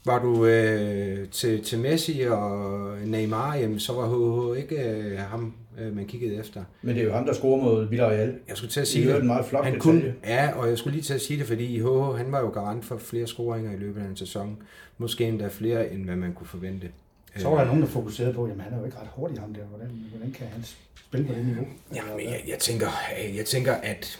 var 0.05 0.19
du 0.19 0.45
øh, 0.45 1.29
til, 1.29 1.63
til 1.63 1.79
Messi 1.79 2.21
og 2.21 2.97
Neymar, 3.05 3.55
jamen, 3.55 3.79
så 3.79 3.93
var 3.93 4.07
HH 4.07 4.59
ikke 4.59 4.75
øh, 4.75 5.19
ham, 5.19 5.53
øh, 5.79 5.95
man 5.95 6.05
kiggede 6.05 6.35
efter. 6.35 6.63
Men 6.81 6.95
det 6.95 7.01
er 7.01 7.05
jo 7.05 7.13
ham, 7.13 7.25
der 7.25 7.33
scorer 7.33 7.63
mod 7.63 7.87
Villarreal. 7.87 8.35
Jeg 8.47 8.57
skulle 8.57 8.71
til 8.71 8.79
at 8.79 8.87
sige 8.87 9.05
det. 9.05 9.13
Det 9.13 9.21
en 9.21 9.27
meget 9.27 9.45
flot 9.45 9.65
han 9.65 9.79
kunne, 9.79 10.13
Ja, 10.25 10.51
og 10.55 10.69
jeg 10.69 10.77
skulle 10.77 10.93
lige 10.93 11.03
til 11.03 11.13
at 11.13 11.21
sige 11.21 11.39
det, 11.39 11.47
fordi 11.47 11.79
HH, 11.79 12.17
han 12.17 12.31
var 12.31 12.39
jo 12.39 12.49
garant 12.49 12.85
for 12.85 12.97
flere 12.97 13.27
scoringer 13.27 13.71
i 13.71 13.77
løbet 13.77 14.01
af 14.01 14.05
en 14.05 14.15
sæson. 14.15 14.57
Måske 14.97 15.27
endda 15.27 15.47
flere, 15.47 15.91
end 15.93 16.05
hvad 16.05 16.15
man 16.15 16.33
kunne 16.33 16.47
forvente. 16.47 16.89
Så 17.35 17.49
var 17.49 17.57
der 17.57 17.65
nogen, 17.65 17.81
der 17.81 17.87
fokuserede 17.87 18.33
på, 18.33 18.47
jamen 18.47 18.61
han 18.61 18.73
er 18.73 18.77
jo 18.79 18.85
ikke 18.85 18.97
ret 18.97 19.07
hurtig 19.11 19.39
ham 19.39 19.53
der. 19.53 19.63
Hvordan, 19.63 19.87
hvordan 20.11 20.31
kan 20.31 20.47
han 20.47 20.63
spille 20.95 21.27
på 21.27 21.33
det 21.33 21.45
niveau? 21.45 21.65
Jamen, 21.95 22.25
jeg, 22.25 22.43
jeg, 22.47 22.59
tænker, 22.59 22.87
jeg 23.35 23.45
tænker, 23.45 23.73
at 23.73 24.19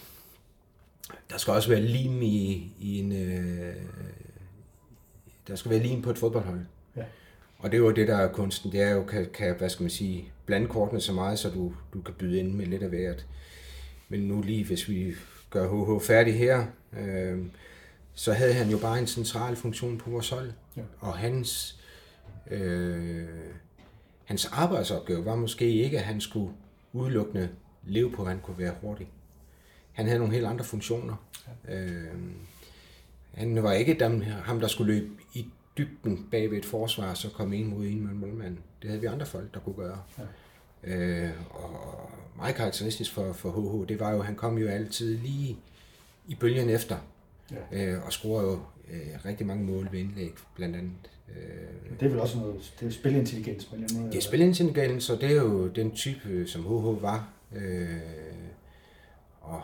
der 1.31 1.37
skal 1.37 1.53
også 1.53 1.69
være 1.69 1.81
lim 1.81 2.21
i, 2.21 2.71
i 2.79 2.99
en, 2.99 3.11
øh, 3.11 3.75
der 5.49 5.55
skal 5.55 5.71
være 5.71 5.79
lim 5.79 6.01
på 6.01 6.09
et 6.09 6.17
fodboldhold. 6.17 6.59
Ja. 6.95 7.03
Og 7.59 7.71
det 7.71 7.77
er 7.77 7.81
jo 7.81 7.91
det, 7.91 8.07
der 8.07 8.17
er 8.17 8.31
kunsten. 8.33 8.71
Det 8.71 8.81
er 8.81 8.89
jo, 8.89 9.03
kan, 9.03 9.27
kan 9.33 9.55
hvad 9.57 9.69
skal 9.69 9.83
man 9.83 9.89
sige, 9.89 10.31
blande 10.45 10.67
kortene 10.67 11.01
så 11.01 11.13
meget, 11.13 11.39
så 11.39 11.49
du, 11.49 11.73
du 11.93 12.01
kan 12.01 12.13
byde 12.13 12.39
ind 12.39 12.53
med 12.53 12.65
lidt 12.65 12.83
af 12.83 12.89
hvert. 12.89 13.25
Men 14.09 14.19
nu 14.19 14.41
lige, 14.41 14.65
hvis 14.65 14.89
vi 14.89 15.15
gør 15.49 15.67
HH 15.67 16.03
færdig 16.03 16.37
her, 16.37 16.65
øh, 16.99 17.37
så 18.13 18.33
havde 18.33 18.53
han 18.53 18.69
jo 18.69 18.77
bare 18.77 18.99
en 18.99 19.07
central 19.07 19.55
funktion 19.55 19.97
på 19.97 20.09
vores 20.09 20.29
hold. 20.29 20.51
Ja. 20.77 20.81
Og 20.99 21.17
hans, 21.17 21.79
øh, 22.51 23.27
hans 24.25 24.45
arbejdsopgave 24.45 25.25
var 25.25 25.35
måske 25.35 25.69
ikke, 25.69 25.97
at 25.97 26.03
han 26.03 26.21
skulle 26.21 26.53
udelukkende 26.93 27.49
leve 27.83 28.11
på, 28.11 28.21
at 28.21 28.27
han 28.27 28.39
kunne 28.39 28.57
være 28.57 28.73
hurtig. 28.81 29.07
Han 29.91 30.05
havde 30.05 30.19
nogle 30.19 30.33
helt 30.33 30.45
andre 30.45 30.65
funktioner. 30.65 31.15
Ja. 31.67 31.75
Øh, 31.75 32.15
han 33.33 33.63
var 33.63 33.71
ikke 33.71 33.97
dem, 33.99 34.21
ham, 34.21 34.59
der 34.59 34.67
skulle 34.67 34.93
løbe 34.93 35.09
i 35.33 35.45
dybden 35.77 36.27
bag 36.31 36.51
ved 36.51 36.57
et 36.57 36.65
forsvar, 36.65 37.13
så 37.13 37.29
kom 37.29 37.53
en 37.53 37.67
mod 37.67 37.85
en 37.85 38.01
med 38.01 38.11
en 38.11 38.19
målmand. 38.19 38.57
Det 38.81 38.89
havde 38.89 39.01
vi 39.01 39.07
andre 39.07 39.25
folk, 39.25 39.53
der 39.53 39.59
kunne 39.59 39.75
gøre. 39.75 40.01
Ja. 40.17 40.23
Øh, 40.83 41.31
og 41.49 42.11
meget 42.37 42.55
karakteristisk 42.55 43.13
for, 43.13 43.33
for 43.33 43.51
HH, 43.51 43.89
det 43.89 43.99
var 43.99 44.11
jo, 44.11 44.19
at 44.19 44.25
han 44.25 44.35
kom 44.35 44.57
jo 44.57 44.67
altid 44.67 45.17
lige 45.17 45.57
i 46.27 46.35
bølgen 46.35 46.69
efter. 46.69 46.97
Ja. 47.71 47.85
Øh, 47.85 48.05
og 48.05 48.11
scorede 48.11 48.47
jo 48.47 48.59
øh, 48.91 49.25
rigtig 49.25 49.47
mange 49.47 49.63
mål 49.63 49.89
ved 49.91 49.99
indlæg, 49.99 50.33
blandt 50.55 50.75
andet. 50.75 51.11
Øh, 51.29 51.99
det 51.99 52.05
er 52.05 52.09
vel 52.09 52.19
også 52.19 52.37
noget, 52.37 52.73
det 52.79 52.87
er 52.87 52.91
spilintelligens 52.91 53.65
på 53.65 53.75
en 53.75 53.83
eller 53.83 53.93
anden 53.93 54.01
måde? 54.01 54.11
Det 54.11 54.17
er 54.17 54.27
spilintelligens, 54.27 55.09
og 55.09 55.21
det 55.21 55.29
er 55.29 55.35
jo 55.35 55.67
den 55.67 55.91
type, 55.91 56.47
som 56.47 56.61
HH 56.61 57.01
var. 57.01 57.29
Øh, 57.55 57.89
og 59.41 59.61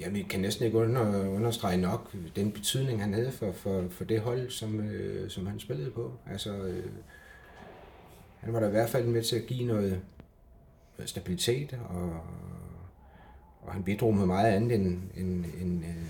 jeg 0.00 0.26
kan 0.30 0.40
næsten 0.40 0.66
ikke 0.66 0.78
under, 0.78 1.28
understrege 1.28 1.76
nok 1.76 2.14
den 2.36 2.52
betydning, 2.52 3.00
han 3.00 3.14
havde 3.14 3.32
for, 3.32 3.52
for, 3.52 3.84
for 3.90 4.04
det 4.04 4.20
hold, 4.20 4.50
som, 4.50 4.80
øh, 4.80 5.30
som 5.30 5.46
han 5.46 5.60
spillede 5.60 5.90
på. 5.90 6.12
Altså, 6.30 6.56
øh, 6.56 6.90
han 8.40 8.52
var 8.52 8.60
da 8.60 8.66
i 8.66 8.70
hvert 8.70 8.88
fald 8.88 9.06
med 9.06 9.22
til 9.22 9.36
at 9.36 9.46
give 9.46 9.66
noget, 9.66 10.00
noget 10.98 11.08
stabilitet, 11.08 11.78
og, 11.88 12.20
og 13.62 13.72
han 13.72 13.82
bidrog 13.82 14.14
med 14.14 14.26
meget 14.26 14.52
andet 14.52 14.72
end, 14.72 15.02
end, 15.16 15.44
end, 15.60 15.84
øh, 15.84 16.04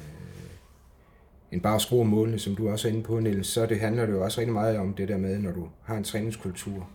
end 1.53 1.61
bare 1.61 1.75
at 1.75 1.83
skrue 1.83 2.05
målene, 2.05 2.39
som 2.39 2.57
du 2.57 2.71
også 2.71 2.89
er 2.89 2.93
inde 2.93 3.05
på, 3.05 3.21
Niels. 3.21 3.49
Så 3.49 3.67
det 3.67 3.81
handler 3.81 4.07
det 4.07 4.13
jo 4.13 4.25
også 4.25 4.41
rigtig 4.41 4.55
meget 4.55 4.79
om 4.79 4.95
det 4.95 5.09
der 5.09 5.17
med, 5.17 5.39
når 5.39 5.53
du 5.53 5.69
har 5.83 5.97
en 5.97 6.05
træningskultur, 6.05 6.89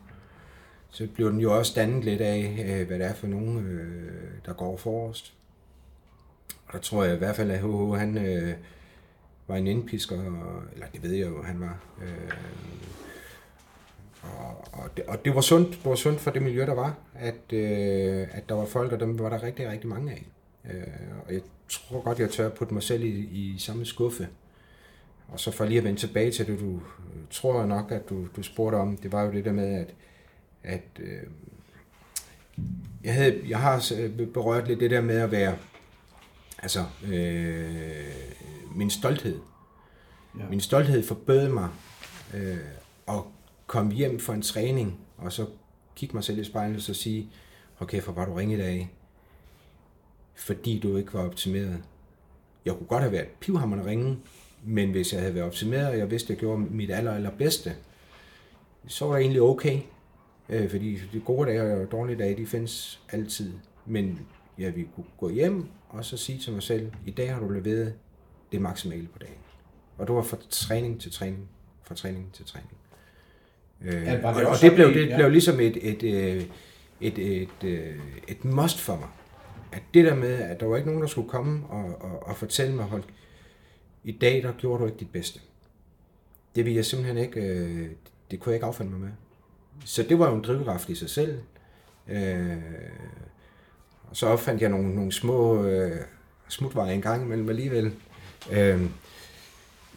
så 0.90 1.08
bliver 1.14 1.30
den 1.30 1.40
jo 1.40 1.58
også 1.58 1.74
dannet 1.76 2.04
lidt 2.04 2.22
af, 2.22 2.66
øh, 2.70 2.88
hvad 2.88 3.00
det 3.00 3.06
er 3.08 3.14
for 3.14 3.28
nogen, 3.28 3.58
øh, 3.58 4.32
der 4.46 4.54
går 4.54 4.78
forrest. 4.78 5.39
Og 6.70 6.74
der 6.74 6.80
tror 6.80 7.04
jeg 7.04 7.16
i 7.16 7.18
hvert 7.18 7.36
fald, 7.36 7.52
at 7.52 7.60
HH, 7.60 8.00
han 8.00 8.18
øh, 8.18 8.54
var 9.48 9.56
en 9.56 9.68
indpisker, 9.68 10.16
eller 10.74 10.86
det 10.94 11.04
ved 11.04 11.12
jeg 11.12 11.28
jo, 11.28 11.44
han 11.44 11.60
var. 11.60 11.80
Øh, 12.02 12.32
og, 14.22 14.68
og, 14.72 14.98
det, 14.98 15.06
og 15.06 15.26
det 15.26 15.36
var 15.36 15.42
sundt, 15.42 15.70
det 15.70 15.86
var 15.86 15.96
sundt 15.96 16.20
for 16.20 16.32
det 16.32 16.42
miljø, 16.42 16.66
der 16.66 16.74
var, 16.74 16.96
at, 17.16 17.54
øh, 17.54 18.28
at 18.32 18.50
der 18.50 18.56
var 18.56 18.66
folk, 18.66 18.92
og 18.92 19.00
dem 19.00 19.20
var 19.20 19.30
der 19.30 19.44
rigtig, 19.44 19.70
rigtig 19.70 19.90
mange 19.90 20.12
af. 20.12 20.26
Øh, 20.72 20.84
og 21.28 21.34
jeg 21.34 21.42
tror 21.70 22.02
godt, 22.02 22.20
jeg 22.20 22.30
tør 22.30 22.50
putte 22.50 22.74
mig 22.74 22.84
selv 22.84 23.04
i, 23.04 23.10
i 23.32 23.56
samme 23.60 23.86
skuffe. 23.86 24.28
og 25.28 25.40
så 25.40 25.52
for 25.52 25.66
lige 25.66 25.78
at 25.78 25.84
vende 25.84 26.00
tilbage 26.00 26.32
til 26.32 26.48
det, 26.48 26.60
du 26.60 26.76
øh, 26.76 27.22
tror 27.32 27.66
nok, 27.66 27.92
at 27.92 28.10
du, 28.10 28.28
du 28.36 28.44
spurgte 28.44 28.76
om, 28.76 28.98
det 28.98 29.12
var 29.12 29.24
jo 29.24 29.32
det 29.32 29.46
der 29.46 29.52
med, 29.52 29.76
at, 29.76 29.94
at 30.64 30.84
øh, 31.00 31.24
jeg, 33.04 33.14
havde, 33.14 33.42
jeg 33.48 33.60
har 33.60 33.92
øh, 33.98 34.28
berørt 34.28 34.68
lidt 34.68 34.80
det 34.80 34.92
der 34.92 35.02
med 35.02 35.18
at 35.18 35.32
være, 35.32 35.56
altså, 36.62 36.86
øh, 37.04 38.08
min 38.76 38.90
stolthed. 38.90 39.40
Ja. 40.40 40.44
Min 40.50 40.60
stolthed 40.60 41.04
forbød 41.04 41.50
mig 41.50 41.70
øh, 42.34 42.58
at 43.08 43.22
komme 43.68 43.92
hjem 43.92 44.20
for 44.20 44.34
en 44.34 44.42
træning, 44.42 45.00
og 45.18 45.32
så 45.32 45.46
kigge 45.96 46.16
mig 46.16 46.24
selv 46.24 46.40
i 46.40 46.44
spejlet 46.44 46.76
og 46.76 46.82
så 46.82 46.94
sige, 46.94 47.30
okay, 47.80 48.02
for 48.02 48.12
var 48.12 48.26
du 48.26 48.34
ringet 48.34 48.62
af, 48.62 48.90
fordi 50.36 50.80
du 50.80 50.98
ikke 50.98 51.14
var 51.14 51.26
optimeret. 51.26 51.84
Jeg 52.66 52.74
kunne 52.74 52.88
godt 52.88 53.02
have 53.02 53.12
været 53.12 53.28
pivhammerne 53.28 53.86
ringe, 53.86 54.18
men 54.64 54.92
hvis 54.92 55.14
jeg 55.14 55.22
havde 55.22 55.36
været 55.36 55.46
optimeret, 55.46 55.88
og 55.88 55.98
jeg 55.98 56.12
vidste, 56.12 56.26
at 56.26 56.30
jeg 56.30 56.38
gjorde 56.38 56.62
mit 56.62 56.92
aller, 56.92 57.16
aller 57.16 57.32
bedste, 57.32 57.76
så 58.88 59.06
var 59.06 59.14
det 59.14 59.22
egentlig 59.22 59.42
okay. 59.42 59.80
Øh, 60.50 60.70
fordi 60.70 61.00
de 61.14 61.20
gode 61.20 61.50
dage 61.50 61.82
og 61.82 61.92
dårlige 61.92 62.18
dage, 62.18 62.38
de 62.38 62.46
findes 62.46 63.02
altid. 63.12 63.54
Men 63.86 64.20
jeg 64.60 64.76
ville 64.76 64.90
kunne 64.96 65.06
gå 65.18 65.30
hjem 65.30 65.66
og 65.90 66.06
så 66.06 66.18
sige 66.18 66.40
til 66.40 66.54
mig 66.54 66.64
selv, 66.64 66.92
i 67.06 67.12
dag 67.12 67.34
har 67.34 67.40
du 67.40 67.50
leveret 67.50 67.94
det 68.52 68.62
maksimale 68.62 69.08
på 69.08 69.20
dagen. 69.20 69.38
Og 69.98 70.08
det 70.08 70.16
var 70.16 70.22
fra 70.22 70.38
træning 70.50 71.02
til 71.02 71.12
træning, 71.12 71.50
fra 71.84 71.96
træning 71.96 72.34
til 72.34 72.46
træning. 72.46 72.74
Øh, 73.82 73.94
ja, 73.94 74.18
det 74.18 74.26
og, 74.26 74.34
og 74.34 74.56
det 74.62 74.74
blev, 74.76 74.94
det 74.94 75.10
ja. 75.10 75.16
blev 75.16 75.30
ligesom 75.30 75.60
et, 75.60 75.78
et, 75.90 76.04
et, 76.04 76.36
øh, 76.36 76.44
et, 77.02 77.18
et, 77.18 77.42
et, 77.42 77.64
øh, 77.64 78.00
et 78.28 78.46
must 78.46 78.80
for 78.80 78.96
mig. 78.96 79.10
At 79.72 79.82
det 79.94 80.06
der 80.06 80.16
med, 80.16 80.34
at 80.34 80.60
der 80.60 80.66
var 80.66 80.78
ikke 80.78 80.90
nogen, 80.90 81.02
der 81.02 81.08
skulle 81.08 81.30
komme 81.30 81.68
og, 81.68 82.02
og, 82.02 82.28
og 82.28 82.38
fortælle 82.38 82.76
mig, 82.76 82.86
hold, 82.86 83.04
i 84.04 84.12
dag 84.12 84.44
der 84.44 84.52
gjorde 84.52 84.82
du 84.82 84.88
ikke 84.88 85.00
dit 85.00 85.12
bedste. 85.12 85.40
Det 86.56 86.66
ville 86.66 86.76
jeg 86.76 86.86
simpelthen 86.86 87.18
ikke, 87.18 87.42
øh, 87.42 87.90
det 88.32 88.40
kunne 88.40 88.52
jeg 88.52 88.56
ikke 88.56 88.66
affinde 88.66 88.92
mig 88.92 89.00
med. 89.00 89.12
Så 89.86 90.04
det 90.04 90.20
var 90.20 90.30
jo 90.30 90.36
en 90.36 90.44
drivkraft 90.44 90.90
i 90.90 90.96
sig 90.96 91.10
selv. 91.10 91.40
Øh, 92.08 92.58
og 94.10 94.18
så 94.18 94.28
opfandt 94.28 94.62
jeg 94.62 94.70
nogle, 94.70 94.96
nogle 94.96 95.12
små 95.12 95.64
øh, 95.64 96.02
smutveje 96.48 96.94
en 96.94 97.02
gang 97.02 97.24
imellem 97.24 97.50
alligevel. 97.50 97.94
Øh, 98.52 98.82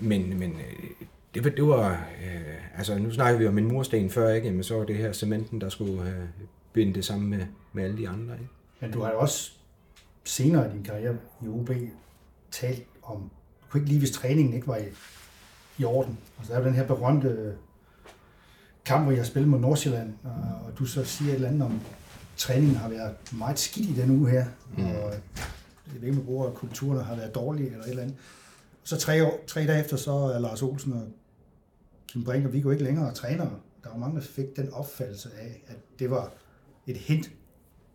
men 0.01 0.39
men 0.39 0.51
øh, 0.53 1.07
det, 1.35 1.57
det 1.57 1.67
var, 1.67 1.91
øh, 2.25 2.79
altså 2.79 2.99
nu 2.99 3.11
snakker 3.11 3.39
vi 3.39 3.47
om 3.47 3.59
en 3.59 3.69
mursten 3.69 4.11
før, 4.11 4.35
ikke? 4.35 4.51
Men 4.51 4.63
så 4.63 4.77
var 4.77 4.85
det 4.85 4.97
her 4.97 5.13
cementen, 5.13 5.61
der 5.61 5.69
skulle 5.69 6.03
øh, 6.03 6.25
binde 6.73 6.95
det 6.95 7.05
sammen 7.05 7.31
med, 7.31 7.47
med 7.73 7.85
alle 7.85 7.99
de 7.99 8.09
andre. 8.09 8.35
Ikke? 8.35 8.51
Men 8.81 8.91
du 8.91 9.03
har 9.03 9.11
jo 9.11 9.19
også 9.19 9.53
senere 10.25 10.69
i 10.69 10.73
din 10.73 10.85
karriere 10.85 11.17
i 11.45 11.49
OB 11.49 11.71
talt 12.51 12.87
om, 13.03 13.21
du 13.61 13.67
kunne 13.71 13.81
ikke 13.81 13.89
lige, 13.89 13.99
hvis 13.99 14.11
træningen 14.11 14.55
ikke 14.55 14.67
var 14.67 14.77
i, 14.77 14.85
i 15.79 15.85
orden. 15.85 16.19
Altså 16.39 16.53
der 16.53 16.59
er 16.59 16.63
jo 16.63 16.69
den 16.69 16.77
her 16.77 16.87
berømte 16.87 17.29
øh, 17.29 17.55
kamp, 18.85 19.03
hvor 19.03 19.13
jeg 19.13 19.21
har 19.21 19.27
spillet 19.27 19.49
mod 19.49 19.61
Nordsjælland, 19.61 20.15
og, 20.25 20.67
og 20.67 20.79
du 20.79 20.85
så 20.85 21.05
siger 21.05 21.31
et 21.31 21.35
eller 21.35 21.49
andet 21.49 21.63
om, 21.63 21.81
træningen 22.43 22.77
har 22.77 22.89
været 22.89 23.15
meget 23.33 23.59
skidt 23.59 23.89
i 23.89 24.01
den 24.01 24.11
uge 24.11 24.31
her, 24.31 24.45
mm. 24.77 24.85
og 24.85 25.13
jeg 25.93 26.01
ved 26.01 26.09
ikke, 26.09 26.21
om 26.21 26.25
bruger, 26.25 26.49
at 26.49 26.55
kulturen 26.55 27.05
har 27.05 27.17
været 27.17 27.35
dårlig 27.35 27.67
eller 27.67 27.83
et 27.83 27.89
eller 27.89 28.03
andet. 28.03 28.17
Så 28.85 28.97
tre, 28.97 29.27
år, 29.27 29.45
tre 29.47 29.67
dage 29.67 29.81
efter, 29.81 29.97
så 29.97 30.13
er 30.13 30.39
Lars 30.39 30.63
Olsen 30.63 30.93
og 30.93 31.09
Kim 32.09 32.25
Brink 32.25 32.47
og 32.47 32.53
Viggo 32.53 32.71
ikke 32.71 32.85
længere 32.85 33.15
trænere. 33.15 33.51
Der 33.85 33.91
var 33.91 33.97
mange, 33.97 34.17
der 34.17 34.23
fik 34.23 34.57
den 34.57 34.73
opfattelse 34.73 35.29
af, 35.41 35.63
at 35.67 35.77
det 35.99 36.11
var 36.11 36.33
et 36.87 36.97
hint 36.97 37.31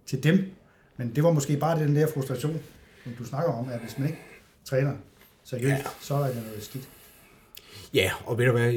til 0.05 0.23
dem. 0.23 0.51
Men 0.97 1.15
det 1.15 1.23
var 1.23 1.31
måske 1.31 1.57
bare 1.57 1.79
den 1.79 1.95
der 1.95 2.07
frustration, 2.13 2.59
som 3.03 3.13
du 3.19 3.25
snakker 3.25 3.53
om, 3.53 3.69
at 3.69 3.79
hvis 3.79 3.97
man 3.97 4.07
ikke 4.07 4.21
træner 4.65 4.93
seriøst, 5.43 5.83
ja. 5.83 5.89
så 6.01 6.15
er 6.15 6.27
det 6.27 6.43
noget 6.45 6.63
skidt. 6.63 6.89
Ja, 7.93 8.11
og 8.25 8.37
ved 8.37 8.45
du 8.45 8.51
hvad, 8.51 8.73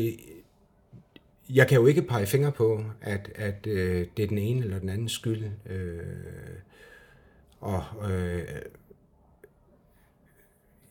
jeg 1.54 1.68
kan 1.68 1.78
jo 1.78 1.86
ikke 1.86 2.02
pege 2.02 2.26
fingre 2.26 2.52
på, 2.52 2.84
at, 3.00 3.30
at 3.34 3.66
øh, 3.66 4.06
det 4.16 4.22
er 4.22 4.26
den 4.26 4.38
ene 4.38 4.64
eller 4.64 4.78
den 4.78 4.88
anden 4.88 5.08
skyld. 5.08 5.44
Øh, 5.70 5.98
og 7.60 7.84
øh, 8.10 8.42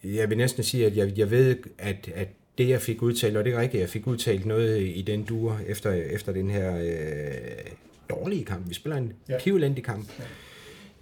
jeg 0.03 0.30
vil 0.30 0.38
næsten 0.38 0.64
sige, 0.64 0.86
at 0.86 0.97
jeg, 0.97 1.18
jeg 1.18 1.32
ved, 1.32 1.57
at, 1.78 2.12
at 2.16 2.28
det 2.57 2.70
jeg 2.70 2.82
fik 2.82 3.01
udtalt, 3.01 3.38
og 3.38 3.45
det 3.45 3.53
er 3.53 3.62
rigtigt, 3.62 3.82
jeg 3.82 3.89
fik 3.89 4.07
udtalt 4.07 4.45
noget 4.45 4.82
i 4.82 5.01
den 5.01 5.24
dur 5.24 5.60
efter, 5.68 5.91
efter 5.91 6.34
den 6.34 6.49
her 6.49 6.78
øh, 6.78 7.72
dårlige 8.10 8.45
kamp. 8.45 8.70
Vi 8.70 8.74
spiller 8.74 8.97
en 8.97 9.14
ja. 9.30 9.39
pivelendig 9.39 9.84
kamp. 9.84 10.10
Ja. 10.20 10.24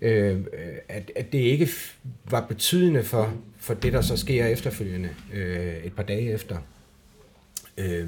Øh, 0.02 0.46
at, 0.90 1.12
at 1.16 1.32
det 1.32 1.38
ikke 1.40 1.70
var 2.30 2.48
betydende 2.48 3.04
for, 3.04 3.34
for 3.58 3.74
det, 3.74 3.94
der 3.94 4.02
så 4.02 4.18
sker 4.18 4.46
efterfølgende, 4.46 5.10
øh, 5.34 5.78
et 5.78 5.96
par 5.96 6.04
dage 6.04 6.32
efter. 6.32 6.58
Øh, 7.78 8.08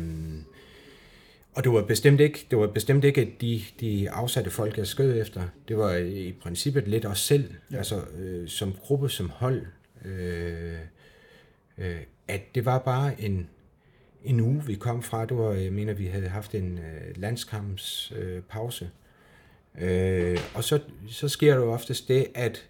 og 1.60 1.64
det 1.64 1.74
var 1.74 1.82
bestemt 1.82 2.20
ikke, 2.20 2.48
det 2.52 2.60
var 2.60 2.68
bestemt 2.68 3.04
ikke 3.04 3.36
de, 3.42 3.62
de 3.80 4.10
afsatte 4.10 4.52
folk, 4.52 4.78
jeg 4.78 4.88
skød 4.88 5.22
efter. 5.22 5.44
Det 5.68 5.78
var 5.78 5.96
i 5.96 6.36
princippet 6.42 6.88
lidt 6.88 7.06
os 7.06 7.20
selv, 7.20 7.54
ja. 7.72 7.78
altså 7.78 8.02
øh, 8.18 8.48
som 8.48 8.74
gruppe, 8.74 9.10
som 9.10 9.30
hold. 9.30 9.66
Øh, 10.06 10.78
øh, 11.78 11.98
at 12.28 12.42
det 12.56 12.66
var 12.66 12.80
bare 12.80 13.22
en, 13.22 13.50
en 14.24 14.40
uge, 14.40 14.64
vi 14.66 14.76
kom 14.76 15.04
fra. 15.04 15.26
Det 15.26 15.38
var, 15.38 15.52
jeg 15.52 15.74
mener, 15.74 15.94
vi 15.94 16.06
havde 16.06 16.28
haft 16.28 16.56
en 16.56 16.78
øh, 16.78 17.22
landskampspause. 17.22 18.90
Øh, 19.80 20.32
øh, 20.32 20.40
og 20.54 20.64
så, 20.64 20.80
så 21.10 21.30
sker 21.30 21.56
der 21.56 21.64
jo 21.64 21.74
oftest 21.74 22.08
det, 22.08 22.28
at, 22.36 22.68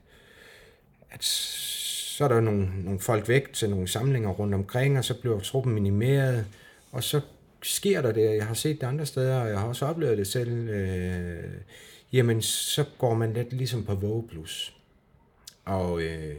at 1.11 1.23
så 1.23 2.23
er 2.23 2.27
der 2.27 2.39
nogle, 2.41 2.83
nogle 2.83 2.99
folk 2.99 3.27
væk 3.27 3.53
til 3.53 3.69
nogle 3.69 3.87
samlinger 3.87 4.29
rundt 4.29 4.53
omkring, 4.53 4.97
og 4.97 5.05
så 5.05 5.13
bliver 5.21 5.39
truppen 5.39 5.73
minimeret, 5.73 6.45
og 6.91 7.03
så 7.03 7.21
sker 7.64 8.01
der 8.01 8.12
det, 8.12 8.36
jeg 8.36 8.45
har 8.45 8.53
set 8.53 8.82
det 8.82 8.88
andre 8.88 9.05
steder, 9.05 9.41
og 9.41 9.49
jeg 9.49 9.60
har 9.60 9.68
også 9.68 9.86
oplevet 9.86 10.18
det 10.18 10.28
selv, 10.28 10.70
øh, 10.70 11.53
jamen 12.14 12.41
så 12.41 12.86
går 12.97 13.14
man 13.14 13.34
lidt 13.34 13.53
ligesom 13.53 13.86
på 13.86 13.95
Vogue 13.95 14.28
Plus. 14.28 14.76
Og 15.66 16.01
øh, 16.01 16.36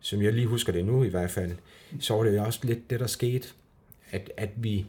som 0.00 0.22
jeg 0.22 0.32
lige 0.32 0.46
husker 0.46 0.72
det 0.72 0.84
nu 0.84 1.04
i 1.04 1.08
hvert 1.08 1.30
fald, 1.30 1.52
så 2.00 2.14
var 2.14 2.22
det 2.22 2.40
også 2.40 2.60
lidt 2.62 2.90
det, 2.90 3.00
der 3.00 3.06
skete, 3.06 3.48
at, 4.10 4.32
at 4.36 4.50
vi, 4.56 4.86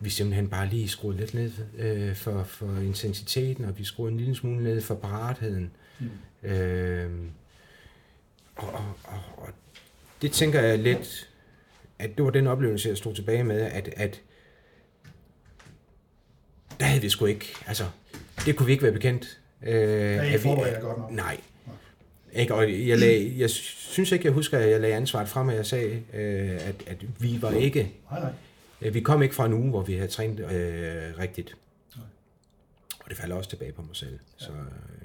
vi 0.00 0.10
simpelthen 0.10 0.48
bare 0.48 0.68
lige 0.68 0.88
skruede 0.88 1.18
lidt 1.18 1.34
ned 1.34 1.52
øh, 1.78 2.14
for, 2.14 2.44
for 2.44 2.80
intensiteten, 2.80 3.64
og 3.64 3.78
vi 3.78 3.84
skruede 3.84 4.12
en 4.12 4.18
lille 4.18 4.34
smule 4.34 4.64
ned 4.64 4.80
for 4.80 4.94
paratheden. 4.94 5.70
Mm. 5.98 6.48
Øh, 6.48 7.10
og, 8.56 8.72
og, 8.72 8.94
og, 9.04 9.20
og 9.36 9.48
det 10.22 10.32
tænker 10.32 10.60
jeg 10.60 10.78
lidt, 10.78 11.30
at 11.98 12.10
det 12.16 12.24
var 12.24 12.30
den 12.30 12.46
oplevelse, 12.46 12.88
jeg 12.88 12.96
stod 12.96 13.14
tilbage 13.14 13.44
med, 13.44 13.60
at, 13.60 13.88
at 13.96 14.22
der 16.82 16.88
havde 16.88 17.02
vi 17.02 17.08
sgu 17.08 17.26
ikke, 17.26 17.54
altså, 17.66 17.84
det 18.46 18.56
kunne 18.56 18.66
vi 18.66 18.72
ikke 18.72 18.84
være 18.84 18.92
bekendt. 18.92 19.38
Øh, 19.62 19.74
er 19.74 20.22
I 20.22 20.38
forberedt 20.38 20.80
godt 20.80 20.98
nok? 20.98 21.10
Nej. 21.10 21.40
Ikke, 22.32 22.54
og 22.54 22.86
jeg, 22.88 22.98
lag, 22.98 23.34
jeg 23.36 23.50
synes 23.50 24.12
ikke, 24.12 24.24
jeg 24.24 24.32
husker, 24.32 24.58
at 24.58 24.70
jeg 24.70 24.80
lagde 24.80 24.94
ansvaret 24.94 25.28
frem, 25.28 25.48
at 25.48 25.56
jeg 25.56 25.66
sagde, 25.66 26.02
øh, 26.14 26.68
at, 26.68 26.74
at 26.86 26.96
vi 27.18 27.42
var 27.42 27.50
ikke... 27.50 27.92
Nej, 28.10 28.20
nej. 28.20 28.32
Øh, 28.82 28.94
vi 28.94 29.00
kom 29.00 29.22
ikke 29.22 29.34
fra 29.34 29.46
en 29.46 29.52
uge, 29.52 29.70
hvor 29.70 29.82
vi 29.82 29.94
havde 29.94 30.08
trænet 30.08 30.40
øh, 30.40 31.18
rigtigt. 31.18 31.56
Nej. 31.96 32.04
Og 33.04 33.10
det 33.10 33.16
falder 33.16 33.36
også 33.36 33.50
tilbage 33.50 33.72
på 33.72 33.82
mig 33.82 33.96
selv. 33.96 34.18
Ja. 34.40 34.44
Så 34.44 34.52
øh, 34.52 35.02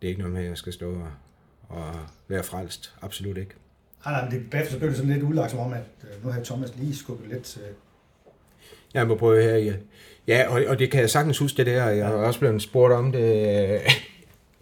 det 0.00 0.06
er 0.06 0.08
ikke 0.08 0.20
noget 0.20 0.34
med, 0.34 0.42
at 0.42 0.48
jeg 0.48 0.58
skal 0.58 0.72
stå 0.72 0.94
og, 0.94 1.10
og 1.68 1.94
være 2.28 2.42
frelst. 2.42 2.94
Absolut 3.02 3.36
ikke. 3.36 3.54
Nej, 4.04 4.14
nej, 4.14 4.30
men 4.30 4.40
det, 4.40 4.50
bagefter 4.50 4.78
blev 4.78 4.88
det 4.88 4.96
sådan 4.96 5.12
lidt 5.12 5.22
udlagt 5.22 5.50
som 5.50 5.60
om, 5.60 5.72
at 5.72 5.82
øh, 6.02 6.24
nu 6.24 6.30
har 6.30 6.42
Thomas 6.44 6.76
lige 6.76 6.96
skubbet 6.96 7.28
lidt... 7.28 7.56
Øh... 7.56 7.74
Jeg 8.94 9.06
må 9.06 9.16
prøve 9.16 9.42
her. 9.42 9.56
Ja, 9.56 9.74
ja 10.28 10.48
og, 10.48 10.64
og 10.66 10.78
det 10.78 10.90
kan 10.90 11.00
jeg 11.00 11.10
sagtens 11.10 11.38
huske 11.38 11.56
det 11.56 11.66
der. 11.66 11.88
Jeg 11.88 12.06
har 12.06 12.12
også 12.12 12.40
blevet 12.40 12.62
spurgt 12.62 12.94
om 12.94 13.12
det 13.12 13.80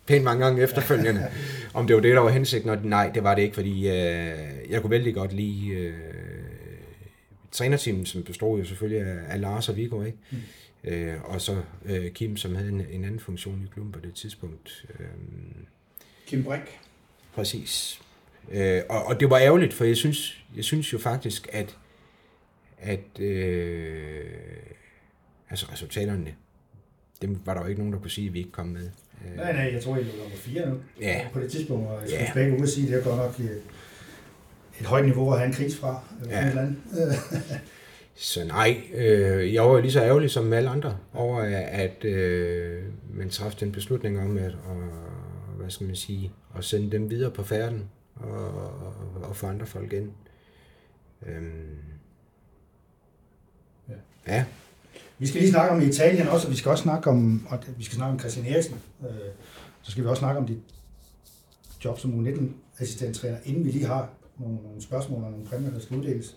pænt 0.06 0.24
mange 0.24 0.44
gange 0.44 0.62
efterfølgende, 0.62 1.26
om 1.74 1.86
det 1.86 1.96
var 1.96 2.02
det, 2.02 2.14
der 2.14 2.20
var 2.20 2.30
hensigten, 2.30 2.70
og 2.70 2.78
nej, 2.82 3.10
det 3.14 3.22
var 3.22 3.34
det 3.34 3.42
ikke, 3.42 3.54
fordi 3.54 3.88
øh, 3.88 4.70
jeg 4.70 4.80
kunne 4.80 4.90
vældig 4.90 5.14
godt 5.14 5.32
lide 5.32 5.68
øh, 5.68 5.94
trænerteamet, 7.52 8.08
som 8.08 8.22
bestod 8.22 8.58
jo 8.58 8.64
selvfølgelig 8.64 9.08
af, 9.08 9.18
af 9.28 9.40
Lars 9.40 9.68
og 9.68 9.76
Viggo, 9.76 10.02
ikke? 10.02 10.18
Mm. 10.30 10.38
Øh, 10.84 11.14
og 11.24 11.40
så 11.40 11.56
øh, 11.84 12.10
Kim, 12.10 12.36
som 12.36 12.54
havde 12.54 12.68
en, 12.68 12.86
en 12.90 13.04
anden 13.04 13.20
funktion 13.20 13.62
i 13.64 13.70
klubben 13.72 13.92
på 13.92 14.00
det 14.00 14.14
tidspunkt. 14.14 14.86
Øh, 15.00 15.06
Kim 16.26 16.44
Brink. 16.44 16.78
Præcis. 17.34 18.00
Øh, 18.52 18.82
og, 18.88 19.06
og 19.06 19.20
det 19.20 19.30
var 19.30 19.38
ærgerligt, 19.38 19.72
for 19.72 19.84
jeg 19.84 19.96
synes, 19.96 20.44
jeg 20.56 20.64
synes 20.64 20.92
jo 20.92 20.98
faktisk, 20.98 21.48
at, 21.52 21.76
at 22.78 23.20
øh, 23.20 24.24
altså 25.50 25.66
resultaterne, 25.72 26.34
dem 27.22 27.40
var 27.44 27.54
der 27.54 27.60
jo 27.60 27.66
ikke 27.66 27.80
nogen, 27.80 27.92
der 27.92 27.98
kunne 27.98 28.10
sige, 28.10 28.26
at 28.26 28.34
vi 28.34 28.38
ikke 28.38 28.52
kom 28.52 28.66
med. 28.66 28.90
Øh, 29.24 29.36
nej, 29.36 29.52
nej, 29.52 29.70
jeg 29.72 29.82
tror, 29.82 29.96
I 29.96 30.02
lå 30.02 30.12
nummer 30.18 30.36
4 30.36 30.70
nu. 30.70 30.76
Ja. 31.00 31.28
På 31.32 31.40
det 31.40 31.50
tidspunkt, 31.50 31.88
og 31.88 32.00
jeg 32.00 32.08
skulle 32.08 32.24
ja. 32.24 32.32
begge 32.34 32.52
ude 32.52 32.62
at 32.62 32.68
sige, 32.68 32.86
at 32.86 32.92
det 32.92 33.00
er 33.00 33.04
godt 33.04 33.16
nok 33.16 33.46
et, 33.50 33.62
et 34.80 34.86
højt 34.86 35.04
niveau 35.04 35.32
at 35.32 35.38
have 35.38 35.46
en 35.48 35.54
kris 35.54 35.76
fra. 35.76 36.04
Ja. 36.28 36.48
Eller 36.48 36.62
andet. 36.62 36.76
så 38.14 38.44
nej, 38.44 38.82
øh, 38.94 39.54
jeg 39.54 39.62
var 39.62 39.80
lige 39.80 39.92
så 39.92 40.02
ærgerlig 40.02 40.30
som 40.30 40.52
alle 40.52 40.68
andre 40.70 40.98
over, 41.14 41.40
at 41.68 42.04
øh, 42.04 42.82
man 43.10 43.30
træffede 43.30 43.64
den 43.64 43.72
beslutning 43.72 44.20
om 44.20 44.38
at, 44.38 44.52
og, 44.68 44.76
hvad 45.56 45.70
skal 45.70 45.86
man 45.86 45.96
sige, 45.96 46.32
at 46.58 46.64
sende 46.64 46.90
dem 46.90 47.10
videre 47.10 47.30
på 47.30 47.42
færden 47.42 47.88
og, 48.14 48.72
og 49.22 49.36
få 49.36 49.46
andre 49.46 49.66
folk 49.66 49.92
ind. 49.92 50.10
Øhm, 51.26 51.78
Ja. 54.28 54.44
Vi 55.18 55.26
skal 55.26 55.40
lige 55.40 55.50
snakke 55.50 55.72
om 55.74 55.80
Italien 55.82 56.28
også, 56.28 56.46
og 56.46 56.50
vi 56.52 56.56
skal 56.56 56.70
også 56.70 56.82
snakke 56.82 57.10
om, 57.10 57.46
og 57.50 57.58
vi 57.78 57.84
skal 57.84 57.96
snakke 57.96 58.12
om 58.12 58.18
Christian 58.18 58.46
Eriksen. 58.46 58.74
Øh, 59.02 59.08
Så 59.82 59.90
skal 59.90 60.04
vi 60.04 60.08
også 60.08 60.20
snakke 60.20 60.40
om 60.40 60.46
dit 60.46 60.58
job 61.84 61.98
som 61.98 62.26
U19-assistenttræner, 62.26 63.36
inden 63.44 63.64
vi 63.64 63.70
lige 63.70 63.86
har 63.86 64.08
nogle, 64.38 64.56
nogle 64.64 64.82
spørgsmål 64.82 65.24
og 65.24 65.30
nogle 65.30 65.46
præmier, 65.46 65.70
der 65.70 65.80
skal 65.80 65.96
uddeles. 65.96 66.36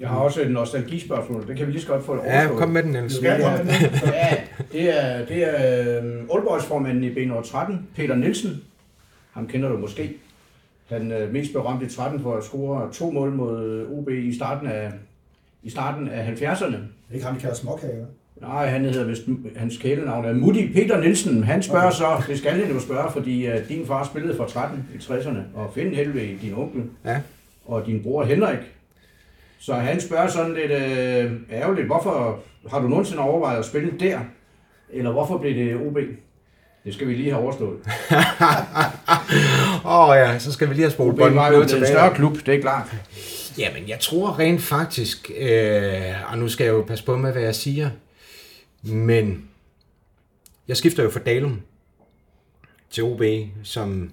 Jeg 0.00 0.08
har 0.08 0.16
også 0.16 0.42
et 0.42 0.50
nostalgispørgsmål. 0.50 1.48
Det 1.48 1.56
kan 1.56 1.66
vi 1.66 1.72
lige 1.72 1.82
så 1.82 1.88
godt 1.88 2.04
få 2.04 2.16
det 2.16 2.22
Ja, 2.24 2.48
kom 2.56 2.68
med 2.68 2.82
den, 2.82 2.90
Niels. 2.92 3.18
Den. 3.18 3.24
Ja, 3.24 4.36
det 4.72 5.04
er, 5.04 5.26
det 5.26 5.44
er 5.44 6.02
øh, 6.04 6.24
Oldboys-formanden 6.28 7.04
i 7.04 7.10
B13, 7.14 7.72
Peter 7.96 8.14
Nielsen. 8.14 8.62
Ham 9.30 9.46
kender 9.48 9.68
du 9.68 9.78
måske. 9.78 10.16
Han 10.86 11.12
er 11.12 11.32
mest 11.32 11.52
berømt 11.52 11.82
i 11.82 11.94
13 11.96 12.20
for 12.22 12.36
at 12.36 12.44
score 12.44 12.92
to 12.92 13.10
mål 13.10 13.32
mod 13.32 13.86
OB 13.90 14.08
i 14.10 14.34
starten 14.36 14.68
af, 14.68 14.92
i 15.62 15.70
starten 15.70 16.08
af 16.08 16.26
70'erne. 16.32 16.66
Det 16.76 17.10
er 17.10 17.14
ikke 17.14 17.26
ham, 17.26 17.34
vi 17.34 17.40
kalder 17.40 17.54
småkage, 17.56 17.92
hva'? 17.92 18.40
Nej, 18.46 18.66
han 18.66 18.84
hedder 18.84 19.04
vist, 19.04 19.22
hans 19.56 19.76
kælenavn 19.76 20.24
er 20.24 20.32
Mutti 20.32 20.72
Peter 20.72 21.00
Nielsen. 21.00 21.42
Han 21.44 21.62
spørger 21.62 21.90
så, 21.90 22.06
det 22.28 22.38
skal 22.38 22.50
han 22.50 22.70
jo 22.74 22.80
spørge, 22.80 23.12
fordi 23.12 23.48
uh, 23.48 23.54
din 23.68 23.86
far 23.86 24.04
spillede 24.04 24.36
for 24.36 24.44
13 24.46 24.84
i 24.94 24.96
60'erne, 24.98 25.38
og 25.54 25.70
Finn 25.74 25.94
Helve, 25.94 26.20
din 26.20 26.54
onkel, 26.56 26.82
Ja. 27.04 27.20
og 27.66 27.86
din 27.86 28.02
bror 28.02 28.24
Henrik. 28.24 28.58
Så 29.60 29.74
han 29.74 30.00
spørger 30.00 30.28
sådan 30.28 30.54
lidt 30.54 30.70
øh, 30.72 31.32
ærgerligt, 31.52 31.86
hvorfor 31.86 32.38
har 32.70 32.80
du 32.80 32.88
nogensinde 32.88 33.22
overvejet 33.22 33.58
at 33.58 33.64
spille 33.64 33.92
der? 34.00 34.18
Eller 34.92 35.10
hvorfor 35.12 35.38
blev 35.38 35.54
det 35.54 35.76
OB? 35.86 35.98
Det 36.84 36.94
skal 36.94 37.08
vi 37.08 37.12
lige 37.14 37.30
have 37.30 37.42
overstået. 37.42 37.76
Åh 39.84 40.08
oh, 40.08 40.16
ja, 40.16 40.38
så 40.38 40.52
skal 40.52 40.68
vi 40.68 40.74
lige 40.74 40.84
have 40.84 40.90
spolet 40.92 41.12
OB 41.12 41.34
var 41.34 41.46
jo 41.46 41.52
bolden 41.52 41.68
tilbage. 41.68 41.90
en 41.92 41.96
større 41.96 42.14
klub, 42.14 42.36
det 42.46 42.54
er 42.54 42.60
klart. 42.60 42.96
Jamen, 43.58 43.88
jeg 43.88 44.00
tror 44.00 44.38
rent 44.38 44.62
faktisk, 44.62 45.30
øh, 45.36 46.32
og 46.32 46.38
nu 46.38 46.48
skal 46.48 46.64
jeg 46.64 46.72
jo 46.72 46.82
passe 46.82 47.04
på 47.04 47.16
med, 47.16 47.32
hvad 47.32 47.42
jeg 47.42 47.54
siger, 47.54 47.90
men 48.82 49.50
jeg 50.68 50.76
skifter 50.76 51.02
jo 51.02 51.10
fra 51.10 51.20
Dalum 51.20 51.62
til 52.90 53.04
OB 53.04 53.22
som 53.62 54.12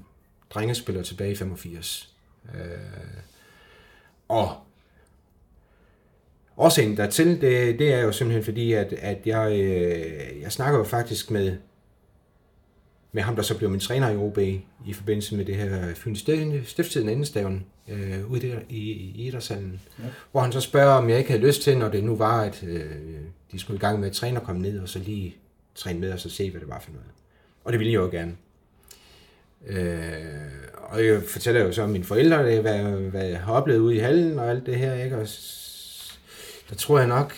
drengespiller 0.49 1.03
tilbage 1.03 1.31
i 1.31 1.35
85. 1.35 2.13
Øh, 2.55 2.61
og 4.27 4.55
årsagen 6.57 6.97
dertil, 6.97 7.41
det, 7.41 7.79
det 7.79 7.93
er 7.93 8.01
jo 8.01 8.11
simpelthen 8.11 8.43
fordi, 8.43 8.73
at, 8.73 8.93
at 8.93 9.17
jeg, 9.25 9.51
øh, 9.51 10.41
jeg 10.41 10.51
snakker 10.51 10.79
jo 10.79 10.85
faktisk 10.85 11.31
med, 11.31 11.57
med 13.15 13.23
ham, 13.23 13.35
der 13.35 13.43
så 13.43 13.57
blev 13.57 13.69
min 13.69 13.79
træner 13.79 14.09
i 14.09 14.17
OB 14.17 14.37
i 14.85 14.93
forbindelse 14.93 15.35
med 15.35 15.45
det 15.45 15.55
her 15.55 15.93
Fyns 15.95 16.25
Stiftstiden 16.65 17.09
Endestaven 17.09 17.65
øh, 17.89 18.31
ude 18.31 18.47
der 18.47 18.59
i, 18.69 18.91
i 18.91 19.27
idrætshallen. 19.27 19.81
Ja. 19.99 20.03
Hvor 20.31 20.41
han 20.41 20.51
så 20.51 20.61
spørger, 20.61 20.93
om 20.93 21.09
jeg 21.09 21.17
ikke 21.17 21.29
havde 21.29 21.45
lyst 21.45 21.61
til, 21.61 21.77
når 21.77 21.89
det 21.89 22.03
nu 22.03 22.15
var, 22.15 22.41
at 22.41 22.63
øh, 22.67 22.85
de 23.51 23.59
skulle 23.59 23.77
i 23.77 23.79
gang 23.79 23.99
med 23.99 24.07
at 24.07 24.13
træne 24.13 24.39
og 24.39 24.45
komme 24.45 24.61
ned, 24.61 24.79
og 24.79 24.89
så 24.89 24.99
lige 24.99 25.35
træne 25.75 25.99
med 25.99 26.11
og 26.11 26.19
så 26.19 26.29
se, 26.29 26.51
hvad 26.51 26.61
det 26.61 26.69
var 26.69 26.79
for 26.79 26.91
noget. 26.91 27.07
Og 27.63 27.71
det 27.71 27.79
ville 27.79 27.93
jeg 27.93 27.99
jo 27.99 28.09
gerne. 28.09 28.35
Øh, 29.67 30.15
og 30.75 31.05
jeg 31.05 31.23
fortæller 31.23 31.61
jo 31.61 31.71
så 31.71 31.81
om 31.81 31.89
mine 31.89 32.03
forældre, 32.03 32.51
det, 32.51 32.61
hvad, 32.61 32.83
hvad 32.83 33.25
jeg 33.25 33.39
har 33.39 33.53
oplevet 33.53 33.79
ude 33.79 33.95
i 33.95 33.99
hallen 33.99 34.39
og 34.39 34.49
alt 34.49 34.65
det 34.65 34.75
her, 34.75 35.03
ikke? 35.03 35.17
Og 35.17 35.27
der 36.69 36.75
tror 36.75 36.99
jeg 36.99 37.07
nok, 37.07 37.33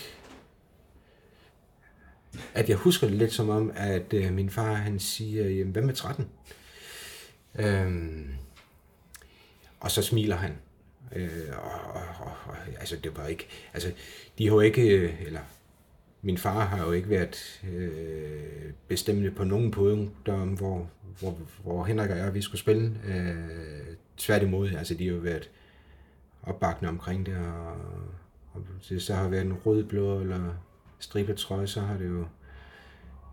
at 2.54 2.70
jeg 2.70 2.78
husker 2.78 3.08
det 3.08 3.18
lidt 3.18 3.34
som 3.34 3.50
om, 3.50 3.72
at 3.76 4.14
øh, 4.14 4.34
min 4.34 4.50
far 4.50 4.74
han 4.74 5.00
siger, 5.00 5.50
jamen 5.50 5.74
hvad 5.74 5.82
med 5.82 5.94
13? 5.94 6.28
Øhm, 7.60 8.30
og 9.80 9.92
så 9.92 10.02
smiler 10.02 10.36
han. 10.36 10.52
Øh, 11.16 11.30
og, 11.52 11.94
og, 11.94 12.02
og, 12.20 12.32
og, 12.46 12.56
altså 12.80 12.96
det 13.04 13.18
var 13.18 13.28
ikke, 13.28 13.48
altså 13.74 13.92
de 14.38 14.48
har 14.48 14.54
jo 14.54 14.60
ikke, 14.60 14.98
øh, 14.98 15.26
eller 15.26 15.42
min 16.22 16.38
far 16.38 16.66
har 16.66 16.86
jo 16.86 16.92
ikke 16.92 17.10
været 17.10 17.62
øh, 17.74 18.72
bestemmende 18.88 19.32
på 19.32 19.44
nogen 19.44 19.72
punkter 19.72 20.34
om, 20.34 20.50
hvor, 20.50 20.90
hvor, 21.20 21.40
hvor 21.64 21.84
Henrik 21.84 22.10
og 22.10 22.18
jeg 22.18 22.34
vi 22.34 22.42
skulle 22.42 22.62
spille. 22.62 23.00
Øh, 23.06 23.96
tværtimod, 24.18 24.70
altså 24.70 24.94
de 24.94 25.08
har 25.08 25.16
jo 25.16 25.20
været 25.20 25.50
opbakne 26.44 26.90
omkring 26.90 27.26
det, 27.26 27.38
og, 27.38 27.72
og 28.54 28.62
det 28.90 29.02
så 29.02 29.14
har 29.16 29.30
været 29.30 29.46
en 29.46 29.54
rød, 29.54 29.84
blå 29.84 30.22
eller 30.22 30.54
stribet 31.00 31.38
trøje, 31.38 31.68
så 31.68 31.82
har 31.82 31.98
det 31.98 32.08
jo 32.10 32.26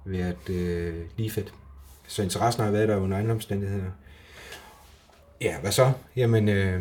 været 0.04 0.50
øh, 0.50 0.94
lige 1.16 1.30
fedt. 1.30 1.54
Så 2.06 2.22
interessen 2.22 2.64
har 2.64 2.70
været 2.70 2.88
der 2.88 2.96
under 2.96 3.18
andre 3.18 3.32
omstændigheder. 3.32 3.90
Ja, 5.40 5.60
hvad 5.60 5.72
så? 5.72 5.92
Jamen, 6.16 6.48
øh, 6.48 6.80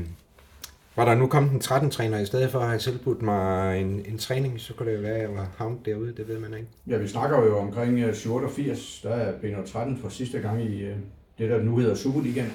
var 0.95 1.05
der 1.05 1.15
nu 1.15 1.27
kommet 1.27 1.51
en 1.51 1.61
13-træner 1.61 2.19
i 2.19 2.25
stedet 2.25 2.51
for 2.51 2.59
at 2.59 2.67
have 2.67 2.79
tilbudt 2.79 3.21
mig 3.21 3.81
en, 3.81 4.05
en 4.05 4.17
træning, 4.17 4.59
så 4.59 4.73
kunne 4.73 4.91
det 4.91 4.97
jo 4.97 5.01
være, 5.01 5.15
at 5.15 5.21
jeg 5.21 5.35
var 5.35 5.47
havnet 5.57 5.85
derude, 5.85 6.13
det 6.17 6.27
ved 6.27 6.39
man 6.39 6.53
ikke. 6.53 6.67
Ja, 6.87 6.97
vi 6.97 7.07
snakker 7.07 7.37
jo 7.37 7.59
omkring 7.59 7.99
øh, 7.99 8.15
87, 8.15 9.01
der 9.03 9.09
er 9.09 9.33
B13 9.33 10.01
for 10.01 10.09
sidste 10.09 10.39
gang 10.39 10.63
i 10.63 10.81
øh, 10.81 10.95
det, 11.37 11.49
der 11.49 11.63
nu 11.63 11.77
hedder 11.77 11.95
Superligaen. 11.95 12.53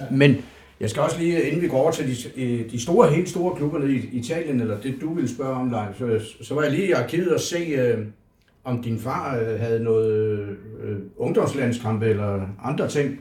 Ja. 0.00 0.04
Men 0.10 0.44
jeg 0.82 0.90
skal 0.90 1.02
også 1.02 1.18
lige, 1.18 1.42
inden 1.42 1.62
vi 1.62 1.68
går 1.68 1.76
over 1.82 1.90
til 1.90 2.06
de, 2.36 2.64
de 2.72 2.82
store, 2.82 3.08
helt 3.10 3.28
store 3.28 3.56
klubber 3.56 3.84
i 3.84 4.08
Italien, 4.12 4.60
eller 4.60 4.80
det 4.80 4.94
du 5.00 5.14
ville 5.14 5.30
spørge 5.34 5.54
om, 5.56 5.70
Leif, 5.70 6.20
så, 6.20 6.44
så 6.44 6.54
var 6.54 6.62
jeg 6.62 6.70
lige 6.72 6.88
i 6.88 6.92
arkivet 6.92 7.28
og 7.34 7.40
se, 7.40 7.56
øh, 7.58 7.98
om 8.64 8.82
din 8.82 8.98
far 8.98 9.38
øh, 9.38 9.60
havde 9.60 9.84
noget 9.84 10.48
øh, 10.84 10.96
ungdomslandskampe 11.16 12.06
eller 12.06 12.40
andre 12.64 12.88
ting. 12.88 13.20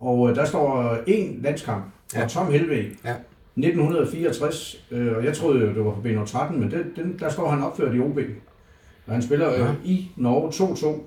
Og 0.00 0.30
øh, 0.30 0.36
der 0.36 0.44
står 0.44 0.96
en 1.06 1.40
landskamp 1.42 1.84
fra 2.12 2.18
Ja. 2.18 2.22
ja. 2.22 2.28
Tom 2.28 2.52
Helveg. 2.52 2.86
Ja. 3.04 3.14
1964, 3.56 4.84
øh, 4.90 5.16
og 5.16 5.24
jeg 5.24 5.36
troede 5.36 5.60
jo, 5.60 5.66
det 5.66 5.84
var 5.84 5.90
på 5.90 6.00
B13, 6.04 6.52
men 6.52 6.70
det, 6.70 6.84
den, 6.96 7.16
der 7.20 7.28
står 7.30 7.48
han 7.48 7.62
opført 7.62 7.94
i 7.94 8.00
OB. 8.00 8.18
Og 9.06 9.12
han 9.12 9.22
spiller 9.22 9.50
Ja. 9.52 9.62
øh, 9.62 9.74
i 9.84 10.10
Norge 10.16 10.48
2-2 10.48 11.00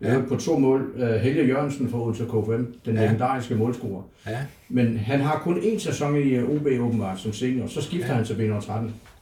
Ja. 0.00 0.18
på 0.28 0.36
to 0.36 0.58
mål. 0.58 0.92
Øh, 0.96 1.08
Helge 1.10 1.46
Jørgensen 1.46 1.90
for 1.90 1.98
Odense 1.98 2.24
KFM, 2.24 2.64
den 2.84 2.94
Ja. 2.94 3.00
legendariske 3.04 3.54
målscorer. 3.54 4.02
Ja, 4.26 4.38
Men 4.68 4.96
han 4.98 5.20
har 5.20 5.38
kun 5.38 5.58
én 5.58 5.78
sæson 5.78 6.16
i 6.16 6.20
øh, 6.20 6.48
OB 6.50 6.66
åbenbart 6.66 7.20
som 7.20 7.32
senior, 7.32 7.66
så 7.66 7.82
skifter 7.82 8.08
Ja. 8.08 8.14
han 8.14 8.24
til 8.24 8.34
B13. 8.34 8.72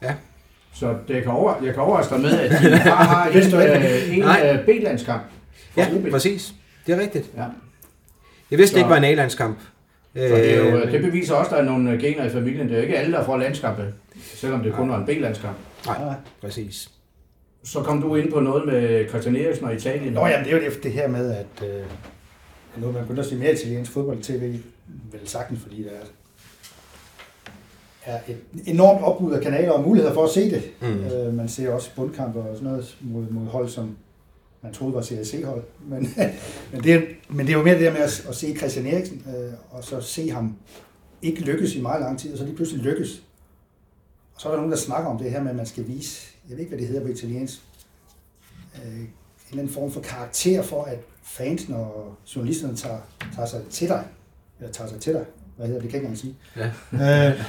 Ja. 0.03 0.15
Så 0.75 0.95
det 1.09 1.23
kan 1.23 1.33
over, 1.33 1.55
jeg 1.65 1.75
kan 1.75 1.83
overraske 1.83 2.15
dig 2.15 2.23
med, 2.23 2.31
at 2.31 2.53
far 2.83 3.05
har 3.05 3.31
du 3.33 3.39
en, 3.39 3.55
øh, 3.55 4.17
en 4.17 4.23
øh, 4.57 4.65
B-landskamp 4.67 5.23
for 5.75 5.81
ja 5.81 5.87
OB. 5.97 6.11
præcis. 6.11 6.55
Det 6.87 6.95
er 6.95 7.01
rigtigt. 7.01 7.31
Ja. 7.37 7.45
Jeg 8.51 8.59
vidste, 8.59 8.73
Så- 8.75 8.79
ikke 8.79 8.91
var 8.91 8.97
en 8.97 9.05
A-landskamp. 9.05 9.59
Så 10.17 10.23
det, 10.23 10.55
er 10.55 10.71
jo, 10.71 10.81
det 10.93 11.03
beviser 11.03 11.35
også, 11.35 11.51
at 11.51 11.57
der 11.57 11.63
er 11.63 11.65
nogle 11.79 11.99
gener 11.99 12.25
i 12.25 12.31
familien. 12.31 12.67
Det 12.69 12.73
er 12.73 12.77
jo 12.77 12.83
ikke 12.83 12.99
alle, 12.99 13.13
der 13.13 13.25
får 13.25 13.37
landskampe, 13.37 13.83
selvom 14.35 14.63
det 14.63 14.73
kun 14.73 14.89
var 14.89 14.99
en 14.99 15.07
B-landskamp. 15.07 15.57
Nej, 15.87 15.97
præcis. 16.41 16.91
Så 17.67 17.83
kom 17.83 18.03
du 18.03 18.17
ind 18.17 18.33
på 18.33 18.41
noget 18.41 18.67
med 18.67 19.09
Christian 19.09 19.37
Eriksen 19.37 19.65
og 19.65 19.75
Italien. 19.75 20.13
Nå, 20.13 20.27
jamen, 20.27 20.45
det 20.45 20.55
er 20.55 20.59
jo 20.59 20.71
det, 20.71 20.83
det 20.83 20.93
her 20.93 21.09
med, 21.09 21.33
at 21.33 21.69
øh, 21.69 21.85
nu 22.77 22.93
man 22.93 23.03
begyndt 23.03 23.21
at 23.21 23.27
se 23.27 23.37
mere 23.37 23.53
italiensk 23.53 23.93
fodbold-tv, 23.93 24.59
vel 25.13 25.21
sagtens, 25.29 25.61
fordi 25.61 25.83
der 25.83 25.91
er, 25.91 26.05
er 28.13 28.21
et 28.29 28.39
enormt 28.67 29.05
opbud 29.05 29.33
af 29.33 29.43
kanaler 29.43 29.73
og 29.73 29.85
muligheder 29.85 30.15
for 30.15 30.25
at 30.25 30.31
se 30.31 30.51
det. 30.51 30.63
Mm. 30.81 31.05
Øh, 31.05 31.35
man 31.35 31.49
ser 31.49 31.73
også 31.73 31.91
bundkampe 31.97 32.39
og 32.39 32.57
sådan 32.57 32.69
noget 32.69 32.97
mod, 33.01 33.27
mod 33.31 33.47
hold, 33.47 33.69
som 33.69 33.97
man 34.63 34.73
troede 34.73 34.95
var 34.95 35.03
CSC-hold. 35.03 35.63
Men, 35.91 36.15
men, 36.73 36.83
det, 36.83 36.95
er, 36.95 37.01
men 37.29 37.47
det 37.47 37.53
er 37.53 37.59
jo 37.59 37.65
mere 37.65 37.75
det 37.75 37.83
der 37.83 37.93
med 37.93 38.01
at, 38.01 38.27
at 38.29 38.35
se 38.35 38.57
Christian 38.57 38.87
Eriksen, 38.87 39.23
øh, 39.37 39.53
og 39.71 39.85
så 39.85 40.01
se 40.01 40.31
ham 40.31 40.57
ikke 41.23 41.41
lykkes 41.41 41.75
i 41.75 41.81
meget 41.81 42.01
lang 42.01 42.19
tid, 42.19 42.33
og 42.33 42.39
så 42.39 42.45
lige 42.45 42.57
pludselig 42.57 42.83
lykkes. 42.83 43.23
Og 44.35 44.41
så 44.41 44.49
er 44.49 44.53
der 44.53 44.59
nogen, 44.59 44.73
der 44.73 44.79
snakker 44.79 45.11
om 45.11 45.19
det 45.19 45.31
her 45.31 45.43
med, 45.43 45.51
at 45.51 45.57
man 45.57 45.67
skal 45.67 45.89
vise, 45.89 46.36
jeg 46.49 46.57
ved 46.57 46.59
ikke, 46.59 46.69
hvad 46.69 46.79
det 46.79 46.87
hedder 46.87 47.03
på 47.03 47.09
italiensk, 47.09 47.61
øh, 48.77 49.01
en 49.01 49.09
eller 49.51 49.63
anden 49.63 49.75
form 49.75 49.91
for 49.91 50.01
karakter 50.01 50.63
for, 50.63 50.83
at 50.83 50.99
fansen 51.23 51.75
og 51.75 52.15
journalisterne 52.37 52.77
tager, 52.77 52.99
tager 53.35 53.47
sig 53.47 53.65
til 53.71 53.89
dig. 53.89 54.05
Eller 54.59 54.73
tager 54.73 54.91
sig 54.91 55.01
til 55.01 55.13
dig. 55.13 55.27
Hvad 55.57 55.67
hedder 55.67 55.81
det, 55.81 55.91
kan 55.91 56.03
jeg 56.03 56.11
ikke 56.11 56.21
sige. 56.21 56.37
Ja. 56.57 56.67
Øh, 56.93 57.45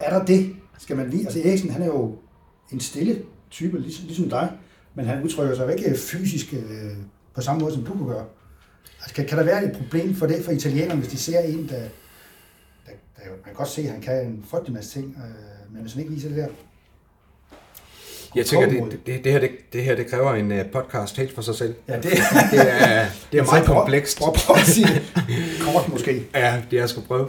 er 0.00 0.18
der 0.18 0.24
det? 0.24 0.56
Skal 0.78 0.96
man 0.96 1.10
lige... 1.10 1.24
Altså 1.24 1.40
Eriksen, 1.44 1.70
han 1.70 1.82
er 1.82 1.86
jo 1.86 2.18
en 2.72 2.80
stille 2.80 3.22
type, 3.50 3.78
ligesom, 3.80 4.06
ligesom 4.06 4.28
dig, 4.28 4.52
men 4.94 5.06
han 5.06 5.22
udtrykker 5.22 5.56
sig 5.56 5.72
ikke 5.72 5.98
fysisk 5.98 6.54
øh, 6.54 6.96
på 7.34 7.40
samme 7.40 7.60
måde, 7.60 7.74
som 7.74 7.84
du 7.84 7.92
kunne 7.92 8.08
gøre. 8.08 8.26
Altså, 9.00 9.14
kan, 9.14 9.26
kan 9.26 9.38
der 9.38 9.44
være 9.44 9.64
et 9.64 9.76
problem 9.76 10.14
for 10.14 10.26
det 10.26 10.44
for 10.44 10.52
italienerne, 10.52 11.00
hvis 11.00 11.12
de 11.12 11.18
ser 11.18 11.40
en, 11.40 11.68
der... 11.68 11.78
der, 11.78 12.92
der 13.16 13.30
man 13.30 13.44
kan 13.44 13.54
godt 13.54 13.68
se, 13.68 13.82
at 13.82 13.90
han 13.90 14.00
kan 14.00 14.26
en 14.26 14.44
frygtelig 14.48 14.74
masse 14.74 15.00
ting, 15.00 15.16
øh, 15.16 15.72
men 15.72 15.82
hvis 15.82 15.92
han 15.92 16.02
ikke 16.02 16.14
viser 16.14 16.28
det 16.28 16.38
der... 16.38 16.48
Jeg 18.36 18.46
tænker, 18.46 18.68
det, 18.68 19.06
det, 19.06 19.24
det, 19.24 19.32
her, 19.32 19.40
det, 19.40 19.50
det 19.72 19.84
her 19.84 19.94
det 19.96 20.06
kræver 20.06 20.34
en 20.34 20.52
uh, 20.52 20.58
podcast 20.72 21.16
helt 21.16 21.34
for 21.34 21.42
sig 21.42 21.54
selv. 21.54 21.74
Ja, 21.88 21.96
det, 21.96 22.04
Det 22.52 22.60
er, 22.60 23.06
det 23.32 23.40
er 23.40 23.44
meget 23.44 23.64
komplekst. 23.64 24.18
Prøv, 24.18 24.34
prøv 24.34 24.56
at 24.56 24.66
sige 24.66 25.02
kort 25.60 25.88
måske. 25.88 26.22
Ja, 26.34 26.62
det 26.70 26.76
jeg 26.76 26.88
skal 26.88 27.02
prøve. 27.02 27.28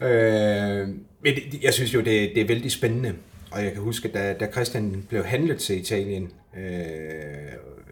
Øh, 0.00 0.88
men 1.24 1.34
jeg 1.62 1.74
synes 1.74 1.94
jo, 1.94 1.98
det, 1.98 2.30
det 2.34 2.40
er 2.40 2.46
vældig 2.46 2.72
spændende. 2.72 3.14
Og 3.50 3.64
jeg 3.64 3.72
kan 3.72 3.82
huske, 3.82 4.08
da, 4.08 4.32
da 4.40 4.46
Christian 4.52 5.04
blev 5.08 5.24
handlet 5.24 5.58
til 5.58 5.80
Italien, 5.80 6.28
øh, 6.56 6.62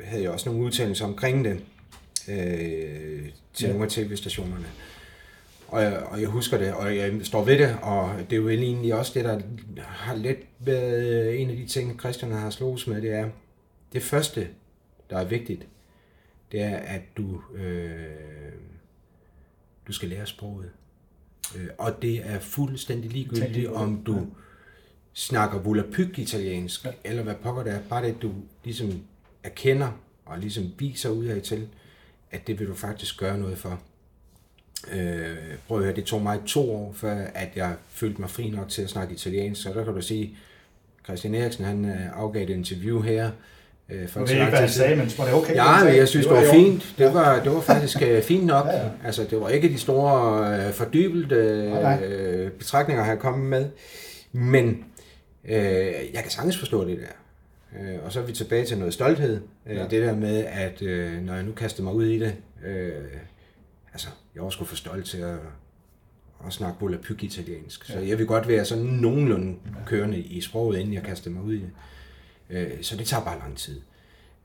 havde 0.04 0.22
jeg 0.22 0.30
også 0.30 0.48
nogle 0.48 0.64
udtalelser 0.64 1.04
omkring 1.04 1.44
det 1.44 1.58
øh, 2.28 2.36
til 3.54 3.66
Ja. 3.66 3.68
nogle 3.68 3.84
af 3.84 3.90
tv-stationerne. 3.90 4.66
Og, 5.68 5.82
jeg- 5.82 5.98
og 6.02 6.20
jeg 6.20 6.28
husker 6.28 6.58
det, 6.58 6.74
og 6.74 6.96
jeg 6.96 7.20
står 7.22 7.44
ved 7.44 7.58
det, 7.58 7.76
og 7.82 8.14
det 8.18 8.32
er 8.32 8.36
jo 8.40 8.48
egentlig 8.48 8.94
også 8.94 9.12
det, 9.14 9.24
der 9.24 9.40
har 9.82 10.14
lidt 10.14 10.38
været 10.58 11.40
en 11.40 11.50
af 11.50 11.56
de 11.56 11.66
ting, 11.66 12.00
Christian 12.00 12.32
har 12.32 12.50
slået 12.50 12.84
med, 12.88 13.02
det 13.02 13.10
er, 13.12 13.28
det 13.92 14.02
første, 14.02 14.48
der 15.10 15.18
er 15.18 15.24
vigtigt, 15.24 15.66
det 16.52 16.60
er, 16.62 16.76
at 16.76 17.00
du, 17.16 17.40
øh, 17.54 18.52
du 19.86 19.92
skal 19.92 20.08
lære 20.08 20.26
sproget. 20.26 20.70
Øh, 21.56 21.68
og 21.78 22.02
det 22.02 22.20
er 22.30 22.38
fuldstændig 22.40 23.10
ligegyldigt, 23.10 23.68
om 23.68 24.02
du 24.06 24.14
ja. 24.14 24.20
snakker 25.12 25.58
volapyk 25.58 26.18
italiensk, 26.18 26.84
ja. 26.84 26.90
eller 27.04 27.22
hvad 27.22 27.34
pokker 27.42 27.62
det 27.62 27.72
er, 27.72 27.80
bare 27.88 28.06
det, 28.06 28.22
du 28.22 28.32
ligesom 28.64 29.02
erkender 29.44 30.00
og 30.26 30.38
ligesom 30.38 30.64
viser 30.78 31.10
ud 31.10 31.24
af 31.24 31.42
til, 31.42 31.68
at 32.30 32.46
det 32.46 32.58
vil 32.58 32.66
du 32.68 32.74
faktisk 32.74 33.18
gøre 33.18 33.38
noget 33.38 33.58
for. 33.58 33.80
Øh, 34.92 35.36
prøv 35.68 35.78
at 35.78 35.84
høre, 35.84 35.96
det 35.96 36.04
tog 36.04 36.22
mig 36.22 36.38
to 36.46 36.70
år, 36.74 36.92
før 36.96 37.14
at 37.34 37.48
jeg 37.56 37.72
følte 37.90 38.20
mig 38.20 38.30
fri 38.30 38.50
nok 38.50 38.68
til 38.68 38.82
at 38.82 38.88
snakke 38.90 39.14
italiensk, 39.14 39.62
så 39.62 39.72
der 39.74 39.84
kan 39.84 39.94
du 39.94 40.00
sige, 40.02 40.36
Christian 41.04 41.34
Eriksen, 41.34 41.64
han 41.64 41.84
øh, 41.84 42.18
afgav 42.20 42.42
et 42.42 42.50
interview 42.50 43.00
her, 43.00 43.30
øh, 43.90 44.08
for 44.08 44.20
Jeg 44.20 44.28
ved 44.28 44.34
ikke, 44.34 44.46
hvad 44.50 44.58
han 44.60 44.68
sagde, 44.68 44.96
men 44.96 45.10
var 45.18 45.24
det 45.24 45.34
okay? 45.34 45.54
Ja, 45.54 45.84
men 45.84 45.96
jeg 45.96 46.08
synes, 46.08 46.26
det 46.26 46.34
var, 46.36 46.42
i 46.42 46.46
fint. 46.46 46.66
orden. 46.66 46.82
Det 46.98 47.14
var, 47.14 47.42
det 47.42 47.52
var 47.52 47.60
faktisk 47.60 48.02
øh, 48.02 48.22
fint 48.22 48.46
nok. 48.46 48.66
Ja, 48.66 48.76
ja. 48.76 48.88
Altså, 49.04 49.24
det 49.30 49.40
var 49.40 49.48
ikke 49.48 49.68
de 49.68 49.78
store 49.78 50.56
øh, 51.32 51.72
Nej, 51.72 51.82
nej. 51.82 52.04
øh, 52.06 52.50
betragtninger, 52.50 53.04
han 53.04 53.18
kom 53.18 53.38
med. 53.38 53.66
Men 54.32 54.84
øh, 55.48 55.56
jeg 56.14 56.22
kan 56.22 56.30
sagtens 56.30 56.58
forstå 56.58 56.84
det 56.88 56.98
der. 56.98 57.80
Øh, 57.80 57.98
og 58.04 58.12
så 58.12 58.20
er 58.20 58.24
vi 58.24 58.32
tilbage 58.32 58.64
til 58.66 58.78
noget 58.78 58.94
stolthed. 58.94 59.40
Øh, 59.66 59.76
Ja. 59.76 59.82
Det 59.82 60.02
der 60.02 60.14
med, 60.16 60.44
at 60.44 60.82
øh, 60.82 61.22
når 61.22 61.34
jeg 61.34 61.42
nu 61.42 61.52
kaster 61.52 61.82
mig 61.82 61.92
ud 61.94 62.04
i 62.06 62.18
det, 62.18 62.34
øh, 62.66 62.90
altså, 63.96 64.08
jeg 64.34 64.40
er 64.40 64.44
også 64.44 64.64
for 64.64 64.76
stolt 64.76 65.06
til 65.06 65.18
at, 65.18 65.38
at 66.46 66.52
snakke 66.52 66.80
volapyk 66.80 67.22
italiensk. 67.22 67.84
Så 67.84 67.98
jeg 67.98 68.18
vil 68.18 68.26
godt 68.26 68.48
være 68.48 68.64
sådan 68.64 68.84
nogenlunde 68.84 69.56
kørende 69.86 70.18
i 70.18 70.40
sproget, 70.40 70.78
inden 70.78 70.94
jeg 70.94 71.02
kaster 71.02 71.30
mig 71.30 71.42
ud 71.42 71.54
i 71.54 71.60
det. 71.60 71.70
Øh, 72.50 72.82
så 72.82 72.96
det 72.96 73.06
tager 73.06 73.24
bare 73.24 73.38
lang 73.38 73.56
tid. 73.56 73.80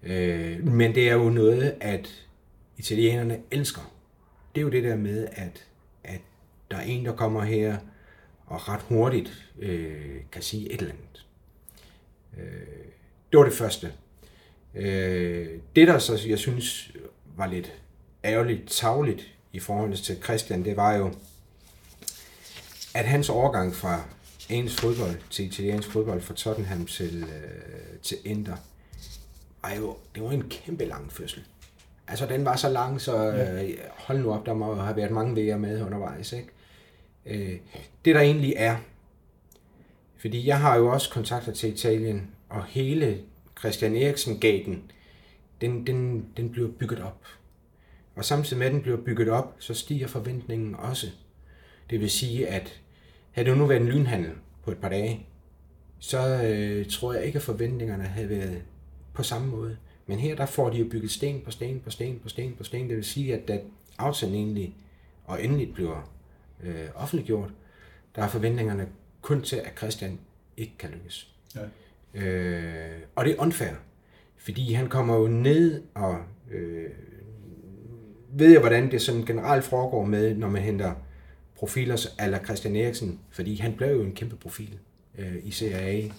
Øh, 0.03 0.67
men 0.67 0.95
det 0.95 1.09
er 1.09 1.13
jo 1.13 1.29
noget, 1.29 1.75
at 1.81 2.25
italienerne 2.77 3.39
elsker. 3.51 3.81
Det 4.55 4.61
er 4.61 4.65
jo 4.65 4.69
det 4.69 4.83
der 4.83 4.95
med, 4.95 5.27
at, 5.31 5.67
at 6.03 6.21
der 6.71 6.77
er 6.77 6.81
en, 6.81 7.05
der 7.05 7.15
kommer 7.15 7.43
her 7.43 7.77
og 8.45 8.69
ret 8.69 8.81
hurtigt 8.81 9.51
øh, 9.59 10.15
kan 10.31 10.41
sige 10.41 10.71
et 10.71 10.81
eller 10.81 10.93
andet. 10.93 11.25
Øh, 12.37 12.85
det 13.31 13.37
var 13.37 13.43
det 13.43 13.53
første. 13.53 13.91
Øh, 14.75 15.47
det, 15.75 15.87
der 15.87 15.99
så 15.99 16.27
jeg 16.27 16.39
synes 16.39 16.91
var 17.35 17.47
lidt 17.47 17.81
ærgerligt 18.23 18.69
tavligt 18.69 19.33
i 19.53 19.59
forhold 19.59 19.97
til 19.97 20.23
Christian, 20.23 20.65
det 20.65 20.77
var 20.77 20.95
jo, 20.95 21.13
at 22.93 23.05
hans 23.05 23.29
overgang 23.29 23.75
fra 23.75 24.03
engelsk 24.49 24.81
fodbold 24.81 25.15
til 25.29 25.45
italiensk 25.45 25.91
fodbold 25.91 26.21
fra 26.21 26.33
Tottenham 26.33 26.85
til, 26.85 27.23
øh, 27.23 27.99
til 28.03 28.17
Inter, 28.25 28.55
var 29.63 29.73
jo, 29.73 29.97
det 30.15 30.23
var 30.23 30.31
en 30.31 30.49
kæmpe 30.49 30.85
lang 30.85 31.11
fødsel. 31.11 31.43
Altså, 32.07 32.25
den 32.25 32.45
var 32.45 32.55
så 32.55 32.69
lang, 32.69 33.01
så 33.01 33.31
øh, 33.31 33.69
hold 33.97 34.19
nu 34.19 34.33
op, 34.33 34.45
der 34.45 34.53
må 34.53 34.75
have 34.75 34.95
været 34.95 35.11
mange 35.11 35.35
vejer 35.35 35.57
med 35.57 35.81
undervejs, 35.81 36.33
ikke? 36.33 36.49
Øh, 37.25 37.59
det 38.05 38.15
der 38.15 38.21
egentlig 38.21 38.53
er, 38.57 38.77
fordi 40.17 40.47
jeg 40.47 40.59
har 40.59 40.75
jo 40.75 40.87
også 40.87 41.09
kontakter 41.09 41.51
til 41.51 41.73
Italien, 41.73 42.31
og 42.49 42.65
hele 42.65 43.21
Christian 43.59 43.95
Eriksen-gaten, 43.95 44.91
den, 45.61 45.87
den, 45.87 46.25
den 46.37 46.49
bliver 46.49 46.69
bygget 46.79 47.01
op. 47.01 47.25
Og 48.21 48.25
samtidig 48.25 48.57
med, 48.57 48.67
at 48.67 48.73
den 48.73 48.81
bliver 48.81 48.97
bygget 48.97 49.29
op, 49.29 49.55
så 49.59 49.73
stiger 49.73 50.07
forventningen 50.07 50.75
også. 50.75 51.07
Det 51.89 51.99
vil 51.99 52.09
sige, 52.09 52.47
at 52.47 52.81
havde 53.31 53.49
det 53.49 53.57
nu 53.57 53.65
været 53.65 53.81
en 53.81 53.87
lynhandel 53.87 54.31
på 54.63 54.71
et 54.71 54.77
par 54.77 54.89
dage, 54.89 55.25
så 55.99 56.43
øh, 56.43 56.85
tror 56.89 57.13
jeg 57.13 57.25
ikke, 57.25 57.37
at 57.37 57.43
forventningerne 57.43 58.03
havde 58.03 58.29
været 58.29 58.61
på 59.13 59.23
samme 59.23 59.47
måde. 59.47 59.77
Men 60.07 60.19
her 60.19 60.35
der 60.35 60.45
får 60.45 60.69
de 60.69 60.77
jo 60.77 60.87
bygget 60.91 61.11
sten 61.11 61.41
på 61.41 61.51
sten 61.51 61.79
på 61.79 61.89
sten 61.89 62.19
på 62.19 62.29
sten 62.29 62.55
på 62.57 62.63
sten. 62.63 62.89
Det 62.89 62.95
vil 62.95 63.05
sige, 63.05 63.33
at 63.33 63.47
da 63.47 63.61
aftalen 63.97 64.35
egentlig 64.35 64.75
og 65.25 65.43
endelig 65.43 65.73
bliver 65.73 66.11
øh, 66.63 66.87
offentliggjort, 66.95 67.49
der 68.15 68.23
er 68.23 68.27
forventningerne 68.27 68.87
kun 69.21 69.41
til, 69.41 69.55
at 69.55 69.77
Christian 69.77 70.19
ikke 70.57 70.73
kan 70.79 70.89
lykkes. 70.89 71.33
Ja. 71.55 72.21
Øh, 72.21 73.01
og 73.15 73.25
det 73.25 73.33
er 73.33 73.41
unfair, 73.41 73.73
fordi 74.37 74.73
han 74.73 74.89
kommer 74.89 75.15
jo 75.15 75.27
ned 75.27 75.83
og 75.93 76.17
øh, 76.51 76.89
ved 78.33 78.51
jeg, 78.51 78.59
hvordan 78.59 78.91
det 78.91 79.01
sådan 79.01 79.25
generelt 79.25 79.63
foregår 79.63 80.05
med, 80.05 80.35
når 80.35 80.49
man 80.49 80.61
henter 80.61 80.93
profiler 81.55 82.07
ala 82.17 82.43
Christian 82.43 82.75
Eriksen, 82.75 83.19
fordi 83.31 83.55
han 83.55 83.73
blev 83.73 83.89
jo 83.89 84.01
en 84.01 84.15
kæmpe 84.15 84.35
profil 84.35 84.77
øh, 85.17 85.35
i 85.43 85.51
CIA, 85.51 86.09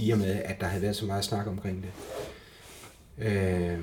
i 0.00 0.10
og 0.10 0.18
med, 0.18 0.42
at 0.44 0.60
der 0.60 0.66
havde 0.66 0.82
været 0.82 0.96
så 0.96 1.06
meget 1.06 1.24
snak 1.24 1.46
omkring 1.46 1.84
det. 1.84 1.90
Øh, 3.26 3.78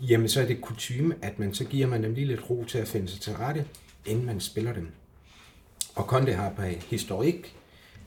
jamen, 0.00 0.28
så 0.28 0.40
er 0.40 0.46
det 0.46 0.60
kutume, 0.60 1.14
at 1.22 1.38
man 1.38 1.54
så 1.54 1.64
giver 1.64 1.86
man 1.86 2.02
dem 2.02 2.14
lige 2.14 2.26
lidt 2.26 2.50
ro 2.50 2.64
til 2.64 2.78
at 2.78 2.88
finde 2.88 3.08
sig 3.08 3.20
til 3.20 3.32
rette, 3.32 3.64
inden 4.06 4.26
man 4.26 4.40
spiller 4.40 4.72
dem. 4.72 4.88
Og 5.94 6.04
Conte 6.04 6.32
har 6.32 6.50
på 6.50 6.62
historik 6.62 7.56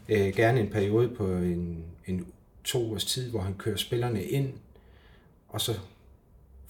øh, 0.09 0.36
gerne 0.36 0.59
en 0.59 0.70
periode 0.70 1.09
på 1.09 1.28
en, 1.28 1.84
en 2.07 2.28
to 2.63 2.91
års 2.91 3.05
tid, 3.05 3.30
hvor 3.30 3.41
han 3.41 3.53
kører 3.53 3.78
spillerne 3.78 4.24
ind, 4.24 4.53
og 5.49 5.61
så 5.61 5.74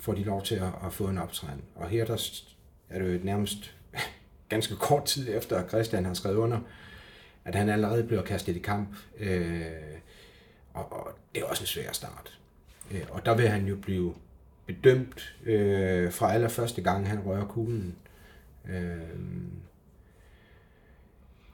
får 0.07 0.13
de 0.13 0.23
lov 0.23 0.43
til 0.43 0.55
at, 0.55 0.71
at 0.85 0.93
få 0.93 1.07
en 1.07 1.17
optræden. 1.17 1.61
Og 1.75 1.89
her 1.89 2.05
der 2.05 2.41
er 2.89 2.99
det 2.99 3.13
jo 3.13 3.19
nærmest 3.23 3.75
ganske 4.49 4.75
kort 4.75 5.05
tid 5.05 5.37
efter, 5.37 5.57
at 5.57 5.69
Christian 5.69 6.05
har 6.05 6.13
skrevet 6.13 6.35
under, 6.35 6.59
at 7.45 7.55
han 7.55 7.69
allerede 7.69 8.03
bliver 8.03 8.21
kastet 8.21 8.55
i 8.55 8.59
kamp. 8.59 8.89
Øh, 9.19 9.61
og, 10.73 10.91
og 10.91 11.17
det 11.35 11.41
er 11.41 11.45
også 11.45 11.63
en 11.63 11.67
svær 11.67 11.91
start. 11.91 12.39
Øh, 12.91 13.01
og 13.11 13.25
der 13.25 13.35
vil 13.35 13.47
han 13.47 13.65
jo 13.65 13.75
blive 13.75 14.13
bedømt 14.65 15.35
øh, 15.43 16.11
fra 16.11 16.33
allerførste 16.33 16.81
gang, 16.81 17.09
han 17.09 17.25
rører 17.25 17.45
kuglen. 17.45 17.95
Øh, 18.69 18.97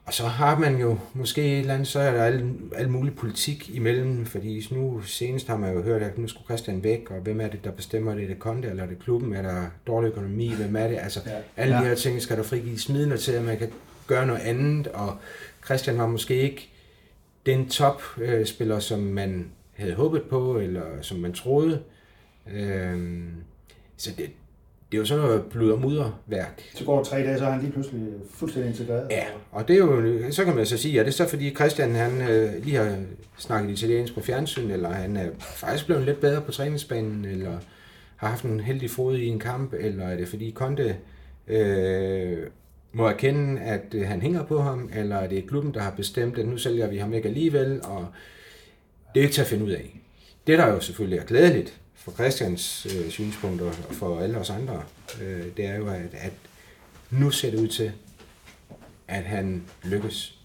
og 0.06 0.14
så 0.14 0.22
har 0.26 0.58
man 0.58 0.76
jo 0.80 0.98
måske 1.14 1.52
et 1.52 1.58
eller 1.58 1.74
andet, 1.74 1.88
så 1.88 2.00
er 2.00 2.12
der 2.12 2.24
al, 2.24 2.52
al 2.74 2.88
mulig 2.90 3.14
politik 3.16 3.70
imellem, 3.74 4.26
fordi 4.26 4.66
nu 4.70 5.00
senest 5.02 5.46
har 5.46 5.56
man 5.56 5.74
jo 5.74 5.82
hørt, 5.82 6.02
at 6.02 6.18
nu 6.18 6.28
skulle 6.28 6.44
Christian 6.44 6.82
væk, 6.84 7.10
og 7.10 7.20
hvem 7.20 7.40
er 7.40 7.48
det, 7.48 7.64
der 7.64 7.70
bestemmer 7.70 8.14
det? 8.14 8.24
Er 8.24 8.28
det 8.28 8.38
Konte, 8.38 8.68
eller 8.68 8.82
er 8.82 8.86
det 8.86 8.98
klubben? 8.98 9.34
Er 9.34 9.42
der 9.42 9.66
dårlig 9.86 10.08
økonomi? 10.08 10.54
Hvem 10.54 10.76
er 10.76 10.88
det? 10.88 10.98
Altså, 11.00 11.20
Ja. 11.26 11.32
alle 11.56 11.74
Ja. 11.76 11.80
de 11.82 11.86
her 11.86 11.94
ting 11.94 12.22
skal 12.22 12.36
der 12.36 12.42
frigives 12.42 12.88
midler 12.88 13.16
til, 13.16 13.32
at 13.32 13.42
man 13.44 13.58
kan 13.58 13.68
gøre 14.06 14.26
noget 14.26 14.40
andet, 14.40 14.86
og 14.86 15.16
Christian 15.64 15.98
var 15.98 16.06
måske 16.06 16.34
ikke 16.36 16.70
den 17.46 17.68
topspiller, 17.68 18.78
som 18.78 18.98
man 19.00 19.50
havde 19.72 19.94
håbet 19.94 20.22
på, 20.22 20.58
eller 20.58 20.82
som 21.00 21.18
man 21.18 21.32
troede. 21.32 21.82
Øhm, 22.54 23.30
så 23.96 24.10
det, 24.18 24.30
det 24.92 24.98
er 24.98 25.00
jo 25.00 25.04
sådan 25.04 25.24
noget 25.24 25.42
blod 25.44 25.72
og 25.72 25.80
mudderværk. 25.80 26.62
Så 26.74 26.84
går 26.84 26.96
der 26.96 27.04
tre 27.04 27.16
dage, 27.16 27.38
så 27.38 27.44
er 27.44 27.50
han 27.50 27.60
lige 27.60 27.72
pludselig 27.72 28.02
fuldstændig 28.30 28.70
integreret. 28.70 29.06
Ja, 29.10 29.24
og 29.52 29.68
det 29.68 29.74
er 29.74 29.78
jo, 29.78 30.18
så 30.30 30.44
kan 30.44 30.56
man 30.56 30.66
så 30.66 30.76
sige, 30.76 31.00
er 31.00 31.04
det 31.04 31.14
så 31.14 31.28
fordi 31.28 31.54
Christian 31.54 31.94
han 31.94 32.30
øh, 32.30 32.64
lige 32.64 32.76
har 32.76 32.96
snakket 33.38 33.70
italiensk 33.70 34.14
på 34.14 34.20
fjernsyn, 34.20 34.70
eller 34.70 34.88
han 34.88 35.16
er 35.16 35.28
faktisk 35.40 35.86
blevet 35.86 36.04
lidt 36.04 36.20
bedre 36.20 36.40
på 36.40 36.52
træningsbanen, 36.52 37.24
eller 37.24 37.58
har 38.16 38.28
haft 38.28 38.44
en 38.44 38.60
heldig 38.60 38.90
fod 38.90 39.16
i 39.16 39.26
en 39.26 39.38
kamp, 39.38 39.74
eller 39.78 40.04
er 40.04 40.16
det 40.16 40.28
fordi 40.28 40.52
Conte 40.52 40.96
øh, 41.48 42.38
må 42.92 43.06
erkende, 43.06 43.60
at 43.60 43.84
øh, 43.94 44.06
han 44.06 44.22
hænger 44.22 44.44
på 44.44 44.60
ham, 44.60 44.90
eller 44.94 45.16
er 45.16 45.28
det 45.28 45.48
klubben, 45.48 45.74
der 45.74 45.80
har 45.80 45.90
bestemt, 45.90 46.38
at 46.38 46.46
nu 46.46 46.56
sælger 46.56 46.86
vi 46.88 46.98
ham 46.98 47.14
ikke 47.14 47.28
alligevel, 47.28 47.80
og 47.84 48.06
det 49.14 49.20
er 49.20 49.24
ikke 49.24 49.34
til 49.34 49.40
at 49.40 49.46
finde 49.46 49.64
ud 49.64 49.70
af. 49.70 50.00
Det, 50.46 50.58
der 50.58 50.68
jo 50.68 50.80
selvfølgelig 50.80 51.18
er 51.18 51.24
glædeligt 51.24 51.80
for 52.04 52.12
Christians 52.12 52.86
øh, 52.86 53.10
synspunkter 53.10 53.66
og 53.66 53.94
for 53.94 54.20
alle 54.20 54.38
os 54.38 54.50
andre, 54.50 54.82
øh, 55.22 55.46
det 55.56 55.64
er 55.64 55.76
jo, 55.76 55.88
at, 55.88 56.00
at 56.12 56.32
nu 57.10 57.30
ser 57.30 57.50
det 57.50 57.58
ud 57.60 57.68
til, 57.68 57.92
at 59.08 59.24
han 59.24 59.64
lykkes 59.82 60.38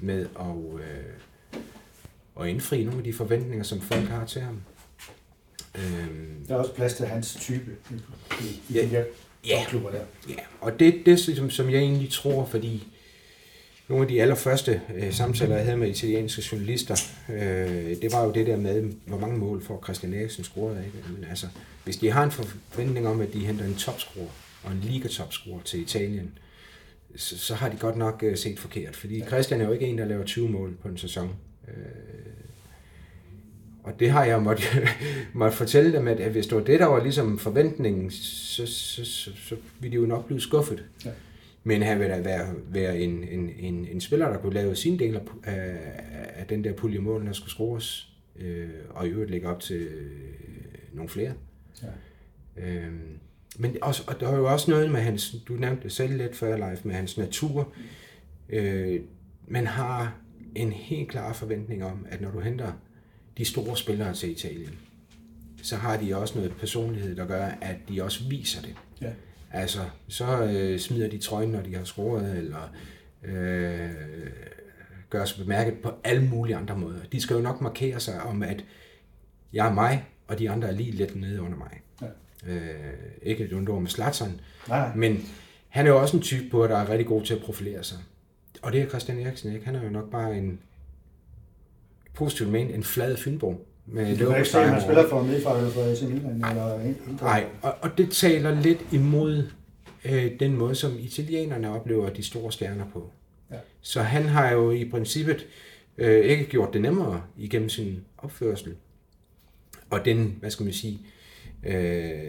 med 0.00 0.26
at, 0.40 0.80
øh, 0.80 2.40
at 2.40 2.48
indfri 2.48 2.84
nogle 2.84 2.98
af 2.98 3.04
de 3.04 3.12
forventninger, 3.12 3.64
som 3.64 3.80
folk 3.80 4.08
har 4.08 4.26
til 4.26 4.40
ham. 4.42 4.62
Øhm, 5.74 6.44
Der 6.48 6.54
er 6.54 6.58
også 6.58 6.72
plads 6.74 6.94
til 6.94 7.06
hans 7.06 7.36
type 7.40 7.76
i, 7.90 7.94
i, 8.44 8.60
i 8.68 8.74
Ja. 8.74 8.82
de 8.82 8.86
her 8.86 9.04
Ja. 9.46 9.58
topklubber 9.60 9.90
der. 9.90 10.00
Ja, 10.28 10.34
og 10.60 10.72
det, 10.80 10.94
det 11.06 11.12
er 11.12 11.22
ligesom, 11.26 11.50
som 11.50 11.70
jeg 11.70 11.78
egentlig 11.80 12.12
tror, 12.12 12.44
fordi 12.46 12.88
nogle 13.88 14.02
af 14.02 14.08
de 14.08 14.22
allerførste 14.22 14.80
øh, 14.94 15.12
samtaler, 15.12 15.56
jeg 15.56 15.64
havde 15.64 15.76
med 15.76 15.88
italienske 15.88 16.42
journalister, 16.52 16.94
øh, 17.28 17.96
det 18.02 18.12
var 18.12 18.24
jo 18.24 18.32
det 18.32 18.46
der 18.46 18.56
med, 18.56 18.92
hvor 19.06 19.18
mange 19.18 19.38
mål 19.38 19.62
får 19.62 19.80
Christian 19.84 20.14
Eriksen 20.14 20.44
scoret 20.44 20.76
af. 20.76 20.84
Men 21.16 21.24
altså, 21.30 21.46
hvis 21.84 21.96
de 21.96 22.10
har 22.10 22.24
en 22.24 22.30
forventning 22.30 23.08
om, 23.08 23.20
at 23.20 23.32
de 23.32 23.46
henter 23.46 23.64
en 23.64 23.74
topscorer 23.74 24.26
og 24.64 24.72
en 24.72 24.80
ligatopscorer 24.82 25.60
til 25.64 25.80
Italien, 25.80 26.38
så, 27.16 27.38
så 27.38 27.54
har 27.54 27.68
de 27.68 27.76
godt 27.76 27.96
nok 27.96 28.22
øh, 28.22 28.36
set 28.36 28.58
forkert, 28.58 28.96
fordi 28.96 29.22
Christian 29.26 29.60
er 29.60 29.64
jo 29.64 29.72
ikke 29.72 29.86
en, 29.86 29.98
der 29.98 30.04
laver 30.04 30.24
20 30.24 30.48
mål 30.48 30.76
på 30.82 30.88
en 30.88 30.98
sæson. 30.98 31.30
Øh, 31.68 31.74
og 33.82 34.00
det 34.00 34.10
har 34.10 34.24
jeg 34.24 34.42
måtte, 34.42 34.62
måtte 35.32 35.56
fortælle 35.56 35.92
dem, 35.92 36.08
at, 36.08 36.20
at 36.20 36.32
hvis 36.32 36.46
det 36.46 36.56
var 36.56 36.64
det, 36.64 36.80
der 36.80 36.86
var 36.86 37.02
ligesom 37.02 37.38
forventningen, 37.38 38.10
så, 38.10 38.66
så, 38.66 39.04
så, 39.04 39.30
så 39.48 39.56
ville 39.80 39.96
de 39.96 40.00
jo 40.02 40.06
nok 40.06 40.26
blive 40.26 40.40
skuffet. 40.40 40.84
Ja. 41.04 41.10
Men 41.66 41.82
han 41.82 42.00
vil 42.00 42.08
da 42.08 42.20
være, 42.20 42.54
være 42.68 42.98
en, 42.98 43.24
en, 43.24 43.50
en, 43.58 43.88
en 43.88 44.00
spiller, 44.00 44.28
der 44.28 44.38
kunne 44.38 44.54
lave 44.54 44.76
sin 44.76 44.98
del 44.98 45.16
af, 45.16 45.22
af, 46.34 46.46
den 46.48 46.64
der 46.64 46.72
pulje 46.72 46.98
mål, 46.98 47.26
der 47.26 47.32
skulle 47.32 47.50
scores, 47.50 48.12
øh, 48.36 48.68
og 48.90 49.06
i 49.06 49.10
øvrigt 49.10 49.30
lægge 49.30 49.48
op 49.48 49.60
til 49.60 49.76
øh, 49.76 50.12
nogle 50.92 51.08
flere. 51.08 51.32
Ja. 51.82 51.88
Øh, 52.56 52.92
men 53.56 53.76
også, 53.82 54.02
og 54.06 54.20
der 54.20 54.28
er 54.28 54.36
jo 54.36 54.52
også 54.52 54.70
noget 54.70 54.90
med 54.90 55.00
hans, 55.00 55.36
du 55.48 55.52
nævnte 55.52 55.82
det 55.82 55.92
selv 55.92 56.16
lidt 56.16 56.36
før, 56.36 56.56
Leif, 56.56 56.84
med 56.84 56.94
hans 56.94 57.18
natur. 57.18 57.72
Øh, 58.48 59.00
man 59.46 59.66
har 59.66 60.16
en 60.54 60.72
helt 60.72 61.08
klar 61.08 61.32
forventning 61.32 61.84
om, 61.84 62.06
at 62.10 62.20
når 62.20 62.30
du 62.30 62.40
henter 62.40 62.72
de 63.38 63.44
store 63.44 63.76
spillere 63.76 64.14
til 64.14 64.30
Italien, 64.30 64.78
så 65.62 65.76
har 65.76 65.96
de 65.96 66.16
også 66.16 66.38
noget 66.38 66.56
personlighed, 66.56 67.16
der 67.16 67.26
gør, 67.26 67.44
at 67.60 67.76
de 67.88 68.02
også 68.02 68.28
viser 68.28 68.62
det. 68.62 68.74
Ja. 69.00 69.12
Altså, 69.52 69.78
så 70.08 70.42
øh, 70.42 70.78
smider 70.78 71.08
de 71.08 71.18
trøjen, 71.18 71.50
når 71.50 71.60
de 71.60 71.74
har 71.74 71.84
scoret, 71.84 72.38
eller 72.38 72.72
øh, 73.24 73.90
gør 75.10 75.24
sig 75.24 75.44
bemærket 75.44 75.74
på 75.82 75.92
alle 76.04 76.28
mulige 76.28 76.56
andre 76.56 76.78
måder. 76.78 76.98
De 77.12 77.20
skal 77.20 77.34
jo 77.34 77.42
nok 77.42 77.60
markere 77.60 78.00
sig 78.00 78.22
om, 78.22 78.42
at 78.42 78.64
jeg 79.52 79.68
er 79.68 79.72
mig, 79.72 80.04
og 80.28 80.38
de 80.38 80.50
andre 80.50 80.68
er 80.68 80.72
lige 80.72 80.90
lidt 80.90 81.16
nede 81.16 81.42
under 81.42 81.56
mig. 81.58 81.80
Ja. 82.02 82.52
Øh, 82.52 82.92
ikke 83.22 83.44
et 83.44 83.52
undår 83.52 83.80
med 83.80 83.88
Slatsen, 83.88 84.40
men 84.96 85.28
han 85.68 85.86
er 85.86 85.90
jo 85.90 86.00
også 86.00 86.16
en 86.16 86.22
type 86.22 86.50
på, 86.50 86.66
der 86.66 86.76
er 86.76 86.88
rigtig 86.88 87.06
god 87.06 87.22
til 87.22 87.34
at 87.34 87.42
profilere 87.42 87.84
sig. 87.84 87.98
Og 88.62 88.72
det 88.72 88.82
er 88.82 88.88
Christian 88.88 89.18
Eriksen 89.18 89.52
ikke. 89.52 89.66
Han 89.66 89.74
er 89.74 89.84
jo 89.84 89.90
nok 89.90 90.10
bare 90.10 90.38
en 90.38 90.60
positivt 92.14 92.50
ment 92.50 92.74
en 92.74 92.84
flad 92.84 93.16
Fynbo. 93.16 93.66
Med 93.86 94.16
Du 94.16 94.30
kan 94.30 94.38
ikke 94.38 94.58
at 94.58 94.70
man 94.72 94.82
spiller 94.82 95.08
for 95.08 95.22
med 95.22 95.42
fra, 95.42 95.68
fra 95.68 95.90
AC 95.90 96.02
Milan 96.02 96.30
eller. 96.30 96.94
Nej, 97.22 97.44
og, 97.62 97.74
og 97.80 97.98
det 97.98 98.10
taler 98.10 98.60
lidt 98.60 98.86
imod 98.92 99.48
øh, 100.04 100.40
den 100.40 100.56
måde, 100.56 100.74
som 100.74 100.92
italienerne 100.98 101.70
oplever 101.70 102.10
de 102.10 102.22
store 102.22 102.52
stjerner 102.52 102.84
på. 102.92 103.10
Ja. 103.50 103.56
Så 103.80 104.02
han 104.02 104.22
har 104.22 104.52
jo 104.52 104.70
i 104.70 104.90
princippet 104.90 105.46
øh, 105.98 106.24
ikke 106.24 106.44
gjort 106.44 106.72
det 106.72 106.80
nemmere 106.80 107.22
igennem 107.36 107.68
sin 107.68 108.04
opførsel. 108.18 108.74
Og 109.90 110.04
den, 110.04 110.36
hvad 110.40 110.50
skal 110.50 110.64
man 110.64 110.72
sige, 110.72 111.00
øh, 111.66 112.26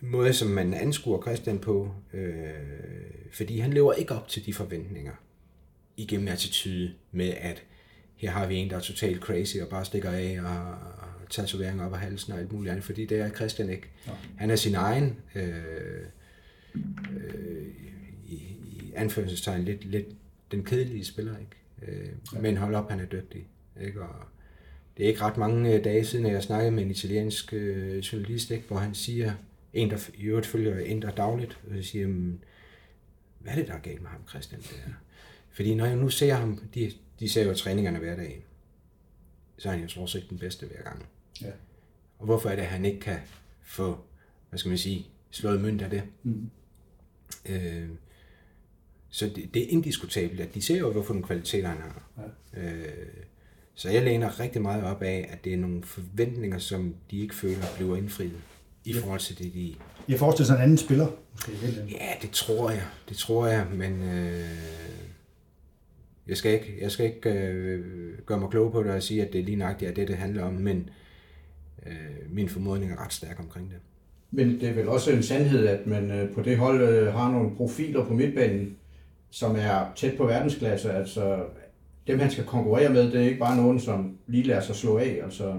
måde, 0.00 0.32
som 0.32 0.48
man 0.48 0.74
anskuer 0.74 1.22
Christian 1.22 1.58
på, 1.58 1.90
øh, 2.14 2.48
fordi 3.32 3.58
han 3.58 3.72
lever 3.72 3.92
ikke 3.92 4.14
op 4.14 4.28
til 4.28 4.46
de 4.46 4.54
forventninger 4.54 5.12
igennem 5.96 6.28
attitude 6.28 6.92
med, 7.12 7.34
at 7.40 7.62
her 8.18 8.30
har 8.30 8.46
vi 8.46 8.54
en, 8.56 8.70
der 8.70 8.76
er 8.76 8.80
totalt 8.80 9.20
crazy 9.20 9.56
og 9.56 9.68
bare 9.68 9.84
stikker 9.84 10.10
af 10.10 10.38
og, 10.44 10.70
og 10.98 11.30
tatoveringer 11.30 11.86
op 11.86 11.92
af 11.92 11.98
halsen 12.00 12.32
og 12.32 12.38
alt 12.38 12.52
muligt 12.52 12.70
andet, 12.70 12.84
fordi 12.84 13.06
det 13.06 13.18
er 13.20 13.30
Christian 13.30 13.70
ikke. 13.70 13.88
Ja. 14.06 14.12
Han 14.36 14.50
er 14.50 14.56
sin 14.56 14.74
egen, 14.74 15.16
øh, 15.34 15.48
øh, 16.74 17.66
i, 18.26 18.34
i 18.66 18.92
anførselstegn, 18.96 19.64
lidt, 19.64 19.84
lidt 19.84 20.06
den 20.52 20.64
kedelige 20.64 21.04
spiller, 21.04 21.34
ikke? 21.38 21.92
Øh, 22.02 22.08
Ja. 22.34 22.40
Men 22.40 22.56
hold 22.56 22.74
op, 22.74 22.90
han 22.90 23.00
er 23.00 23.04
dygtig. 23.04 23.46
Ikke? 23.80 24.02
Og 24.02 24.14
det 24.96 25.04
er 25.04 25.08
ikke 25.08 25.20
ret 25.22 25.36
mange 25.36 25.74
øh, 25.74 25.84
dage 25.84 26.04
siden, 26.04 26.26
at 26.26 26.32
jeg 26.32 26.42
snakkede 26.42 26.70
med 26.70 26.82
en 26.82 26.90
italiensk 26.90 27.52
øh, 27.52 27.98
journalist, 27.98 28.50
ikke? 28.50 28.64
hvor 28.68 28.76
han 28.76 28.94
siger, 28.94 29.32
en 29.74 29.90
der 29.90 30.08
i 30.14 30.22
øvrigt 30.22 30.46
følger 30.46 30.78
Indre 30.78 31.12
dagligt, 31.16 31.58
og 31.70 31.84
siger, 31.84 32.06
"Men 32.08 32.40
hvad 33.38 33.52
er 33.52 33.56
det, 33.56 33.66
der 33.68 33.74
er 33.74 33.78
galt 33.80 34.02
med 34.02 34.10
ham, 34.10 34.20
Christian? 34.28 34.60
Det 34.60 34.82
er? 34.86 34.90
Fordi 35.50 35.74
når 35.74 35.86
jeg 35.86 35.96
nu 35.96 36.08
ser 36.08 36.34
ham, 36.34 36.58
de, 36.74 36.92
de 37.20 37.28
ser 37.28 37.44
jo 37.44 37.54
træningerne 37.54 37.98
hver 37.98 38.16
dag, 38.16 38.44
så 39.58 39.68
er 39.68 39.72
han 39.72 39.82
jo 39.82 39.88
stort 39.88 40.10
set 40.10 40.26
den 40.30 40.38
bedste 40.38 40.66
hver 40.66 40.82
gang. 40.82 41.06
Ja. 41.42 41.50
Og 42.18 42.24
hvorfor 42.24 42.48
er 42.48 42.54
det, 42.56 42.62
at 42.62 42.68
han 42.68 42.84
ikke 42.84 43.00
kan 43.00 43.18
få, 43.62 43.98
hvad 44.48 44.58
skal 44.58 44.68
man 44.68 44.78
sige, 44.78 45.06
slået 45.30 45.60
mønt 45.60 45.82
af 45.82 45.90
det? 45.90 46.02
Mm. 46.22 46.50
Øh, 47.48 47.88
så 49.10 49.26
det, 49.36 49.54
det 49.54 49.62
er 49.62 49.66
indiskutabelt, 49.68 50.40
at 50.40 50.54
de 50.54 50.62
ser 50.62 50.78
jo, 50.78 50.92
hvorfor 50.92 51.12
nogle 51.14 51.26
kvaliteter 51.26 51.68
han 51.68 51.78
har. 51.80 52.02
Ja. 52.56 52.62
Øh, 52.62 53.06
så 53.74 53.90
jeg 53.90 54.02
læner 54.02 54.40
rigtig 54.40 54.62
meget 54.62 54.84
op 54.84 55.02
af, 55.02 55.28
at 55.32 55.44
det 55.44 55.52
er 55.52 55.56
nogle 55.56 55.82
forventninger, 55.84 56.58
som 56.58 56.94
de 57.10 57.18
ikke 57.18 57.34
føler 57.34 57.64
bliver 57.76 57.96
indfriet 57.96 58.40
i 58.84 58.92
Ja. 58.92 59.00
forhold 59.00 59.20
til 59.20 59.38
det, 59.38 59.54
de... 59.54 59.74
Jeg 60.08 60.18
forestiller 60.18 60.46
sig 60.46 60.54
en 60.56 60.62
anden 60.62 60.78
spiller. 60.78 61.08
Måske. 61.32 61.52
Ja, 61.90 62.12
det 62.22 62.30
tror 62.30 62.70
jeg. 62.70 62.86
Det 63.08 63.16
tror 63.16 63.46
jeg, 63.46 63.66
men 63.72 64.02
øh, 64.02 64.48
jeg 66.28 66.36
skal 66.36 66.52
ikke, 66.52 66.74
jeg 66.80 66.90
skal 66.90 67.06
ikke 67.06 67.30
øh, 67.30 67.84
gøre 68.26 68.40
mig 68.40 68.50
klog 68.50 68.72
på 68.72 68.82
det 68.82 68.90
og 68.92 69.02
sige, 69.02 69.22
at 69.26 69.32
det 69.32 69.40
er 69.40 69.44
lige 69.44 69.56
nøjagtigt 69.56 69.90
er 69.90 69.94
det, 69.94 70.08
det 70.08 70.16
handler 70.16 70.42
om, 70.42 70.52
men 70.52 70.90
øh, 71.86 71.92
min 72.34 72.48
formodning 72.48 72.92
er 72.92 73.04
ret 73.04 73.12
stærk 73.12 73.40
omkring 73.40 73.68
det. 73.70 73.76
Men 74.30 74.60
det 74.60 74.68
er 74.68 74.72
vel 74.72 74.88
også 74.88 75.12
en 75.12 75.22
sandhed, 75.22 75.66
at 75.66 75.86
man 75.86 76.10
øh, 76.10 76.34
på 76.34 76.42
det 76.42 76.56
hold 76.56 76.82
øh, 76.82 77.12
har 77.12 77.32
nogle 77.32 77.56
profiler 77.56 78.04
på 78.04 78.14
midtbanen, 78.14 78.76
som 79.30 79.56
er 79.56 79.92
tæt 79.96 80.14
på 80.16 80.26
verdensklasse. 80.26 80.92
Altså, 80.92 81.44
dem 82.06 82.18
han 82.18 82.30
skal 82.30 82.44
konkurrere 82.44 82.92
med, 82.92 83.12
det 83.12 83.14
er 83.20 83.24
ikke 83.24 83.38
bare 83.38 83.56
nogen, 83.56 83.80
som 83.80 84.16
lige 84.26 84.42
lader 84.44 84.60
sig 84.60 84.74
slå 84.74 84.98
af. 84.98 85.20
Altså, 85.24 85.54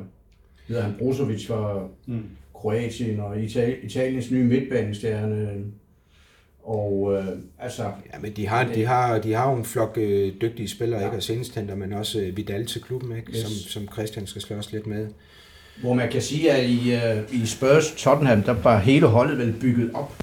hedder 0.67 0.81
han 0.81 0.95
Brozovic 0.99 1.47
for 1.47 1.91
Mm. 2.05 2.23
Kroatien 2.53 3.19
og 3.19 3.37
Ital- 3.43 3.85
Italiens 3.85 4.31
nye 4.31 4.43
midtbanestjerne. 4.43 5.63
Og 6.63 7.13
øh, 7.13 7.25
altså, 7.59 7.83
Ja, 8.13 8.19
men 8.19 8.31
de 8.31 8.47
har, 8.47 8.63
de 8.63 8.85
har, 8.85 9.19
de 9.19 9.33
har 9.33 9.51
jo 9.51 9.57
en 9.57 9.65
flok 9.65 9.97
øh, 9.97 10.33
dygtige 10.41 10.67
spillere, 10.69 10.99
ja. 10.99 11.05
ikke? 11.05 11.17
Og 11.17 11.23
senest 11.23 11.55
henter 11.55 11.75
man 11.75 11.93
også 11.93 12.19
øh, 12.19 12.37
Vidal 12.37 12.65
til 12.65 12.81
klubben, 12.81 13.17
ikke? 13.17 13.31
Yes. 13.31 13.41
Som, 13.41 13.51
som 13.51 13.93
Christian 13.93 14.27
skal 14.27 14.41
slås 14.41 14.71
lidt 14.71 14.87
med. 14.87 15.07
hvor 15.81 15.93
man 15.93 16.11
kan 16.11 16.21
sige, 16.21 16.51
at 16.51 16.69
i, 16.69 16.93
øh, 16.93 17.41
i 17.43 17.45
Spurs 17.45 17.91
Tottenham, 17.97 18.43
der 18.43 18.53
var 18.53 18.79
hele 18.79 19.07
holdet 19.07 19.37
vel 19.37 19.55
bygget 19.61 19.91
op 19.93 20.13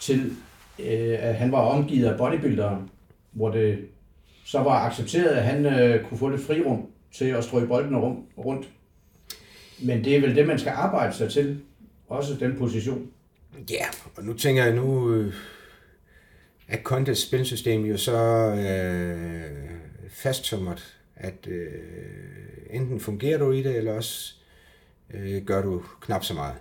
til, 0.00 0.32
øh, 0.78 1.16
at 1.18 1.34
han 1.34 1.52
var 1.52 1.58
omgivet 1.58 2.06
af 2.08 2.18
bodybuildere, 2.18 2.82
hvor 3.32 3.50
det 3.50 3.78
så 4.44 4.58
var 4.58 4.86
accepteret, 4.86 5.28
at 5.28 5.42
han 5.42 5.66
øh, 5.66 6.04
kunne 6.04 6.18
få 6.18 6.28
lidt 6.28 6.42
frirum 6.42 6.86
til 7.18 7.24
at 7.24 7.44
strøge 7.44 7.66
bolden 7.66 7.96
rum, 7.96 8.16
rundt. 8.38 8.68
Men 9.82 10.04
det 10.04 10.16
er 10.16 10.20
vel 10.20 10.36
det, 10.36 10.46
man 10.46 10.58
skal 10.58 10.72
arbejde 10.76 11.16
sig 11.16 11.30
til, 11.30 11.60
også 12.08 12.34
den 12.40 12.56
position. 12.58 13.06
Ja, 13.70 13.84
og 14.16 14.24
nu 14.24 14.32
tænker 14.32 14.64
jeg 14.64 14.74
nu, 14.74 15.14
øh, 15.14 15.34
at 16.68 16.82
Contes 16.82 17.18
spilsystem 17.18 17.84
jo 17.84 17.96
så 17.96 18.16
øh, 18.54 19.70
fasttømret, 20.08 20.96
at 21.16 21.46
øh, 21.46 21.68
enten 22.70 23.00
fungerer 23.00 23.38
du 23.38 23.52
i 23.52 23.62
det, 23.62 23.76
eller 23.76 23.92
også 23.92 24.34
øh, 25.14 25.44
gør 25.44 25.62
du 25.62 25.82
knap 26.00 26.24
så 26.24 26.34
meget. 26.34 26.54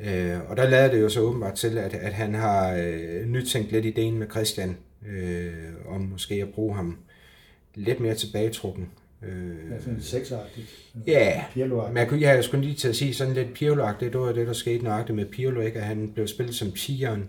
Øh, 0.00 0.50
og 0.50 0.56
der 0.56 0.68
lader 0.68 0.90
det 0.90 1.00
jo 1.00 1.08
så 1.08 1.20
åbenbart 1.20 1.54
til, 1.54 1.78
at, 1.78 1.94
at 1.94 2.12
han 2.12 2.34
har 2.34 2.74
øh, 2.74 3.26
nytænkt 3.26 3.72
lidt 3.72 3.84
ideen 3.84 4.18
med 4.18 4.30
Christian, 4.30 4.76
øh, 5.08 5.52
om 5.88 6.00
måske 6.00 6.34
at 6.34 6.48
bruge 6.48 6.74
ham 6.74 6.98
lidt 7.74 8.00
mere 8.00 8.14
tilbagetrukken. 8.14 8.88
Øh, 9.22 9.70
Ja, 9.70 9.80
sådan 9.80 10.00
seksagtigt. 10.00 10.66
Ja, 11.06 11.44
jeg, 11.96 12.08
kunne, 12.08 12.20
jeg 12.20 12.44
skulle 12.44 12.64
lige 12.64 12.76
til 12.76 12.88
at 12.88 12.96
sige 12.96 13.14
sådan 13.14 13.34
lidt 13.34 13.54
pirlo 13.54 13.88
det 14.00 14.18
var 14.18 14.32
det, 14.32 14.46
der 14.46 14.52
skete 14.52 14.84
nøjagtigt 14.84 15.16
med 15.16 15.26
Pirlo, 15.26 15.60
ikke? 15.60 15.78
at 15.78 15.84
han 15.84 16.12
blev 16.14 16.28
spillet 16.28 16.54
som 16.54 16.72
tigeren, 16.72 17.20
øh, 17.20 17.28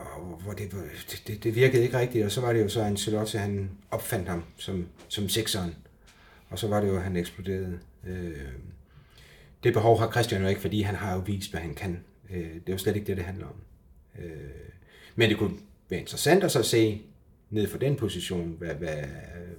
og 0.00 0.40
hvor 0.42 0.52
det, 0.52 0.72
det, 1.26 1.44
det, 1.44 1.54
virkede 1.54 1.82
ikke 1.82 1.98
rigtigt, 1.98 2.24
og 2.24 2.30
så 2.30 2.40
var 2.40 2.52
det 2.52 2.62
jo 2.62 2.68
så 2.68 2.82
Ancelotti, 2.82 3.36
han 3.36 3.70
opfandt 3.90 4.28
ham 4.28 4.44
som, 4.56 4.86
som 5.08 5.28
sekseren, 5.28 5.74
og 6.50 6.58
så 6.58 6.68
var 6.68 6.80
det 6.80 6.88
jo, 6.88 6.96
at 6.96 7.02
han 7.02 7.16
eksploderede. 7.16 7.78
Øh, 8.06 8.48
det 9.64 9.72
behov 9.72 9.98
har 9.98 10.10
Christian 10.10 10.42
jo 10.42 10.48
ikke, 10.48 10.60
fordi 10.60 10.82
han 10.82 10.94
har 10.94 11.14
jo 11.14 11.22
vist, 11.26 11.50
hvad 11.50 11.60
han 11.60 11.74
kan. 11.74 12.04
Øh, 12.30 12.54
det 12.54 12.62
er 12.66 12.72
jo 12.72 12.78
slet 12.78 12.96
ikke 12.96 13.06
det, 13.06 13.16
det 13.16 13.24
handler 13.24 13.46
om. 13.46 13.54
Øh, 14.18 14.30
men 15.14 15.30
det 15.30 15.38
kunne 15.38 15.56
være 15.88 16.00
interessant 16.00 16.44
at 16.44 16.52
så 16.52 16.62
se, 16.62 17.02
ned 17.50 17.68
for 17.68 17.78
den 17.78 17.96
position, 17.96 18.56
hvad, 18.58 18.74
hvad, 18.74 19.04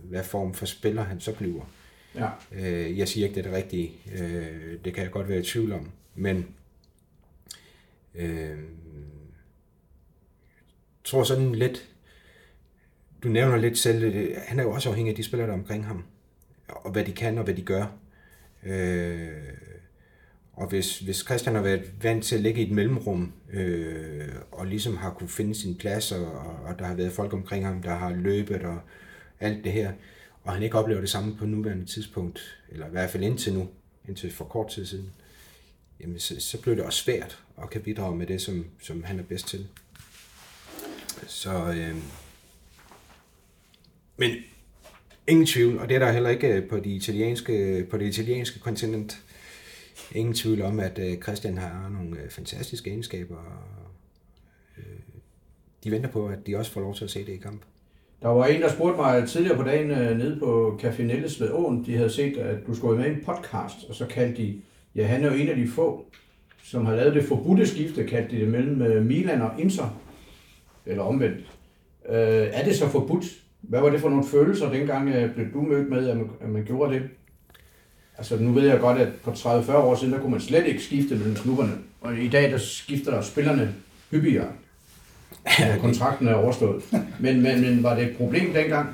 hvad 0.04 0.24
form 0.24 0.54
for 0.54 0.66
spiller 0.66 1.04
han 1.04 1.20
så 1.20 1.36
bliver. 1.36 1.70
Ja. 2.16 2.30
Øh, 2.52 2.98
jeg 2.98 3.08
siger 3.08 3.28
ikke, 3.28 3.36
det 3.36 3.46
er 3.46 3.50
det 3.50 3.58
rigtige. 3.58 3.92
Øh, 4.14 4.78
det 4.86 4.94
kan 4.94 5.04
jeg 5.04 5.12
godt 5.12 5.30
være 5.30 5.40
i 5.40 5.44
tvivl 5.44 5.72
om. 5.72 5.92
Men 6.16 6.48
øh, 8.16 8.58
tror 11.12 11.24
sådan 11.24 11.56
lidt, 11.56 11.90
du 13.24 13.28
nævner 13.28 13.58
lidt 13.58 13.78
selv, 13.78 14.04
øh, 14.04 14.38
han 14.38 14.60
er 14.60 14.64
jo 14.64 14.72
også 14.72 14.90
afhængig 14.90 15.12
af 15.12 15.16
de 15.16 15.24
spillere, 15.24 15.48
der 15.48 15.54
er 15.54 15.60
omkring 15.60 15.86
ham. 15.86 16.04
Og 16.68 16.92
hvad 16.92 17.06
de 17.06 17.12
kan, 17.12 17.38
og 17.38 17.44
hvad 17.44 17.54
de 17.54 17.62
gør. 17.62 17.86
Øh, 18.64 19.30
og 20.54 20.68
hvis, 20.68 21.00
hvis 21.00 21.18
Christian 21.18 21.56
har 21.56 21.62
været 21.62 22.04
vant 22.04 22.24
til 22.24 22.36
at 22.36 22.42
ligge 22.42 22.62
i 22.62 22.66
et 22.66 22.72
mellemrum, 22.72 23.34
øh, 23.54 24.28
og 24.52 24.66
ligesom 24.66 24.98
har 24.98 25.14
kunne 25.14 25.30
finde 25.30 25.56
sin 25.56 25.76
plads, 25.76 26.12
og, 26.12 26.32
og 26.66 26.80
der 26.80 26.86
har 26.86 26.96
været 26.96 27.12
folk 27.12 27.34
omkring 27.34 27.66
ham, 27.66 27.82
der 27.82 27.96
har 27.96 28.10
løbet 28.10 28.64
og 28.64 28.80
alt 29.40 29.64
det 29.64 29.72
her, 29.72 29.92
og 30.44 30.54
han 30.54 30.64
ikke 30.64 30.78
oplever 30.78 31.00
det 31.00 31.10
samme 31.10 31.36
på 31.38 31.46
nuværende 31.46 31.86
tidspunkt, 31.86 32.62
eller 32.70 32.88
i 32.88 32.92
hvert 32.92 33.10
fald 33.10 33.24
indtil 33.24 33.54
nu, 33.54 33.68
indtil 34.08 34.32
for 34.32 34.46
kort 34.46 34.70
tid 34.70 34.86
siden, 34.86 35.10
jamen 36.00 36.20
så, 36.20 36.40
så 36.40 36.62
bliver 36.62 36.76
det 36.76 36.86
også 36.86 37.04
svært 37.04 37.44
at 37.64 37.70
kan 37.70 37.82
bidrage 37.82 38.16
med 38.16 38.28
det, 38.28 38.42
som, 38.42 38.66
som 38.82 39.04
han 39.04 39.20
er 39.20 39.24
bedst 39.24 39.48
til. 39.48 39.68
Så, 41.28 41.50
øh, 41.50 41.96
men 44.18 44.32
ingen 45.28 45.46
tvivl, 45.46 45.80
og 45.80 45.90
det 45.90 45.96
er 45.96 46.00
der 46.00 46.12
heller 46.12 46.30
ikke 46.30 46.48
øh, 46.48 46.70
på, 46.70 46.80
de 46.80 46.90
italienske, 46.90 47.88
på 47.90 47.98
det 47.98 48.06
italienske 48.06 48.60
kontinent, 48.60 49.22
ingen 50.12 50.34
tvivl 50.34 50.62
om, 50.62 50.80
at 50.80 51.00
øh, 51.00 51.18
Christian 51.18 51.58
har 51.58 51.90
nogle 51.90 52.20
øh, 52.20 52.30
fantastiske 52.30 52.90
egenskaber. 52.90 53.36
og, 53.36 53.82
Øh, 54.78 54.84
de 55.84 55.92
venter 55.92 56.10
på, 56.10 56.28
at 56.28 56.48
de 56.48 56.56
også 56.58 56.72
får 56.72 56.82
lov 56.82 56.96
til 56.96 57.04
at 57.04 57.12
se 57.12 57.26
det 57.26 57.34
i 57.34 57.38
kamp. 57.38 57.62
Der 58.22 58.28
var 58.28 58.46
en, 58.46 58.62
der 58.62 58.70
spurgte 58.70 58.98
mig 58.98 59.28
tidligere 59.30 59.58
på 59.58 59.64
dagen 59.64 59.92
øh, 59.92 60.18
nede 60.18 60.40
på 60.40 60.80
Café 60.84 61.02
Nelles 61.02 61.42
ved 61.42 61.52
Åen. 61.52 61.86
De 61.86 61.98
havde 61.98 62.10
set, 62.10 62.38
at 62.38 62.58
du 62.68 62.76
skulle 62.76 62.98
med 62.98 63.10
i 63.10 63.14
en 63.14 63.24
podcast, 63.26 63.90
og 63.90 63.96
så 63.96 64.06
kaldte 64.06 64.42
de, 64.42 64.62
ja, 64.96 65.06
han 65.06 65.24
er 65.24 65.28
jo 65.28 65.34
en 65.34 65.50
af 65.50 65.56
de 65.56 65.68
få, 65.68 66.06
som 66.64 66.86
har 66.86 66.96
lavet 66.96 67.16
det 67.16 67.24
forbudte 67.24 67.68
skifte, 67.68 68.08
kaldte 68.08 68.36
de 68.36 68.42
det 68.42 68.50
mellem 68.50 69.06
Milan 69.06 69.42
og 69.42 69.52
Inter. 69.60 70.02
Eller 70.86 71.04
omvendt. 71.04 71.40
Øh, 72.10 72.48
er 72.54 72.64
det 72.64 72.76
så 72.76 72.88
forbudt? 72.88 73.26
Hvad 73.62 73.82
var 73.82 73.90
det 73.90 74.02
for 74.02 74.10
nogle 74.10 74.28
følelser, 74.28 74.72
dengang 74.72 75.10
øh, 75.10 75.34
blev 75.34 75.54
du 75.54 75.62
mødt 75.62 75.90
med, 75.90 76.10
at 76.10 76.18
man, 76.18 76.30
at 76.42 76.50
man 76.50 76.66
gjorde 76.66 76.94
det? 76.94 77.04
Altså, 78.18 78.38
nu 78.38 78.52
ved 78.52 78.68
jeg 78.70 78.80
godt, 78.80 78.98
at 78.98 79.08
på 79.24 79.32
30-40 79.32 79.74
år 79.74 79.96
siden, 79.96 80.14
der 80.14 80.20
kunne 80.20 80.32
man 80.32 80.42
slet 80.42 80.66
ikke 80.68 80.84
skifte 80.84 81.16
mellem 81.16 81.36
klubberne. 81.36 81.74
Og 82.02 82.18
i 82.18 82.28
dag, 82.28 82.52
der 82.52 82.58
skifter 82.58 83.12
der 83.12 83.22
spillerne 83.22 83.76
hyppigere. 84.12 84.48
Ja, 85.60 85.78
kontrakten 85.80 86.28
er 86.28 86.34
overstået. 86.34 86.84
Men, 87.20 87.42
men, 87.42 87.62
men 87.62 87.84
var 87.84 87.96
det 87.96 88.04
et 88.04 88.18
problem 88.18 88.54
dengang? 88.54 88.90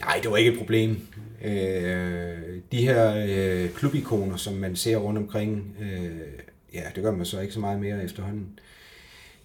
Nej, 0.00 0.20
det 0.22 0.30
var 0.30 0.36
ikke 0.36 0.52
et 0.52 0.58
problem. 0.58 0.96
Øh, 1.44 1.50
de 2.72 2.82
her 2.82 3.26
øh, 3.28 3.70
klubikoner, 3.70 4.36
som 4.36 4.54
man 4.54 4.76
ser 4.76 4.96
rundt 4.96 5.18
omkring, 5.18 5.76
øh, 5.80 6.10
ja, 6.74 6.82
det 6.94 7.02
gør 7.02 7.10
man 7.10 7.26
så 7.26 7.40
ikke 7.40 7.54
så 7.54 7.60
meget 7.60 7.80
mere 7.80 8.04
efterhånden. 8.04 8.58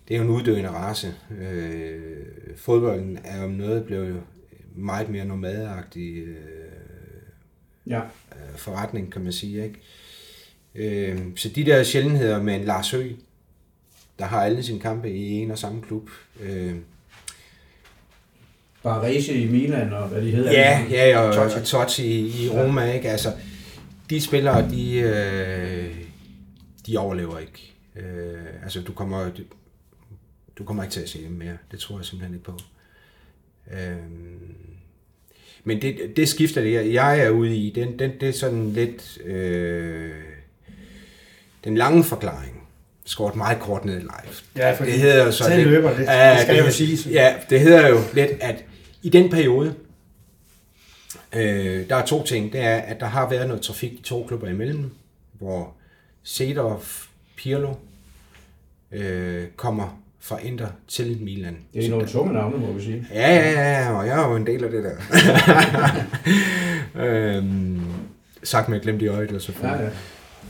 Det 0.08 0.14
er 0.14 0.18
jo 0.18 0.24
en 0.24 0.30
uddøende 0.30 0.70
race. 0.70 1.14
Øh, 1.42 2.02
fodbolden 2.58 3.20
er 3.24 3.44
om 3.44 3.52
noget 3.52 3.86
blevet 3.86 4.22
meget 4.76 5.10
mere 5.10 5.26
nomadagtig 5.26 6.18
øh, 6.18 6.36
Ja. 7.88 8.00
øh, 8.00 8.56
forretning, 8.58 9.12
kan 9.12 9.22
man 9.22 9.34
sige. 9.34 9.64
Ikke? 9.64 11.10
Øh, 11.12 11.20
så 11.36 11.50
de 11.50 11.66
der 11.66 11.84
sjældenheder 11.84 12.42
med 12.44 12.56
en 12.56 12.64
Lars 12.66 12.92
Høgh, 12.92 13.12
der 14.20 14.26
har 14.26 14.44
alle 14.44 14.64
sine 14.64 14.80
kampe 14.80 15.12
i 15.12 15.32
en 15.32 15.52
og 15.52 15.58
samme 15.58 15.82
klub. 15.82 16.10
Øh, 16.42 16.76
Barrese 18.84 19.34
i 19.34 19.48
Milan 19.52 19.94
og 19.94 20.08
hvad 20.08 20.22
de 20.22 20.32
hedder. 20.32 20.52
ja, 20.52 20.86
ja, 20.92 21.20
og 21.20 21.34
Totti. 21.36 21.56
Totti, 21.56 21.72
Totti 21.72 22.04
i, 22.20 22.46
i 22.46 22.50
Roma, 22.50 22.92
ikke? 22.94 23.10
Altså, 23.10 23.34
de 24.10 24.22
spillere, 24.22 24.70
de, 24.70 24.98
øh, 25.00 25.96
de 26.88 26.98
overlever 26.98 27.40
ikke. 27.40 27.74
Øh, 27.96 28.44
altså, 28.64 28.82
du 28.82 28.94
kommer, 28.94 29.30
du, 30.58 30.64
kommer 30.64 30.84
ikke 30.84 30.94
til 30.94 31.02
at 31.02 31.10
se 31.10 31.24
dem 31.24 31.32
mere. 31.32 31.58
Det 31.72 31.80
tror 31.80 31.98
jeg 31.98 32.06
simpelthen 32.06 32.36
ikke 32.36 32.46
på. 32.46 32.58
Øh, 33.74 33.96
men 35.64 35.82
det, 35.82 36.14
det 36.16 36.30
skifter 36.30 36.62
det, 36.62 36.74
jeg- 36.74 37.20
er 37.20 37.30
ude 37.30 37.58
i, 37.58 37.70
den, 37.76 38.00
den, 38.00 38.12
det 38.20 38.30
er 38.30 38.34
sådan 38.34 38.70
lidt 38.74 39.18
øh, 39.26 40.12
den 41.64 41.78
lange 41.78 42.04
forklaring. 42.04 42.68
Skåret 43.06 43.36
meget 43.36 43.60
kort 43.60 43.86
ned 43.86 44.00
live. 44.00 44.34
Ja, 44.56 44.72
fordi 44.80 44.92
det 44.92 45.00
hedder 45.00 45.26
jo 45.26 45.32
så 45.32 45.56
lidt, 45.56 45.68
løber, 45.68 45.90
det- 45.90 45.98
det 45.98 46.06
Ja, 46.06 46.42
skal 46.42 46.58
jo 46.58 46.64
hed- 46.64 46.72
siges. 46.72 47.08
Ja, 47.08 47.36
det 47.50 47.60
hedder 47.60 47.88
jo 47.88 47.98
lidt, 48.14 48.32
at 48.42 48.66
i 49.04 49.10
den 49.10 49.30
periode, 49.30 49.76
øh, 51.36 51.90
der 51.90 51.96
er 51.96 52.06
to 52.06 52.24
ting. 52.24 52.54
Det 52.54 52.62
er, 52.62 52.76
at 52.76 53.00
der 53.00 53.06
har 53.06 53.30
været 53.30 53.48
noget 53.48 53.62
trafik 53.64 53.92
de 53.92 54.02
to 54.02 54.26
klubber 54.28 54.48
imellem, 54.50 54.92
hvor 55.34 55.74
Sedorf, 56.24 57.06
Pirlo 57.36 57.74
øh, 58.92 59.48
kommer 59.56 60.02
fra 60.28 60.40
Inter 60.44 60.68
til 60.88 61.18
Milan. 61.22 61.58
Det 61.74 61.86
er 61.86 61.90
nogle 61.90 62.08
tunge 62.08 62.34
navne, 62.34 62.58
må 62.58 62.72
vi 62.74 62.82
sige. 62.84 63.08
Ja, 63.14 63.36
ja, 63.36 63.52
ja, 63.82 63.92
og 63.98 64.08
jeg 64.08 64.24
er 64.24 64.30
jo 64.30 64.36
en 64.36 64.46
del 64.48 64.64
af 64.64 64.72
det 64.72 64.84
der. 64.84 64.96
øhm, 67.06 67.82
sagt 68.44 68.70
med 68.70 68.80
glemt 68.82 69.02
i 69.02 69.08
øjet, 69.08 69.28
og 69.28 69.34
Ja, 69.34 69.40
selvfølgelig. 69.40 69.92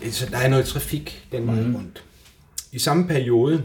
ja. 0.03 0.09
Så 0.09 0.25
der 0.31 0.37
er 0.37 0.49
noget 0.49 0.65
trafik 0.65 1.27
den 1.31 1.47
vej 1.47 1.55
Mhm. 1.61 1.75
rundt. 1.75 2.03
I 2.71 2.79
samme 2.79 3.07
periode, 3.07 3.63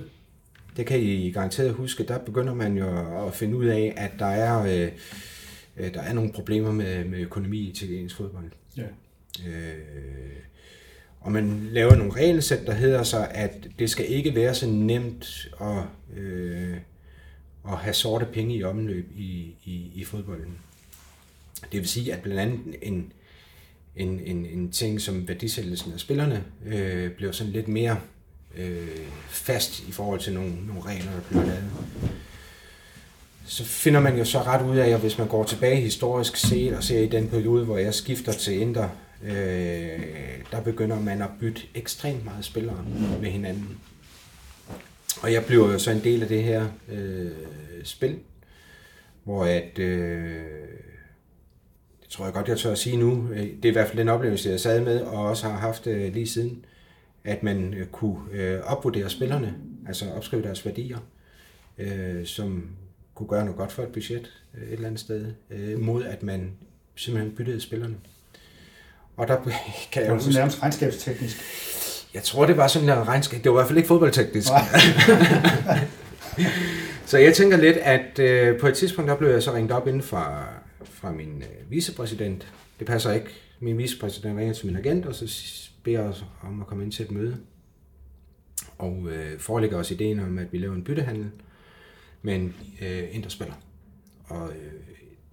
det 0.77 0.87
kan 0.87 1.01
I 1.01 1.31
garanteret 1.33 1.73
huske, 1.73 2.05
der 2.05 2.19
begynder 2.19 2.55
man 2.55 2.77
jo 2.77 2.87
at 3.27 3.35
finde 3.35 3.57
ud 3.57 3.67
af, 3.67 3.95
at 3.97 4.11
der 4.19 4.27
er, 4.27 4.63
øh, 4.85 4.93
øh, 5.77 5.95
der 5.95 6.01
er 6.01 6.13
nogle 6.13 6.33
problemer 6.33 6.73
med, 6.73 7.05
med 7.05 7.19
økonomi 7.19 7.59
i 7.59 7.71
italiensk 7.71 8.17
fodbold. 8.17 8.51
Ja. 8.77 8.83
Øh, 9.49 9.75
og 11.21 11.33
man 11.33 11.69
laver 11.71 11.95
nogle 11.95 12.13
regelsæt, 12.13 12.67
der 12.67 12.75
hedder 12.75 13.03
så, 13.03 13.29
at 13.31 13.69
det 13.79 13.91
skal 13.91 14.13
ikke 14.13 14.35
være 14.35 14.55
så 14.55 14.67
nemt 14.67 15.49
at, 15.61 15.83
øh, 16.17 16.77
at 17.69 17.77
have 17.77 17.95
sorte 17.95 18.27
penge 18.27 18.55
i 18.55 18.63
omløb 18.63 19.11
i, 19.17 19.55
i, 19.65 19.91
i 19.95 20.05
fodbolden. 20.05 20.59
Det 21.73 21.81
vil 21.81 21.89
sige, 21.89 22.13
at 22.13 22.23
blandt 22.23 22.41
andet 22.41 22.77
en, 22.83 23.13
en, 23.97 24.21
en, 24.21 24.47
en 24.47 24.71
ting 24.71 25.01
som 25.01 25.29
værdisættelsen 25.29 25.93
af 25.93 26.01
spillerne 26.01 26.45
øh, 26.67 27.11
bliver 27.11 27.33
sådan 27.33 27.53
lidt 27.53 27.69
mere 27.69 28.01
øh, 28.57 28.89
fast 29.29 29.89
i 29.89 29.93
forhold 29.93 30.21
til 30.21 30.33
nogle, 30.33 30.67
nogle 30.67 30.83
regler, 30.83 31.13
der 31.13 31.21
bliver 31.29 31.45
lavet. 31.45 31.71
Så 33.47 33.65
finder 33.65 34.01
man 34.01 34.19
jo 34.19 34.25
så 34.25 34.43
ret 34.43 34.67
ud 34.67 34.77
af, 34.77 34.89
at 34.89 35.01
hvis 35.01 35.19
man 35.19 35.29
går 35.29 35.45
tilbage 35.45 35.81
historisk 35.81 36.37
set 36.37 36.77
og 36.77 36.85
ser 36.85 37.01
i 37.01 37.07
den 37.07 37.29
periode, 37.29 37.65
hvor 37.65 37.79
jeg 37.79 37.95
skifter 37.95 38.33
til 38.33 38.61
Inter, 38.61 38.89
øh, 39.23 40.01
der 40.51 40.61
begynder 40.65 41.01
man 41.01 41.23
at 41.23 41.31
bytte 41.41 41.63
ekstremt 41.75 42.25
meget 42.25 42.45
spillere 42.45 42.85
med 43.21 43.31
hinanden. 43.31 43.79
Og 45.23 45.33
jeg 45.33 45.45
bliver 45.45 45.73
jo 45.73 45.79
så 45.79 45.91
en 45.91 46.05
del 46.05 46.23
af 46.23 46.29
det 46.29 46.43
her 46.43 46.67
øh, 46.89 47.31
spil, 47.85 48.19
hvor 49.25 49.45
at, 49.45 49.79
øh, 49.79 50.43
det 52.01 52.09
tror 52.09 52.25
jeg 52.25 52.35
godt, 52.35 52.49
jeg 52.49 52.59
tør 52.59 52.73
at 52.73 52.79
sige 52.79 52.97
nu, 52.97 53.29
øh, 53.33 53.39
det 53.39 53.65
er 53.65 53.69
i 53.69 53.73
hvert 53.73 53.89
fald 53.89 53.99
den 53.99 54.09
oplevelse, 54.09 54.51
jeg 54.51 54.61
sad 54.61 54.85
med, 54.85 55.01
og 55.01 55.27
også 55.27 55.49
har 55.49 55.59
haft 55.59 55.87
øh, 55.87 56.15
lige 56.15 56.27
siden, 56.27 56.65
at 57.25 57.43
man 57.43 57.75
øh, 57.75 57.87
kunne 57.87 58.19
øh, 58.33 58.61
opvurdere 58.61 59.11
spillerne, 59.11 59.55
altså 59.87 60.13
opskrive 60.13 60.43
deres 60.43 60.67
værdier, 60.67 60.99
øh, 61.79 62.27
som 62.27 62.71
kunne 63.15 63.29
gøre 63.29 63.45
noget 63.45 63.59
godt 63.59 63.73
for 63.73 63.83
et 63.83 63.93
budget 63.93 64.43
øh, 64.55 64.63
et 64.63 64.73
eller 64.73 64.87
andet 64.87 65.01
sted, 65.01 65.33
øh, 65.51 65.81
mod 65.81 66.05
at 66.05 66.23
man 66.23 66.53
simpelthen 66.95 67.37
byttede 67.37 67.61
spillerne. 67.61 67.97
Og 69.21 69.29
der 69.29 69.37
kan 69.93 70.03
jeg 70.03 70.09
jo 70.09 70.15
huske, 70.15 70.33
nærmest 70.33 70.63
regnskabsteknisk. 70.63 71.37
jeg 72.15 72.23
tror, 72.23 72.47
det 72.47 72.57
var 72.57 72.67
sådan 72.67 72.89
en 72.89 73.09
regnskab. 73.09 73.45
Det 73.45 73.53
var 73.53 73.57
i 73.57 73.59
hvert 73.59 73.67
fald 73.67 73.77
ikke 73.77 73.89
fodboldteknisk. 73.89 74.49
Så 77.11 77.19
jeg 77.19 77.35
tænker 77.35 77.57
lidt, 77.57 77.77
at 77.77 78.19
øh, 78.19 78.61
på 78.61 78.67
et 78.67 78.75
tidspunkt, 78.75 79.09
der 79.09 79.17
blev 79.17 79.31
jeg 79.31 79.43
så 79.43 79.55
ringet 79.55 79.73
op 79.73 79.87
inden 79.87 80.03
fra, 80.03 80.47
fra 80.85 81.11
min 81.13 81.43
øh, 81.43 81.71
vicepræsident. 81.71 82.53
Det 82.79 82.87
passer 82.87 83.13
ikke. 83.13 83.27
Min 83.61 83.79
vicepræsident 83.79 84.39
ringer 84.39 84.55
til 84.55 84.67
min 84.67 84.77
agent, 84.77 85.07
og 85.07 85.15
så 85.15 85.51
beder 85.83 86.01
os 86.01 86.25
om 86.43 86.61
at 86.61 86.67
komme 86.67 86.85
ind 86.85 86.93
til 86.93 87.05
et 87.05 87.11
møde. 87.11 87.37
Og 88.79 89.07
øh, 89.11 89.39
forelægger 89.39 89.79
os 89.79 89.91
ideen 89.91 90.21
om, 90.21 90.39
at 90.39 90.53
vi 90.53 90.59
laver 90.59 90.75
en 90.75 90.85
byttehandel 90.85 91.31
med 92.23 92.35
en 92.35 92.55
øh, 92.83 93.03
interspiller. 93.11 93.55
Og 94.25 94.49
øh, 94.49 94.73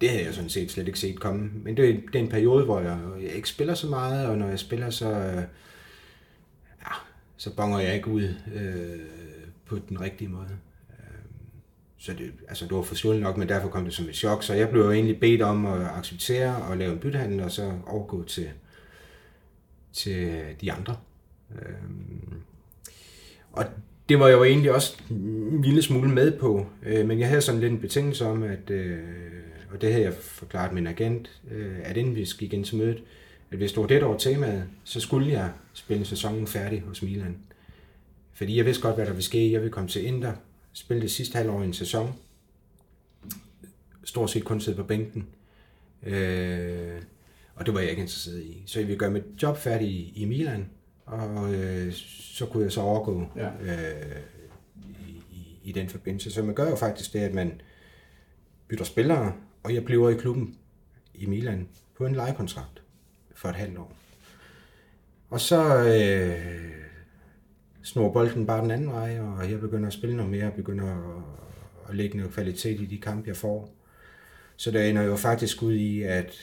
det 0.00 0.08
havde 0.10 0.24
jeg 0.24 0.34
sådan 0.34 0.50
set 0.50 0.70
slet 0.70 0.86
ikke 0.86 0.98
set 0.98 1.20
komme. 1.20 1.50
Men 1.54 1.76
det, 1.76 1.90
er- 1.90 1.94
det 2.12 2.14
er 2.14 2.18
en 2.22 2.28
periode, 2.28 2.64
hvor 2.64 2.80
jeg, 2.80 2.98
jeg 3.22 3.30
ikke 3.32 3.48
spiller 3.48 3.74
så 3.74 3.86
meget, 3.88 4.26
og 4.26 4.38
når 4.38 4.48
jeg 4.48 4.58
spiller, 4.58 4.90
så, 4.90 5.10
øh, 5.12 5.42
ja, 6.82 6.92
så 7.36 7.54
bonger 7.56 7.78
jeg 7.78 7.94
ikke 7.94 8.08
ud 8.08 8.34
øh, 8.54 8.98
på 9.66 9.78
den 9.88 10.00
rigtige 10.00 10.28
måde. 10.28 10.48
Øhm, 10.90 11.32
så 11.98 12.12
det, 12.12 12.32
altså, 12.48 12.64
det 12.64 12.74
var 12.76 12.82
forsvundet 12.82 13.22
nok, 13.22 13.36
men 13.36 13.48
derfor 13.48 13.68
kom 13.68 13.84
det 13.84 13.94
som 13.94 14.08
et 14.08 14.14
chok. 14.16 14.42
Så 14.42 14.54
jeg 14.54 14.68
blev 14.70 14.82
jo 14.82 14.90
egentlig 14.92 15.20
bedt 15.20 15.42
om 15.42 15.66
at 15.66 15.86
acceptere 15.86 16.56
og 16.56 16.76
lave 16.76 16.92
en 16.92 16.98
byttehandel, 16.98 17.40
og 17.40 17.50
så 17.50 17.72
overgå 17.86 18.24
til, 18.24 18.48
til 19.92 20.42
de 20.60 20.72
andre. 20.72 20.96
Øhm, 21.62 22.34
og 23.52 23.64
det 24.08 24.18
var 24.20 24.28
jeg 24.28 24.38
jo 24.38 24.44
egentlig 24.44 24.72
også 24.72 24.96
en 25.10 25.62
lille 25.62 25.82
smule 25.82 26.10
med 26.10 26.38
på, 26.38 26.66
øh, 26.82 27.06
men 27.06 27.18
jeg 27.20 27.28
havde 27.28 27.40
sådan 27.42 27.60
lidt 27.60 27.72
en 27.72 27.80
betingelse 27.80 28.24
om, 28.26 28.42
at, 28.42 28.70
øh, 28.70 28.98
og 29.72 29.80
det 29.80 29.92
havde 29.92 30.04
jeg 30.04 30.14
forklaret 30.14 30.72
min 30.72 30.86
agent, 30.86 31.40
øh, 31.50 31.76
at 31.82 31.96
inden 31.96 32.14
vi 32.14 32.28
gik 32.38 32.52
ind 32.52 32.64
til 32.64 32.76
mødet, 32.76 33.02
at 33.50 33.58
hvis 33.58 33.72
det 33.72 33.80
var 33.80 33.86
det, 33.86 34.00
der 34.00 34.06
var 34.06 34.16
temaet, 34.18 34.64
så 34.84 35.00
skulle 35.00 35.32
jeg 35.32 35.50
spille 35.72 36.04
sæsonen 36.04 36.46
færdig 36.46 36.80
hos 36.80 37.02
Milan. 37.02 37.36
Fordi 38.32 38.56
jeg 38.56 38.64
vidste 38.66 38.82
godt, 38.82 38.94
hvad 38.94 39.06
der 39.06 39.12
ville 39.12 39.24
ske. 39.24 39.52
Jeg 39.52 39.60
ville 39.60 39.72
komme 39.72 39.88
til 39.88 40.06
Inter, 40.06 40.32
spille 40.72 41.02
det 41.02 41.10
sidste 41.10 41.36
halvår 41.36 41.62
i 41.62 41.64
en 41.64 41.72
sæson. 41.72 42.14
Stort 44.04 44.30
set 44.30 44.44
kun 44.44 44.60
sidde 44.60 44.76
på 44.76 44.82
bænken. 44.84 45.26
Øh, 46.02 47.02
og 47.54 47.66
det 47.66 47.74
var 47.74 47.80
jeg 47.80 47.90
ikke 47.90 48.00
interesseret 48.02 48.42
i. 48.42 48.62
Så 48.66 48.78
jeg 48.78 48.88
ville 48.88 48.98
gøre 48.98 49.10
mit 49.10 49.24
job 49.42 49.56
færdig 49.56 49.88
i, 49.88 50.12
i 50.16 50.24
Milan, 50.24 50.70
og 51.06 51.54
øh, 51.54 51.92
så 51.92 52.46
kunne 52.46 52.62
jeg 52.62 52.72
så 52.72 52.80
overgå 52.80 53.26
Ja. 53.36 53.48
øh, 53.62 54.16
i, 55.08 55.10
i, 55.32 55.58
i 55.64 55.72
den 55.72 55.88
forbindelse. 55.88 56.30
Så 56.30 56.42
man 56.42 56.54
gør 56.54 56.70
jo 56.70 56.76
faktisk 56.76 57.12
det, 57.12 57.18
at 57.18 57.34
man 57.34 57.60
bytter 58.68 58.84
spillere, 58.84 59.32
og 59.62 59.74
jeg 59.74 59.84
bliver 59.84 60.10
i 60.10 60.14
klubben 60.14 60.58
i 61.14 61.26
Milan 61.26 61.68
på 61.96 62.06
en 62.06 62.14
lejekontrakt 62.14 62.82
for 63.34 63.48
et 63.48 63.56
halvt 63.56 63.78
år. 63.78 63.96
Og 65.30 65.40
så 65.40 65.84
øh, 65.84 66.72
snor 67.82 68.12
bolden 68.12 68.46
bare 68.46 68.62
den 68.62 68.70
anden 68.70 68.90
vej, 68.90 69.20
og 69.20 69.50
jeg 69.50 69.60
begynder 69.60 69.86
at 69.86 69.92
spille 69.92 70.16
noget 70.16 70.30
mere, 70.30 70.46
og 70.46 70.52
begynder 70.52 70.84
at, 70.84 71.22
at 71.88 71.94
lægge 71.94 72.16
noget 72.16 72.32
kvalitet 72.32 72.80
i 72.80 72.86
de 72.86 72.98
kampe, 72.98 73.28
jeg 73.28 73.36
får. 73.36 73.74
Så 74.56 74.70
der 74.70 74.82
ender 74.82 75.02
jo 75.02 75.16
faktisk 75.16 75.62
ud 75.62 75.74
i, 75.74 76.02
at 76.02 76.34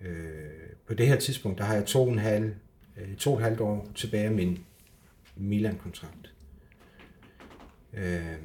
øh, 0.00 0.68
på 0.86 0.94
det 0.94 1.06
her 1.06 1.16
tidspunkt, 1.16 1.58
der 1.58 1.64
har 1.64 1.74
jeg 1.74 1.86
to 1.86 2.02
og 2.02 2.12
en 2.12 2.18
halv, 2.18 2.54
øh, 2.96 3.16
to 3.16 3.32
og 3.32 3.38
et 3.38 3.44
halvt 3.44 3.60
år 3.60 3.88
tilbage 3.94 4.24
af 4.24 4.32
min 4.32 4.64
Milan-kontrakt. 5.36 6.34
Øh, 7.94 8.36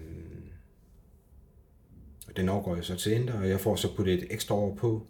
den 2.38 2.50
overgår 2.50 2.76
jeg 2.76 2.86
så 2.86 2.96
til 2.96 3.12
Indre, 3.12 3.34
og 3.34 3.50
jeg 3.50 3.60
får 3.60 3.76
så 3.76 3.96
puttet 3.96 4.14
et 4.14 4.28
ekstra 4.30 4.56
år 4.56 4.76
på, 4.76 5.08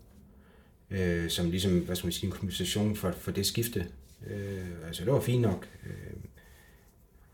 øh, 0.92 1.30
som 1.30 1.50
ligesom, 1.50 1.80
hvad 1.80 1.96
skal 1.96 2.08
man 2.08 2.12
sige, 2.12 2.26
en 2.26 2.32
kompensation 2.32 2.96
for, 2.96 3.12
for 3.12 3.32
det 3.32 3.46
skifte. 3.46 3.88
Øh, 4.28 4.88
altså, 4.88 5.06
det 5.06 5.14
var 5.14 5.20
fint 5.20 5.42
nok. 5.42 5.68
Øh, 5.86 6.14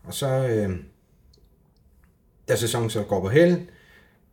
og 0.02 0.14
så, 0.14 0.48
øh, 0.48 0.76
da 2.48 2.56
sæsonen 2.56 2.90
så 2.90 3.02
går 3.02 3.20
på 3.20 3.28
held, 3.28 3.56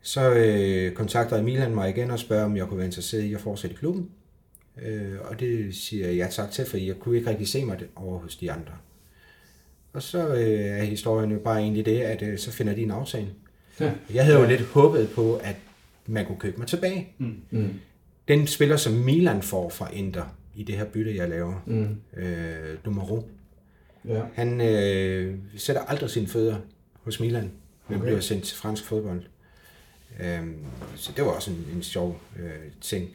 så 0.01 0.33
øh, 0.33 0.93
kontakter 0.93 1.41
Milan 1.41 1.75
mig 1.75 1.89
igen 1.89 2.11
og 2.11 2.19
spørger, 2.19 2.45
om 2.45 2.57
jeg 2.57 2.67
kunne 2.67 2.77
være 2.77 2.85
interesseret 2.85 3.23
i 3.23 3.33
at 3.33 3.41
fortsætte 3.41 3.73
i 3.75 3.77
klubben. 3.77 4.09
Øh, 4.81 5.15
og 5.21 5.39
det 5.39 5.75
siger 5.75 6.07
jeg 6.07 6.15
ja 6.15 6.27
tak 6.31 6.51
til, 6.51 6.65
for 6.65 6.77
jeg 6.77 6.95
kunne 6.95 7.17
ikke 7.17 7.29
rigtig 7.29 7.47
se 7.47 7.65
mig 7.65 7.79
over 7.95 8.19
hos 8.19 8.35
de 8.35 8.51
andre. 8.51 8.73
Og 9.93 10.01
så 10.03 10.27
øh, 10.27 10.79
er 10.79 10.83
historien 10.83 11.31
jo 11.31 11.39
bare 11.39 11.59
egentlig 11.59 11.85
det, 11.85 12.01
at 12.01 12.21
øh, 12.21 12.37
så 12.37 12.51
finder 12.51 12.73
de 12.73 12.81
en 12.81 12.91
aftale. 12.91 13.27
Ja. 13.79 13.91
Jeg 14.13 14.25
havde 14.25 14.39
jo 14.39 14.47
lidt 14.47 14.61
håbet 14.61 15.09
på, 15.15 15.35
at 15.35 15.55
man 16.05 16.25
kunne 16.25 16.39
købe 16.39 16.57
mig 16.57 16.67
tilbage. 16.67 17.07
Mm. 17.17 17.41
Mm. 17.51 17.73
Den 18.27 18.47
spiller, 18.47 18.77
som 18.77 18.93
Milan 18.93 19.41
får 19.41 19.69
fra 19.69 19.91
Inter 19.93 20.25
i 20.55 20.63
det 20.63 20.77
her 20.77 20.85
bytte, 20.85 21.15
jeg 21.15 21.29
laver, 21.29 21.63
mm. 21.65 22.21
øh, 22.21 22.77
Dumaro, 22.85 23.29
ja. 24.05 24.21
han 24.33 24.61
øh, 24.61 25.37
sætter 25.55 25.81
aldrig 25.81 26.09
sine 26.09 26.27
fødder 26.27 26.57
hos 27.03 27.19
Milan, 27.19 27.51
men 27.87 27.97
okay. 27.97 28.05
bliver 28.05 28.19
sendt 28.19 28.43
til 28.43 28.57
fransk 28.57 28.83
fodbold. 28.85 29.21
Øh, 30.19 30.47
så 30.95 31.11
det 31.15 31.25
var 31.25 31.31
også 31.31 31.51
en, 31.51 31.67
en 31.75 31.83
sjov 31.83 32.19
øh, 32.39 32.71
ting. 32.81 33.09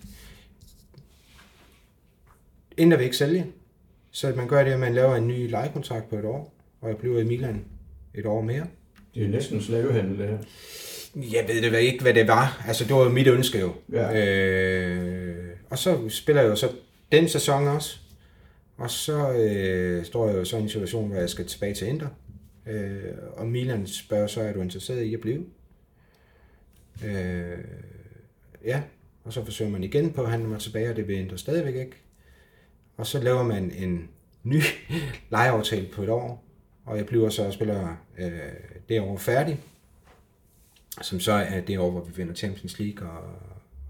Inter 2.77 2.97
vil 2.97 3.05
ikke 3.05 3.17
sælge, 3.17 3.47
så 4.11 4.33
man 4.37 4.49
gør 4.49 4.65
det, 4.65 4.71
at 4.71 4.81
man 4.81 4.95
laver 4.95 5.17
en 5.17 5.29
ny 5.29 5.51
lejekontrakt 5.51 6.09
på 6.09 6.17
et 6.17 6.25
år, 6.25 6.55
og 6.81 6.89
jeg 6.89 6.97
bliver 6.97 7.21
i 7.21 7.25
Milan 7.25 7.65
et 8.15 8.27
år 8.27 8.41
mere. 8.41 8.67
Det 9.15 9.25
er 9.25 9.29
næsten 9.29 9.63
slavehandel, 9.63 10.19
det 10.19 10.29
her. 10.29 10.39
Jeg 11.17 11.45
ved 11.49 11.63
det 11.63 11.81
ikke, 11.81 12.03
hvad 12.03 12.15
det 12.15 12.29
var. 12.29 12.65
Altså, 12.67 12.85
det 12.85 12.95
var 12.95 13.03
jo 13.03 13.09
mit 13.09 13.27
ønske 13.27 13.59
jo. 13.59 13.73
Ja. 13.93 14.27
Øh, 14.27 15.57
og 15.71 15.79
så 15.79 16.09
spiller 16.09 16.43
jeg 16.43 16.51
jo 16.51 16.57
så 16.57 16.69
den 17.13 17.29
sæson 17.29 17.69
også. 17.69 17.99
Og 18.77 18.91
så 18.91 19.33
øh, 19.33 20.05
står 20.05 20.29
jeg 20.29 20.37
jo 20.37 20.45
så 20.45 20.57
i 20.57 20.61
en 20.61 20.69
situation, 20.69 21.09
hvor 21.09 21.17
jeg 21.17 21.31
skal 21.31 21.47
tilbage 21.47 21.75
til 21.75 21.89
Inter. 21.89 22.09
Øh, 22.67 23.13
og 23.33 23.47
Milan 23.47 23.87
spørger 23.87 24.27
så, 24.27 24.41
er 24.41 24.53
du 24.53 24.61
interesseret 24.61 25.03
i 25.03 25.15
at 25.15 25.21
blive? 25.21 25.45
Øh, 27.05 27.59
ja, 28.65 28.83
og 29.25 29.33
så 29.33 29.45
forsøger 29.45 29.71
man 29.71 29.85
igen 29.85 30.13
på 30.13 30.23
at 30.23 30.31
handle 30.31 30.49
mig 30.49 30.61
tilbage, 30.61 30.91
og 30.91 30.97
det 30.97 31.09
vil 31.09 31.17
Inter 31.17 31.37
stadigvæk 31.37 31.75
ikke. 31.75 31.97
Og 32.97 33.07
så 33.07 33.21
laver 33.21 33.43
man 33.43 33.71
en 33.71 34.09
ny 34.43 34.63
lejeaftale 35.31 35.89
på 35.93 36.03
et 36.03 36.09
år, 36.09 36.45
og 36.85 36.97
jeg 36.97 37.07
bliver 37.07 37.28
så 37.28 37.47
og 37.47 37.53
spiller 37.53 37.97
øh, 38.18 38.41
det 38.89 39.01
år 39.01 39.16
færdig, 39.16 39.61
som 41.03 41.20
så 41.20 41.33
er 41.33 41.61
det 41.61 41.78
år, 41.78 41.91
hvor 41.91 42.01
vi 42.01 42.12
vinder 42.16 42.35
Champions 42.35 42.78
League 42.78 43.09
og, 43.09 43.24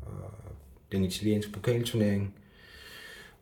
og 0.03 0.31
den 0.93 1.05
italienske 1.05 1.53
pokalturnering. 1.53 2.35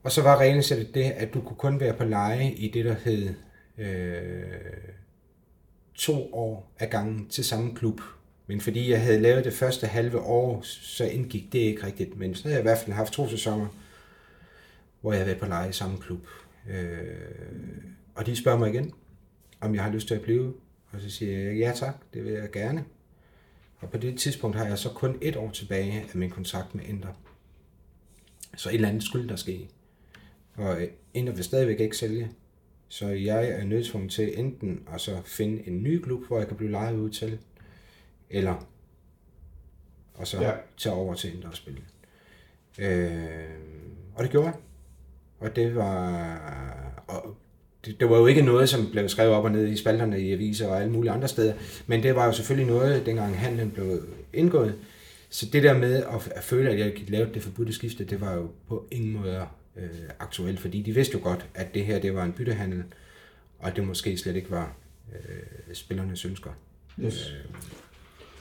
Og 0.03 0.13
så 0.13 0.23
var 0.23 0.37
regelsættet 0.37 0.95
det, 0.95 1.05
at 1.05 1.35
du 1.35 1.41
kunne 1.41 1.57
kun 1.57 1.81
være 1.81 1.95
på 1.95 2.05
leje 2.05 2.51
i 2.51 2.69
det, 2.69 2.85
der 2.85 2.95
hed 2.95 3.35
øh, 3.79 4.43
to 5.95 6.35
år 6.35 6.73
af 6.79 6.91
gangen 6.91 7.29
til 7.29 7.45
samme 7.45 7.75
klub. 7.75 8.01
Men 8.47 8.61
fordi 8.61 8.91
jeg 8.91 9.03
havde 9.03 9.21
lavet 9.21 9.45
det 9.45 9.53
første 9.53 9.87
halve 9.87 10.21
år, 10.21 10.61
så 10.63 11.05
indgik 11.05 11.53
det 11.53 11.59
ikke 11.59 11.87
rigtigt. 11.87 12.19
Men 12.19 12.35
så 12.35 12.43
havde 12.43 12.55
jeg 12.55 12.61
i 12.61 12.69
hvert 12.69 12.79
fald 12.79 12.93
haft 12.93 13.13
to 13.13 13.29
sæsoner, 13.29 13.67
hvor 15.01 15.13
jeg 15.13 15.19
havde 15.19 15.27
været 15.27 15.41
på 15.41 15.47
leje 15.47 15.69
i 15.69 15.73
samme 15.73 15.99
klub. 15.99 16.27
Øh, 16.71 17.01
og 18.15 18.27
de 18.27 18.37
spørger 18.37 18.59
mig 18.59 18.71
igen, 18.71 18.93
om 19.61 19.75
jeg 19.75 19.85
har 19.85 19.91
lyst 19.91 20.07
til 20.09 20.15
at 20.15 20.23
blive. 20.23 20.55
Og 20.91 21.01
så 21.01 21.11
siger 21.11 21.39
jeg, 21.39 21.57
ja 21.57 21.73
tak, 21.77 21.95
det 22.15 22.25
vil 22.25 22.33
jeg 22.33 22.51
gerne. 22.51 22.85
Og 23.79 23.91
på 23.91 23.99
det 23.99 24.19
tidspunkt 24.19 24.57
har 24.57 24.67
jeg 24.67 24.79
så 24.79 24.89
kun 24.89 25.19
et 25.21 25.37
år 25.37 25.51
tilbage 25.51 26.01
af 26.01 26.11
min 26.15 26.31
kontrakt 26.31 26.75
med 26.75 26.85
Inter. 26.85 27.13
Så 28.57 28.69
et 28.69 28.75
eller 28.75 28.89
andet 28.89 29.03
skulle 29.03 29.29
der 29.29 29.37
ske. 29.37 29.69
Og 30.55 30.79
Inter 31.15 31.33
vil 31.33 31.45
stadigvæk 31.45 31.81
ikke 31.81 31.97
sælge. 31.97 32.31
Så 32.89 33.09
jeg 33.09 33.49
er 33.49 33.65
nødt 33.65 34.11
til 34.11 34.39
enten 34.39 34.89
at 34.93 35.01
så 35.01 35.23
finde 35.25 35.69
en 35.69 35.83
ny 35.83 36.03
klub, 36.03 36.27
hvor 36.27 36.39
jeg 36.39 36.49
kan 36.49 36.57
blive 36.57 36.71
lejet 36.71 36.97
ud 36.97 37.11
til, 37.11 37.39
eller 38.31 38.67
og 40.15 40.27
så 40.27 40.43
ja. 40.43 40.53
tage 40.77 40.95
over 40.95 41.15
til 41.15 41.35
Inter 41.35 41.49
og 41.49 41.57
spille. 41.57 41.81
Øh, 42.79 43.61
og 44.15 44.25
det 44.25 44.31
gjorde 44.31 44.47
jeg. 44.47 44.57
Og 45.39 45.57
det 45.57 45.75
var... 45.75 47.05
Og 47.09 47.37
det, 47.85 48.01
det 48.01 48.11
var 48.11 48.19
jo 48.19 48.27
ikke 48.27 48.43
noget, 48.43 48.69
som 48.69 48.91
blev 48.91 49.09
skrevet 49.09 49.33
op 49.33 49.45
og 49.45 49.51
ned 49.51 49.69
i 49.69 49.77
spalterne 49.77 50.21
i 50.21 50.33
aviser 50.33 50.69
og 50.69 50.81
alle 50.81 50.93
mulige 50.93 51.13
andre 51.13 51.29
steder, 51.29 51.55
men 51.87 52.03
det 52.03 52.15
var 52.15 52.27
jo 52.27 52.33
selvfølgelig 52.33 52.75
noget, 52.75 53.07
dengang 53.07 53.39
handlen 53.39 53.71
blev 53.71 54.03
indgået. 54.33 54.75
Så 55.31 55.47
det 55.53 55.63
der 55.63 55.79
med 55.79 55.95
at, 55.95 56.33
at 56.35 56.43
føle, 56.43 56.71
at 56.71 56.79
jeg 56.79 56.93
lavede 57.09 57.35
det 57.35 57.43
forbudte 57.43 57.73
skifte, 57.73 58.05
det 58.05 58.21
var 58.21 58.35
jo 58.35 58.51
på 58.69 58.87
ingen 58.91 59.13
måde 59.13 59.47
øh, 59.77 59.89
aktuelt, 60.21 60.61
fordi 60.61 60.83
de 60.83 60.95
vidste 60.95 61.19
jo 61.19 61.25
godt, 61.25 61.47
at 61.55 61.75
det 61.75 61.85
her 61.85 61.99
det 61.99 62.15
var 62.15 62.25
en 62.25 62.33
byttehandel, 62.33 62.83
og 63.59 63.77
det 63.77 63.87
måske 63.87 64.19
slet 64.19 64.37
ikke 64.37 64.51
var 64.51 64.77
øh, 65.13 65.75
spillernes 65.75 66.25
ønsker. 66.25 66.51
Yes. 67.05 67.31
Øh, 67.31 67.51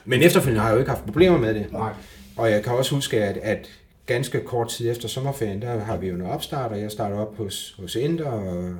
men 0.04 0.22
efterfølgende 0.22 0.60
har 0.60 0.68
jeg 0.68 0.74
jo 0.74 0.78
ikke 0.78 0.90
haft 0.90 1.04
problemer 1.04 1.38
med 1.38 1.54
det. 1.54 1.72
Nej. 1.72 1.92
Og 2.36 2.50
jeg 2.50 2.64
kan 2.64 2.72
også 2.72 2.94
huske, 2.94 3.24
at, 3.24 3.36
at 3.36 3.70
ganske 4.06 4.40
kort 4.40 4.68
tid 4.68 4.90
efter 4.90 5.08
sommerferien, 5.08 5.62
der 5.62 5.78
har 5.78 5.96
vi 5.96 6.08
jo 6.08 6.16
noget 6.16 6.32
opstart, 6.32 6.72
og 6.72 6.80
jeg 6.80 6.90
starter 6.90 7.16
op 7.16 7.36
hos, 7.36 7.76
hos 7.78 7.96
Inter, 7.96 8.26
og 8.26 8.76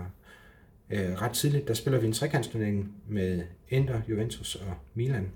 øh, 0.91 1.22
ret 1.22 1.32
tidligt, 1.32 1.68
der 1.68 1.74
spiller 1.74 2.01
vi 2.01 2.07
en 2.07 2.12
trekantsturnering 2.12 2.95
med 3.09 3.43
Inter, 3.68 4.01
Juventus 4.09 4.55
og 4.55 4.74
Milan, 4.95 5.32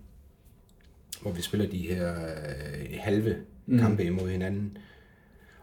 hvor 1.22 1.30
vi 1.30 1.42
spiller 1.42 1.66
de 1.66 1.78
her 1.78 2.14
øh, 2.14 2.98
halve 3.00 3.36
mm. 3.66 3.78
kampe 3.78 4.04
imod 4.04 4.30
hinanden. 4.30 4.78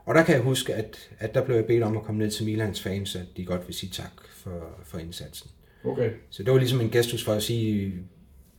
Og 0.06 0.16
der 0.16 0.24
kan 0.24 0.36
jeg 0.36 0.44
huske, 0.44 0.74
at, 0.74 1.10
at 1.20 1.34
der 1.34 1.46
blev 1.46 1.56
jeg 1.56 1.66
bedt 1.66 1.84
om 1.84 1.98
at 1.98 2.04
komme 2.04 2.20
ned 2.20 2.32
til 2.32 2.46
Milans 2.46 2.82
fans, 2.82 3.16
at 3.16 3.26
de 3.38 3.46
godt 3.46 3.68
vil 3.68 3.76
sige 3.76 3.90
tak 3.90 4.12
for, 4.34 4.80
for 4.86 4.98
indsatsen. 4.98 5.52
Okay. 5.84 6.12
Så 6.30 6.44
det 6.44 6.54
var 6.54 6.60
ligesom 6.60 6.82
en 6.82 6.90
gestus 6.90 7.24
for 7.24 7.34
at 7.34 7.44
sige, 7.44 7.94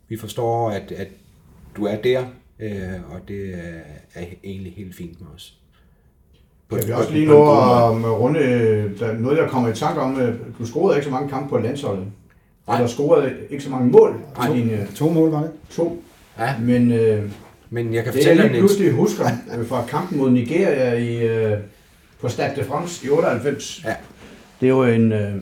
vi 0.08 0.16
forstår, 0.16 0.70
at, 0.70 0.92
at 0.92 1.08
du 1.76 1.84
er 1.84 2.02
der, 2.02 2.26
øh, 2.58 3.10
og 3.10 3.28
det 3.28 3.54
er, 3.54 3.80
er 4.14 4.26
egentlig 4.44 4.72
helt 4.72 4.94
fint 4.94 5.20
med 5.20 5.28
os. 5.34 5.61
Kan 6.78 6.88
vi 6.88 6.92
også 6.92 7.12
lige 7.12 7.26
nå 7.26 7.42
at 7.42 8.20
runde 8.20 8.40
der, 8.98 9.12
noget, 9.18 9.38
der 9.38 9.48
kommer 9.48 9.68
i 9.68 9.74
tanke 9.74 10.00
om, 10.00 10.20
øh, 10.20 10.34
du 10.58 10.66
scorede 10.66 10.96
ikke 10.96 11.04
så 11.04 11.10
mange 11.10 11.28
kampe 11.28 11.48
på 11.48 11.58
landsholdet. 11.58 12.06
Nej. 12.66 12.76
Eller 12.76 12.88
scorede 12.88 13.32
ikke 13.50 13.64
så 13.64 13.70
mange 13.70 13.90
mål. 13.90 14.20
Nej, 14.38 14.46
to, 14.46 14.54
din, 14.54 14.70
øh, 14.70 14.86
to 14.94 15.10
mål 15.10 15.30
var 15.30 15.40
det. 15.40 15.50
To. 15.70 16.02
Ja. 16.38 16.54
Men, 16.60 16.92
øh, 16.92 17.30
Men 17.70 17.94
jeg 17.94 18.04
kan 18.04 18.12
fortælle 18.12 18.36
det, 18.36 18.42
jeg 18.42 18.50
lige 18.50 18.60
pludselig 18.60 18.92
husker 18.92 19.24
øh, 19.58 19.66
fra 19.66 19.84
kampen 19.86 20.18
mod 20.18 20.30
Nigeria 20.30 20.92
i, 20.94 21.26
øh, 21.26 21.58
på 22.20 22.28
Stade 22.28 22.56
de 22.56 22.64
France 22.64 23.06
i 23.06 23.10
98. 23.10 23.84
Ja. 23.84 23.94
Det 24.60 24.74
var 24.74 24.86
en 24.86 25.12
øh, 25.12 25.34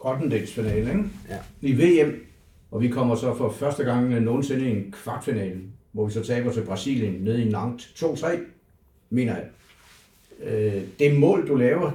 8. 0.00 0.46
finale, 0.46 0.78
ikke? 0.78 1.04
Ja. 1.30 1.36
I 1.60 1.72
VM. 1.72 2.12
Og 2.70 2.82
vi 2.82 2.88
kommer 2.88 3.14
så 3.14 3.34
for 3.36 3.54
første 3.58 3.84
gang 3.84 4.20
nogensinde 4.20 4.64
i 4.64 4.70
en 4.70 4.94
kvartfinale, 5.04 5.60
hvor 5.92 6.06
vi 6.06 6.12
så 6.12 6.22
taber 6.22 6.52
til 6.52 6.60
Brasilien 6.60 7.12
nede 7.20 7.42
i 7.42 7.48
Nantes 7.48 7.86
2-3, 7.86 8.26
mener 9.10 9.34
jeg 9.34 9.44
øh, 10.44 10.82
det 10.98 11.14
mål, 11.14 11.48
du 11.48 11.54
laver, 11.54 11.90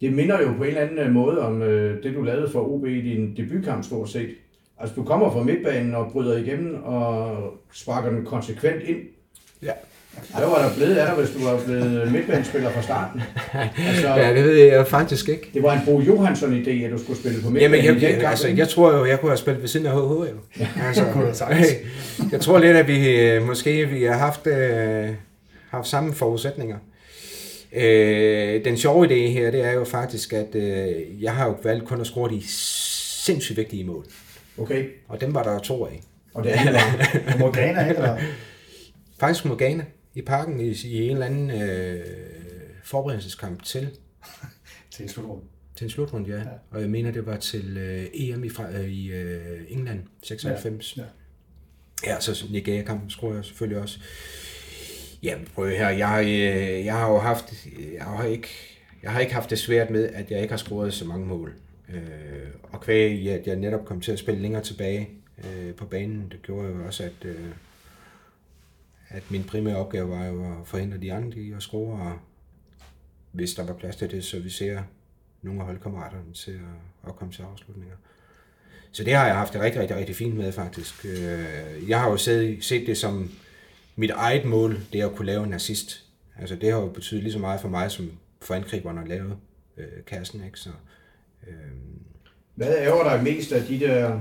det 0.00 0.12
minder 0.12 0.42
jo 0.42 0.52
på 0.56 0.62
en 0.62 0.68
eller 0.68 0.80
anden 0.80 0.98
øh, 0.98 1.12
måde 1.12 1.38
om 1.38 1.62
øh, 1.62 2.02
det, 2.02 2.14
du 2.14 2.22
lavede 2.22 2.50
for 2.52 2.74
OB 2.74 2.86
i 2.86 3.00
din 3.00 3.36
debutkamp 3.36 3.84
stort 3.84 4.08
set. 4.08 4.30
Altså, 4.78 4.94
du 4.94 5.04
kommer 5.04 5.32
fra 5.32 5.42
midtbanen 5.42 5.94
og 5.94 6.12
bryder 6.12 6.36
igennem 6.38 6.82
og 6.84 7.36
sparker 7.72 8.10
den 8.10 8.24
konsekvent 8.24 8.82
ind. 8.82 8.98
Ja. 9.62 9.72
Hvad 10.38 10.46
var 10.46 10.68
der 10.68 10.74
blevet 10.74 10.96
af 10.96 11.06
dig, 11.06 11.24
hvis 11.24 11.36
du 11.36 11.44
var 11.44 11.60
blevet 11.64 12.12
midtbanespiller 12.12 12.70
fra 12.70 12.82
starten? 12.82 13.22
Altså, 13.88 14.08
ja, 14.08 14.34
det 14.34 14.44
ved 14.44 14.54
jeg 14.56 14.86
faktisk 14.86 15.28
ikke. 15.28 15.50
Det 15.54 15.62
var 15.62 15.72
en 15.72 15.80
Bo 15.84 16.00
Johansson-idé, 16.00 16.70
at 16.84 16.90
du 16.90 16.98
skulle 16.98 17.18
spille 17.18 17.42
på 17.42 17.50
midtbanen. 17.50 17.84
Jamen, 17.84 18.02
jeg, 18.02 18.12
jeg, 18.12 18.30
altså, 18.30 18.48
jeg 18.48 18.68
tror 18.68 18.96
jo, 18.98 19.04
jeg 19.04 19.20
kunne 19.20 19.30
have 19.30 19.38
spillet 19.38 19.62
ved 19.62 19.68
siden 19.68 19.86
af 19.86 19.92
HH. 19.92 20.28
Jo. 20.30 20.64
Altså, 20.86 21.04
jeg 22.32 22.40
tror 22.40 22.58
lidt, 22.58 22.76
at 22.76 22.88
vi 22.88 23.20
øh, 23.20 23.46
måske 23.46 23.86
vi 23.86 24.02
har 24.02 24.18
haft, 24.18 24.46
øh, 24.46 25.08
haft 25.70 25.86
samme 25.86 26.12
forudsætninger. 26.12 26.76
Øh, 27.74 28.64
den 28.64 28.76
sjove 28.76 29.06
idé 29.06 29.30
her, 29.30 29.50
det 29.50 29.64
er 29.64 29.72
jo 29.72 29.84
faktisk, 29.84 30.32
at 30.32 30.54
øh, 30.54 31.22
jeg 31.22 31.36
har 31.36 31.46
jo 31.46 31.56
valgt 31.62 31.84
kun 31.84 32.00
at 32.00 32.06
score 32.06 32.30
de 32.30 32.42
sindssygt 32.46 33.56
vigtige 33.56 33.84
mål. 33.84 34.06
Okay. 34.58 34.88
Og 35.08 35.20
dem 35.20 35.34
var 35.34 35.42
der 35.42 35.58
to 35.58 35.86
af. 35.86 36.00
Og 36.34 36.44
det 36.44 36.52
er 36.54 37.38
mod 37.38 37.52
Ghana, 37.52 37.88
eller? 37.88 38.18
Faktisk 39.20 39.44
mod 39.44 39.58
Ghana 39.58 39.84
i 40.14 40.22
parken 40.22 40.60
i, 40.60 40.74
i 40.84 41.08
en 41.08 41.12
eller 41.12 41.26
anden 41.26 41.50
øh, 41.50 42.00
forberedelseskamp 42.84 43.62
til. 43.64 43.90
til 44.92 45.02
en 45.02 45.08
slutrunde. 45.08 45.42
Til 45.76 45.84
en 45.84 45.90
slutrunde, 45.90 46.30
ja. 46.30 46.38
ja. 46.38 46.44
Og 46.70 46.80
jeg 46.80 46.90
mener, 46.90 47.10
det 47.10 47.26
var 47.26 47.36
til 47.36 47.76
øh, 47.76 48.06
EM 48.14 48.44
i, 48.44 48.48
fra, 48.48 48.70
øh, 48.72 48.88
i 48.88 49.12
øh, 49.12 49.60
England, 49.68 50.00
96. 50.22 50.96
Ja. 50.96 51.02
ja. 51.02 52.12
ja, 52.14 52.20
så 52.20 52.44
Nigeria-kampen 52.50 53.10
skruer 53.10 53.34
jeg 53.34 53.44
selvfølgelig 53.44 53.82
også. 53.82 53.98
Ja, 55.22 55.38
prøv 55.54 55.68
her. 55.68 55.88
Jeg, 55.88 56.24
øh, 56.26 56.84
jeg 56.84 56.94
har 56.94 57.10
jo 57.12 57.18
haft, 57.18 57.66
jeg 57.94 58.04
har 58.04 58.24
ikke, 58.24 58.48
jeg 59.02 59.12
har 59.12 59.20
ikke 59.20 59.34
haft 59.34 59.50
det 59.50 59.58
svært 59.58 59.90
med, 59.90 60.08
at 60.08 60.30
jeg 60.30 60.42
ikke 60.42 60.52
har 60.52 60.58
scoret 60.58 60.94
så 60.94 61.04
mange 61.04 61.26
mål. 61.26 61.54
Øh, 61.88 62.48
og 62.62 62.80
kvæg 62.80 63.12
i, 63.12 63.28
at 63.28 63.46
jeg 63.46 63.56
netop 63.56 63.84
kom 63.84 64.00
til 64.00 64.12
at 64.12 64.18
spille 64.18 64.40
længere 64.42 64.62
tilbage 64.62 65.08
øh, 65.44 65.74
på 65.74 65.84
banen, 65.84 66.28
det 66.30 66.42
gjorde 66.42 66.68
jo 66.68 66.86
også, 66.86 67.02
at, 67.04 67.24
øh, 67.24 67.46
at 69.08 69.22
min 69.30 69.44
primære 69.44 69.76
opgave 69.76 70.10
var 70.10 70.26
jo 70.26 70.44
at 70.44 70.56
forhindre 70.64 70.98
de 70.98 71.12
andre 71.12 71.38
i 71.38 71.52
at 71.52 71.62
score, 71.62 72.00
og 72.00 72.18
hvis 73.32 73.54
der 73.54 73.64
var 73.66 73.74
plads 73.74 73.96
til 73.96 74.10
det, 74.10 74.24
så 74.24 74.40
vi 74.40 74.50
ser 74.50 74.82
nogle 75.42 75.60
af 75.60 75.66
holdkammeraterne 75.66 76.32
til 76.34 76.50
at, 76.50 77.08
at 77.08 77.16
komme 77.16 77.32
til 77.34 77.42
afslutninger. 77.42 77.96
Så 78.92 79.04
det 79.04 79.14
har 79.14 79.26
jeg 79.26 79.36
haft 79.36 79.52
det 79.52 79.60
rigtig, 79.60 79.80
rigtig, 79.80 79.96
rigtig 79.96 80.16
fint 80.16 80.36
med 80.36 80.52
faktisk. 80.52 81.04
Øh, 81.04 81.88
Jeg 81.88 82.00
har 82.00 82.10
jo 82.10 82.16
set, 82.16 82.64
set 82.64 82.86
det 82.86 82.98
som 82.98 83.30
mit 83.96 84.10
eget 84.10 84.44
mål, 84.44 84.78
det 84.92 85.00
er 85.00 85.06
at 85.08 85.14
kunne 85.14 85.26
lave 85.26 85.44
en 85.44 85.52
assist. 85.52 86.04
Altså 86.38 86.56
det 86.56 86.72
har 86.72 86.80
jo 86.80 86.88
betydet 86.88 87.22
lige 87.22 87.32
så 87.32 87.38
meget 87.38 87.60
for 87.60 87.68
mig, 87.68 87.90
som 87.90 88.10
for 88.42 88.54
angriberne 88.54 89.00
at 89.02 89.08
lave 89.08 89.36
øh, 89.76 89.86
kassen, 90.06 90.44
ikke? 90.44 90.58
Så, 90.58 90.70
øh, 91.48 91.54
Hvad 92.54 92.76
ærger 92.78 93.02
dig 93.14 93.22
mest 93.24 93.52
af 93.52 93.62
de 93.62 93.80
der 93.80 94.20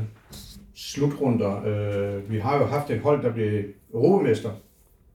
slutrunder? 0.75 1.63
Øh, 1.65 2.31
vi 2.31 2.39
har 2.39 2.57
jo 2.57 2.65
haft 2.65 2.89
et 2.91 2.99
hold, 2.99 3.23
der 3.23 3.33
blev 3.33 3.63
europamester 3.93 4.51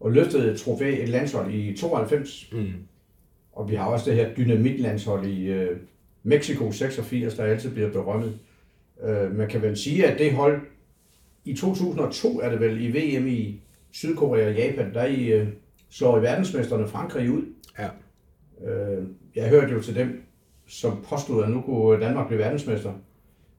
og 0.00 0.12
løftede 0.12 0.52
et 0.52 0.60
trofæ, 0.60 1.02
et 1.02 1.08
landshold 1.08 1.54
i 1.54 1.76
92. 1.76 2.48
mm, 2.52 2.72
Og 3.52 3.70
vi 3.70 3.74
har 3.74 3.86
også 3.86 4.10
det 4.10 4.18
her 4.18 4.34
dynamitlandshold 4.34 5.26
i 5.26 5.46
øh, 5.46 5.76
Mexico 6.22 6.72
86, 6.72 7.34
der 7.34 7.44
altid 7.44 7.70
bliver 7.70 7.90
berømmet. 7.92 8.38
Øh, 9.02 9.36
man 9.36 9.48
kan 9.48 9.62
vel 9.62 9.76
sige, 9.76 10.06
at 10.06 10.18
det 10.18 10.32
hold 10.32 10.60
i 11.44 11.54
2002 11.54 12.40
er 12.40 12.50
det 12.50 12.60
vel 12.60 12.80
i 12.84 12.88
VM 12.90 13.26
i 13.26 13.60
Sydkorea 13.92 14.46
og 14.48 14.54
Japan, 14.54 14.94
der 14.94 15.04
I 15.04 15.24
øh, 15.32 15.48
slår 15.90 16.18
i 16.18 16.22
verdensmesterne 16.22 16.88
Frankrig 16.88 17.30
ud. 17.30 17.42
ja. 17.78 17.88
Øh, 18.70 19.06
jeg 19.34 19.48
hørte 19.48 19.72
jo 19.72 19.82
til 19.82 19.94
dem, 19.94 20.22
som 20.68 21.04
påstod, 21.08 21.44
at 21.44 21.50
nu 21.50 21.60
kunne 21.60 22.00
Danmark 22.04 22.26
blive 22.26 22.38
verdensmester. 22.38 22.92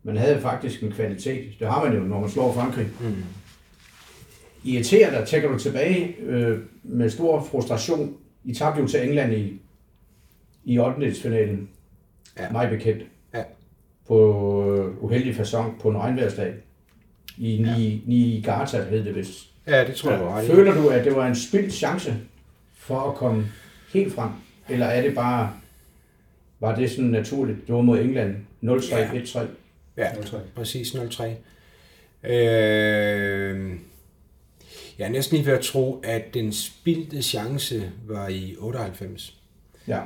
Man 0.03 0.17
havde 0.17 0.41
faktisk 0.41 0.83
en 0.83 0.91
kvalitet. 0.91 1.59
Det 1.59 1.67
har 1.67 1.85
man 1.85 1.93
jo, 1.97 2.03
når 2.03 2.19
man 2.19 2.29
slår 2.29 2.53
Frankrig. 2.53 2.87
Mm. 3.01 3.15
Irriterer 4.63 5.19
dig, 5.19 5.27
tænker 5.27 5.51
du 5.51 5.59
tilbage 5.59 6.15
øh, 6.19 6.59
med 6.83 7.09
stor 7.09 7.43
frustration. 7.43 8.17
I 8.43 8.53
tabte 8.53 8.81
jo 8.81 8.87
til 8.87 9.07
England 9.07 9.33
i, 9.33 9.61
i 10.65 10.79
8. 10.79 11.13
finalen. 11.13 11.69
Ja. 12.39 12.51
Mig 12.51 12.69
bekendt. 12.69 13.03
Ja. 13.33 13.43
På 14.07 14.17
øh, 14.75 15.03
uheldig 15.03 15.35
fasong 15.35 15.79
på 15.81 15.89
en 15.89 15.97
regnværsdag. 15.97 16.53
I 17.37 17.65
Ni, 17.77 18.03
Niigata 18.05 18.83
hed 18.83 19.05
det 19.05 19.15
vist. 19.15 19.53
Ja, 19.67 19.87
det 19.87 19.95
tror 19.95 20.11
jeg 20.35 20.45
i. 20.45 20.47
Føler 20.47 20.73
du, 20.73 20.87
at 20.89 21.05
det 21.05 21.15
var 21.15 21.27
en 21.27 21.35
spildt 21.35 21.73
chance 21.73 22.15
for 22.75 22.99
at 22.99 23.15
komme 23.15 23.47
helt 23.93 24.13
frem? 24.13 24.29
Eller 24.69 24.85
er 24.85 25.01
det 25.01 25.15
bare, 25.15 25.53
var 26.59 26.75
det 26.75 26.91
sådan 26.91 27.05
naturligt? 27.05 27.67
Det 27.67 27.75
var 27.75 27.81
mod 27.81 27.99
England 27.99 28.35
0-3, 28.63 28.95
Ja. 28.97 29.11
1-3. 29.11 29.39
Ja, 29.97 30.09
0-3. 30.11 30.37
præcis 30.55 30.95
0-3. 30.95 31.23
Øh, 32.23 33.71
jeg 34.99 35.05
er 35.05 35.09
næsten 35.09 35.37
lige 35.37 35.45
ved 35.47 35.53
at 35.53 35.61
tro, 35.63 36.01
at 36.03 36.33
den 36.33 36.53
spildte 36.53 37.21
chance 37.21 37.91
var 38.07 38.27
i 38.27 38.55
98. 38.59 39.37
Ja. 39.87 39.99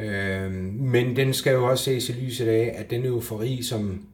Øh, 0.00 0.52
men 0.72 1.16
den 1.16 1.34
skal 1.34 1.52
jo 1.52 1.64
også 1.70 1.84
ses 1.84 2.08
i 2.08 2.12
lyset 2.12 2.48
af, 2.48 2.74
at 2.78 2.90
den 2.90 3.04
eufori, 3.04 3.62
som, 3.62 4.06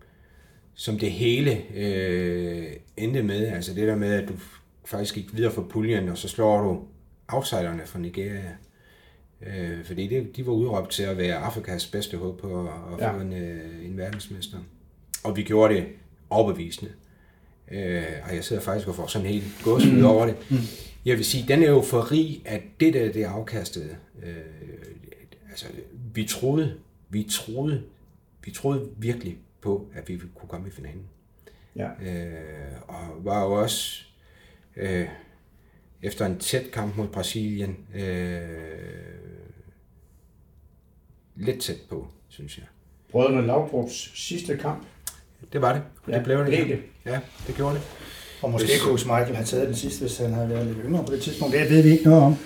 som 0.74 0.98
det 0.98 1.10
hele 1.12 1.60
øh, 1.76 2.66
endte 2.96 3.22
med, 3.22 3.46
altså 3.46 3.74
det 3.74 3.88
der 3.88 3.96
med, 3.96 4.12
at 4.12 4.28
du 4.28 4.34
faktisk 4.84 5.14
gik 5.14 5.36
videre 5.36 5.52
for 5.52 5.62
puljen, 5.62 6.08
og 6.08 6.18
så 6.18 6.28
slår 6.28 6.60
du 6.62 6.82
outsiderne 7.28 7.82
fra 7.86 7.98
Nigeria. 7.98 8.56
Øh, 9.46 9.84
fordi 9.84 10.06
det, 10.06 10.36
de 10.36 10.46
var 10.46 10.52
udråbt 10.52 10.90
til 10.90 11.02
at 11.02 11.16
være 11.18 11.34
Afrikas 11.36 11.86
bedste 11.86 12.16
håb 12.16 12.40
på 12.40 12.60
at, 12.68 12.74
at 12.94 13.00
Ja. 13.00 13.12
få 13.16 13.20
en, 13.20 13.32
øh, 13.32 13.84
en 13.86 13.96
verdensmester. 13.96 14.58
Og 15.24 15.36
vi 15.36 15.42
gjorde 15.42 15.74
det 15.74 15.86
overbevisende. 16.30 16.92
Øh, 17.70 18.02
og 18.28 18.34
jeg 18.34 18.44
sidder 18.44 18.62
faktisk 18.62 18.88
og 18.88 18.94
får 18.94 19.06
sådan 19.06 19.26
helt 19.28 19.44
gåsehud 19.64 20.02
over 20.02 20.26
det. 20.26 20.36
Jeg 21.04 21.16
vil 21.16 21.24
sige, 21.24 21.44
den 21.48 21.62
eufori, 21.62 22.42
at 22.46 22.60
det 22.80 22.94
der, 22.94 23.12
det 23.12 23.24
afkastede, 23.24 23.96
øh, 24.22 24.34
altså, 25.50 25.66
vi 26.14 26.24
troede, 26.24 26.74
vi 27.08 27.26
troede, 27.30 27.82
vi 28.44 28.50
troede 28.50 28.88
virkelig 28.96 29.38
på, 29.60 29.86
at 29.94 30.08
vi 30.08 30.18
kunne 30.34 30.48
komme 30.48 30.68
i 30.68 30.70
finalen. 30.70 31.02
Ja. 31.76 31.88
Øh, 32.02 32.72
og 32.88 33.24
var 33.24 33.44
jo 33.44 33.52
også 33.52 34.04
øh, 34.76 35.06
efter 36.02 36.26
en 36.26 36.38
tæt 36.38 36.70
kamp 36.72 36.96
mod 36.96 37.08
Brasilien 37.08 37.76
øh, 37.94 38.40
lidt 41.36 41.60
tæt 41.60 41.76
på, 41.88 42.06
synes 42.28 42.58
jeg. 42.58 42.66
Brødrene 43.10 43.46
Laudrups 43.46 44.10
sidste 44.14 44.56
kamp. 44.56 44.86
Det 45.52 45.62
var 45.62 45.72
det, 45.72 45.82
og 46.06 46.12
det 46.12 46.24
blev 46.24 46.38
det. 46.38 46.46
blev 46.46 46.68
det. 46.68 46.78
Ja, 47.06 47.20
det 47.46 47.54
gjorde 47.54 47.74
det. 47.74 47.82
Og 48.42 48.50
måske 48.50 48.66
Hvis- 48.66 48.82
kunne 48.82 48.92
Michael 48.92 49.34
have 49.36 49.46
taget 49.46 49.66
den 49.66 49.76
sidste, 49.76 50.00
hvis 50.00 50.18
han 50.18 50.32
havde 50.32 50.48
været 50.48 50.66
lidt 50.66 50.78
yngre 50.84 51.04
på 51.04 51.12
det 51.12 51.22
tidspunkt. 51.22 51.54
Det 51.54 51.70
ved 51.70 51.82
vi 51.82 51.90
ikke 51.90 52.04
noget 52.04 52.22
om. 52.22 52.36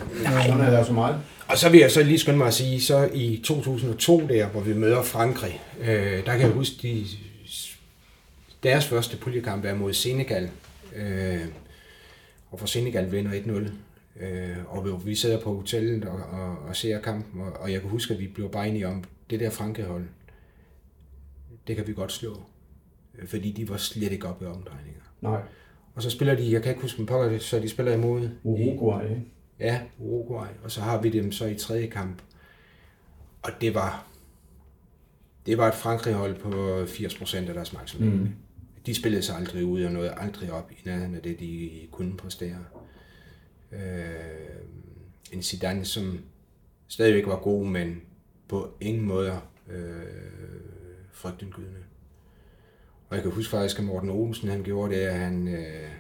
Sådan 0.47 0.61
er 0.61 0.71
der 0.71 0.85
så 0.85 0.93
meget. 0.93 1.21
Og 1.49 1.59
så 1.59 1.69
vil 1.71 1.81
jeg 1.81 1.91
så 1.91 2.03
lige 2.03 2.19
skynde 2.19 2.39
mig 2.39 2.47
at 2.47 2.55
sige, 2.55 2.81
så 2.81 3.11
i 3.15 3.41
2002 3.45 4.27
der, 4.29 4.47
hvor 4.49 4.61
vi 4.61 4.75
møder 4.75 5.03
Frankrig, 5.03 5.61
øh, 5.81 5.87
der 6.27 6.33
kan 6.33 6.41
jeg 6.41 6.51
huske, 6.51 6.77
de, 6.83 7.07
deres 8.63 8.87
første 8.87 9.17
puljekamp 9.17 9.65
er 9.65 9.75
mod 9.75 9.93
Senegal. 9.93 10.51
Øh, 10.97 11.41
og 12.55 12.61
for 12.61 12.67
Senegal 12.67 13.13
vinder 13.13 13.33
1-0. 13.33 13.73
Øh, 14.25 14.57
og 14.69 15.07
vi- 15.07 15.15
sidder 15.15 15.41
på 15.41 15.55
hotellet 15.57 16.05
og, 16.05 16.17
og, 16.33 16.59
og 16.59 16.77
ser 16.77 17.01
kampen, 17.01 17.41
og, 17.41 17.53
og 17.53 17.73
jeg 17.73 17.81
kan 17.81 17.91
huske, 17.91 18.15
at 18.15 18.21
vi 18.21 18.29
blev 18.29 18.51
bare 18.51 18.69
enige 18.69 18.89
om, 18.89 19.05
det 19.31 19.41
der 19.41 19.51
Frankrig-hold, 19.51 20.05
det 21.67 21.77
kan 21.77 21.87
vi 21.87 21.93
godt 21.93 22.13
slå. 22.13 22.43
Øh, 23.19 23.29
Fordi 23.29 23.53
de 23.53 23.69
var 23.69 23.77
slet 23.77 24.13
ikke 24.13 24.29
oppe 24.29 24.45
i 24.45 24.49
omdrejninger. 24.49 25.01
Nej, 25.21 25.41
Og 25.95 26.03
så 26.03 26.11
spiller 26.11 26.35
de, 26.35 26.53
jeg 26.53 26.63
kan 26.63 26.71
ikke 26.71 26.83
huske, 26.83 26.97
hvem 26.97 27.07
pokker 27.07 27.39
så 27.39 27.59
de 27.61 27.69
spiller 27.69 27.93
imod. 27.95 28.29
Uruguay. 28.43 29.05
ikke? 29.11 29.23
Ja, 29.61 29.81
Uruguay. 29.99 30.47
Og 30.65 30.71
så 30.71 30.81
har 30.81 31.01
vi 31.03 31.11
dem 31.11 31.33
så 31.33 31.47
i 31.47 31.55
tredje 31.55 31.87
kamp. 31.87 32.23
Og 33.43 33.51
det 33.61 33.75
var, 33.75 34.07
det 35.47 35.59
var 35.59 35.69
et 35.69 35.75
Frankrig-hold 35.75 36.35
på 36.41 36.83
80% 36.85 37.37
af 37.37 37.55
deres 37.55 37.73
maksimum. 37.73 38.09
Mm. 38.09 38.29
De 38.87 38.95
spillede 38.95 39.23
sig 39.23 39.37
aldrig 39.37 39.65
ud 39.65 39.83
og 39.83 39.93
nåede 39.93 40.13
aldrig 40.13 40.53
op 40.53 40.73
i 40.73 40.75
nærheden 40.85 41.15
af 41.15 41.23
det, 41.23 41.41
de 41.41 41.71
kunne 41.91 42.17
præstere. 42.17 42.57
Øh, 43.73 43.81
en 45.33 45.43
Zidane, 45.43 45.85
som 45.85 46.21
stadigvæk 46.89 47.27
var 47.27 47.37
god, 47.37 47.67
men 47.67 48.03
på 48.49 48.75
ingen 48.81 49.05
måde 49.05 49.41
øh, 49.71 50.03
frygtindgydende. 51.13 51.81
Og 53.09 53.17
jeg 53.17 53.23
kan 53.23 53.33
huske 53.33 53.51
faktisk, 53.51 53.79
at 53.79 53.85
Morten 53.85 54.11
Olsen, 54.11 54.49
han 54.49 54.63
gjorde 54.63 54.95
det, 54.95 55.01
at 55.01 55.15
han, 55.19 55.49
øh, 55.49 55.91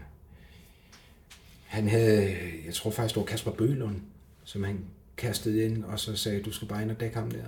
han 1.64 1.88
havde, 1.88 2.36
jeg 2.66 2.74
tror 2.74 2.90
faktisk, 2.90 3.14
det 3.14 3.20
var 3.20 3.26
Kasper 3.26 3.50
Bølund, 3.50 3.96
som 4.44 4.64
han 4.64 4.84
kastede 5.16 5.64
ind, 5.64 5.84
og 5.84 6.00
så 6.00 6.16
sagde, 6.16 6.42
du 6.42 6.52
skal 6.52 6.68
bare 6.68 6.82
ind 6.82 6.90
og 6.90 7.00
dække 7.00 7.16
ham 7.16 7.30
der. 7.30 7.44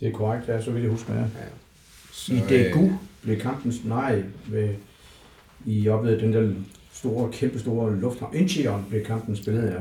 Det 0.00 0.08
er 0.08 0.12
korrekt, 0.12 0.48
ja, 0.48 0.62
så 0.62 0.70
vil 0.70 0.82
jeg 0.82 0.90
huske 0.90 1.12
med. 1.12 1.24
Så, 2.12 2.34
I 2.34 2.38
Daegu 2.48 2.92
blev 3.22 3.40
kampens 3.40 3.84
nej 3.84 4.22
ved, 4.48 4.74
I 5.66 5.88
oplevede 5.88 6.20
den 6.20 6.32
der 6.32 6.54
store, 6.92 7.32
kæmpe 7.32 7.58
store 7.58 7.96
lufthavn. 7.96 8.34
Incheon 8.34 8.86
blev 8.88 9.04
kampen 9.04 9.36
spillet, 9.36 9.70
ja. 9.70 9.80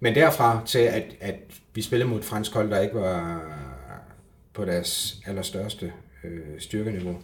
Men 0.00 0.14
derfra 0.14 0.62
til, 0.66 0.78
at, 0.78 1.16
at 1.20 1.34
vi 1.74 1.82
spillede 1.82 2.10
mod 2.10 2.18
et 2.18 2.24
fransk 2.24 2.54
hold, 2.54 2.70
der 2.70 2.80
ikke 2.80 2.94
var 2.94 3.42
på 4.52 4.64
deres 4.64 5.20
allerstørste 5.26 5.92
øh, 6.24 6.40
styrkeniveau, 6.58 7.16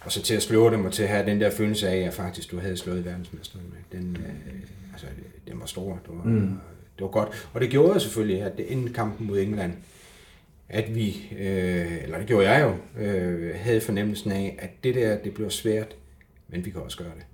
og 0.00 0.12
så 0.12 0.22
til 0.22 0.34
at 0.34 0.42
slå 0.42 0.70
dem, 0.70 0.84
og 0.84 0.92
til 0.92 1.02
at 1.02 1.08
have 1.08 1.26
den 1.26 1.40
der 1.40 1.50
følelse 1.50 1.88
af, 1.88 1.96
at 1.96 2.14
faktisk 2.14 2.50
du 2.50 2.58
havde 2.58 2.76
slået 2.76 3.04
verdensmesteren 3.04 3.64
med. 3.72 4.00
Den, 4.00 4.16
øh, 4.16 4.54
altså, 4.92 5.06
den 5.48 5.60
var 5.60 5.66
stor. 5.66 5.90
Det 5.92 6.18
var, 6.18 6.24
mm. 6.24 6.58
det 6.98 7.00
var 7.00 7.08
godt. 7.08 7.48
Og 7.52 7.60
det 7.60 7.70
gjorde 7.70 8.00
selvfølgelig, 8.00 8.42
at 8.42 8.56
det 8.56 8.66
inden 8.66 8.92
kampen 8.92 9.26
mod 9.26 9.38
England, 9.38 9.72
at 10.68 10.94
vi, 10.94 11.32
øh, 11.38 12.02
eller 12.02 12.18
det 12.18 12.26
gjorde 12.26 12.50
jeg 12.50 12.62
jo, 12.62 13.02
øh, 13.02 13.54
havde 13.56 13.80
fornemmelsen 13.80 14.32
af, 14.32 14.56
at 14.58 14.70
det 14.84 14.94
der, 14.94 15.18
det 15.18 15.34
blev 15.34 15.50
svært, 15.50 15.96
men 16.48 16.64
vi 16.64 16.70
kan 16.70 16.80
også 16.82 16.98
gøre 16.98 17.12
det. 17.16 17.26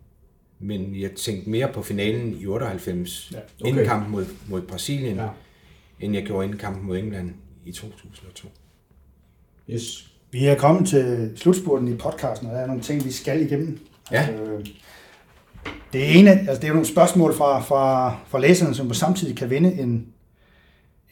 Men 0.59 1.01
jeg 1.01 1.11
tænkte 1.11 1.51
mere 1.51 1.69
på 1.75 1.83
finalen 1.83 2.37
i 2.41 2.47
98, 2.47 3.31
Ja, 3.33 3.39
okay. 3.39 3.71
inden 3.71 3.87
kampen 3.87 4.13
mod, 4.13 4.27
mod 4.49 4.63
Brasilien, 4.63 5.17
Ja. 5.17 5.23
ja. 5.23 5.29
end 6.01 6.15
jeg 6.15 6.25
gjorde 6.25 6.45
inden 6.45 6.59
kampen 6.59 6.87
mod 6.87 6.99
England 6.99 7.31
i 7.65 7.73
2002. 7.73 8.49
Yes. 9.71 10.07
Vi 10.31 10.47
er 10.47 10.55
kommet 10.55 10.89
til 10.89 11.33
slutspurten 11.37 11.89
i 11.89 11.95
podcasten, 11.97 12.47
og 12.49 12.55
der 12.55 12.61
er 12.61 12.67
nogle 12.67 12.83
ting, 12.83 13.05
vi 13.05 13.13
skal 13.13 13.43
igennem. 13.47 13.79
Ja. 14.13 14.27
Altså, 14.29 14.73
det 15.93 16.19
ene, 16.19 16.31
altså 16.31 16.55
det 16.55 16.65
er 16.65 16.69
jo 16.69 16.75
nogle 16.75 16.89
spørgsmål 16.89 17.35
fra, 17.35 17.61
fra, 17.61 18.17
fra 18.29 18.41
læserne, 18.41 18.75
som 18.75 18.89
på 18.89 18.95
samtidig 18.95 19.37
kan 19.37 19.51
vinde 19.51 19.73
en, 19.73 20.07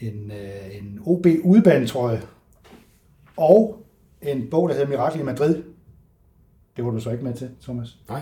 en, 0.01 0.31
øh, 0.31 0.77
en 0.79 1.01
OB 1.07 1.27
udbanetrøje 1.45 2.23
og 3.37 3.83
en 4.23 4.51
bog, 4.51 4.69
der 4.69 4.75
hedder 4.75 4.89
Mirakel 4.89 5.21
i 5.21 5.25
Madrid. 5.25 5.63
Det 6.77 6.85
var 6.85 6.91
du 6.91 7.01
så 7.01 7.11
ikke 7.11 7.25
med 7.25 7.35
til, 7.35 7.51
Thomas. 7.63 7.97
Nej, 8.09 8.21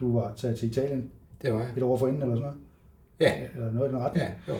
Du 0.00 0.18
var 0.18 0.32
taget 0.36 0.58
til 0.58 0.70
Italien 0.70 1.10
det 1.42 1.52
var 1.54 1.60
jeg. 1.60 1.68
et 1.76 1.82
år 1.82 1.96
forinden 1.98 2.22
eller 2.22 2.34
sådan 2.36 2.42
noget. 2.48 2.58
Ja, 3.20 3.32
Eller 3.54 3.72
noget 3.72 3.88
i 3.90 3.92
den 3.94 4.00
retning. 4.02 4.26
ja, 4.26 4.52
jo. 4.52 4.58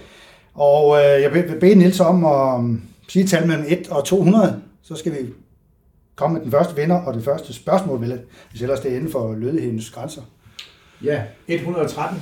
Og 0.55 0.97
øh, 0.97 1.23
jeg 1.23 1.35
vil 1.35 1.57
bede 1.61 1.75
Niels 1.75 2.01
om 2.01 2.25
at 2.25 2.55
um, 2.59 2.83
sige 3.09 3.23
et 3.23 3.31
tal 3.31 3.47
mellem 3.47 3.65
1 3.69 3.89
og 3.89 4.05
200. 4.05 4.63
Så 4.83 4.95
skal 4.95 5.13
vi 5.13 5.19
komme 6.15 6.35
med 6.35 6.43
den 6.45 6.51
første 6.53 6.77
vinder 6.77 6.97
og 6.97 7.15
det 7.15 7.25
første 7.25 7.53
spørgsmål, 7.53 8.01
vel, 8.01 8.21
hvis 8.51 8.63
ellers 8.63 8.81
det 8.81 8.93
er 8.93 8.97
inden 8.97 9.11
for 9.13 9.35
lødighedens 9.35 9.91
grænser. 9.91 10.23
Ja, 11.05 11.23
113. 11.47 12.19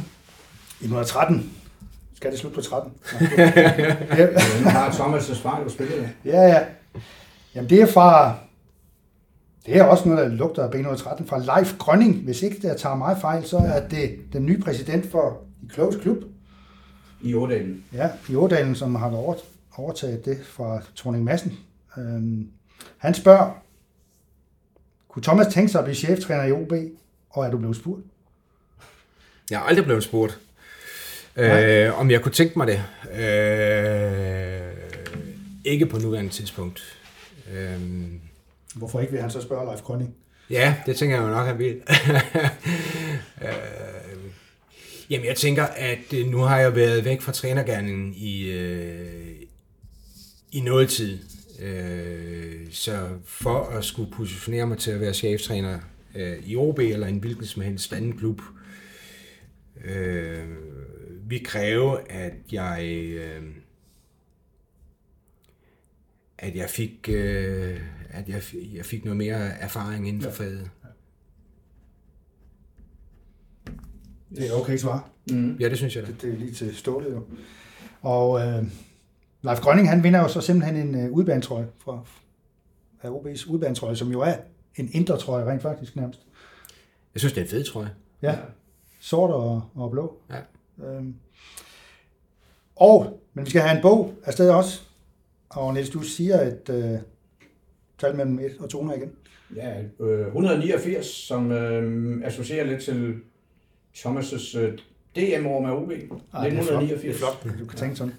113. 0.81 1.53
Skal 2.17 2.31
det 2.31 2.39
slutte 2.39 2.55
på 2.55 2.61
13? 2.61 2.93
Ja, 4.19 4.39
har 4.71 4.91
Thomas' 4.91 5.43
far 5.43 5.61
jo 5.63 5.69
spillet. 5.69 6.09
Ja, 6.25 6.41
ja. 6.43 6.65
Jamen 7.55 7.71
det 7.71 7.83
er 7.83 7.87
fra, 7.87 8.35
det 9.67 9.77
er 9.77 9.85
også 9.85 10.09
noget, 10.09 10.31
der 10.31 10.37
lugter 10.37 10.65
af 10.65 10.69
B113, 10.69 11.27
fra 11.27 11.59
Leif 11.59 11.79
Grønning. 11.79 12.17
Hvis 12.17 12.43
ikke 12.43 12.69
der 12.69 12.77
tager 12.77 12.95
mig 12.95 13.19
fejl, 13.21 13.45
så 13.45 13.57
er 13.59 13.89
det 13.89 14.19
den 14.33 14.47
nye 14.47 14.61
præsident 14.61 15.11
for 15.11 15.43
de 15.63 15.75
Close 15.75 15.99
Klub. 15.99 16.17
I 17.23 17.35
Ådalen. 17.35 17.85
Ja, 17.93 18.11
i 18.29 18.35
Ådalen, 18.37 18.75
som 18.75 18.95
har 18.95 19.11
over, 19.11 19.35
overtaget 19.77 20.25
det 20.25 20.39
fra 20.47 20.83
Torning 20.95 21.25
Madsen. 21.25 21.53
Øhm, 21.99 22.49
han 22.99 23.15
spørger, 23.15 23.51
kunne 25.09 25.23
Thomas 25.23 25.55
tænke 25.55 25.69
sig 25.73 25.79
at 25.79 25.85
blive 25.85 25.97
cheftræner 25.97 26.45
i 26.45 26.53
OB, 26.53 26.73
og 27.31 27.47
er 27.47 27.51
du 27.51 27.59
blevet 27.59 27.77
spurgt? 27.77 28.03
Jeg 29.51 29.59
har 29.59 29.67
aldrig 29.67 29.85
blevet 29.85 30.05
spurgt, 30.05 30.41
øh, 31.37 32.01
om 32.01 32.11
jeg 32.11 32.23
kunne 32.23 32.33
tænke 32.33 32.59
mig 32.59 32.67
det. 32.67 32.83
Øh, 33.23 34.61
ikke 35.65 35.87
på 35.87 35.99
nuværende 35.99 36.31
tidspunkt. 36.31 36.99
Øh, 37.53 37.81
Hvorfor 38.75 39.01
ikke 39.01 39.13
vil 39.13 39.21
han 39.21 39.31
så 39.31 39.43
spørge 39.43 39.67
Leif 39.67 39.81
Grønning? 39.83 40.15
ja, 40.51 40.75
det 40.87 40.97
tænker 40.97 41.17
jeg 41.17 41.25
jo 41.25 41.29
nok, 41.29 41.47
han 41.47 41.59
vil. 41.59 41.77
øh, 43.43 43.49
jamen, 45.11 45.27
jeg 45.27 45.37
tænker, 45.37 45.65
at 45.65 46.13
øh, 46.15 46.27
nu 46.27 46.39
har 46.39 46.59
jeg 46.61 46.77
været 46.77 47.05
væk 47.05 47.21
fra 47.21 47.33
trænergærningen 47.33 48.15
i, 48.17 48.51
øh, 48.51 49.33
i 50.53 50.61
noget 50.61 50.89
tid. 50.89 51.19
Øh, 51.63 52.67
så 52.71 53.09
for 53.25 53.65
at 53.65 53.85
skulle 53.85 54.13
positionere 54.13 54.67
mig 54.67 54.79
til 54.79 54.91
at 54.91 55.01
være 55.01 55.15
cheftræner 55.15 55.79
øh, 56.15 56.39
i 56.47 56.57
OB 56.57 56.79
eller 56.79 57.07
en 57.07 57.19
hvilken 57.19 57.47
som 57.47 57.63
helst 57.63 57.93
anden 57.93 58.19
klub, 58.19 58.41
øh, 59.85 60.39
vi 61.29 61.39
kræve, 61.39 62.11
at 62.11 62.35
jeg 62.53 62.85
øh, 62.85 63.43
at 66.39 66.57
jeg 66.57 66.71
fik 66.71 67.09
øh, 67.09 67.81
at 68.11 68.29
jeg, 68.29 68.43
jeg 68.75 68.85
fik 68.85 69.05
noget 69.05 69.17
mere 69.17 69.49
erfaring 69.49 70.09
inden 70.09 70.23
for 70.23 70.31
ja. 70.31 70.35
faget. 70.35 70.71
Det 74.37 74.49
er 74.49 74.53
okay 74.53 74.77
svar. 74.77 75.11
Mm. 75.31 75.57
Ja, 75.61 75.69
det 75.69 75.77
synes 75.77 75.97
jeg 75.97 76.07
da. 76.07 76.13
Det, 76.13 76.23
det 76.23 76.33
er 76.33 76.37
lige 76.39 76.53
til 76.53 76.77
stålet 76.77 77.13
jo. 77.13 77.25
Og 78.03 78.41
øh, 78.41 78.65
Leif 79.43 79.61
Grønning, 79.61 79.89
han 79.89 80.03
vinder 80.03 80.21
jo 80.21 80.29
så 80.29 80.41
simpelthen 80.41 80.77
en 80.77 81.05
øh, 81.05 81.13
udbanetrøje 81.13 81.69
fra 81.79 82.05
af 83.03 83.09
OB's 83.09 83.51
udbanetrøje, 83.51 83.97
som 83.97 84.13
jo 84.13 84.21
er 84.21 84.35
en 84.77 84.91
indre 84.93 85.19
trøje 85.19 85.51
rent 85.51 85.63
faktisk 85.63 85.97
nærmest. 85.97 86.27
Jeg 87.15 87.21
synes, 87.21 87.33
det 87.33 87.41
er 87.41 87.45
en 87.45 87.51
fed 87.51 87.65
trøje. 87.65 87.95
Ja, 88.23 88.37
sort 89.01 89.31
og, 89.31 89.63
og 89.75 89.91
blå. 89.91 90.21
Ja. 90.31 90.41
Øhm. 90.85 91.15
Og, 92.77 93.21
men 93.35 93.45
vi 93.45 93.51
skal 93.51 93.63
have 93.63 93.77
en 93.77 93.83
bog 93.83 94.15
afsted 94.25 94.51
også. 94.51 94.81
Og 95.49 95.75
Niels, 95.75 95.91
du 95.91 96.01
siger 96.01 96.41
et 96.41 96.69
øh, 96.71 96.99
tal 97.99 98.17
mellem 98.17 98.39
1 98.39 98.57
og 98.61 98.71
200 98.71 99.01
igen. 99.01 99.13
Ja, 99.57 99.83
øh, 100.01 100.27
189, 100.27 101.07
som 101.07 101.53
øh, 101.53 102.27
associerer 102.27 102.65
lidt 102.65 102.83
til 102.83 103.15
Thomas' 103.97 104.59
øh, 104.59 104.79
DM-år 105.17 105.61
med 105.61 105.71
OB. 105.71 105.91
Ej, 105.91 106.49
det 106.49 106.59
er 106.59 106.63
flot. 106.63 106.83
1989. 106.83 107.03
Det 107.03 107.11
er 107.11 107.15
flot, 107.15 107.59
du 107.61 107.67
kan 107.67 107.79
tænke 107.79 107.97
sådan. 107.97 108.15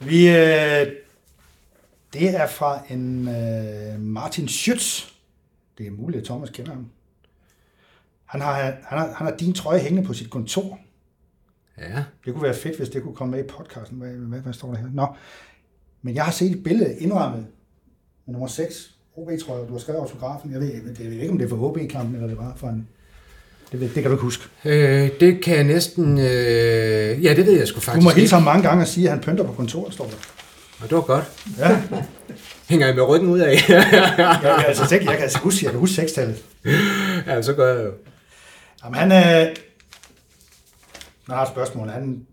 Vi, 0.00 0.28
øh, 0.28 0.92
det 2.12 2.36
er 2.36 2.46
fra 2.46 2.80
en 2.90 3.28
øh, 3.28 4.00
Martin 4.00 4.44
Schütz. 4.44 5.12
Det 5.78 5.86
er 5.86 5.90
muligt, 5.90 6.20
at 6.20 6.26
Thomas 6.26 6.50
kender 6.50 6.72
ham. 6.72 6.90
Han 8.24 8.40
har, 8.40 8.54
han, 8.62 8.98
har, 8.98 9.12
han 9.12 9.26
har 9.26 9.36
din 9.36 9.52
trøje 9.52 9.78
hængende 9.78 10.06
på 10.06 10.14
sit 10.14 10.30
kontor. 10.30 10.78
Ja. 11.78 12.02
Det 12.24 12.32
kunne 12.32 12.42
være 12.42 12.54
fedt, 12.54 12.76
hvis 12.76 12.88
det 12.88 13.02
kunne 13.02 13.14
komme 13.14 13.30
med 13.36 13.44
i 13.44 13.46
podcasten. 13.48 13.98
Hvad, 13.98 14.08
hvad, 14.08 14.40
hvad 14.40 14.52
står 14.52 14.70
der 14.70 14.78
her? 14.78 14.86
Nå. 14.94 15.06
Men 16.02 16.14
jeg 16.14 16.24
har 16.24 16.32
set 16.32 16.50
et 16.50 16.62
billede 16.64 16.96
indrammet 16.98 17.46
med 18.26 18.32
nummer 18.34 18.48
6. 18.48 18.90
OB, 19.16 19.30
tror 19.46 19.58
jeg, 19.58 19.68
du 19.68 19.72
har 19.72 19.78
skrevet 19.80 20.00
autografen. 20.00 20.52
Jeg 20.52 20.60
ved, 20.60 20.72
jeg 21.00 21.10
ved 21.10 21.16
ikke, 21.18 21.30
om 21.30 21.38
det 21.38 21.44
er 21.44 21.48
for 21.48 21.70
HB-kampen, 21.72 22.14
eller 22.14 22.28
det 22.28 22.38
var 22.38 22.52
for 22.56 22.68
en... 22.68 22.88
Det, 23.72 23.80
ved, 23.80 23.88
det 23.88 23.94
kan 23.94 24.04
du 24.04 24.10
ikke 24.10 24.22
huske. 24.22 24.44
Øh, 24.64 25.10
det 25.20 25.42
kan 25.42 25.56
jeg 25.56 25.64
næsten... 25.64 26.18
Øh, 26.18 27.24
ja, 27.24 27.34
det 27.36 27.46
ved 27.46 27.58
jeg 27.58 27.68
sgu 27.68 27.74
Du 27.76 27.80
faktisk 27.80 28.04
må 28.04 28.10
ikke. 28.10 28.20
hilse 28.20 28.34
ham 28.34 28.42
mange 28.42 28.62
gange 28.68 28.82
og 28.84 28.88
sige, 28.88 29.06
at 29.06 29.12
han 29.12 29.20
pynter 29.22 29.44
på 29.44 29.52
kontoret, 29.52 29.92
står 29.94 30.04
der. 30.04 30.16
Og 30.82 30.88
det 30.88 30.96
var 30.96 31.00
godt. 31.02 31.24
Ja, 31.58 31.82
Hænger 32.68 32.86
jeg 32.86 32.96
med 32.96 33.04
ryggen 33.08 33.28
ud 33.28 33.38
af? 33.38 33.52
jeg, 33.68 33.86
jeg, 34.42 34.64
altså, 34.68 34.88
tænk, 34.88 35.04
jeg 35.04 35.12
kan 35.12 35.22
altså 35.22 35.38
huske, 35.38 35.64
jeg 35.64 35.70
kan 35.70 35.80
huske 35.80 35.94
sekstallet. 35.94 36.44
ja, 37.26 37.42
så 37.42 37.54
gør 37.54 37.74
jeg 37.76 37.84
jo. 37.84 37.92
Jamen, 38.84 38.98
han 38.98 39.12
er... 39.12 39.50
Jeg 41.28 41.36
har 41.36 41.42
et 41.42 41.48
spørgsmål. 41.48 41.88
Han, 41.88 42.26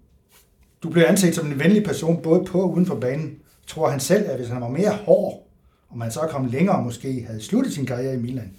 du 0.84 0.90
blev 0.90 1.04
anset 1.08 1.36
som 1.36 1.52
en 1.52 1.60
venlig 1.60 1.84
person, 1.84 2.22
både 2.22 2.46
på 2.46 2.62
og 2.62 2.72
uden 2.72 2.86
for 2.86 3.00
banen. 3.00 3.40
Tror 3.68 3.90
han 3.90 4.00
selv, 4.00 4.30
at 4.30 4.38
hvis 4.38 4.50
han 4.50 4.62
var 4.62 4.68
mere 4.68 4.92
hård, 4.92 5.48
og 5.90 5.98
man 5.98 6.12
så 6.12 6.20
kom 6.20 6.46
længere 6.46 6.76
og 6.76 6.84
måske 6.84 7.26
havde 7.28 7.42
sluttet 7.42 7.74
sin 7.74 7.86
karriere 7.86 8.14
i 8.14 8.18
Milan? 8.18 8.54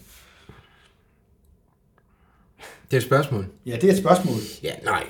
Det 2.90 2.96
er 2.96 2.96
et 2.96 3.02
spørgsmål. 3.02 3.46
Ja, 3.66 3.76
det 3.80 3.84
er 3.84 3.92
et 3.92 3.98
spørgsmål. 3.98 4.36
Ja, 4.62 4.74
nej. 4.84 5.04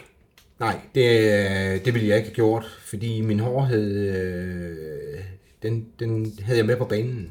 Nej, 0.61 0.81
det, 0.95 1.85
det 1.85 1.95
ville 1.95 2.09
jeg 2.09 2.17
ikke 2.17 2.29
have 2.29 2.35
gjort, 2.35 2.65
fordi 2.85 3.21
min 3.21 3.41
hårdhed, 3.41 3.95
øh, 3.95 5.25
den, 5.63 5.87
den 5.99 6.39
havde 6.43 6.59
jeg 6.59 6.67
med 6.67 6.77
på 6.77 6.85
banen. 6.85 7.31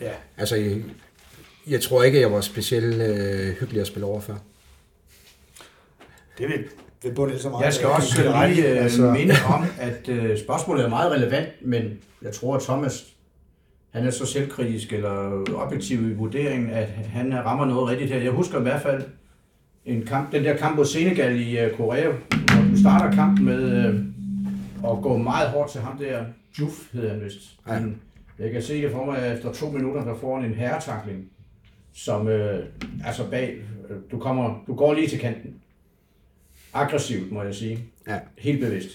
Ja. 0.00 0.12
Altså, 0.36 0.56
jeg, 0.56 0.82
jeg 1.66 1.80
tror 1.80 2.02
ikke, 2.02 2.20
jeg 2.20 2.32
var 2.32 2.40
specielt 2.40 3.02
øh, 3.02 3.54
hyggelig 3.54 3.80
at 3.80 3.86
spille 3.86 4.06
over 4.06 4.20
for. 4.20 4.42
Det 6.38 6.48
vil, 6.48 6.64
vil 7.02 7.14
bunde 7.14 7.38
så 7.38 7.48
meget. 7.48 7.64
Jeg 7.64 7.74
skal 7.74 7.88
også 7.88 8.22
lige 8.48 8.68
øh, 8.68 8.84
altså. 8.84 9.10
minde 9.10 9.34
om, 9.54 9.64
at 9.80 10.08
øh, 10.08 10.38
spørgsmålet 10.38 10.84
er 10.84 10.88
meget 10.88 11.12
relevant, 11.12 11.48
men 11.62 11.82
jeg 12.22 12.32
tror, 12.32 12.56
at 12.56 12.62
Thomas 12.62 13.06
han 13.90 14.06
er 14.06 14.10
så 14.10 14.26
selvkritisk 14.26 14.92
eller 14.92 15.44
objektiv 15.54 16.10
i 16.10 16.12
vurderingen, 16.12 16.70
at 16.70 16.88
han 16.88 17.44
rammer 17.44 17.64
noget 17.64 17.88
rigtigt 17.88 18.10
her. 18.12 18.20
Jeg 18.20 18.32
husker 18.32 18.58
i 18.58 18.62
hvert 18.62 18.82
fald 18.82 19.02
en 19.84 20.02
kamp, 20.02 20.32
den 20.32 20.44
der 20.44 20.56
kamp 20.56 20.76
mod 20.76 20.84
Senegal 20.84 21.40
i 21.40 21.64
uh, 21.64 21.76
Korea, 21.76 22.10
hvor 22.10 22.70
du 22.70 22.80
starter 22.80 23.12
kampen 23.16 23.44
med 23.44 23.88
uh, 23.88 24.92
at 24.92 25.02
gå 25.02 25.16
meget 25.16 25.48
hårdt 25.48 25.70
til 25.70 25.80
ham 25.80 25.98
der. 25.98 26.24
Juf 26.60 26.92
hedder 26.92 27.10
han 27.10 27.24
vist. 27.24 27.58
Ja. 27.68 27.78
Jeg 28.38 28.52
kan 28.52 28.62
se 28.62 28.82
det 28.82 28.90
for 28.92 29.04
mig, 29.04 29.18
at 29.18 29.36
efter 29.36 29.52
to 29.52 29.70
minutter, 29.70 30.04
der 30.04 30.14
får 30.14 30.40
han 30.40 30.50
en 30.50 30.54
herretakling, 30.54 31.24
som 31.92 32.28
øh, 32.28 32.64
altså 33.04 33.30
bag, 33.30 33.56
øh, 33.90 33.96
du, 34.10 34.18
kommer, 34.18 34.64
du 34.66 34.74
går 34.74 34.94
lige 34.94 35.08
til 35.08 35.18
kanten. 35.18 35.54
Aggressivt, 36.72 37.32
må 37.32 37.42
jeg 37.42 37.54
sige. 37.54 37.78
Ja. 38.08 38.18
Helt 38.38 38.60
bevidst. 38.60 38.88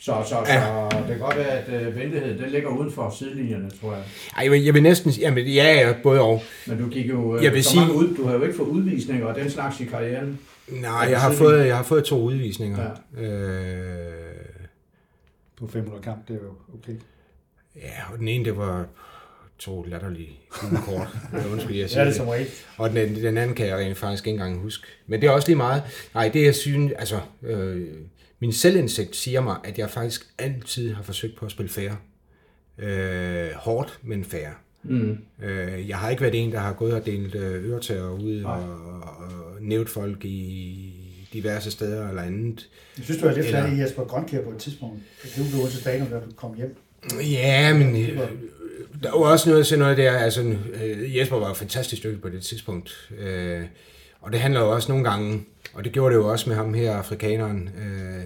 Så, 0.00 0.14
så, 0.28 0.36
Ja. 0.46 0.60
så 0.90 0.96
det 0.98 1.06
kan 1.08 1.18
godt 1.18 1.36
være, 1.36 1.48
at 1.50 1.86
øh, 1.86 1.96
venligheden 1.96 2.38
den 2.42 2.50
ligger 2.50 2.68
uden 2.68 2.92
for 2.92 3.10
sidelinjerne, 3.10 3.70
tror 3.80 3.92
jeg. 3.94 4.02
Ej, 4.36 4.42
jeg 4.44 4.52
vil, 4.52 4.64
jeg 4.64 4.74
vil 4.74 4.82
næsten 4.82 5.12
sige, 5.12 5.24
jamen, 5.26 5.46
ja, 5.46 5.74
ja, 5.86 5.94
både 6.02 6.20
og. 6.20 6.42
Men 6.66 6.78
du 6.78 6.88
gik 6.88 7.08
jo 7.08 7.36
øh, 7.36 7.44
Jeg 7.44 7.52
vil 7.52 7.64
så 7.64 7.70
sige- 7.70 7.80
mange 7.80 7.94
ud, 7.94 8.14
du 8.16 8.26
har 8.26 8.34
jo 8.34 8.42
ikke 8.42 8.56
fået 8.56 8.68
udvisninger 8.68 9.26
og 9.26 9.34
den 9.34 9.50
slags 9.50 9.80
i 9.80 9.84
karrieren. 9.84 10.38
Nej, 10.68 10.90
Ja, 11.04 11.10
jeg 11.10 11.20
har, 11.20 11.32
fået, 11.32 11.66
jeg 11.66 11.76
har 11.76 11.82
fået 11.82 12.04
to 12.04 12.22
udvisninger. 12.22 12.90
Ja. 13.16 13.22
Øh, 13.22 14.12
På 15.58 15.66
500 15.66 16.02
kamp, 16.02 16.28
det 16.28 16.36
er 16.36 16.40
jo 16.44 16.54
okay. 16.74 16.92
ja, 17.76 18.12
og 18.12 18.18
den 18.18 18.28
ene, 18.28 18.44
det 18.44 18.56
var 18.56 18.86
to 19.60 19.82
latterlige 19.82 20.30
kort. 20.74 21.08
Undskyld, 21.52 21.76
jeg 21.76 21.82
Ja, 21.82 21.86
siger 21.88 22.00
er 22.00 22.04
det. 22.04 22.14
som 22.14 22.28
regel. 22.28 22.46
Og 22.76 22.90
den, 22.90 23.14
den 23.14 23.36
anden 23.38 23.56
kan 23.56 23.66
jeg 23.66 23.76
rent 23.76 23.96
faktisk 23.98 24.26
ikke 24.26 24.34
engang 24.40 24.60
huske. 24.60 24.86
Men 25.06 25.20
det 25.20 25.26
er 25.26 25.30
også 25.30 25.48
lige 25.48 25.56
meget. 25.56 25.82
Nej, 26.14 26.28
det 26.28 26.44
jeg 26.44 26.54
synes, 26.54 26.92
altså, 26.98 27.20
øh, 27.42 27.86
min 28.40 28.52
selvindsigt 28.52 29.16
siger 29.16 29.40
mig, 29.40 29.56
at 29.64 29.78
jeg 29.78 29.90
faktisk 29.90 30.26
altid 30.38 30.94
har 30.94 31.02
forsøgt 31.02 31.36
på 31.36 31.46
at 31.46 31.52
spille 31.52 31.68
fair. 31.70 31.90
Øh, 32.78 33.50
hårdt, 33.56 33.98
men 34.02 34.24
fair. 34.24 34.48
Mm. 34.82 35.18
Øh, 35.42 35.88
jeg 35.88 35.96
har 35.98 36.10
ikke 36.10 36.22
været 36.22 36.34
en, 36.44 36.52
der 36.52 36.58
har 36.58 36.72
gået 36.72 36.94
og 36.94 37.06
delt 37.06 37.34
øh, 37.34 37.64
øretæver 37.70 38.10
ud 38.10 38.42
Nej. 38.42 38.52
og, 38.52 39.00
og 39.00 39.56
nævnt 39.60 39.88
folk 39.88 40.24
i 40.24 41.26
diverse 41.32 41.70
steder 41.70 42.08
eller 42.08 42.22
andet. 42.22 42.68
Jeg 42.96 43.04
synes, 43.04 43.20
du 43.20 43.26
er 43.26 43.34
lidt 43.34 43.46
fat 43.46 43.72
i 43.72 43.80
Jesper 43.80 44.04
Grønkjær 44.04 44.42
på 44.44 44.50
et 44.50 44.56
tidspunkt. 44.58 44.98
Det 45.22 45.30
blev 45.34 45.62
du 45.64 45.70
til 45.70 45.80
stadion, 45.80 46.10
da 46.10 46.14
du 46.16 46.32
kom 46.36 46.54
hjem. 46.56 46.76
Ja, 47.22 47.74
men 47.74 47.92
var- 48.16 48.22
øh, 48.22 48.30
der 49.02 49.10
var 49.10 49.18
også 49.18 49.50
noget, 49.50 49.66
sådan 49.66 49.78
noget 49.78 49.96
der, 49.96 50.12
altså 50.12 50.42
øh, 50.82 51.16
Jesper 51.16 51.36
var 51.36 51.48
jo 51.48 51.54
fantastisk 51.54 52.02
dygtig 52.02 52.20
på 52.22 52.28
det 52.28 52.42
tidspunkt. 52.42 53.10
Øh, 53.18 53.62
og 54.20 54.32
det 54.32 54.40
handler 54.40 54.60
jo 54.60 54.70
også 54.70 54.92
nogle 54.92 55.10
gange, 55.10 55.44
og 55.74 55.84
det 55.84 55.92
gjorde 55.92 56.14
det 56.14 56.20
jo 56.20 56.28
også 56.28 56.48
med 56.48 56.56
ham 56.56 56.74
her, 56.74 56.94
afrikaneren, 56.96 57.68
øh, 57.78 58.24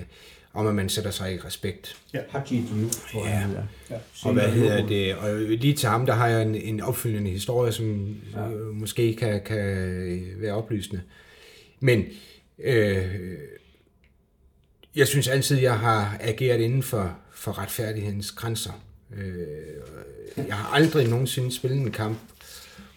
om 0.54 0.66
at 0.66 0.74
man 0.74 0.88
sætter 0.88 1.10
sig 1.10 1.34
i 1.34 1.38
respekt. 1.38 1.96
Haji 2.28 2.44
Diouf, 2.74 2.92
tror 3.12 3.26
jeg, 3.26 3.46
Ja. 3.54 3.60
Ja. 3.94 4.00
Og 4.24 4.32
hvad 4.32 4.48
hedder 4.48 4.86
det? 4.86 5.14
Og 5.16 5.34
lige 5.38 5.74
til 5.74 5.88
ham, 5.88 6.06
der 6.06 6.12
har 6.12 6.28
jeg 6.28 6.42
en, 6.42 6.54
en 6.54 6.80
opfølgende 6.80 7.30
historie, 7.30 7.72
som 7.72 8.16
Ja. 8.34 8.42
ja. 8.42 8.50
øh, 8.52 8.66
måske 8.74 9.16
kan, 9.16 9.40
kan 9.44 10.20
være 10.36 10.52
oplysende. 10.52 11.00
Men 11.80 12.04
øh, 12.64 13.04
jeg 14.96 15.06
synes 15.08 15.28
altid, 15.28 15.58
jeg 15.58 15.78
har 15.78 16.16
ageret 16.20 16.60
inden 16.60 16.82
for, 16.82 17.16
for 17.32 17.58
retfærdighedens 17.58 18.32
grænser. 18.32 18.82
Øh, 19.16 19.24
jeg 20.36 20.54
har 20.56 20.74
aldrig 20.74 21.08
nogensinde 21.08 21.52
spillet 21.52 21.80
en 21.80 21.90
kamp, 21.90 22.18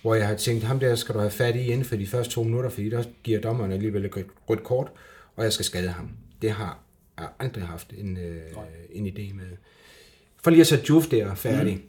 hvor 0.01 0.15
jeg 0.15 0.27
har 0.27 0.35
tænkt, 0.35 0.63
ham 0.63 0.79
der 0.79 0.95
skal 0.95 1.15
du 1.15 1.19
have 1.19 1.31
fat 1.31 1.55
i 1.55 1.59
inden 1.65 1.85
for 1.85 1.95
de 1.95 2.07
første 2.07 2.33
to 2.33 2.43
minutter, 2.43 2.69
fordi 2.69 2.89
der 2.89 3.03
giver 3.23 3.39
dommeren 3.41 3.71
alligevel 3.71 4.05
et 4.05 4.25
rødt- 4.49 4.63
kort, 4.63 4.91
og 5.35 5.43
jeg 5.43 5.53
skal 5.53 5.65
skade 5.65 5.87
ham. 5.89 6.09
Det 6.41 6.51
har 6.51 6.79
jeg 7.19 7.27
aldrig 7.39 7.63
haft 7.63 7.93
en, 7.97 8.17
øh, 8.17 8.41
en 8.91 9.07
idé 9.07 9.33
med. 9.33 9.57
For 10.43 10.51
lige 10.51 10.61
at 10.61 10.67
sætte 10.67 10.85
Juf 10.89 11.07
der 11.07 11.35
færdig, 11.35 11.75
mm. 11.75 11.81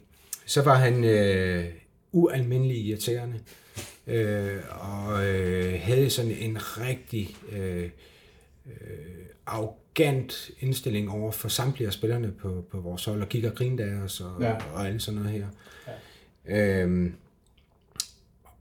så 0.45 0.61
var 0.61 0.75
han 0.75 1.03
øh, 1.03 1.65
ualmindelig 2.11 2.77
irriterende. 2.77 3.39
Øh, 4.07 4.57
og 4.69 5.27
øh, 5.27 5.79
havde 5.81 6.09
sådan 6.09 6.31
en 6.31 6.57
rigtig 6.77 7.35
øh, 7.51 7.89
øh, 8.65 9.25
arrogant 9.49 10.51
indstilling 10.59 11.11
over 11.11 11.31
for 11.31 11.49
samtlige 11.49 11.87
af 11.87 11.93
spillerne 11.93 12.31
på, 12.31 12.65
på 12.71 12.79
vores 12.79 13.05
hold, 13.05 13.21
og 13.21 13.51
og 13.51 13.55
grinede 13.55 13.83
af 13.83 13.95
os 13.95 14.21
og, 14.21 14.41
ja. 14.41 14.55
og 14.73 14.87
alt 14.87 15.01
sådan 15.01 15.19
noget 15.19 15.31
her. 15.31 15.47
Ja. 16.47 16.81
Øhm, 16.81 17.13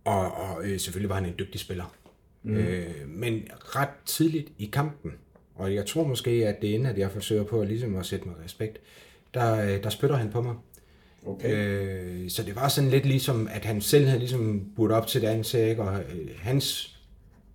og 0.04 0.32
og 0.32 0.64
øh, 0.64 0.80
selvfølgelig 0.80 1.08
var 1.08 1.14
han 1.14 1.24
en 1.24 1.34
dygtig 1.38 1.60
spiller. 1.60 1.94
Mm. 2.42 2.56
Øh, 2.56 3.08
men 3.08 3.48
ret 3.52 3.88
tidligt 4.06 4.48
i 4.58 4.66
kampen, 4.66 5.12
og 5.54 5.74
jeg 5.74 5.86
tror 5.86 6.04
måske, 6.04 6.30
at 6.30 6.62
det 6.62 6.74
ender, 6.74 6.90
at 6.90 6.98
jeg 6.98 7.10
forsøger 7.10 7.44
på 7.44 7.60
at, 7.60 7.68
ligesom 7.68 7.96
at 7.96 8.06
sætte 8.06 8.28
mig 8.28 8.36
respekt, 8.44 8.78
der, 9.34 9.62
øh, 9.62 9.82
der 9.82 9.90
spytter 9.90 10.16
han 10.16 10.30
på 10.30 10.40
mig. 10.40 10.54
Okay. 11.26 11.54
Øh, 11.54 12.30
så 12.30 12.42
det 12.42 12.56
var 12.56 12.68
sådan 12.68 12.90
lidt 12.90 13.06
ligesom, 13.06 13.48
at 13.50 13.64
han 13.64 13.80
selv 13.80 14.06
havde 14.06 14.18
ligesom 14.18 14.72
budt 14.76 14.92
op 14.92 15.06
til 15.06 15.20
det 15.20 15.26
ansigt, 15.26 15.78
og 15.78 16.00
øh, 16.00 16.28
hans 16.38 16.97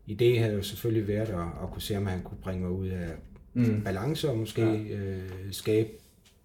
idé 0.08 0.40
havde 0.40 0.54
jo 0.54 0.64
selvfølgelig 0.64 1.08
været 1.08 1.30
at, 1.30 1.64
at 1.64 1.72
kunne 1.72 1.82
se, 1.82 1.98
om 1.98 2.06
han 2.06 2.22
kunne 2.22 2.38
bringe 2.42 2.62
mig 2.62 2.72
ud 2.72 2.88
af 2.88 3.10
mm. 3.54 3.82
balance, 3.84 4.30
og 4.30 4.38
måske 4.38 4.62
ja. 4.62 4.96
øh, 4.96 5.30
skabe 5.52 5.90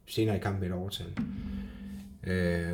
senere 0.06 0.36
i 0.36 0.38
kampen 0.38 0.68
et 0.68 0.72
overtal. 0.72 1.06
Øh, 2.26 2.68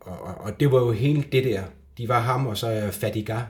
og, 0.00 0.20
og, 0.20 0.34
og 0.34 0.60
det 0.60 0.72
var 0.72 0.78
jo 0.78 0.92
hele 0.92 1.24
det 1.32 1.44
der. 1.44 1.62
De 1.98 2.08
var 2.08 2.20
ham, 2.20 2.46
og 2.46 2.56
så 2.56 2.88
Fadiga. 2.92 3.40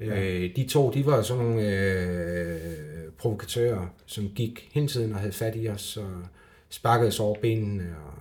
Ja. 0.00 0.22
Øh, 0.22 0.56
de 0.56 0.66
to, 0.66 0.90
de 0.90 1.06
var 1.06 1.22
sådan 1.22 1.44
nogle 1.44 1.68
øh, 1.68 3.10
provokatører, 3.18 3.86
som 4.06 4.28
gik 4.34 4.68
hele 4.72 4.88
tiden 4.88 5.12
og 5.12 5.18
havde 5.18 5.32
fat 5.32 5.56
i 5.56 5.68
os, 5.68 5.96
og 5.96 6.10
sparkede 6.68 7.08
os 7.08 7.20
over 7.20 7.34
benene, 7.40 7.94
og 8.06 8.20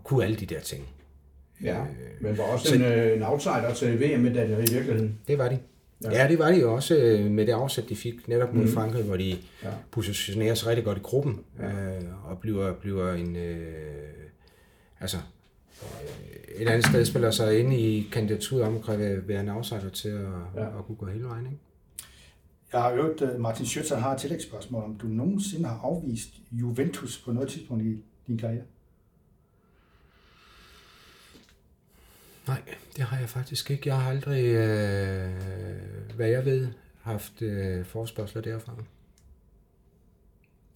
og 0.00 0.04
kunne 0.04 0.24
alle 0.24 0.36
de 0.36 0.46
der 0.46 0.60
ting. 0.60 0.88
Ja, 1.62 1.80
øh, 1.80 1.86
men 2.20 2.38
var 2.38 2.44
også 2.44 2.68
så, 2.68 2.74
en, 2.74 2.82
øh, 2.82 3.16
en 3.16 3.22
outsider 3.22 3.74
til 3.74 4.00
VM-medaljer 4.00 4.56
i 4.56 4.60
virkeligheden. 4.60 5.18
Det 5.28 5.38
var 5.38 5.48
de. 5.48 5.58
Ja. 6.04 6.22
ja, 6.22 6.28
det 6.28 6.38
var 6.38 6.50
de 6.50 6.60
jo 6.60 6.74
også 6.74 6.96
øh, 6.96 7.30
med 7.30 7.46
det 7.46 7.52
afsæt, 7.52 7.88
de 7.88 7.96
fik 7.96 8.28
netop 8.28 8.54
mod 8.54 8.64
mm. 8.64 8.70
Frankrig, 8.70 9.04
hvor 9.04 9.16
de 9.16 9.36
ja. 9.62 9.70
positionerer 9.90 10.54
sig 10.54 10.68
rigtig 10.68 10.84
godt 10.84 10.98
i 10.98 11.00
gruppen, 11.00 11.40
ja. 11.58 11.96
øh, 11.96 12.30
og 12.30 12.38
bliver, 12.38 12.72
bliver 12.72 13.12
en, 13.12 13.36
øh, 13.36 13.68
altså, 15.00 15.16
øh, 15.82 16.62
et 16.62 16.68
andet 16.68 16.86
sted 16.86 17.04
spiller 17.04 17.30
sig 17.30 17.60
ind 17.60 17.72
i 17.72 18.08
kandidaturet 18.12 18.64
om 18.64 18.80
at 18.88 19.28
være 19.28 19.40
en 19.40 19.48
outsider 19.48 19.90
til 19.90 20.08
at, 20.08 20.24
ja. 20.56 20.78
at 20.78 20.84
kunne 20.86 20.96
gå 20.96 21.06
hele 21.06 21.24
vejen. 21.24 21.46
Ikke? 21.46 21.58
Jeg 22.72 22.82
har 22.82 22.94
hørt, 22.94 23.40
Martin 23.40 23.66
Schützer 23.66 23.94
har 23.94 24.14
et 24.14 24.20
tillægsspørgsmål, 24.20 24.84
om 24.84 24.98
du 24.98 25.06
nogensinde 25.06 25.68
har 25.68 25.80
afvist 25.82 26.30
Juventus 26.52 27.18
på 27.18 27.32
noget 27.32 27.48
tidspunkt 27.48 27.84
i 27.84 27.96
din 28.26 28.38
karriere? 28.38 28.64
Nej, 32.50 32.62
det 32.96 33.04
har 33.04 33.18
jeg 33.18 33.28
faktisk 33.28 33.70
ikke. 33.70 33.88
Jeg 33.88 34.00
har 34.00 34.10
aldrig, 34.10 34.44
øh, 34.44 35.30
hvad 36.16 36.28
jeg 36.28 36.44
ved, 36.44 36.68
haft 37.02 37.42
øh, 37.42 37.84
forspørgseler 37.84 38.42
derfra. 38.42 38.74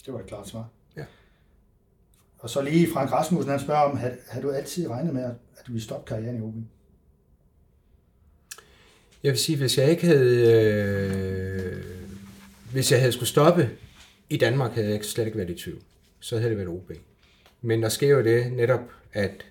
Det 0.05 0.13
var 0.13 0.19
et 0.19 0.25
klart 0.25 0.47
svar. 0.47 0.69
Ja. 0.97 1.05
Og 2.39 2.49
så 2.49 2.61
lige 2.61 2.87
Frank 2.93 3.11
Rasmussen, 3.11 3.51
han 3.51 3.59
spørger 3.59 3.81
om, 3.81 3.97
har, 3.97 4.11
har 4.29 4.41
du 4.41 4.51
altid 4.51 4.89
regnet 4.89 5.13
med, 5.13 5.23
at 5.23 5.67
du 5.67 5.71
ville 5.71 5.83
stoppe 5.83 6.07
karrieren 6.07 6.37
i 6.37 6.41
OB? 6.41 6.53
Jeg 9.23 9.31
vil 9.31 9.39
sige, 9.39 9.57
hvis 9.57 9.77
jeg 9.77 9.89
ikke 9.89 10.07
havde... 10.07 10.51
Øh, 10.51 11.83
hvis 12.71 12.91
jeg 12.91 12.99
havde 12.99 13.11
skulle 13.11 13.29
stoppe 13.29 13.69
i 14.29 14.37
Danmark, 14.37 14.71
havde 14.71 14.89
jeg 14.89 15.05
slet 15.05 15.25
ikke 15.25 15.37
været 15.37 15.49
i 15.49 15.63
tvivl. 15.63 15.81
Så 16.19 16.37
havde 16.37 16.49
det 16.49 16.57
været 16.57 16.69
OB. 16.69 16.91
Men 17.61 17.83
der 17.83 17.89
sker 17.89 18.09
jo 18.09 18.23
det 18.23 18.51
netop, 18.51 18.81
at 19.13 19.45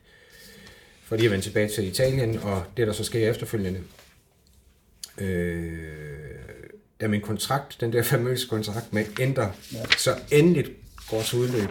fordi 1.04 1.24
at 1.24 1.30
vende 1.30 1.44
tilbage 1.44 1.68
til 1.68 1.86
Italien, 1.86 2.38
og 2.38 2.64
det 2.76 2.86
der 2.86 2.92
så 2.92 3.04
sker 3.04 3.30
efterfølgende. 3.30 3.80
Øh, 5.18 5.78
da 7.00 7.08
min 7.08 7.20
kontrakt, 7.20 7.76
den 7.80 7.92
der 7.92 8.02
famøse 8.02 8.48
kontrakt 8.48 8.92
med 8.92 9.04
ændrer, 9.20 9.50
ja. 9.72 9.84
så 9.98 10.10
endeligt 10.32 10.70
går 11.10 11.22
til 11.22 11.38
udløb, 11.38 11.68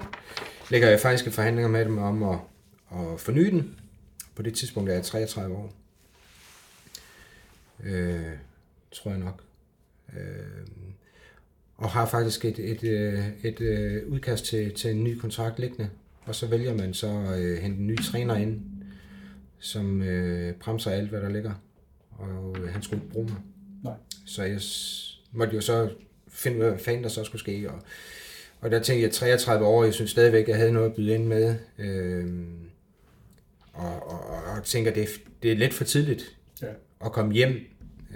lægger 0.69 0.89
jeg 0.89 0.99
faktisk 0.99 1.31
forhandlinger 1.31 1.69
med 1.69 1.85
dem 1.85 1.97
om 1.97 2.23
at, 2.23 2.39
at 2.91 3.19
forny 3.19 3.51
den. 3.51 3.79
På 4.35 4.41
det 4.41 4.53
tidspunkt 4.53 4.89
er 4.89 4.93
jeg 4.93 5.03
33 5.03 5.55
år. 5.55 5.73
Øh, 7.83 8.21
tror 8.91 9.11
jeg 9.11 9.19
nok. 9.19 9.43
Øh, 10.17 10.67
og 11.77 11.89
har 11.89 12.05
faktisk 12.05 12.45
et, 12.45 12.59
et, 12.59 12.83
et, 12.83 13.35
et, 13.43 13.61
et 13.61 14.03
udkast 14.03 14.45
til, 14.45 14.73
til 14.73 14.91
en 14.91 15.03
ny 15.03 15.17
kontrakt 15.17 15.59
liggende. 15.59 15.89
Og 16.25 16.35
så 16.35 16.47
vælger 16.47 16.73
man 16.73 16.93
så 16.93 17.07
at 17.07 17.61
hente 17.61 17.79
en 17.79 17.87
ny 17.87 18.03
træner 18.03 18.35
ind, 18.35 18.61
som 19.63 20.01
øh, 20.01 20.53
bremser 20.53 20.91
alt, 20.91 21.09
hvad 21.09 21.21
der 21.21 21.29
ligger. 21.29 21.53
Og 22.11 22.55
øh, 22.59 22.69
han 22.69 22.81
skulle 22.81 23.03
ikke 23.03 23.13
bruge 23.13 23.27
mig. 23.27 23.37
Nej. 23.83 23.93
Så 24.25 24.43
jeg 24.43 24.59
måtte 25.31 25.55
jo 25.55 25.61
så 25.61 25.89
finde 26.27 26.57
ud 26.57 26.63
af, 26.63 26.69
hvad 26.69 26.79
fanden 26.79 27.03
der 27.03 27.09
så 27.09 27.23
skulle 27.23 27.39
ske. 27.39 27.71
Og, 27.71 27.81
og 28.61 28.71
der 28.71 28.79
tænkte 28.79 29.03
jeg 29.03 29.11
33 29.11 29.65
år, 29.65 29.83
jeg 29.83 29.93
synes 29.93 30.11
stadigvæk, 30.11 30.47
jeg 30.47 30.57
havde 30.57 30.71
noget 30.71 30.89
at 30.89 30.95
byde 30.95 31.13
ind 31.13 31.25
med. 31.25 31.55
Øh, 31.77 32.27
og, 33.73 34.07
og, 34.07 34.19
og, 34.29 34.43
og 34.57 34.63
tænker, 34.63 34.93
det, 34.93 35.07
det 35.43 35.51
er 35.51 35.55
lidt 35.55 35.73
for 35.73 35.83
tidligt 35.83 36.37
ja. 36.61 36.67
at 37.05 37.11
komme 37.11 37.33
hjem. 37.33 37.59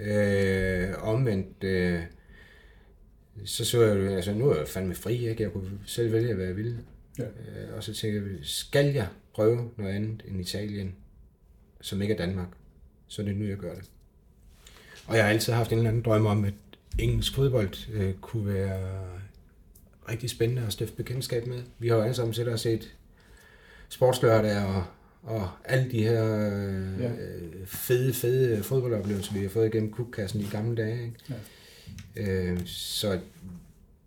Øh, 0.00 0.94
omvendt, 0.98 1.64
øh, 1.64 2.00
så 3.44 3.64
så 3.64 3.82
jeg 3.82 3.96
jo, 3.96 4.16
altså 4.16 4.34
nu 4.34 4.50
er 4.50 4.56
jeg 4.56 4.68
fandme 4.68 4.94
fri, 4.94 5.28
ikke? 5.28 5.42
jeg 5.42 5.52
kunne 5.52 5.70
selv 5.86 6.12
vælge, 6.12 6.34
hvad 6.34 6.46
jeg 6.46 6.56
ville. 6.56 6.78
Ja. 7.18 7.24
Øh, 7.24 7.76
og 7.76 7.84
så 7.84 7.94
tænkte 7.94 8.30
jeg, 8.30 8.38
skal 8.42 8.86
jeg 8.86 9.06
prøve 9.34 9.70
noget 9.76 9.94
andet 9.94 10.22
end 10.28 10.40
Italien? 10.40 10.94
Som 11.80 12.02
ikke 12.02 12.14
er 12.14 12.18
Danmark, 12.18 12.48
så 13.06 13.22
er 13.22 13.26
det 13.26 13.36
nu, 13.36 13.44
jeg 13.44 13.56
gør 13.56 13.74
det. 13.74 13.84
Og 15.06 15.16
jeg 15.16 15.24
har 15.24 15.30
altid 15.30 15.52
haft 15.52 15.72
en 15.72 15.78
eller 15.78 15.90
anden 15.90 16.02
drøm 16.02 16.26
om, 16.26 16.44
at 16.44 16.54
engelsk 16.98 17.34
fodbold 17.34 17.92
øh, 17.92 18.14
kunne 18.14 18.54
være 18.54 18.80
rigtig 20.08 20.30
spændende 20.30 20.62
at 20.66 20.72
stifte 20.72 20.96
bekendtskab 20.96 21.46
med. 21.46 21.62
Vi 21.78 21.88
har 21.88 21.96
jo 21.96 22.02
alle 22.02 22.14
sammen 22.14 22.34
set 22.34 22.48
og 22.48 22.58
set 22.58 22.94
sportslørdag 23.88 24.64
og, 24.64 24.84
og 25.22 25.50
alle 25.64 25.90
de 25.90 26.02
her 26.02 26.50
øh, 26.52 27.00
ja. 27.00 27.10
fede, 27.66 28.12
fede 28.12 28.62
fodboldoplevelser, 28.62 29.32
vi 29.32 29.42
har 29.42 29.48
fået 29.48 29.66
igennem 29.66 29.92
kukkassen 29.92 30.40
i 30.40 30.44
gamle 30.44 30.76
dage. 30.76 31.04
Ikke? 31.04 31.40
Ja. 32.16 32.32
Øh, 32.32 32.60
så 32.66 33.20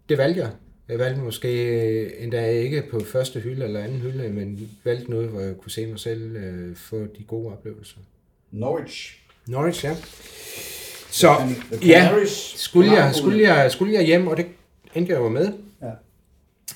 det 0.10 0.18
valgte 0.18 0.41
jeg. 0.41 0.52
Jeg 0.87 0.99
valgte 0.99 1.21
måske 1.21 2.23
endda 2.23 2.49
ikke 2.49 2.83
på 2.91 2.99
første 2.99 3.39
hylde 3.39 3.65
eller 3.65 3.79
anden 3.79 3.99
hylde, 3.99 4.29
men 4.29 4.69
valgte 4.83 5.11
noget, 5.11 5.29
hvor 5.29 5.39
jeg 5.39 5.57
kunne 5.57 5.71
se 5.71 5.85
mig 5.85 5.99
selv 5.99 6.35
øh, 6.35 6.75
få 6.75 6.99
de 6.99 7.23
gode 7.27 7.51
oplevelser. 7.51 7.97
Norwich. 8.51 9.19
Norwich, 9.47 9.85
ja. 9.85 9.95
Så 11.11 11.27
ja, 11.85 12.25
skulle 12.55 12.91
jeg, 12.91 13.15
skulle, 13.15 13.41
jeg, 13.41 13.71
skulle 13.71 13.93
jeg 13.93 14.05
hjem, 14.05 14.27
og 14.27 14.37
det 14.37 14.45
endte 14.95 15.13
jeg 15.13 15.19
jo 15.19 15.29
med. 15.29 15.53
Ja. 15.81 15.91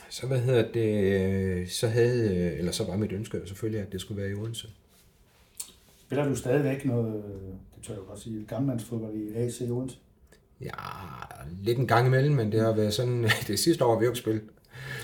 Så 0.10 0.28
hvad 0.28 0.40
hedder 0.40 0.72
det, 0.72 1.72
så 1.72 1.88
havde, 1.88 2.54
eller 2.54 2.72
så 2.72 2.84
var 2.84 2.98
mit 2.98 3.12
ønske 3.12 3.42
selvfølgelig, 3.46 3.82
at 3.82 3.92
det 3.92 4.02
skulle 4.02 4.22
være 4.22 4.32
i 4.32 4.34
Odense. 4.34 4.68
Spiller 6.02 6.26
du 6.26 6.36
stadigvæk 6.36 6.86
noget, 6.86 7.24
det 7.76 7.84
tør 7.84 7.94
jeg 7.94 8.04
godt 8.08 8.20
sige, 8.20 8.46
gammelmandsfodbold 8.48 9.16
i 9.16 9.36
AC 9.36 9.62
Odense? 9.62 9.98
Ja, 10.62 10.70
lidt 11.64 11.78
en 11.78 11.88
gang 11.88 12.08
imellem, 12.08 12.36
men 12.36 12.52
det 12.52 12.62
har 12.62 12.72
været 12.72 12.94
sådan, 12.94 13.30
det 13.48 13.60
sidste 13.60 13.86
år 13.86 13.94
har 13.94 14.00
vi 14.00 14.06
jo 14.06 14.12
ikke 14.12 14.20
spillet. 14.20 14.42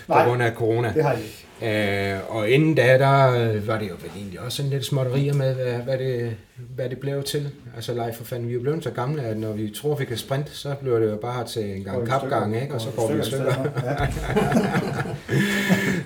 På 0.07 0.13
grund 0.13 0.43
af 0.43 0.53
corona. 0.53 0.93
det 0.95 1.03
har 1.03 1.13
ikke. 1.13 1.47
Øh, 1.63 2.19
og 2.27 2.49
inden 2.49 2.75
da, 2.75 2.97
der 2.97 3.59
var 3.59 3.79
det 3.79 3.89
jo 3.89 3.95
vel 4.01 4.11
egentlig 4.17 4.39
også 4.39 4.57
sådan 4.57 4.71
lidt 4.71 4.85
småtterier 4.85 5.33
med, 5.33 5.53
hvad, 5.53 5.73
hvad, 5.73 5.97
det, 5.97 6.35
hvad 6.75 6.89
det 6.89 6.99
blev 6.99 7.23
til. 7.23 7.49
Altså 7.75 7.93
live 7.93 8.13
for 8.13 8.23
fanden, 8.23 8.47
vi 8.47 8.53
er 8.53 8.55
jo 8.55 8.61
blevet 8.61 8.83
så 8.83 8.89
gamle, 8.89 9.23
at 9.23 9.37
når 9.37 9.51
vi 9.53 9.73
tror, 9.81 9.95
vi 9.95 10.05
kan 10.05 10.17
sprinte, 10.17 10.51
så 10.51 10.75
bliver 10.81 10.99
det 10.99 11.11
jo 11.11 11.15
bare 11.15 11.47
til 11.47 11.77
en 11.77 11.83
gang 11.83 12.07
kapgang, 12.07 12.61
ikke? 12.61 12.73
Og 12.73 12.81
så 12.81 12.89
går 12.95 13.13
vi 13.13 13.19
i 13.19 13.23
stykker. 13.23 13.53
Ja. 13.83 14.11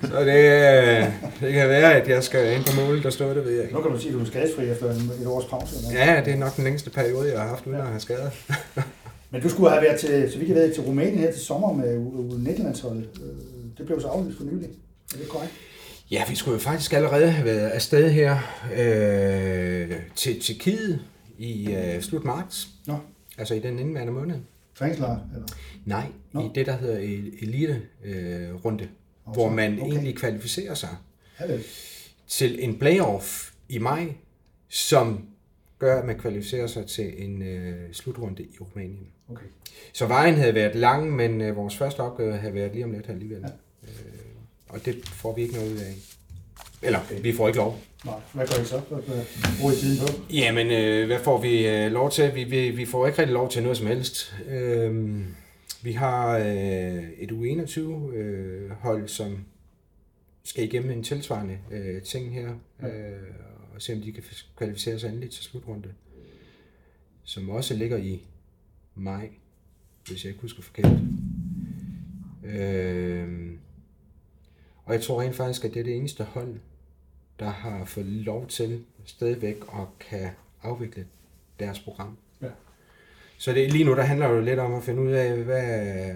så 0.10 0.20
det, 0.20 1.14
det 1.42 1.54
kan 1.54 1.70
være, 1.70 1.94
at 1.94 2.10
jeg 2.10 2.24
skal 2.24 2.56
ind 2.56 2.66
på 2.66 2.82
målet, 2.82 3.04
der 3.04 3.10
står 3.10 3.34
det, 3.34 3.46
ved 3.46 3.52
jeg 3.52 3.64
ikke. 3.64 3.76
Nu 3.76 3.82
kan 3.82 3.92
du 3.92 4.00
sige, 4.00 4.10
at 4.10 4.16
du 4.16 4.22
er 4.22 4.26
skadesfri 4.26 4.70
efter 4.70 4.86
et 5.22 5.28
års 5.28 5.46
pause. 5.46 5.76
Eller? 5.78 6.06
Ja, 6.06 6.22
det 6.26 6.34
er 6.34 6.38
nok 6.38 6.56
den 6.56 6.64
længste 6.64 6.90
periode, 6.90 7.32
jeg 7.32 7.42
har 7.42 7.48
haft 7.48 7.68
uden 7.68 7.80
at 7.80 7.88
have 7.88 8.00
skader. 8.00 8.30
Men 9.36 9.42
du 9.42 9.50
skulle 9.50 9.70
have 9.70 9.82
været 9.82 10.00
til, 10.00 10.32
så 10.32 10.40
vi 10.40 10.46
kan 10.46 10.56
ved, 10.56 10.74
til 10.74 10.84
Rumænien 10.84 11.18
her 11.18 11.32
til 11.32 11.42
sommer 11.42 11.74
med 11.74 11.98
U19-landsholdet. 11.98 13.10
Øh, 13.16 13.78
det 13.78 13.86
blev 13.86 14.02
så 14.02 14.08
aflyst 14.08 14.38
for 14.38 14.44
nylig. 14.44 14.70
Er 15.14 15.18
det 15.18 15.28
korrekt? 15.30 15.54
Ja, 16.12 16.24
vi 16.30 16.36
skulle 16.36 16.54
jo 16.54 16.60
faktisk 16.60 16.94
allerede 16.94 17.32
have 17.32 17.46
været 17.46 17.70
afsted 17.70 18.12
her 18.12 18.38
øh, 18.78 19.92
til 20.16 20.42
Tjekkiet 20.42 21.02
i 21.38 21.74
øh, 21.74 22.02
slut 22.02 22.24
marts. 22.24 22.68
Nå. 22.86 22.98
Altså 23.38 23.54
i 23.54 23.60
den 23.60 23.80
indværende 23.80 24.14
måned. 24.14 24.36
Træningslejr? 24.76 25.20
Eller? 25.34 25.48
Nej, 25.86 26.06
Nå. 26.32 26.42
i 26.42 26.50
det, 26.56 26.66
der 26.66 26.78
hedder 26.78 26.98
elite-runde, 27.42 28.84
øh, 28.84 29.34
hvor 29.34 29.50
man 29.50 29.80
okay. 29.80 29.92
egentlig 29.92 30.16
kvalificerer 30.16 30.74
sig 30.74 30.90
Hallo. 31.36 31.58
til 32.28 32.64
en 32.64 32.80
playoff 32.80 33.52
i 33.70 33.78
maj, 33.78 34.14
som 34.70 35.28
gør, 35.80 36.00
at 36.00 36.06
man 36.06 36.20
kvalificerer 36.20 36.68
sig 36.68 36.86
til 36.86 37.24
en 37.26 37.42
øh, 37.42 37.94
slutrunde 37.94 38.44
i 38.44 38.58
Rumænien. 38.62 39.08
Okay. 39.30 39.46
Så 39.94 40.06
vejen 40.06 40.36
havde 40.36 40.56
været 40.56 40.76
lang, 40.76 41.12
men 41.16 41.42
øh, 41.42 41.56
vores 41.56 41.78
første 41.78 42.00
opgave 42.00 42.38
havde 42.38 42.54
været 42.54 42.72
lige 42.74 42.86
om 42.86 42.92
lidt 42.92 43.06
her 43.06 43.14
alligevel. 43.14 43.42
Ja. 43.42 43.48
Øh, 43.84 44.26
og 44.70 44.86
det 44.86 45.08
får 45.08 45.36
vi 45.36 45.42
ikke 45.42 45.54
noget 45.54 45.72
ud 45.72 45.78
af. 45.78 45.94
Eller, 46.82 47.00
okay. 47.00 47.22
vi 47.22 47.34
får 47.34 47.48
ikke 47.48 47.58
lov. 47.58 47.80
Nej, 48.06 48.16
hvad 48.34 48.48
gør 48.48 48.62
I 48.62 48.66
så? 48.66 48.80
Hvad 48.90 49.00
bruger 49.60 49.74
I 49.74 49.76
tiden 49.76 50.08
på? 50.08 50.14
Jamen, 50.34 50.68
øh, 50.72 51.08
hvad 51.08 51.20
får 51.20 51.42
vi 51.42 51.68
øh, 51.68 51.92
lov 51.92 52.12
til? 52.12 52.36
Vi, 52.36 52.44
vi, 52.44 52.70
vi 52.70 52.86
får 52.86 53.08
ikke 53.08 53.20
rigtig 53.20 53.34
lov 53.34 53.50
til 53.50 53.64
noget 53.64 53.78
som 53.78 53.88
helst. 53.88 54.36
Øh, 54.50 55.20
vi 55.82 55.92
har 55.92 56.38
øh, 56.38 57.04
et 57.18 57.32
U21-hold, 57.32 59.02
øh, 59.02 59.10
som 59.10 59.46
skal 60.44 60.64
igennem 60.64 60.92
en 60.92 61.04
tilsvarende 61.04 61.58
øh, 61.72 62.02
ting 62.02 62.34
her, 62.34 62.50
øh, 62.84 62.90
og 63.76 63.82
se 63.82 63.94
om 63.94 64.02
de 64.02 64.12
kan 64.12 64.24
kvalificere 64.56 65.00
sig 65.00 65.08
endelig 65.08 65.32
til 65.32 65.44
slutrunde, 65.44 65.94
som 67.24 67.50
også 67.50 67.74
ligger 67.74 67.98
i 67.98 68.28
maj, 68.96 69.30
hvis 70.08 70.24
jeg 70.24 70.30
ikke 70.30 70.42
husker 70.42 70.62
forkert. 70.62 71.00
Øh, 72.44 73.52
og 74.86 74.94
jeg 74.94 75.02
tror 75.02 75.22
rent 75.22 75.36
faktisk, 75.36 75.66
at 75.66 75.74
det 75.74 75.80
er 75.80 75.84
det 75.84 75.96
eneste 75.96 76.24
hold, 76.24 76.56
der 77.40 77.50
har 77.50 77.86
fået 77.86 78.06
lov 78.06 78.48
til 78.48 78.84
stadigvæk 79.06 79.56
at 79.56 79.88
kan 80.00 80.30
afvikle 80.64 81.06
deres 81.60 81.80
program. 81.80 82.18
Ja. 82.42 82.48
Så 83.38 83.54
det, 83.54 83.72
lige 83.72 83.84
nu 83.84 83.96
der 83.96 84.02
handler 84.02 84.28
det 84.28 84.36
jo 84.36 84.42
lidt 84.42 84.60
om 84.60 84.74
at 84.74 84.84
finde 84.84 85.02
ud 85.02 85.12
af, 85.12 85.38
hvad, 85.38 86.14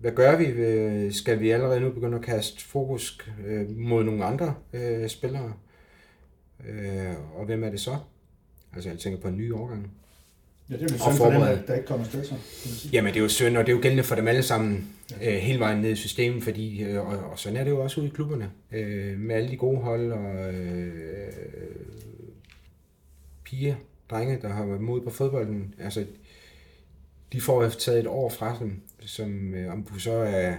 hvad 0.00 0.12
gør 0.12 0.36
vi? 0.36 1.12
Skal 1.12 1.40
vi 1.40 1.50
allerede 1.50 1.80
nu 1.80 1.90
begynde 1.90 2.18
at 2.18 2.24
kaste 2.24 2.64
fokus 2.64 3.28
øh, 3.46 3.76
mod 3.76 4.04
nogle 4.04 4.24
andre 4.24 4.54
øh, 4.72 5.08
spillere? 5.08 5.52
Øh, 6.68 7.14
og 7.34 7.44
hvem 7.44 7.64
er 7.64 7.70
det 7.70 7.80
så? 7.80 7.96
Altså 8.74 8.90
jeg 8.90 8.98
tænker 8.98 9.20
på 9.20 9.28
en 9.28 9.36
ny 9.36 9.52
årgang. 9.52 9.90
Ja, 10.70 10.74
det 10.74 10.82
er 10.82 10.94
jo 10.94 10.98
synd 10.98 11.16
for 11.16 11.30
dem, 11.30 11.40
der 11.66 11.74
ikke 11.74 11.86
kommer 11.86 12.06
afsted 12.06 12.24
så. 12.24 12.34
Jamen 12.92 13.14
det 13.14 13.18
er 13.18 13.22
jo 13.22 13.28
synd, 13.28 13.56
og 13.56 13.66
det 13.66 13.72
er 13.72 13.76
jo 13.76 13.82
gældende 13.82 14.04
for 14.04 14.14
dem 14.14 14.28
alle 14.28 14.42
sammen 14.42 14.88
ja. 15.20 15.34
øh, 15.34 15.38
hele 15.38 15.60
vejen 15.60 15.80
ned 15.80 15.90
i 15.90 15.96
systemet, 15.96 16.42
fordi, 16.42 16.82
øh, 16.82 17.06
og, 17.06 17.18
og 17.30 17.38
sådan 17.38 17.58
er 17.58 17.64
det 17.64 17.70
jo 17.70 17.82
også 17.82 18.00
ude 18.00 18.08
i 18.08 18.12
klubberne, 18.14 18.50
øh, 18.72 19.18
med 19.18 19.34
alle 19.34 19.50
de 19.50 19.56
gode 19.56 19.80
hold 19.80 20.12
og 20.12 20.54
øh, 20.54 21.32
piger, 23.44 23.74
drenge, 24.10 24.38
der 24.42 24.48
har 24.48 24.66
været 24.66 24.80
mod 24.80 25.00
på 25.00 25.10
fodbolden. 25.10 25.74
Altså, 25.78 26.06
de 27.32 27.40
får 27.40 27.68
taget 27.68 28.00
et 28.00 28.06
år 28.06 28.28
fra 28.30 28.56
dem, 28.60 28.80
som 29.00 29.54
øh, 29.54 29.72
om 29.72 29.82
du 29.82 29.98
så 29.98 30.12
er 30.12 30.54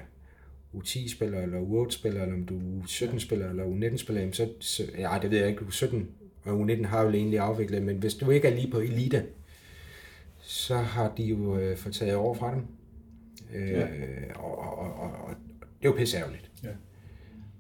U10-spiller, 0.74 1.42
eller 1.42 1.60
U8-spiller, 1.60 2.22
eller 2.22 2.36
om 2.36 2.46
du 2.46 2.56
er 2.56 2.84
U17-spiller, 2.84 3.50
eller 3.50 3.66
U19-spiller, 3.66 4.32
så, 4.32 4.50
så, 4.60 4.84
ja, 4.98 5.18
det 5.22 5.32
ved 5.32 5.38
jeg 5.38 5.50
ikke, 5.50 5.62
U17 5.62 5.96
og 6.44 6.62
U19 6.62 6.86
har 6.86 7.04
jo 7.04 7.12
egentlig 7.12 7.40
afviklet, 7.40 7.84
men 7.84 7.98
hvis 7.98 8.14
du 8.14 8.30
ikke 8.30 8.48
er 8.48 8.56
lige 8.56 8.72
på 8.72 8.80
elite, 8.80 9.26
så 10.40 10.78
har 10.78 11.14
de 11.18 11.24
jo 11.24 11.58
øh, 11.58 11.78
fået 11.78 11.96
taget 11.96 12.16
over 12.16 12.34
fra 12.34 12.56
dem. 12.56 12.66
Øh, 13.54 13.70
ja. 13.70 13.88
og, 14.36 14.60
og, 14.60 14.94
og, 14.94 15.12
og, 15.12 15.36
det 15.60 15.88
er 15.88 15.90
jo 15.90 15.96
pisse 15.98 16.18
ærgerligt. 16.18 16.52
Ja. 16.64 16.70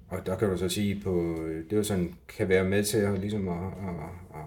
Og 0.07 0.25
der 0.25 0.37
kan 0.37 0.49
du 0.49 0.57
så 0.57 0.69
sige, 0.69 1.01
på, 1.03 1.37
det 1.63 1.73
er 1.73 1.77
jo 1.77 1.83
sådan, 1.83 2.15
kan 2.27 2.49
være 2.49 2.63
med 2.63 2.83
til 2.83 2.97
at, 2.97 3.19
ligesom 3.19 3.47
at, 3.47 3.55
at, 3.57 3.95
at, 4.33 4.45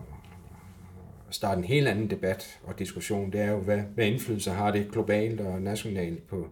at 1.29 1.35
starte 1.35 1.59
en 1.59 1.65
helt 1.65 1.89
anden 1.89 2.11
debat 2.11 2.59
og 2.63 2.79
diskussion. 2.79 3.33
Det 3.33 3.41
er 3.41 3.51
jo, 3.51 3.59
hvad, 3.59 3.79
hvad 3.79 4.07
indflydelse 4.07 4.51
har 4.51 4.71
det 4.71 4.91
globalt 4.93 5.41
og 5.41 5.63
nationalt 5.63 6.27
på, 6.27 6.49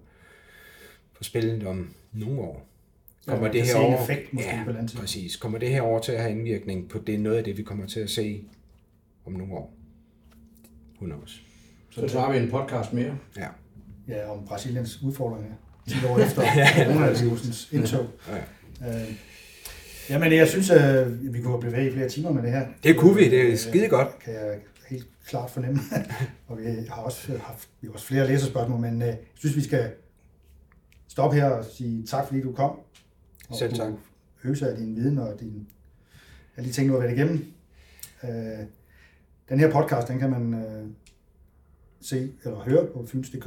på 1.16 1.24
spillet 1.24 1.66
om 1.66 1.94
nogle 2.12 2.40
år. 2.40 2.68
Kommer 3.26 3.47
ja, 3.47 3.52
det 3.52 3.62
her 3.62 3.76
over, 3.76 4.02
effekt, 4.02 4.32
måske 4.32 4.48
ja, 4.48 4.64
på 4.66 4.97
præcis. 4.97 5.36
Kommer 5.36 5.59
det 5.59 5.68
her 5.68 5.82
over 5.82 6.01
til 6.01 6.12
at 6.12 6.20
have 6.20 6.32
indvirkning 6.32 6.89
på 6.89 6.98
det 6.98 7.20
noget 7.20 7.36
af 7.36 7.44
det, 7.44 7.59
vi 7.59 7.62
kommer 7.62 7.86
til 7.86 8.01
at 8.01 8.10
se 8.10 8.44
om 9.24 9.32
nogle 9.32 9.55
år? 9.55 9.74
Who 10.97 11.06
knows? 11.06 11.43
Så 11.90 12.09
tager 12.09 12.32
vi 12.32 12.39
en 12.39 12.51
podcast 12.51 12.93
mere. 12.93 13.18
Ja. 13.36 13.48
Ja, 14.09 14.30
om 14.30 14.47
Brasiliens 14.47 15.02
udfordringer 15.02 15.52
10 15.89 15.94
år 16.09 16.18
efter 16.26 16.43
coronavirusens 16.74 17.68
indtog. 17.72 18.06
Ja. 18.80 18.89
Øh, 18.89 19.14
jamen, 20.10 20.32
jeg 20.32 20.48
synes, 20.48 20.70
at 20.70 21.06
øh, 21.06 21.34
vi 21.34 21.40
kunne 21.40 21.52
have 21.52 21.60
bevæget 21.60 21.90
i 21.90 21.93
flere 21.93 22.09
timer 22.09 22.32
med 22.32 22.43
det 22.43 22.51
her. 22.51 22.66
Det 22.82 22.97
kunne 22.97 23.14
vi, 23.14 23.30
det 23.30 23.52
er 23.52 23.56
skide 23.56 23.89
godt. 23.89 24.09
Øh, 24.09 24.24
kan 24.24 24.34
jeg 24.34 24.59
helt 24.89 25.06
klart 25.26 25.51
fornemme. 25.51 25.80
og 26.48 26.59
vi 26.59 26.64
har 26.89 27.02
også 27.02 27.32
haft 27.43 27.68
vi 27.80 27.86
har 27.86 27.93
også 27.93 28.06
flere 28.06 28.26
læserspørgsmål, 28.26 28.80
men 28.80 29.02
jeg 29.02 29.18
synes, 29.34 29.56
vi 29.56 29.62
skal 29.62 29.90
stoppe 31.12 31.36
her 31.36 31.47
og 31.47 31.64
sige 31.64 32.06
tak, 32.06 32.26
fordi 32.26 32.40
du 32.40 32.52
kom. 32.52 32.70
Og 33.48 33.56
Selv 33.56 33.74
tak. 33.74 33.93
Øse 34.44 34.70
af 34.70 34.76
din 34.76 34.97
viden 34.97 35.18
og 35.18 35.40
din, 35.40 35.68
alle 36.56 36.68
de 36.68 36.74
ting, 36.74 36.89
du 36.89 36.93
har 36.93 37.01
været 37.01 37.16
igennem. 37.16 37.44
Den 39.48 39.60
her 39.60 39.70
podcast, 39.70 40.09
den 40.09 40.18
kan 40.18 40.30
man 40.30 40.64
se 42.01 42.32
eller 42.44 42.59
høre 42.59 42.86
på 42.86 43.06
Fyns.dk. 43.06 43.47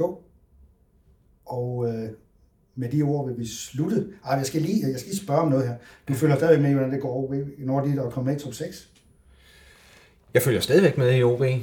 Og 1.46 1.86
øh, 1.88 2.10
med 2.74 2.90
de 2.90 3.02
ord 3.02 3.28
vil 3.28 3.38
vi 3.38 3.46
slutte. 3.46 4.08
Ej, 4.24 4.34
jeg 4.34 4.46
skal 4.46 4.62
lige, 4.62 4.88
jeg 4.88 5.00
skal 5.00 5.10
lige 5.10 5.24
spørge 5.24 5.40
om 5.40 5.48
noget 5.48 5.68
her. 5.68 5.76
Du 6.08 6.14
følger 6.14 6.36
stadig 6.36 6.62
med, 6.62 6.72
hvordan 6.72 6.92
det 6.92 7.00
går 7.00 7.34
når 7.58 7.80
de 7.80 7.96
der 7.96 8.10
kommer 8.10 8.32
med 8.32 8.40
i 8.40 8.44
top 8.44 8.54
6? 8.54 8.90
Jeg 10.34 10.42
følger 10.42 10.60
stadigvæk 10.60 10.98
med 10.98 11.16
i 11.16 11.22
OB. 11.22 11.40
Øh, 11.40 11.58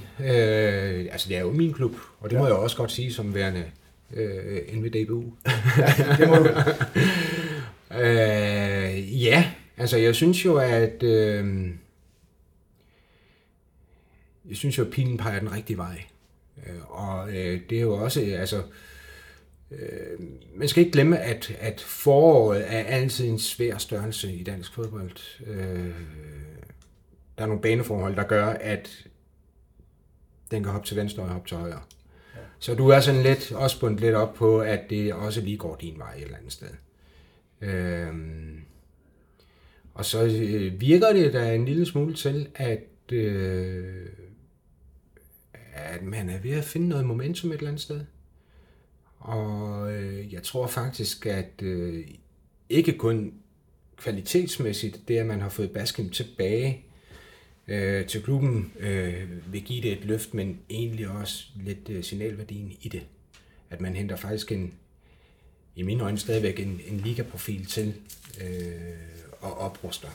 altså, 1.11 1.29
det 1.29 1.37
er 1.37 1.41
jo 1.41 1.51
min 1.51 1.73
klub, 1.73 1.95
og 2.19 2.29
det 2.29 2.35
ja. 2.35 2.41
må 2.41 2.47
jeg 2.47 2.55
også 2.55 2.77
godt 2.77 2.91
sige 2.91 3.13
som 3.13 3.33
værende 3.33 3.63
øh, 4.13 4.77
NVDBU. 4.77 5.33
ja, 5.77 5.93
det 6.17 6.27
må 6.29 6.35
du. 6.35 6.49
øh, 7.99 9.23
ja, 9.23 9.51
altså 9.77 9.97
jeg 9.97 10.15
synes 10.15 10.45
jo, 10.45 10.57
at 10.57 11.03
øh, 11.03 11.69
jeg 14.49 14.57
synes 14.57 14.77
jo, 14.77 14.83
at 14.83 14.91
pilen 14.91 15.17
peger 15.17 15.39
den 15.39 15.51
rigtige 15.51 15.77
vej. 15.77 16.03
Øh, 16.67 16.91
og 16.91 17.29
øh, 17.29 17.61
det 17.69 17.77
er 17.77 17.81
jo 17.81 17.93
også, 17.93 18.21
altså, 18.21 18.63
øh, 19.71 20.19
man 20.55 20.67
skal 20.67 20.81
ikke 20.81 20.91
glemme, 20.91 21.19
at, 21.19 21.55
at 21.59 21.81
foråret 21.81 22.73
er 22.73 22.83
altid 22.83 23.29
en 23.29 23.39
svær 23.39 23.77
størrelse 23.77 24.33
i 24.33 24.43
dansk 24.43 24.73
fodbold. 24.73 25.45
Øh, 25.47 25.95
der 27.37 27.43
er 27.43 27.47
nogle 27.47 27.61
baneforhold, 27.61 28.15
der 28.15 28.23
gør, 28.23 28.45
at 28.45 29.07
den 30.51 30.63
kan 30.63 30.71
hoppe 30.71 30.87
til 30.87 30.97
venstre 30.97 31.23
og 31.23 31.29
hoppe 31.29 31.47
til 31.47 31.57
højre. 31.57 31.81
Så 32.63 32.75
du 32.75 32.87
er 32.87 32.99
sådan 32.99 33.23
lidt, 33.23 33.51
også 33.51 33.79
bundet 33.79 34.01
lidt 34.01 34.15
op 34.15 34.33
på, 34.33 34.61
at 34.61 34.89
det 34.89 35.13
også 35.13 35.41
lige 35.41 35.57
går 35.57 35.75
din 35.75 35.97
vej 35.97 36.13
et 36.15 36.23
eller 36.23 36.37
andet 36.37 36.51
sted. 36.51 36.67
Øhm, 37.61 38.61
og 39.93 40.05
så 40.05 40.23
øh, 40.25 40.81
virker 40.81 41.13
det 41.13 41.33
da 41.33 41.55
en 41.55 41.65
lille 41.65 41.85
smule 41.85 42.13
til, 42.13 42.47
at 42.55 43.11
øh, 43.11 44.05
at 45.73 46.03
man 46.03 46.29
er 46.29 46.39
ved 46.39 46.51
at 46.51 46.63
finde 46.63 46.87
noget 46.87 47.05
momentum 47.05 47.51
et 47.51 47.57
eller 47.57 47.67
andet 47.67 47.81
sted. 47.81 48.01
Og 49.19 49.93
øh, 49.93 50.33
jeg 50.33 50.43
tror 50.43 50.67
faktisk, 50.67 51.25
at 51.25 51.61
øh, 51.61 52.07
ikke 52.69 52.97
kun 52.97 53.33
kvalitetsmæssigt, 53.97 55.07
det 55.07 55.17
at 55.17 55.25
man 55.25 55.41
har 55.41 55.49
fået 55.49 55.71
Basken 55.71 56.09
tilbage 56.09 56.85
øh, 57.67 58.07
til 58.07 58.23
klubben, 58.23 58.73
øh, 58.79 59.53
vil 59.53 59.63
give 59.63 59.83
det 59.83 59.91
et 59.91 60.05
løft, 60.05 60.33
men 60.33 60.59
egentlig 60.69 61.07
også 61.07 61.45
lidt 61.55 61.89
øh, 61.89 62.03
signalværdien 62.03 62.77
i 62.81 62.89
det. 62.89 63.07
At 63.69 63.81
man 63.81 63.95
henter 63.95 64.15
faktisk 64.15 64.51
en, 64.51 64.73
i 65.75 65.81
mine 65.81 66.03
øjne 66.03 66.17
stadigvæk 66.17 66.59
en, 66.59 66.81
en 66.87 66.97
ligaprofil 66.97 67.65
til 67.65 67.95
øh, 68.41 69.23
og 69.39 69.57
opruster. 69.57 70.09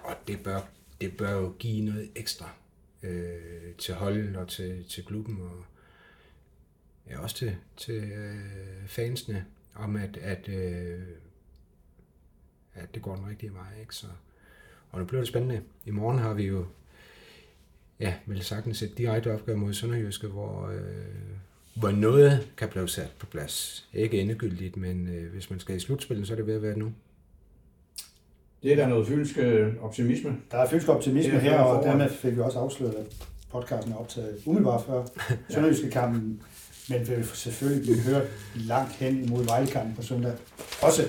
Og 0.00 0.16
det 0.26 0.42
bør, 0.42 0.60
det 1.00 1.16
bør 1.16 1.32
jo 1.32 1.54
give 1.58 1.84
noget 1.84 2.10
ekstra 2.14 2.50
øh, 3.02 3.74
til 3.78 3.94
holdet 3.94 4.36
og 4.36 4.48
til, 4.48 4.84
til 4.88 5.04
klubben 5.04 5.40
og 5.40 5.64
ja, 7.10 7.20
også 7.20 7.36
til, 7.36 7.56
til 7.76 7.94
øh, 7.94 8.86
fansene 8.86 9.46
om, 9.74 9.96
at, 9.96 10.16
at, 10.16 10.48
øh, 10.48 11.02
at 12.74 12.94
det 12.94 13.02
går 13.02 13.16
den 13.16 13.28
rigtige 13.28 13.54
vej. 13.54 13.80
Ikke? 13.80 13.94
Så, 13.94 14.06
og 14.92 14.98
nu 14.98 15.04
bliver 15.04 15.20
det 15.20 15.28
spændende. 15.28 15.60
I 15.86 15.90
morgen 15.90 16.18
har 16.18 16.34
vi 16.34 16.42
jo 16.42 16.64
ja, 18.00 18.14
vel 18.26 18.42
sagtens 18.42 18.82
et 18.82 18.98
direkte 18.98 19.32
opgør 19.34 19.56
mod 19.56 19.72
Sønderjyske, 19.72 20.26
hvor, 20.26 20.68
øh, 20.68 20.80
hvor 21.74 21.90
noget 21.90 22.48
kan 22.56 22.68
blive 22.68 22.88
sat 22.88 23.10
på 23.18 23.26
plads. 23.26 23.88
Ikke 23.94 24.20
endegyldigt, 24.20 24.76
men 24.76 25.08
øh, 25.08 25.32
hvis 25.32 25.50
man 25.50 25.60
skal 25.60 25.76
i 25.76 25.80
slutspillet, 25.80 26.26
så 26.26 26.32
er 26.32 26.36
det 26.36 26.46
ved 26.46 26.54
at 26.54 26.62
være 26.62 26.78
nu. 26.78 26.92
Det 28.62 28.72
er 28.72 28.76
der 28.76 28.88
noget 28.88 29.06
fynsk 29.06 29.38
øh, 29.38 29.74
optimisme. 29.80 30.36
Der 30.50 30.58
er 30.58 30.68
fynsk 30.68 30.88
optimisme 30.88 31.38
her, 31.38 31.60
og 31.60 31.84
dermed 31.84 32.10
fik 32.10 32.36
vi 32.36 32.40
også 32.40 32.58
afsløret, 32.58 32.94
at 32.94 33.26
podcasten 33.50 33.92
er 33.92 33.96
optaget 33.96 34.38
umiddelbart 34.46 34.84
før. 34.86 35.04
Sønderjyske 35.50 35.90
kampen, 35.90 36.42
men 36.88 37.08
vil 37.08 37.24
selvfølgelig 37.24 37.82
blive 37.82 38.00
hørt 38.00 38.26
langt 38.54 38.92
hen 38.92 39.24
imod 39.24 39.44
Vejlekampen 39.44 39.96
på 39.96 40.02
søndag. 40.02 40.32
Også. 40.82 41.02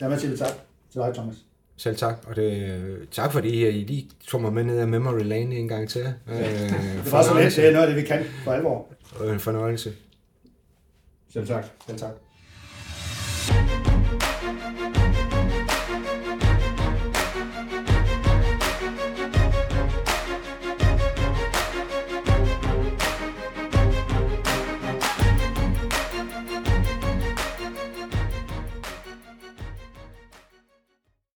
Dermed 0.00 0.18
siger 0.18 0.30
vi 0.30 0.36
tak 0.36 0.52
til 0.92 1.00
dig, 1.00 1.14
Thomas. 1.14 1.36
Selv 1.80 1.96
tak, 1.96 2.14
og 2.26 2.36
det, 2.36 3.08
tak 3.10 3.32
fordi 3.32 3.68
I 3.68 3.84
lige 3.84 4.10
tog 4.26 4.42
mig 4.42 4.52
med 4.52 4.64
ned 4.64 4.78
ad 4.78 4.86
Memory 4.86 5.22
Lane 5.22 5.56
en 5.56 5.68
gang 5.68 5.88
til. 5.88 6.14
Ja. 6.28 6.32
Øh, 6.32 6.70
det 7.04 7.12
var 7.12 7.22
så 7.22 7.40
lidt, 7.40 7.56
det 7.56 7.68
er 7.68 7.72
noget 7.72 7.86
af 7.86 7.94
det, 7.94 8.02
vi 8.02 8.06
kan 8.06 8.24
for 8.44 8.52
alvor. 8.52 8.86
En 9.32 9.40
fornøjelse. 9.40 9.92
Selv 11.32 11.46
tak. 11.46 11.64
Selv 11.86 11.98
tak. 11.98 13.89